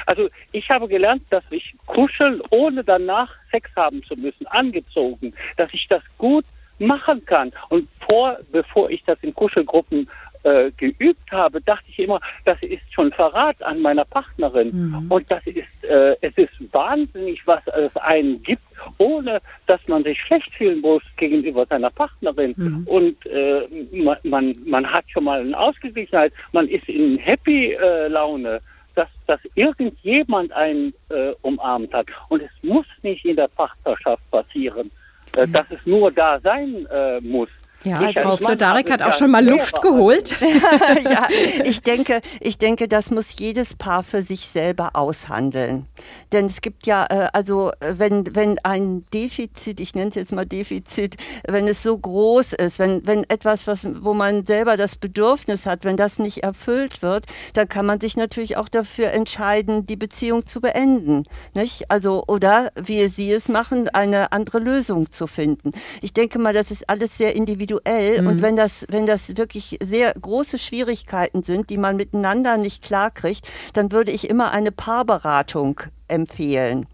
Also 0.06 0.28
ich 0.50 0.68
habe 0.68 0.88
gelernt, 0.88 1.22
dass 1.30 1.44
ich 1.50 1.74
kuscheln, 1.86 2.42
ohne 2.50 2.82
danach 2.82 3.32
Sex 3.52 3.70
haben 3.76 4.02
zu 4.02 4.16
müssen, 4.16 4.46
angezogen, 4.48 5.34
dass 5.56 5.72
ich 5.72 5.86
das 5.88 6.02
gut 6.18 6.44
machen 6.78 7.24
kann. 7.24 7.52
Und 7.68 7.88
vor, 8.04 8.38
bevor 8.50 8.90
ich 8.90 9.04
das 9.04 9.18
in 9.22 9.34
Kuschelgruppen 9.34 10.10
äh, 10.46 10.70
geübt 10.76 11.32
habe, 11.32 11.60
dachte 11.60 11.86
ich 11.88 11.98
immer, 11.98 12.20
das 12.44 12.56
ist 12.62 12.92
schon 12.94 13.10
Verrat 13.10 13.60
an 13.64 13.80
meiner 13.80 14.04
Partnerin. 14.04 14.70
Mhm. 14.72 15.10
Und 15.10 15.28
das 15.28 15.44
ist, 15.46 15.66
äh, 15.82 16.16
es 16.20 16.38
ist 16.38 16.72
wahnsinnig, 16.72 17.44
was 17.46 17.66
es 17.66 17.94
einen 17.96 18.40
gibt, 18.44 18.62
ohne 18.98 19.40
dass 19.66 19.80
man 19.88 20.04
sich 20.04 20.20
schlecht 20.20 20.54
fühlen 20.54 20.80
muss 20.80 21.02
gegenüber 21.16 21.66
seiner 21.66 21.90
Partnerin. 21.90 22.54
Mhm. 22.56 22.86
Und 22.86 23.26
äh, 23.26 23.66
man, 23.92 24.18
man, 24.22 24.56
man 24.64 24.86
hat 24.86 25.04
schon 25.08 25.24
mal 25.24 25.40
eine 25.40 25.58
Ausgeglichenheit, 25.58 26.32
man 26.52 26.68
ist 26.68 26.88
in 26.88 27.18
Happy-Laune. 27.18 28.56
Äh, 28.56 28.60
dass, 28.94 29.08
dass 29.26 29.40
irgendjemand 29.56 30.50
einen 30.52 30.94
äh, 31.10 31.32
umarmt 31.42 31.92
hat. 31.92 32.06
Und 32.30 32.40
es 32.40 32.50
muss 32.62 32.86
nicht 33.02 33.26
in 33.26 33.36
der 33.36 33.48
Partnerschaft 33.48 34.22
passieren, 34.30 34.90
mhm. 35.36 35.52
dass 35.52 35.66
es 35.70 35.84
nur 35.84 36.10
da 36.10 36.40
sein 36.40 36.88
muss. 37.20 37.50
Ja, 37.86 38.08
ich 38.08 38.18
Frau 38.18 38.36
Flodarek 38.36 38.90
hat 38.90 39.00
auch 39.00 39.12
schon 39.12 39.30
mal 39.30 39.46
Luft 39.46 39.80
geholt. 39.80 40.34
ja, 41.04 41.28
ich 41.64 41.82
denke, 41.82 42.20
ich 42.40 42.58
denke, 42.58 42.88
das 42.88 43.12
muss 43.12 43.38
jedes 43.38 43.76
Paar 43.76 44.02
für 44.02 44.22
sich 44.22 44.48
selber 44.48 44.90
aushandeln. 44.94 45.86
Denn 46.32 46.46
es 46.46 46.62
gibt 46.62 46.86
ja, 46.88 47.06
äh, 47.08 47.28
also 47.32 47.70
wenn, 47.80 48.34
wenn 48.34 48.58
ein 48.64 49.04
Defizit, 49.14 49.78
ich 49.78 49.94
nenne 49.94 50.08
es 50.08 50.16
jetzt 50.16 50.32
mal 50.32 50.44
Defizit, 50.44 51.14
wenn 51.46 51.68
es 51.68 51.84
so 51.84 51.96
groß 51.96 52.54
ist, 52.54 52.80
wenn, 52.80 53.06
wenn 53.06 53.22
etwas, 53.30 53.68
was, 53.68 53.86
wo 54.00 54.14
man 54.14 54.44
selber 54.46 54.76
das 54.76 54.96
Bedürfnis 54.96 55.64
hat, 55.64 55.84
wenn 55.84 55.96
das 55.96 56.18
nicht 56.18 56.38
erfüllt 56.38 57.02
wird, 57.02 57.26
dann 57.54 57.68
kann 57.68 57.86
man 57.86 58.00
sich 58.00 58.16
natürlich 58.16 58.56
auch 58.56 58.68
dafür 58.68 59.12
entscheiden, 59.12 59.86
die 59.86 59.96
Beziehung 59.96 60.44
zu 60.44 60.60
beenden. 60.60 61.22
Nicht? 61.54 61.88
Also, 61.88 62.24
oder 62.26 62.72
wie 62.74 63.06
Sie 63.06 63.30
es 63.30 63.48
machen, 63.48 63.88
eine 63.90 64.32
andere 64.32 64.58
Lösung 64.58 65.12
zu 65.12 65.28
finden. 65.28 65.70
Ich 66.02 66.12
denke 66.12 66.40
mal, 66.40 66.52
das 66.52 66.72
ist 66.72 66.90
alles 66.90 67.16
sehr 67.16 67.36
individuell 67.36 67.75
individuell 67.84 68.22
mhm. 68.22 68.26
und 68.28 68.42
wenn 68.42 68.56
das, 68.56 68.86
wenn 68.88 69.06
das 69.06 69.36
wirklich 69.36 69.78
sehr 69.82 70.12
große 70.12 70.58
Schwierigkeiten 70.58 71.42
sind, 71.42 71.70
die 71.70 71.78
man 71.78 71.96
miteinander 71.96 72.56
nicht 72.56 72.82
klarkriegt, 72.82 73.48
dann 73.72 73.92
würde 73.92 74.12
ich 74.12 74.28
immer 74.28 74.50
eine 74.50 74.72
Paarberatung 74.72 75.80
empfehlen. 76.08 76.86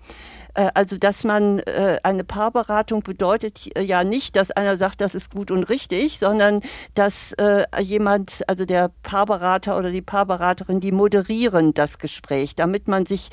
Äh, 0.54 0.70
also, 0.74 0.96
dass 0.98 1.24
man 1.24 1.60
äh, 1.60 1.98
eine 2.02 2.24
Paarberatung 2.24 3.02
bedeutet 3.02 3.70
äh, 3.76 3.82
ja 3.82 4.04
nicht, 4.04 4.36
dass 4.36 4.50
einer 4.50 4.76
sagt, 4.76 5.00
das 5.00 5.14
ist 5.14 5.32
gut 5.32 5.50
und 5.50 5.64
richtig, 5.64 6.18
sondern 6.18 6.60
dass 6.94 7.34
jemand, 7.80 8.42
also 8.46 8.64
der 8.64 8.90
Paarberater 9.02 9.76
oder 9.78 9.90
die 9.90 10.02
Paarberaterin, 10.02 10.80
die 10.80 10.92
moderieren 10.92 11.74
das 11.74 11.98
Gespräch, 11.98 12.54
damit 12.54 12.88
man 12.88 13.06
sich, 13.06 13.30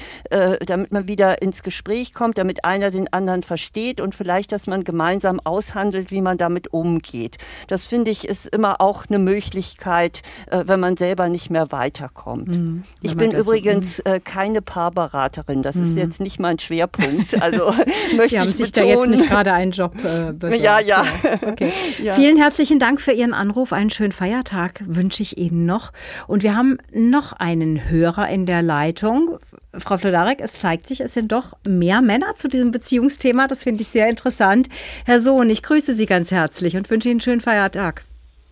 damit 0.66 0.92
man 0.92 1.08
wieder 1.08 1.42
ins 1.42 1.64
Gespräch 1.64 2.14
kommt, 2.14 2.38
damit 2.38 2.64
einer 2.64 2.92
den 2.92 3.12
anderen 3.12 3.44
versteht 3.44 4.00
und 4.02 4.16
vielleicht, 4.16 4.52
dass 4.52 4.68
man 4.68 4.84
gemeinsam 4.84 5.40
aushandelt, 5.40 6.12
wie 6.12 6.22
man 6.22 6.38
damit 6.38 6.74
umgeht. 6.74 7.38
Das 7.68 7.88
finde 7.88 8.12
ich 8.12 8.28
ist 8.28 8.48
immer 8.48 8.82
auch 8.82 9.06
eine 9.10 9.20
Möglichkeit, 9.20 10.22
wenn 10.50 10.80
man 10.80 10.98
selber 10.98 11.30
nicht 11.30 11.50
mehr 11.50 11.72
weiterkommt. 11.72 12.56
Mhm, 12.56 12.84
ich 13.02 13.16
bin 13.16 13.32
übrigens 13.32 14.02
mhm. 14.06 14.24
keine 14.24 14.62
Paarberaterin. 14.62 15.62
Das 15.62 15.76
mhm. 15.76 15.84
ist 15.84 15.98
jetzt 15.98 16.20
nicht 16.20 16.40
mein 16.40 16.60
Schwerpunkt. 16.60 17.09
Punkt. 17.10 17.42
Also 17.42 17.72
möchte 18.16 18.30
Sie 18.30 18.40
haben 18.40 18.50
ich 18.50 18.56
sich 18.56 18.72
betonen. 18.72 18.96
da 18.96 19.02
jetzt 19.02 19.10
nicht 19.10 19.30
gerade 19.30 19.54
einen 19.54 19.72
Job 19.72 19.94
äh, 20.04 20.32
besorgt. 20.34 20.64
Ja, 20.64 20.80
ja. 20.80 21.04
Okay. 21.46 21.72
ja. 22.02 22.16
Vielen 22.16 22.38
herzlichen 22.38 22.80
Dank 22.80 23.02
für 23.02 23.12
Ihren 23.12 23.34
Anruf. 23.34 23.74
Einen 23.74 23.90
schönen 23.90 24.12
Feiertag 24.12 24.82
wünsche 24.86 25.24
ich 25.24 25.38
Ihnen 25.38 25.66
noch. 25.66 25.92
Und 26.28 26.44
wir 26.44 26.56
haben 26.56 26.78
noch 26.94 27.34
einen 27.34 27.90
Hörer 27.90 28.30
in 28.30 28.46
der 28.46 28.62
Leitung. 28.62 29.38
Frau 29.78 29.98
Flodarek, 29.98 30.40
es 30.42 30.54
zeigt 30.54 30.88
sich, 30.88 31.02
es 31.02 31.14
sind 31.14 31.32
doch 31.32 31.54
mehr 31.68 32.02
Männer 32.02 32.36
zu 32.36 32.48
diesem 32.48 32.72
Beziehungsthema. 32.72 33.48
Das 33.48 33.64
finde 33.64 33.82
ich 33.82 33.88
sehr 33.90 34.10
interessant. 34.10 34.68
Herr 35.06 35.20
Sohn, 35.20 35.50
ich 35.50 35.62
grüße 35.62 35.94
Sie 35.94 36.06
ganz 36.06 36.32
herzlich 36.32 36.76
und 36.76 36.90
wünsche 36.90 37.10
Ihnen 37.10 37.16
einen 37.16 37.22
schönen 37.22 37.42
Feiertag. 37.42 38.04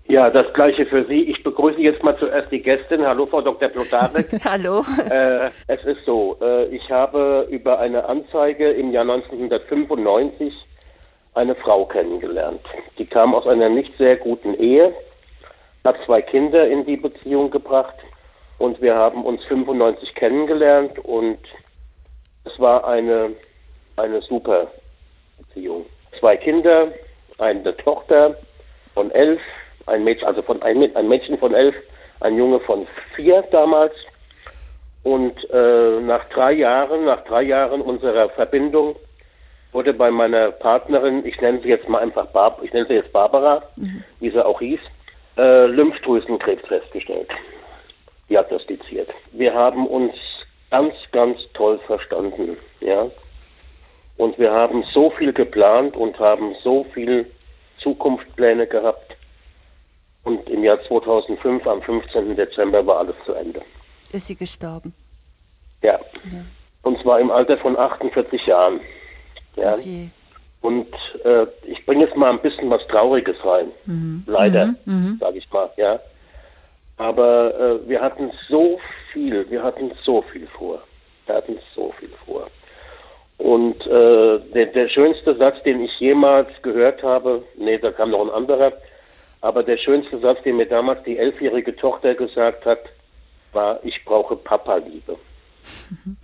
Ja, 0.10 0.30
das 0.30 0.52
gleiche 0.54 0.86
für 0.86 1.06
Sie. 1.06 1.24
Ich 1.24 1.44
begrüße 1.44 1.82
jetzt 1.82 2.02
mal 2.02 2.18
zuerst 2.18 2.50
die 2.50 2.62
Gästin. 2.62 3.06
Hallo, 3.06 3.26
Frau 3.26 3.42
Dr. 3.42 3.68
Plotarek. 3.68 4.30
Hallo. 4.46 4.86
Äh, 5.10 5.52
es 5.68 5.84
ist 5.84 6.06
so, 6.06 6.38
äh, 6.42 6.66
ich 6.68 6.90
habe 6.90 7.46
über 7.50 7.80
eine 7.80 8.06
Anzeige 8.06 8.70
im 8.72 8.92
Jahr 8.92 9.04
1995 9.04 10.56
eine 11.34 11.56
Frau 11.56 11.86
kennengelernt. 11.86 12.62
Die 12.98 13.06
kam 13.06 13.36
aus 13.36 13.46
einer 13.48 13.68
nicht 13.68 13.98
sehr 13.98 14.16
guten 14.16 14.54
Ehe, 14.54 14.94
hat 15.86 15.98
zwei 16.06 16.22
Kinder 16.22 16.66
in 16.68 16.86
die 16.86 16.98
Beziehung 16.98 17.52
gebracht 17.52 17.96
und 18.60 18.82
wir 18.82 18.96
haben 18.96 19.26
uns 19.26 19.44
95 19.44 20.16
kennengelernt 20.16 21.00
und 21.00 21.40
es 22.46 22.58
war 22.60 22.88
eine, 22.88 23.32
eine 23.98 24.22
super 24.22 24.72
Beziehung. 25.38 25.86
Zwei 26.18 26.38
Kinder, 26.38 26.94
eine 27.38 27.76
Tochter 27.76 28.38
von 28.94 29.12
elf, 29.12 29.42
ein 29.88 30.04
Mädchen, 30.04 30.28
also 30.28 30.42
von 30.42 30.62
ein, 30.62 30.96
ein 30.96 31.08
Mädchen 31.08 31.38
von 31.38 31.54
elf, 31.54 31.76
ein 32.20 32.38
Junge 32.38 32.60
von 32.60 32.88
vier 33.16 33.44
damals. 33.52 33.94
Und 35.04 35.50
äh, 35.52 36.00
nach 36.02 36.26
drei 36.30 36.52
Jahren, 36.54 37.06
nach 37.06 37.24
drei 37.24 37.44
Jahren 37.44 37.82
unserer 37.82 38.30
Verbindung 38.30 38.96
wurde 39.72 39.94
bei 39.94 40.12
meiner 40.12 40.52
Partnerin, 40.52 41.26
ich 41.26 41.40
nenne 41.40 41.60
sie 41.62 41.70
jetzt 41.70 41.88
mal 41.88 42.00
einfach 42.00 42.28
Barb, 42.28 42.62
ich 42.64 42.74
nenne 42.74 42.88
sie 42.88 42.96
jetzt 42.96 43.12
Barbara, 43.14 43.64
mhm. 43.76 44.04
wie 44.20 44.30
sie 44.30 44.46
auch 44.46 44.60
hieß, 44.60 44.80
äh, 45.38 45.66
Lymphdrüsenkrebs 45.68 46.68
festgestellt. 46.68 47.30
Diagnostiziert. 48.30 49.10
Wir 49.32 49.54
haben 49.54 49.88
uns 49.88 50.14
ganz, 50.72 50.96
ganz 51.12 51.40
toll 51.54 51.80
verstanden, 51.86 52.58
ja. 52.82 53.10
Und 54.18 54.38
wir 54.40 54.52
haben 54.52 54.84
so 54.94 55.12
viel 55.12 55.32
geplant 55.32 55.96
und 55.96 56.20
haben 56.20 56.56
so 56.60 56.84
viel 56.96 57.28
Zukunftspläne 57.78 58.66
gehabt. 58.68 59.07
Und 60.28 60.50
im 60.50 60.62
Jahr 60.62 60.78
2005, 60.90 61.66
am 61.66 61.82
15. 61.82 62.36
Dezember, 62.36 62.86
war 62.86 63.00
alles 63.00 63.16
zu 63.26 63.32
Ende. 63.32 63.62
Ist 64.12 64.28
sie 64.28 64.36
gestorben? 64.36 64.94
Ja. 65.82 65.94
ja. 65.94 66.44
Und 66.82 67.02
zwar 67.02 67.22
im 67.22 67.32
Alter 67.32 67.58
von 67.60 67.78
48 67.78 68.46
Jahren. 68.46 68.82
Ja. 69.56 69.76
Okay. 69.76 70.10
Und 70.60 70.94
äh, 71.24 71.46
ich 71.66 71.86
bringe 71.86 72.04
jetzt 72.04 72.18
mal 72.18 72.30
ein 72.30 72.42
bisschen 72.42 72.70
was 72.70 72.86
Trauriges 72.88 73.38
rein. 73.46 73.72
Mhm. 73.86 74.24
Leider, 74.28 74.76
mhm. 74.84 75.12
mhm. 75.12 75.18
sage 75.18 75.38
ich 75.38 75.50
mal, 75.50 75.70
ja. 75.78 75.98
Aber 76.98 77.54
äh, 77.58 77.88
wir 77.88 78.02
hatten 78.02 78.30
so 78.50 78.82
viel, 79.14 79.50
wir 79.50 79.64
hatten 79.64 79.94
so 80.04 80.24
viel 80.24 80.48
vor. 80.48 80.82
Wir 81.26 81.36
hatten 81.36 81.58
so 81.74 81.94
viel 82.00 82.12
vor. 82.26 82.48
Und 83.38 83.80
äh, 83.88 84.40
der, 84.54 84.66
der 84.66 84.90
schönste 84.90 85.38
Satz, 85.38 85.64
den 85.64 85.86
ich 85.86 85.98
jemals 86.02 86.50
gehört 86.64 87.02
habe, 87.02 87.44
nee, 87.56 87.78
da 87.78 87.94
kam 87.94 88.12
noch 88.12 88.26
ein 88.26 88.32
anderer, 88.32 88.74
aber 89.42 89.64
der 89.64 89.78
schönste 89.78 90.20
Satz, 90.20 90.42
den 90.44 90.58
mir 90.58 90.66
damals 90.66 91.04
die 91.04 91.18
elfjährige 91.18 91.76
Tochter 91.76 92.16
gesagt 92.16 92.66
hat, 92.66 92.80
war, 93.54 93.80
ich 93.84 94.04
brauche 94.06 94.36
Papa-Liebe. 94.36 95.18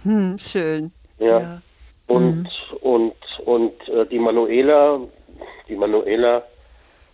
Hm, 0.03 0.37
schön. 0.37 0.91
Ja. 1.19 1.39
ja. 1.39 1.61
Und, 2.07 2.43
mhm. 2.43 2.77
und, 2.81 3.15
und 3.45 3.89
äh, 3.89 4.05
die 4.05 4.19
Manuela, 4.19 4.99
die 5.67 5.75
Manuela 5.75 6.43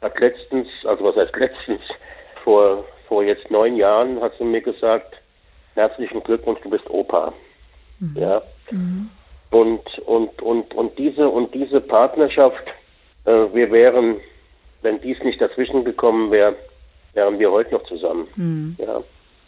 hat 0.02 0.20
letztens, 0.20 0.68
also 0.86 1.04
was 1.06 1.16
heißt 1.16 1.36
letztens, 1.36 1.82
vor, 2.44 2.86
vor 3.08 3.24
jetzt 3.24 3.50
neun 3.50 3.76
Jahren 3.76 4.22
hat 4.22 4.34
sie 4.38 4.44
mir 4.44 4.62
gesagt, 4.62 5.16
herzlichen 5.76 6.22
Glückwunsch, 6.24 6.62
du 6.62 6.70
bist 6.70 6.90
Opa. 6.90 7.34
Mhm. 8.00 8.16
Ja. 8.16 8.42
Mhm. 8.72 9.10
Und, 9.52 10.00
und, 10.06 10.42
und, 10.42 10.74
und 10.74 10.98
diese, 10.98 11.28
und 11.28 11.54
diese 11.54 11.82
Partnerschaft, 11.82 12.68
äh, 13.26 13.32
wir 13.32 13.72
wären 13.72 14.18
wenn 14.82 15.02
dies 15.02 15.18
nicht 15.24 15.42
dazwischen 15.42 15.84
gekommen 15.84 16.32
wäre, 16.32 16.56
wären 17.14 17.40
wir 17.40 17.52
heute 17.52 17.74
noch 17.74 17.84
zusammen. 17.84 18.28
Mhm. 18.36 18.76
Ja. 18.80 19.04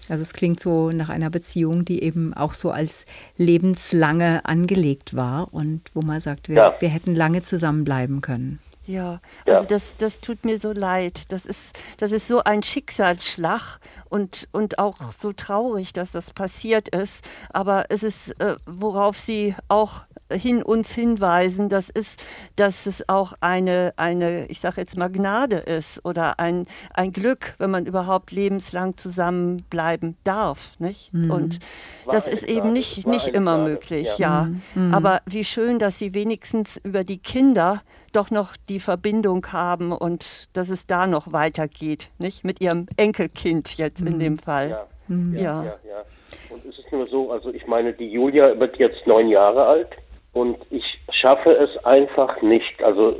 Also 0.09 0.23
es 0.23 0.33
klingt 0.33 0.59
so 0.59 0.91
nach 0.91 1.09
einer 1.09 1.29
Beziehung, 1.29 1.85
die 1.85 2.03
eben 2.03 2.33
auch 2.33 2.53
so 2.53 2.71
als 2.71 3.05
lebenslange 3.37 4.41
angelegt 4.43 5.15
war 5.15 5.53
und 5.53 5.81
wo 5.93 6.01
man 6.01 6.19
sagt, 6.19 6.49
wir, 6.49 6.55
ja. 6.55 6.75
wir 6.79 6.89
hätten 6.89 7.15
lange 7.15 7.43
zusammenbleiben 7.43 8.21
können. 8.21 8.59
Ja, 8.85 9.21
also 9.45 9.61
ja. 9.61 9.67
das, 9.67 9.95
das 9.97 10.19
tut 10.19 10.43
mir 10.43 10.57
so 10.57 10.71
leid. 10.71 11.31
Das 11.31 11.45
ist, 11.45 11.81
das 11.99 12.11
ist 12.11 12.27
so 12.27 12.43
ein 12.43 12.63
Schicksalsschlag 12.63 13.79
und, 14.09 14.49
und 14.51 14.79
auch 14.79 15.11
so 15.11 15.33
traurig, 15.33 15.93
dass 15.93 16.11
das 16.11 16.31
passiert 16.31 16.89
ist. 16.89 17.27
Aber 17.51 17.85
es 17.89 18.03
ist, 18.03 18.31
äh, 18.41 18.55
worauf 18.65 19.17
Sie 19.17 19.55
auch 19.67 20.01
hin 20.31 20.63
uns 20.63 20.93
hinweisen, 20.93 21.69
das 21.69 21.89
ist, 21.89 22.23
dass 22.55 22.85
es 22.85 23.07
auch 23.09 23.33
eine, 23.41 23.93
eine 23.97 24.45
ich 24.47 24.59
sage 24.59 24.81
jetzt 24.81 24.97
mal 24.97 25.09
Gnade 25.09 25.57
ist 25.57 26.03
oder 26.05 26.39
ein, 26.39 26.65
ein 26.93 27.11
Glück, 27.11 27.55
wenn 27.57 27.71
man 27.71 27.85
überhaupt 27.85 28.31
lebenslang 28.31 28.97
zusammenbleiben 28.97 30.17
darf. 30.23 30.79
Nicht? 30.79 31.13
Mhm. 31.13 31.31
Und 31.31 31.59
war 32.05 32.15
das 32.15 32.27
ist 32.27 32.43
eben 32.43 32.73
nicht, 32.73 33.07
nicht 33.07 33.27
immer 33.27 33.55
Gnade. 33.55 33.71
möglich, 33.71 34.07
ja. 34.17 34.47
ja. 34.47 34.49
Mhm. 34.75 34.93
Aber 34.93 35.21
wie 35.25 35.43
schön, 35.43 35.79
dass 35.79 35.99
Sie 35.99 36.13
wenigstens 36.13 36.77
über 36.77 37.03
die 37.03 37.19
Kinder 37.19 37.81
doch 38.11 38.29
noch 38.31 38.57
die 38.69 38.79
Verbindung 38.79 39.45
haben 39.53 39.91
und 39.91 40.49
dass 40.53 40.69
es 40.69 40.85
da 40.85 41.07
noch 41.07 41.31
weitergeht, 41.31 42.11
nicht? 42.17 42.43
Mit 42.43 42.61
Ihrem 42.61 42.87
Enkelkind 42.97 43.77
jetzt 43.77 44.01
mhm. 44.01 44.07
in 44.07 44.19
dem 44.19 44.37
Fall. 44.37 44.69
Ja. 44.69 44.87
Ja, 45.07 45.41
ja. 45.41 45.63
ja, 45.63 45.75
ja. 45.87 46.05
Und 46.49 46.65
es 46.65 46.77
ist 46.77 46.91
nur 46.91 47.05
so, 47.07 47.31
also 47.31 47.53
ich 47.53 47.65
meine, 47.67 47.93
die 47.93 48.09
Julia 48.09 48.57
wird 48.59 48.77
jetzt 48.77 49.05
neun 49.05 49.27
Jahre 49.27 49.65
alt. 49.65 49.89
Und 50.33 50.57
ich 50.69 50.83
schaffe 51.11 51.51
es 51.51 51.83
einfach 51.85 52.41
nicht. 52.41 52.81
Also 52.83 53.15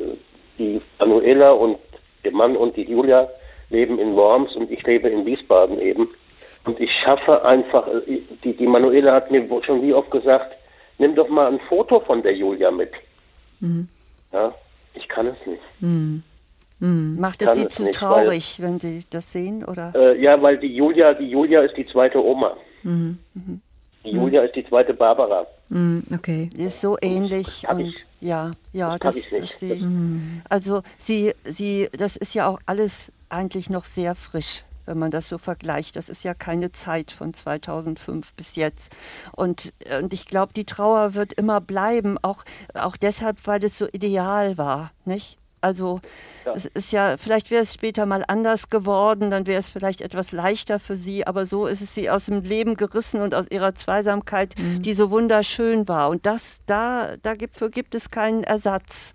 die 0.57 0.81
Manuela 0.99 1.51
und 1.51 1.77
der 2.23 2.31
Mann 2.31 2.55
und 2.55 2.75
die 2.77 2.89
Julia 2.89 3.29
leben 3.69 3.99
in 3.99 4.15
Worms 4.15 4.55
und 4.55 4.71
ich 4.71 4.83
lebe 4.83 5.09
in 5.09 5.25
Wiesbaden 5.25 5.79
eben. 5.79 6.09
Und 6.65 6.79
ich 6.79 6.91
schaffe 7.03 7.43
einfach, 7.43 7.87
die, 8.05 8.53
die 8.53 8.67
Manuela 8.67 9.13
hat 9.13 9.31
mir 9.31 9.47
schon 9.65 9.81
wie 9.81 9.93
oft 9.93 10.11
gesagt, 10.11 10.55
nimm 10.99 11.15
doch 11.15 11.27
mal 11.27 11.51
ein 11.51 11.59
Foto 11.67 11.99
von 12.01 12.21
der 12.21 12.35
Julia 12.35 12.69
mit. 12.69 12.91
Mhm. 13.59 13.87
Ja, 14.31 14.53
ich 14.93 15.07
kann 15.07 15.27
es 15.27 15.45
nicht. 15.45 15.61
Mhm. 15.79 16.23
Mhm. 16.79 17.17
Macht 17.19 17.41
es 17.41 17.55
Sie 17.55 17.67
zu 17.67 17.83
nicht, 17.83 17.95
traurig, 17.95 18.59
weil, 18.59 18.67
wenn 18.67 18.79
Sie 18.79 19.01
das 19.09 19.31
sehen, 19.31 19.63
oder? 19.63 19.93
Äh, 19.95 20.21
ja, 20.21 20.41
weil 20.41 20.57
die 20.57 20.75
Julia, 20.75 21.13
die 21.13 21.29
Julia 21.29 21.61
ist 21.61 21.75
die 21.77 21.85
zweite 21.87 22.23
Oma. 22.23 22.55
Mhm. 22.83 23.19
Mhm. 23.33 23.61
Die 24.03 24.11
Julia 24.11 24.41
ist 24.43 24.55
die 24.55 24.65
zweite 24.67 24.93
Barbara. 24.93 25.45
Mm, 25.69 25.99
okay. 26.13 26.49
Ist 26.57 26.81
so 26.81 26.97
ähnlich 27.01 27.65
und 27.69 27.79
ich. 27.79 28.05
ja, 28.19 28.51
ja, 28.73 28.97
das, 28.97 29.15
das 29.15 29.25
verstehe 29.25 29.75
ich. 29.75 29.81
Mm. 29.81 30.41
Also 30.49 30.81
sie, 30.97 31.33
sie, 31.43 31.87
das 31.93 32.17
ist 32.17 32.33
ja 32.33 32.47
auch 32.47 32.59
alles 32.65 33.11
eigentlich 33.29 33.69
noch 33.69 33.85
sehr 33.85 34.15
frisch 34.15 34.63
wenn 34.85 34.97
man 34.97 35.11
das 35.11 35.29
so 35.29 35.37
vergleicht. 35.37 35.95
Das 35.95 36.09
ist 36.09 36.23
ja 36.23 36.33
keine 36.33 36.71
Zeit 36.71 37.11
von 37.11 37.33
2005 37.33 38.33
bis 38.33 38.55
jetzt. 38.55 38.93
Und, 39.33 39.73
und 39.99 40.11
ich 40.11 40.25
glaube, 40.25 40.53
die 40.53 40.65
Trauer 40.65 41.13
wird 41.13 41.33
immer 41.33 41.61
bleiben, 41.61 42.17
auch, 42.21 42.43
auch 42.73 42.97
deshalb, 42.97 43.37
weil 43.45 43.63
es 43.63 43.77
so 43.77 43.87
ideal 43.87 44.57
war, 44.57 44.91
nicht? 45.05 45.37
Also 45.61 45.99
ja. 46.45 46.53
es 46.53 46.65
ist 46.65 46.91
ja, 46.91 47.17
vielleicht 47.17 47.51
wäre 47.51 47.61
es 47.61 47.73
später 47.73 48.05
mal 48.07 48.23
anders 48.27 48.69
geworden, 48.69 49.29
dann 49.29 49.45
wäre 49.45 49.59
es 49.59 49.69
vielleicht 49.69 50.01
etwas 50.01 50.31
leichter 50.31 50.79
für 50.79 50.95
sie, 50.95 51.25
aber 51.27 51.45
so 51.45 51.67
ist 51.67 51.81
es 51.81 51.93
sie 51.93 52.09
aus 52.09 52.25
dem 52.25 52.41
Leben 52.41 52.75
gerissen 52.75 53.21
und 53.21 53.35
aus 53.35 53.45
ihrer 53.51 53.75
Zweisamkeit, 53.75 54.55
mhm. 54.57 54.81
die 54.81 54.93
so 54.93 55.11
wunderschön 55.11 55.87
war. 55.87 56.09
Und 56.09 56.25
das, 56.25 56.63
da, 56.65 57.15
dafür 57.21 57.69
gibt 57.69 57.93
es 57.93 58.09
keinen 58.09 58.43
Ersatz. 58.43 59.13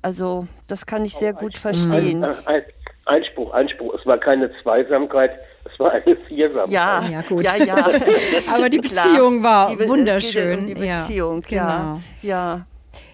Also 0.00 0.46
das 0.66 0.86
kann 0.86 1.04
ich 1.04 1.14
sehr 1.14 1.34
gut 1.34 1.58
verstehen. 1.58 2.24
Ein, 2.24 2.46
ein, 2.46 2.62
Einspruch, 3.04 3.52
Einspruch. 3.52 3.94
Es 3.98 4.06
war 4.06 4.18
keine 4.18 4.50
Zweisamkeit, 4.62 5.32
es 5.70 5.78
war 5.78 5.92
eine 5.92 6.16
Viersamkeit. 6.28 6.70
Ja, 6.70 7.04
ja 7.10 7.20
gut. 7.22 7.44
Ja, 7.44 7.56
ja. 7.56 7.76
aber 8.52 8.68
die 8.68 8.78
Beziehung 8.78 9.42
war 9.42 9.74
die, 9.74 9.88
wunderschön. 9.88 10.60
Um 10.60 10.66
die 10.66 10.74
Beziehung, 10.74 11.44
ja. 11.48 11.76
Genau. 11.76 12.00
ja. 12.22 12.66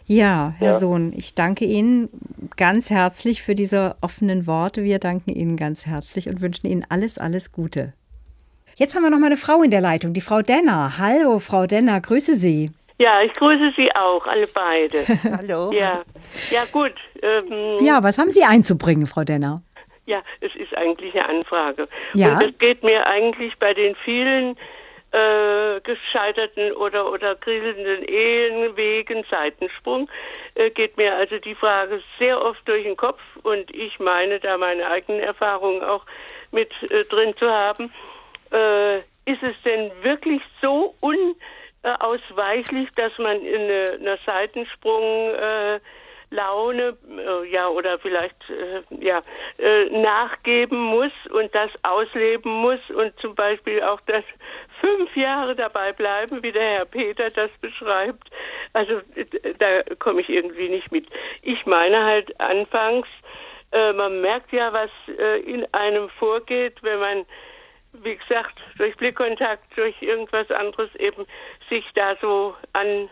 Ja, 0.08 0.54
Herr 0.58 0.72
ja. 0.72 0.78
Sohn, 0.78 1.12
ich 1.14 1.34
danke 1.34 1.66
Ihnen 1.66 2.08
ganz 2.56 2.88
herzlich 2.88 3.42
für 3.42 3.54
diese 3.54 3.96
offenen 4.00 4.46
Worte. 4.46 4.82
Wir 4.82 4.98
danken 4.98 5.30
Ihnen 5.30 5.58
ganz 5.58 5.86
herzlich 5.86 6.30
und 6.30 6.40
wünschen 6.40 6.66
Ihnen 6.66 6.86
alles, 6.88 7.18
alles 7.18 7.52
Gute. 7.52 7.92
Jetzt 8.76 8.96
haben 8.96 9.02
wir 9.02 9.10
noch 9.10 9.18
mal 9.18 9.26
eine 9.26 9.36
Frau 9.36 9.62
in 9.62 9.70
der 9.70 9.82
Leitung, 9.82 10.14
die 10.14 10.22
Frau 10.22 10.40
Denner. 10.40 10.96
Hallo, 10.96 11.38
Frau 11.40 11.66
Denner, 11.66 12.00
grüße 12.00 12.36
Sie. 12.36 12.70
Ja, 12.98 13.20
ich 13.20 13.34
grüße 13.34 13.72
Sie 13.76 13.90
auch, 13.96 14.24
alle 14.26 14.46
beide. 14.46 15.04
Hallo. 15.36 15.72
Ja, 15.72 16.00
ja 16.50 16.64
gut. 16.72 16.94
Ähm, 17.22 17.84
ja, 17.84 18.02
was 18.02 18.16
haben 18.16 18.30
Sie 18.30 18.44
einzubringen, 18.44 19.06
Frau 19.06 19.24
Denner? 19.24 19.62
Ja, 20.06 20.22
es 20.40 20.54
ist 20.56 20.74
eigentlich 20.78 21.14
eine 21.16 21.28
Anfrage. 21.28 21.86
Ja. 22.14 22.32
Und 22.38 22.44
es 22.44 22.58
geht 22.58 22.82
mir 22.82 23.06
eigentlich 23.06 23.52
bei 23.58 23.74
den 23.74 23.94
vielen 24.06 24.56
äh, 25.12 25.80
gescheiterten 25.80 26.72
oder, 26.72 27.10
oder 27.10 27.34
kriselnden 27.36 28.02
Ehen 28.04 28.76
wegen 28.76 29.24
Seitensprung, 29.30 30.10
äh, 30.54 30.70
geht 30.70 30.96
mir 30.96 31.14
also 31.14 31.38
die 31.38 31.54
Frage 31.54 32.02
sehr 32.18 32.42
oft 32.42 32.66
durch 32.68 32.84
den 32.84 32.96
Kopf 32.96 33.20
und 33.42 33.74
ich 33.74 33.98
meine 33.98 34.38
da 34.40 34.58
meine 34.58 34.86
eigenen 34.86 35.20
Erfahrungen 35.20 35.82
auch 35.82 36.04
mit 36.50 36.70
äh, 36.82 37.04
drin 37.04 37.34
zu 37.38 37.48
haben. 37.48 37.92
Äh, 38.52 38.96
ist 39.24 39.42
es 39.42 39.56
denn 39.64 39.90
wirklich 40.02 40.40
so 40.62 40.94
unausweichlich, 41.00 42.88
dass 42.96 43.16
man 43.18 43.40
in 43.42 43.62
eine, 43.62 43.92
einer 44.00 44.18
Seitensprung 44.24 45.34
äh, 45.34 45.80
Laune, 46.30 46.96
äh, 47.08 47.48
ja, 47.50 47.68
oder 47.68 47.98
vielleicht, 47.98 48.36
äh, 48.50 48.82
ja, 49.04 49.20
äh, 49.58 49.86
nachgeben 49.86 50.78
muss 50.78 51.12
und 51.30 51.54
das 51.54 51.70
ausleben 51.82 52.52
muss 52.52 52.80
und 52.90 53.18
zum 53.20 53.34
Beispiel 53.34 53.82
auch 53.82 54.00
das 54.02 54.24
fünf 54.80 55.16
Jahre 55.16 55.56
dabei 55.56 55.92
bleiben, 55.92 56.42
wie 56.42 56.52
der 56.52 56.78
Herr 56.78 56.84
Peter 56.84 57.28
das 57.28 57.50
beschreibt. 57.60 58.28
Also 58.74 59.00
da 59.58 59.82
komme 59.98 60.20
ich 60.20 60.28
irgendwie 60.28 60.68
nicht 60.68 60.92
mit. 60.92 61.06
Ich 61.42 61.64
meine 61.66 62.04
halt 62.04 62.38
anfangs, 62.40 63.08
äh, 63.72 63.92
man 63.92 64.20
merkt 64.20 64.52
ja, 64.52 64.72
was 64.72 64.90
äh, 65.18 65.40
in 65.40 65.66
einem 65.72 66.08
vorgeht, 66.10 66.82
wenn 66.82 67.00
man, 67.00 67.26
wie 67.92 68.16
gesagt, 68.16 68.58
durch 68.76 68.96
Blickkontakt, 68.96 69.64
durch 69.76 70.00
irgendwas 70.00 70.50
anderes 70.50 70.94
eben 70.96 71.26
sich 71.68 71.84
da 71.94 72.16
so 72.20 72.54
an 72.72 73.08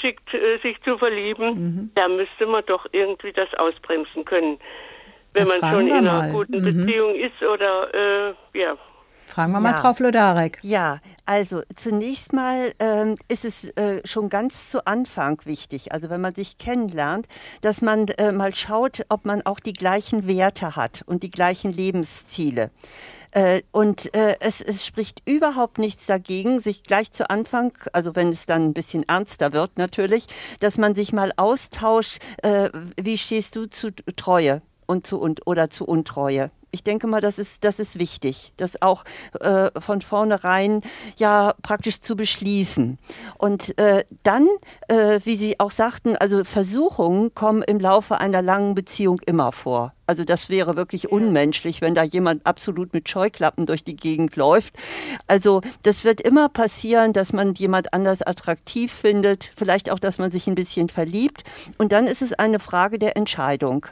schickt, 0.00 0.32
äh, 0.34 0.56
sich 0.58 0.80
zu 0.82 0.98
verlieben, 0.98 1.48
mhm. 1.54 1.90
da 1.94 2.08
müsste 2.08 2.46
man 2.46 2.64
doch 2.66 2.86
irgendwie 2.92 3.32
das 3.32 3.52
ausbremsen 3.54 4.24
können. 4.24 4.58
Wenn 5.32 5.46
da 5.46 5.58
man 5.60 5.72
schon 5.72 5.86
in 5.86 5.92
einer 5.92 6.12
mal. 6.12 6.32
guten 6.32 6.60
mhm. 6.60 6.64
Beziehung 6.64 7.14
ist 7.14 7.42
oder 7.42 7.94
äh, 7.94 8.58
ja. 8.58 8.76
Fragen 9.40 9.52
wir 9.52 9.60
mal 9.60 9.80
Frau 9.80 9.94
Flodarek. 9.94 10.58
Ja, 10.60 10.98
also 11.24 11.62
zunächst 11.74 12.34
mal 12.34 12.74
ähm, 12.78 13.16
ist 13.28 13.46
es 13.46 13.64
äh, 13.64 14.02
schon 14.04 14.28
ganz 14.28 14.68
zu 14.68 14.84
Anfang 14.86 15.40
wichtig, 15.46 15.92
also 15.92 16.10
wenn 16.10 16.20
man 16.20 16.34
sich 16.34 16.58
kennenlernt, 16.58 17.26
dass 17.62 17.80
man 17.80 18.06
äh, 18.18 18.32
mal 18.32 18.54
schaut, 18.54 19.00
ob 19.08 19.24
man 19.24 19.40
auch 19.40 19.58
die 19.58 19.72
gleichen 19.72 20.26
Werte 20.26 20.76
hat 20.76 21.04
und 21.06 21.22
die 21.22 21.30
gleichen 21.30 21.72
Lebensziele. 21.72 22.70
Äh, 23.30 23.62
und 23.72 24.14
äh, 24.14 24.36
es, 24.40 24.60
es, 24.60 24.84
spricht 24.84 25.22
überhaupt 25.26 25.78
nichts 25.78 26.04
dagegen, 26.04 26.58
sich 26.58 26.82
gleich 26.82 27.10
zu 27.10 27.30
Anfang, 27.30 27.72
also 27.94 28.14
wenn 28.14 28.28
es 28.28 28.44
dann 28.44 28.64
ein 28.64 28.74
bisschen 28.74 29.08
ernster 29.08 29.54
wird 29.54 29.78
natürlich, 29.78 30.26
dass 30.58 30.76
man 30.76 30.94
sich 30.94 31.14
mal 31.14 31.32
austauscht, 31.38 32.18
äh, 32.42 32.68
wie 33.00 33.16
stehst 33.16 33.56
du 33.56 33.70
zu 33.70 33.90
Treue 34.16 34.60
und 34.84 35.06
zu 35.06 35.18
und 35.18 35.46
oder 35.46 35.70
zu 35.70 35.86
Untreue? 35.86 36.50
Ich 36.70 36.84
denke 36.84 37.06
mal, 37.06 37.20
das 37.20 37.38
ist, 37.38 37.64
das 37.64 37.80
ist 37.80 37.98
wichtig, 37.98 38.52
das 38.56 38.80
auch 38.82 39.04
äh, 39.40 39.70
von 39.80 40.00
vornherein 40.02 40.82
ja 41.18 41.54
praktisch 41.62 42.00
zu 42.00 42.16
beschließen. 42.16 42.98
Und 43.38 43.76
äh, 43.78 44.04
dann, 44.22 44.48
äh, 44.88 45.20
wie 45.24 45.36
Sie 45.36 45.58
auch 45.60 45.70
sagten, 45.70 46.16
also 46.16 46.44
Versuchungen 46.44 47.34
kommen 47.34 47.62
im 47.62 47.80
Laufe 47.80 48.18
einer 48.18 48.42
langen 48.42 48.74
Beziehung 48.74 49.20
immer 49.26 49.52
vor. 49.52 49.92
Also 50.06 50.24
das 50.24 50.50
wäre 50.50 50.74
wirklich 50.74 51.12
unmenschlich, 51.12 51.80
wenn 51.80 51.94
da 51.94 52.02
jemand 52.02 52.44
absolut 52.44 52.92
mit 52.92 53.08
Scheuklappen 53.08 53.64
durch 53.64 53.84
die 53.84 53.94
Gegend 53.94 54.34
läuft. 54.34 54.74
Also 55.28 55.60
das 55.84 56.02
wird 56.02 56.20
immer 56.20 56.48
passieren, 56.48 57.12
dass 57.12 57.32
man 57.32 57.54
jemand 57.54 57.94
anders 57.94 58.20
attraktiv 58.20 58.92
findet, 58.92 59.52
vielleicht 59.54 59.88
auch, 59.88 60.00
dass 60.00 60.18
man 60.18 60.32
sich 60.32 60.48
ein 60.48 60.56
bisschen 60.56 60.88
verliebt. 60.88 61.44
Und 61.78 61.92
dann 61.92 62.08
ist 62.08 62.22
es 62.22 62.32
eine 62.32 62.58
Frage 62.58 62.98
der 62.98 63.16
Entscheidung. 63.16 63.86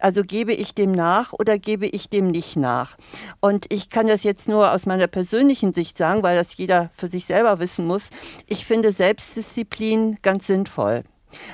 Also 0.00 0.22
gebe 0.22 0.52
ich 0.52 0.74
dem 0.74 0.92
nach 0.92 1.32
oder 1.32 1.58
gebe 1.58 1.86
ich 1.86 2.08
dem 2.08 2.28
nicht 2.28 2.56
nach? 2.56 2.96
Und 3.40 3.66
ich 3.72 3.90
kann 3.90 4.06
das 4.06 4.24
jetzt 4.24 4.48
nur 4.48 4.72
aus 4.72 4.86
meiner 4.86 5.06
persönlichen 5.06 5.74
Sicht 5.74 5.98
sagen, 5.98 6.22
weil 6.22 6.36
das 6.36 6.56
jeder 6.56 6.90
für 6.96 7.08
sich 7.08 7.26
selber 7.26 7.58
wissen 7.58 7.86
muss. 7.86 8.10
Ich 8.46 8.64
finde 8.64 8.92
Selbstdisziplin 8.92 10.18
ganz 10.22 10.46
sinnvoll. 10.46 11.04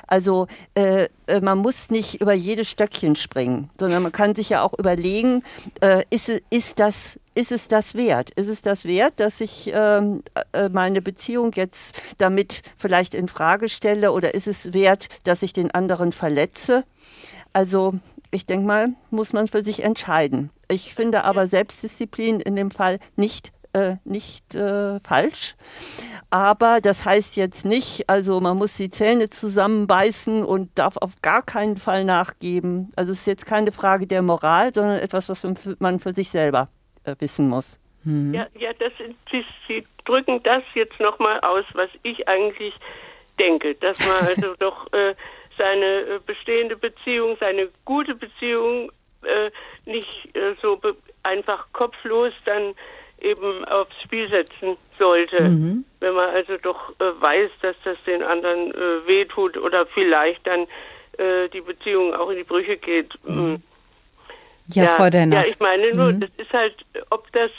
Also 0.07 0.47
äh, 0.75 1.07
äh 1.27 1.41
man 1.41 1.57
muss 1.57 1.89
nicht 1.89 2.21
über 2.21 2.33
jedes 2.33 2.69
Stöckchen 2.69 3.15
springen, 3.15 3.69
sondern 3.79 4.03
man 4.03 4.11
kann 4.11 4.35
sich 4.35 4.49
ja 4.49 4.61
auch 4.61 4.73
überlegen, 4.77 5.43
äh, 5.81 6.03
ist, 6.09 6.29
ist, 6.49 6.79
das, 6.79 7.19
ist 7.33 7.51
es 7.51 7.67
das 7.67 7.95
wert? 7.95 8.31
Ist 8.31 8.47
es 8.47 8.61
das 8.61 8.85
wert, 8.85 9.19
dass 9.19 9.41
ich 9.41 9.71
ähm, 9.73 10.23
äh, 10.53 10.69
meine 10.69 11.01
Beziehung 11.01 11.51
jetzt 11.53 11.95
damit 12.17 12.61
vielleicht 12.77 13.13
in 13.13 13.27
Frage 13.27 13.69
stelle 13.69 14.11
oder 14.11 14.33
ist 14.33 14.47
es 14.47 14.73
wert, 14.73 15.09
dass 15.23 15.43
ich 15.43 15.53
den 15.53 15.71
anderen 15.71 16.11
verletze? 16.11 16.83
Also 17.55 17.93
ich 18.31 18.45
denke 18.45 18.67
mal, 18.67 18.89
muss 19.11 19.31
man 19.31 19.47
für 19.47 19.61
sich 19.61 19.81
entscheiden. 19.81 20.49
Ich 20.69 20.93
finde 20.93 21.23
aber 21.23 21.47
Selbstdisziplin 21.47 22.41
in 22.41 22.57
dem 22.57 22.69
Fall 22.69 22.99
nicht 23.15 23.53
äh, 23.71 23.95
nicht 24.03 24.55
äh, 24.55 24.99
falsch. 24.99 25.55
Aber 26.29 26.81
das 26.81 27.05
heißt 27.05 27.37
jetzt 27.37 27.63
nicht, 27.63 28.09
also 28.09 28.41
man 28.41 28.57
muss 28.57 28.75
die 28.75 28.89
Zähne 28.89 29.29
zusammenbeißen 29.29 30.43
und 30.43 30.77
darf 30.77 30.97
auf 30.97 31.21
gar 31.21 31.43
keinen 31.43 31.77
Fall 31.77 32.03
nachgeben. 32.03 32.91
Also 32.97 33.13
es 33.13 33.19
ist 33.19 33.27
jetzt 33.27 33.45
keine 33.45 33.71
Frage 33.71 34.05
der 34.05 34.21
Moral, 34.21 34.73
sondern 34.73 34.99
etwas, 34.99 35.29
was 35.29 35.47
man 35.79 35.99
für 35.99 36.11
sich 36.11 36.29
selber 36.29 36.67
äh, 37.05 37.15
wissen 37.19 37.47
muss. 37.47 37.79
Mhm. 38.03 38.33
Ja, 38.33 38.47
ja, 38.59 38.73
das 38.73 38.91
Sie, 39.31 39.45
Sie 39.69 39.85
drücken 40.03 40.43
das 40.43 40.63
jetzt 40.73 40.99
nochmal 40.99 41.39
aus, 41.39 41.63
was 41.73 41.89
ich 42.03 42.27
eigentlich 42.27 42.73
denke, 43.39 43.75
dass 43.75 43.97
man 43.99 44.27
also 44.27 44.55
doch 44.59 44.91
äh, 44.91 45.15
seine 45.57 45.85
äh, 45.85 46.19
bestehende 46.25 46.75
Beziehung, 46.75 47.37
seine 47.39 47.69
gute 47.85 48.15
Beziehung 48.15 48.91
äh, 49.23 49.51
nicht 49.85 50.35
äh, 50.35 50.55
so 50.61 50.79
einfach 51.23 51.67
kopflos 51.73 52.33
dann 52.45 52.75
eben 53.21 53.65
aufs 53.65 53.95
Spiel 54.03 54.29
setzen 54.29 54.77
sollte. 54.99 55.41
Mhm. 55.41 55.85
Wenn 55.99 56.13
man 56.13 56.29
also 56.29 56.57
doch 56.57 56.91
äh, 56.99 57.21
weiß, 57.21 57.51
dass 57.61 57.75
das 57.83 57.97
den 58.05 58.21
anderen 58.21 58.71
äh, 58.71 59.07
wehtut 59.07 59.57
oder 59.57 59.85
vielleicht 59.87 60.45
dann 60.45 60.67
äh, 61.17 61.49
die 61.49 61.61
Beziehung 61.61 62.13
auch 62.13 62.29
in 62.29 62.37
die 62.37 62.43
Brüche 62.43 62.77
geht. 62.77 63.13
Mhm. 63.23 63.53
Mm. 63.53 63.63
Ja, 64.67 64.83
ja. 64.85 65.25
Ja, 65.25 65.43
ich 65.43 65.59
meine 65.59 65.93
nur, 65.93 66.11
mhm. 66.11 66.21
das 66.21 66.29
ist 66.37 66.51
halt, 66.51 66.73
ob 67.11 67.31
das, 67.33 67.51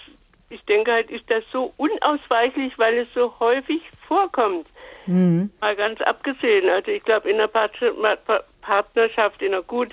ich 0.48 0.62
denke 0.64 0.92
halt, 0.92 1.10
ist 1.10 1.28
das 1.28 1.44
so 1.52 1.72
unausweichlich, 1.76 2.78
weil 2.78 2.98
es 2.98 3.12
so 3.14 3.34
häufig 3.40 3.82
vorkommt. 4.06 4.68
Mhm. 5.06 5.50
Mal 5.60 5.76
ganz 5.76 6.00
abgesehen. 6.00 6.68
Also 6.68 6.90
ich 6.90 7.02
glaube, 7.02 7.30
in 7.30 7.36
einer 7.36 7.48
Partnerschaft, 7.48 9.42
in 9.42 9.54
einer 9.54 9.62
gut 9.62 9.88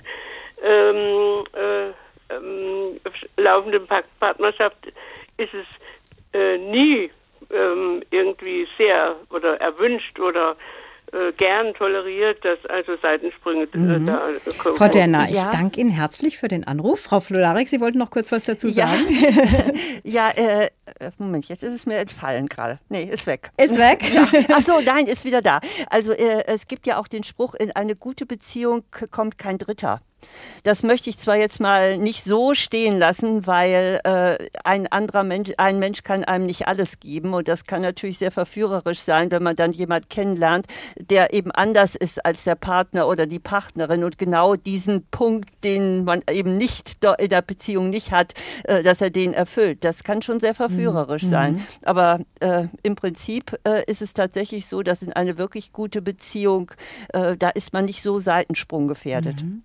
ähm, 0.64 1.44
äh, 1.54 1.90
ähm, 2.34 3.00
laufenden 3.38 3.88
Partnerschaft 4.20 4.88
ist 5.38 5.54
es 5.54 5.66
äh, 6.34 6.58
nie 6.58 7.12
ähm, 7.52 8.04
irgendwie 8.12 8.68
sehr 8.78 9.16
oder 9.30 9.60
erwünscht 9.60 10.20
oder 10.20 10.56
gern 11.38 11.74
toleriert, 11.76 12.44
dass 12.44 12.60
also 12.70 12.96
Seitensprünge 13.02 13.68
äh, 13.74 13.78
mhm. 13.78 14.06
da 14.06 14.20
kommen. 14.58 14.76
Frau 14.76 14.88
Derner, 14.88 15.20
ja. 15.20 15.26
ich 15.28 15.44
danke 15.58 15.80
Ihnen 15.80 15.92
herzlich 15.92 16.38
für 16.38 16.48
den 16.48 16.66
Anruf. 16.66 17.02
Frau 17.02 17.20
Flolarek, 17.20 17.68
Sie 17.68 17.80
wollten 17.80 18.00
noch 18.00 18.10
kurz 18.12 18.32
was 18.32 18.46
dazu 18.46 18.68
sagen? 18.68 18.92
Ja, 20.04 20.32
ja 20.36 20.62
äh, 20.62 20.70
Moment, 21.18 21.46
jetzt 21.46 21.64
ist 21.64 21.74
es 21.74 21.86
mir 21.86 21.98
entfallen 21.98 22.48
gerade. 22.48 22.80
Nee, 22.90 23.04
ist 23.04 23.28
weg. 23.28 23.52
Ist 23.58 23.78
weg? 23.78 24.04
Ja. 24.14 24.28
Ach 24.54 24.62
so, 24.62 24.80
nein, 24.80 25.06
ist 25.06 25.26
wieder 25.26 25.42
da. 25.42 25.60
Also 25.90 26.14
äh, 26.14 26.44
es 26.48 26.68
gibt 26.68 26.86
ja 26.88 26.98
auch 27.00 27.08
den 27.08 27.24
Spruch, 27.24 27.56
in 27.56 27.72
eine 27.72 27.96
gute 27.96 28.26
Beziehung 28.26 28.84
kommt 29.12 29.38
kein 29.38 29.58
Dritter. 29.58 30.02
Das 30.64 30.84
möchte 30.84 31.10
ich 31.10 31.18
zwar 31.18 31.36
jetzt 31.36 31.60
mal 31.60 31.98
nicht 31.98 32.24
so 32.24 32.54
stehen 32.54 32.98
lassen, 32.98 33.46
weil 33.48 34.00
äh, 34.04 34.38
ein 34.64 34.88
anderer 34.88 35.24
Mensch, 35.24 35.52
ein 35.58 35.80
Mensch 35.80 36.04
kann 36.04 36.24
einem 36.24 36.46
nicht 36.46 36.68
alles 36.68 37.00
geben 37.00 37.34
und 37.34 37.48
das 37.48 37.66
kann 37.66 37.82
natürlich 37.82 38.18
sehr 38.18 38.32
verführerisch 38.32 39.00
sein, 39.00 39.32
wenn 39.32 39.44
man 39.44 39.56
dann 39.56 39.72
jemand 39.72 40.10
kennenlernt, 40.10 40.68
der 40.98 41.34
eben 41.34 41.52
anders 41.52 41.96
ist 41.96 42.26
als 42.26 42.44
der 42.44 42.56
Partner 42.56 43.08
oder 43.08 43.26
die 43.26 43.40
Partnerin 43.40 44.04
und 44.04 44.18
genau 44.18 44.56
diesen 44.56 45.06
Punkt, 45.12 45.50
den 45.64 46.06
man 46.06 46.22
eben 46.32 46.58
nicht 46.58 47.04
in 47.20 47.30
der 47.30 47.42
Beziehung 47.42 47.90
nicht 47.90 48.12
hat, 48.12 48.34
äh, 48.64 48.84
dass 48.84 49.02
er 49.02 49.10
den 49.10 49.34
erfüllt. 49.34 49.84
Das 49.84 50.04
kann 50.04 50.22
schon 50.22 50.40
sehr 50.40 50.54
verführerisch 50.54 51.24
mhm. 51.24 51.28
sein. 51.28 51.68
Aber 51.84 52.20
äh, 52.40 52.68
im 52.84 52.96
Prinzip 52.96 53.58
äh, 53.68 53.84
ist 53.86 54.02
es 54.02 54.14
tatsächlich 54.14 54.68
so, 54.68 54.84
dass 54.84 55.02
in 55.02 55.14
eine 55.14 55.38
wirklich 55.38 55.74
gute 55.74 56.02
Beziehung, 56.02 56.72
äh, 57.14 57.36
da 57.38 57.50
ist 57.50 57.74
man 57.74 57.86
nicht 57.86 58.02
so 58.02 58.20
seitensprunggefährdet. 58.20 59.44
Mhm. 59.44 59.64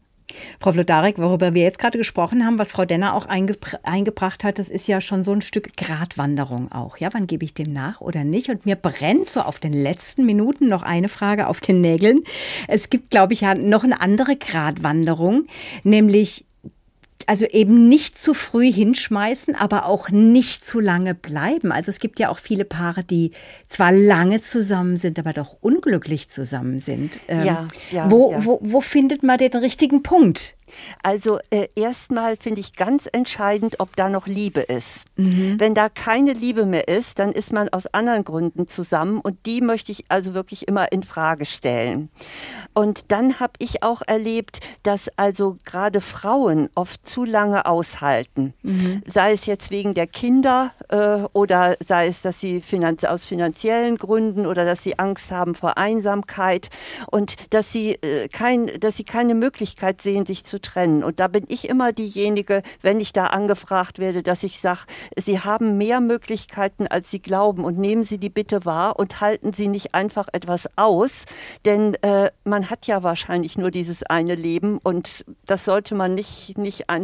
Frau 0.60 0.72
Vlodarek, 0.72 1.18
worüber 1.18 1.54
wir 1.54 1.62
jetzt 1.62 1.78
gerade 1.78 1.98
gesprochen 1.98 2.44
haben, 2.44 2.58
was 2.58 2.72
Frau 2.72 2.84
Denner 2.84 3.14
auch 3.14 3.26
eingebracht 3.26 4.44
hat, 4.44 4.58
das 4.58 4.68
ist 4.68 4.88
ja 4.88 5.00
schon 5.00 5.24
so 5.24 5.32
ein 5.32 5.40
Stück 5.40 5.76
Gratwanderung 5.76 6.70
auch. 6.70 6.98
Ja, 6.98 7.08
wann 7.12 7.26
gebe 7.26 7.44
ich 7.44 7.54
dem 7.54 7.72
nach 7.72 8.00
oder 8.00 8.24
nicht? 8.24 8.48
Und 8.50 8.66
mir 8.66 8.76
brennt 8.76 9.30
so 9.30 9.40
auf 9.40 9.58
den 9.58 9.72
letzten 9.72 10.26
Minuten 10.26 10.68
noch 10.68 10.82
eine 10.82 11.08
Frage 11.08 11.46
auf 11.46 11.60
den 11.60 11.80
Nägeln. 11.80 12.24
Es 12.66 12.90
gibt, 12.90 13.10
glaube 13.10 13.32
ich, 13.32 13.42
ja 13.42 13.54
noch 13.54 13.84
eine 13.84 14.00
andere 14.00 14.36
Gratwanderung, 14.36 15.46
nämlich 15.82 16.44
also 17.26 17.46
eben 17.46 17.88
nicht 17.88 18.18
zu 18.18 18.34
früh 18.34 18.72
hinschmeißen, 18.72 19.54
aber 19.54 19.86
auch 19.86 20.10
nicht 20.10 20.64
zu 20.64 20.80
lange 20.80 21.14
bleiben. 21.14 21.72
Also 21.72 21.90
es 21.90 21.98
gibt 21.98 22.18
ja 22.18 22.28
auch 22.28 22.38
viele 22.38 22.64
Paare, 22.64 23.04
die 23.04 23.32
zwar 23.68 23.92
lange 23.92 24.40
zusammen 24.40 24.96
sind, 24.96 25.18
aber 25.18 25.32
doch 25.32 25.56
unglücklich 25.60 26.28
zusammen 26.30 26.80
sind. 26.80 27.18
Ähm, 27.28 27.44
ja, 27.44 27.68
ja, 27.90 28.10
wo, 28.10 28.32
ja. 28.32 28.44
Wo, 28.44 28.58
wo 28.62 28.80
findet 28.80 29.22
man 29.22 29.38
den 29.38 29.54
richtigen 29.54 30.02
Punkt? 30.02 30.56
Also 31.02 31.38
äh, 31.50 31.68
erstmal 31.74 32.36
finde 32.36 32.60
ich 32.60 32.74
ganz 32.74 33.08
entscheidend, 33.10 33.80
ob 33.80 33.96
da 33.96 34.08
noch 34.08 34.26
Liebe 34.26 34.60
ist. 34.60 35.06
Mhm. 35.16 35.56
Wenn 35.58 35.74
da 35.74 35.88
keine 35.88 36.32
Liebe 36.32 36.66
mehr 36.66 36.88
ist, 36.88 37.18
dann 37.18 37.32
ist 37.32 37.52
man 37.52 37.68
aus 37.70 37.86
anderen 37.86 38.24
Gründen 38.24 38.68
zusammen 38.68 39.20
und 39.20 39.46
die 39.46 39.60
möchte 39.60 39.92
ich 39.92 40.04
also 40.08 40.34
wirklich 40.34 40.68
immer 40.68 40.92
in 40.92 41.02
Frage 41.02 41.46
stellen. 41.46 42.10
Und 42.74 43.10
dann 43.10 43.40
habe 43.40 43.54
ich 43.58 43.82
auch 43.82 44.02
erlebt, 44.06 44.60
dass 44.82 45.10
also 45.16 45.56
gerade 45.64 46.00
Frauen 46.00 46.68
oft 46.74 47.06
zu 47.08 47.24
lange 47.24 47.66
aushalten. 47.66 48.54
Mhm. 48.62 49.02
Sei 49.06 49.32
es 49.32 49.46
jetzt 49.46 49.70
wegen 49.70 49.94
der 49.94 50.06
Kinder 50.06 50.72
äh, 50.88 51.26
oder 51.32 51.76
sei 51.84 52.06
es, 52.06 52.22
dass 52.22 52.40
sie 52.40 52.60
finanz 52.60 53.04
aus 53.04 53.26
finanziellen 53.26 53.96
Gründen 53.96 54.46
oder 54.46 54.64
dass 54.64 54.82
sie 54.82 54.98
Angst 54.98 55.30
haben 55.30 55.54
vor 55.54 55.78
Einsamkeit 55.78 56.68
und 57.10 57.34
dass 57.50 57.72
sie, 57.72 57.94
äh, 57.94 58.28
kein, 58.28 58.66
dass 58.80 58.96
sie 58.96 59.04
keine 59.04 59.34
Möglichkeit 59.34 60.02
sehen, 60.02 60.26
sich 60.26 60.44
zu 60.44 60.60
trennen. 60.60 61.02
Und 61.02 61.20
da 61.20 61.28
bin 61.28 61.44
ich 61.48 61.68
immer 61.68 61.92
diejenige, 61.92 62.62
wenn 62.82 63.00
ich 63.00 63.12
da 63.12 63.26
angefragt 63.26 63.98
werde, 63.98 64.22
dass 64.22 64.42
ich 64.42 64.60
sage, 64.60 64.80
Sie 65.16 65.40
haben 65.40 65.78
mehr 65.78 66.00
Möglichkeiten, 66.00 66.86
als 66.86 67.10
Sie 67.10 67.20
glauben 67.20 67.64
und 67.64 67.78
nehmen 67.78 68.04
Sie 68.04 68.18
die 68.18 68.28
bitte 68.30 68.64
wahr 68.64 68.98
und 68.98 69.20
halten 69.20 69.52
Sie 69.52 69.68
nicht 69.68 69.94
einfach 69.94 70.28
etwas 70.32 70.68
aus, 70.76 71.24
denn 71.64 71.94
äh, 72.02 72.30
man 72.44 72.70
hat 72.70 72.86
ja 72.86 73.02
wahrscheinlich 73.02 73.56
nur 73.56 73.70
dieses 73.70 74.02
eine 74.02 74.34
Leben 74.34 74.78
und 74.78 75.24
das 75.46 75.64
sollte 75.64 75.94
man 75.94 76.14
nicht, 76.14 76.58
nicht 76.58 76.90
einfach 76.90 76.97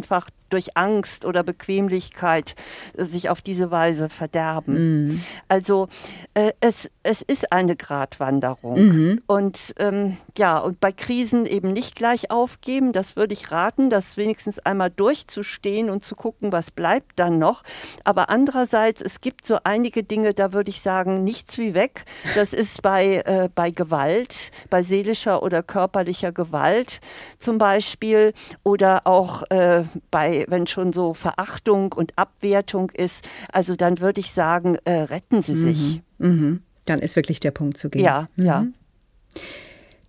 durch 0.49 0.77
Angst 0.77 1.25
oder 1.25 1.43
Bequemlichkeit 1.43 2.55
äh, 2.97 3.03
sich 3.03 3.29
auf 3.29 3.41
diese 3.41 3.71
Weise 3.71 4.09
verderben. 4.09 5.07
Mhm. 5.07 5.21
Also 5.47 5.87
äh, 6.33 6.51
es, 6.59 6.89
es 7.03 7.21
ist 7.21 7.51
eine 7.51 7.75
Gratwanderung. 7.75 8.79
Mhm. 8.79 9.21
Und 9.27 9.73
ähm, 9.79 10.17
ja, 10.37 10.57
und 10.57 10.79
bei 10.79 10.91
Krisen 10.91 11.45
eben 11.45 11.73
nicht 11.73 11.95
gleich 11.95 12.31
aufgeben, 12.31 12.91
das 12.91 13.15
würde 13.15 13.33
ich 13.33 13.51
raten, 13.51 13.89
das 13.89 14.17
wenigstens 14.17 14.59
einmal 14.59 14.91
durchzustehen 14.91 15.89
und 15.89 16.03
zu 16.03 16.15
gucken, 16.15 16.51
was 16.51 16.71
bleibt 16.71 17.19
dann 17.19 17.39
noch. 17.39 17.63
Aber 18.03 18.29
andererseits, 18.29 19.01
es 19.01 19.21
gibt 19.21 19.45
so 19.47 19.57
einige 19.63 20.03
Dinge, 20.03 20.33
da 20.33 20.53
würde 20.53 20.69
ich 20.69 20.81
sagen, 20.81 21.23
nichts 21.23 21.57
wie 21.57 21.73
weg. 21.73 22.05
Das 22.35 22.53
ist 22.53 22.81
bei, 22.81 23.23
äh, 23.25 23.49
bei 23.53 23.71
Gewalt, 23.71 24.51
bei 24.69 24.83
seelischer 24.83 25.41
oder 25.41 25.63
körperlicher 25.63 26.31
Gewalt 26.31 26.99
zum 27.39 27.57
Beispiel 27.57 28.33
oder 28.63 29.07
auch 29.07 29.43
äh, 29.49 29.83
bei 30.11 30.45
wenn 30.47 30.67
schon 30.67 30.93
so 30.93 31.13
Verachtung 31.13 31.93
und 31.93 32.17
Abwertung 32.17 32.89
ist, 32.91 33.27
also 33.51 33.75
dann 33.75 33.99
würde 33.99 34.19
ich 34.19 34.31
sagen, 34.31 34.77
äh, 34.85 34.91
retten 34.91 35.41
Sie 35.41 35.57
sich. 35.57 36.01
Mhm. 36.17 36.27
Mhm. 36.27 36.61
Dann 36.85 36.99
ist 36.99 37.15
wirklich 37.15 37.39
der 37.39 37.51
Punkt 37.51 37.77
zu 37.77 37.89
gehen. 37.89 38.03
Ja, 38.03 38.27
mhm. 38.35 38.45
ja. 38.45 38.65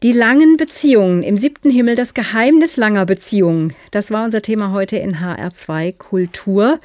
Die 0.03 0.12
langen 0.12 0.59
Beziehungen 0.59 1.23
im 1.23 1.39
siebten 1.39 1.70
Himmel, 1.70 1.97
das 1.97 2.12
Geheimnis 2.12 2.77
langer 2.77 3.07
Beziehungen. 3.07 3.74
Das 3.90 4.11
war 4.11 4.24
unser 4.24 4.43
Thema 4.43 4.73
heute 4.73 4.97
in 4.98 5.16
HR2 5.16 5.97
Kultur. 5.97 6.81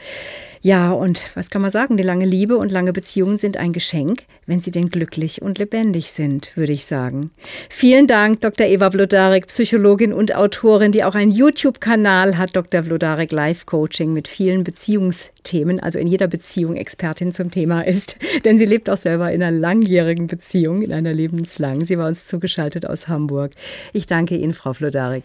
Ja, 0.64 0.92
und 0.92 1.20
was 1.34 1.50
kann 1.50 1.64
man 1.64 1.72
sagen? 1.72 1.98
Die 1.98 2.04
lange 2.04 2.26
Liebe 2.26 2.56
und 2.56 2.72
lange 2.72 2.94
Beziehungen 2.94 3.40
sind 3.40 3.58
ein 3.58 3.74
Geschenk, 3.74 4.26
wenn 4.46 4.62
sie 4.62 4.70
denn 4.70 4.90
glücklich 4.90 5.42
und 5.42 5.58
lebendig 5.58 6.12
sind, 6.12 6.56
würde 6.56 6.72
ich 6.72 6.86
sagen. 6.86 7.32
Vielen 7.70 8.06
Dank, 8.06 8.42
Dr. 8.42 8.68
Eva 8.68 8.92
Vlodarek, 8.92 9.48
Psychologin 9.48 10.14
und 10.14 10.36
Autorin, 10.36 10.92
die 10.92 11.04
auch 11.04 11.16
einen 11.16 11.32
YouTube-Kanal 11.32 12.38
hat, 12.38 12.56
Dr. 12.56 12.84
Vlodarek 12.84 13.32
Life 13.32 13.66
Coaching 13.66 14.14
mit 14.14 14.28
vielen 14.28 14.64
Beziehungsthemen, 14.64 15.80
also 15.80 15.98
in 15.98 16.06
jeder 16.06 16.28
Beziehung 16.28 16.76
Expertin 16.76 17.34
zum 17.34 17.50
Thema 17.50 17.82
ist. 17.82 18.18
Denn 18.46 18.60
sie 18.60 18.66
lebt 18.66 18.88
auch 18.88 18.98
selber 18.98 19.32
in 19.32 19.42
einer 19.42 19.58
langjährigen 19.58 20.28
Beziehung, 20.28 20.84
in 20.84 20.94
einer 20.94 21.12
lebenslangen. 21.12 21.88
Sie 21.88 21.98
war 21.98 22.08
uns 22.08 22.28
zugeschaltet 22.28 22.86
aus 22.86 23.08
Hamburg. 23.08 23.54
Ich 23.94 24.06
danke 24.06 24.38
Ihnen, 24.38 24.54
Frau 24.54 24.74
Vlodarek. 24.74 25.24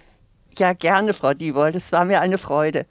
Ja, 0.56 0.72
gerne, 0.72 1.12
Frau 1.12 1.34
Diebold. 1.34 1.74
Es 1.74 1.92
war 1.92 2.06
mir 2.06 2.22
eine 2.22 2.38
Freude. 2.38 2.86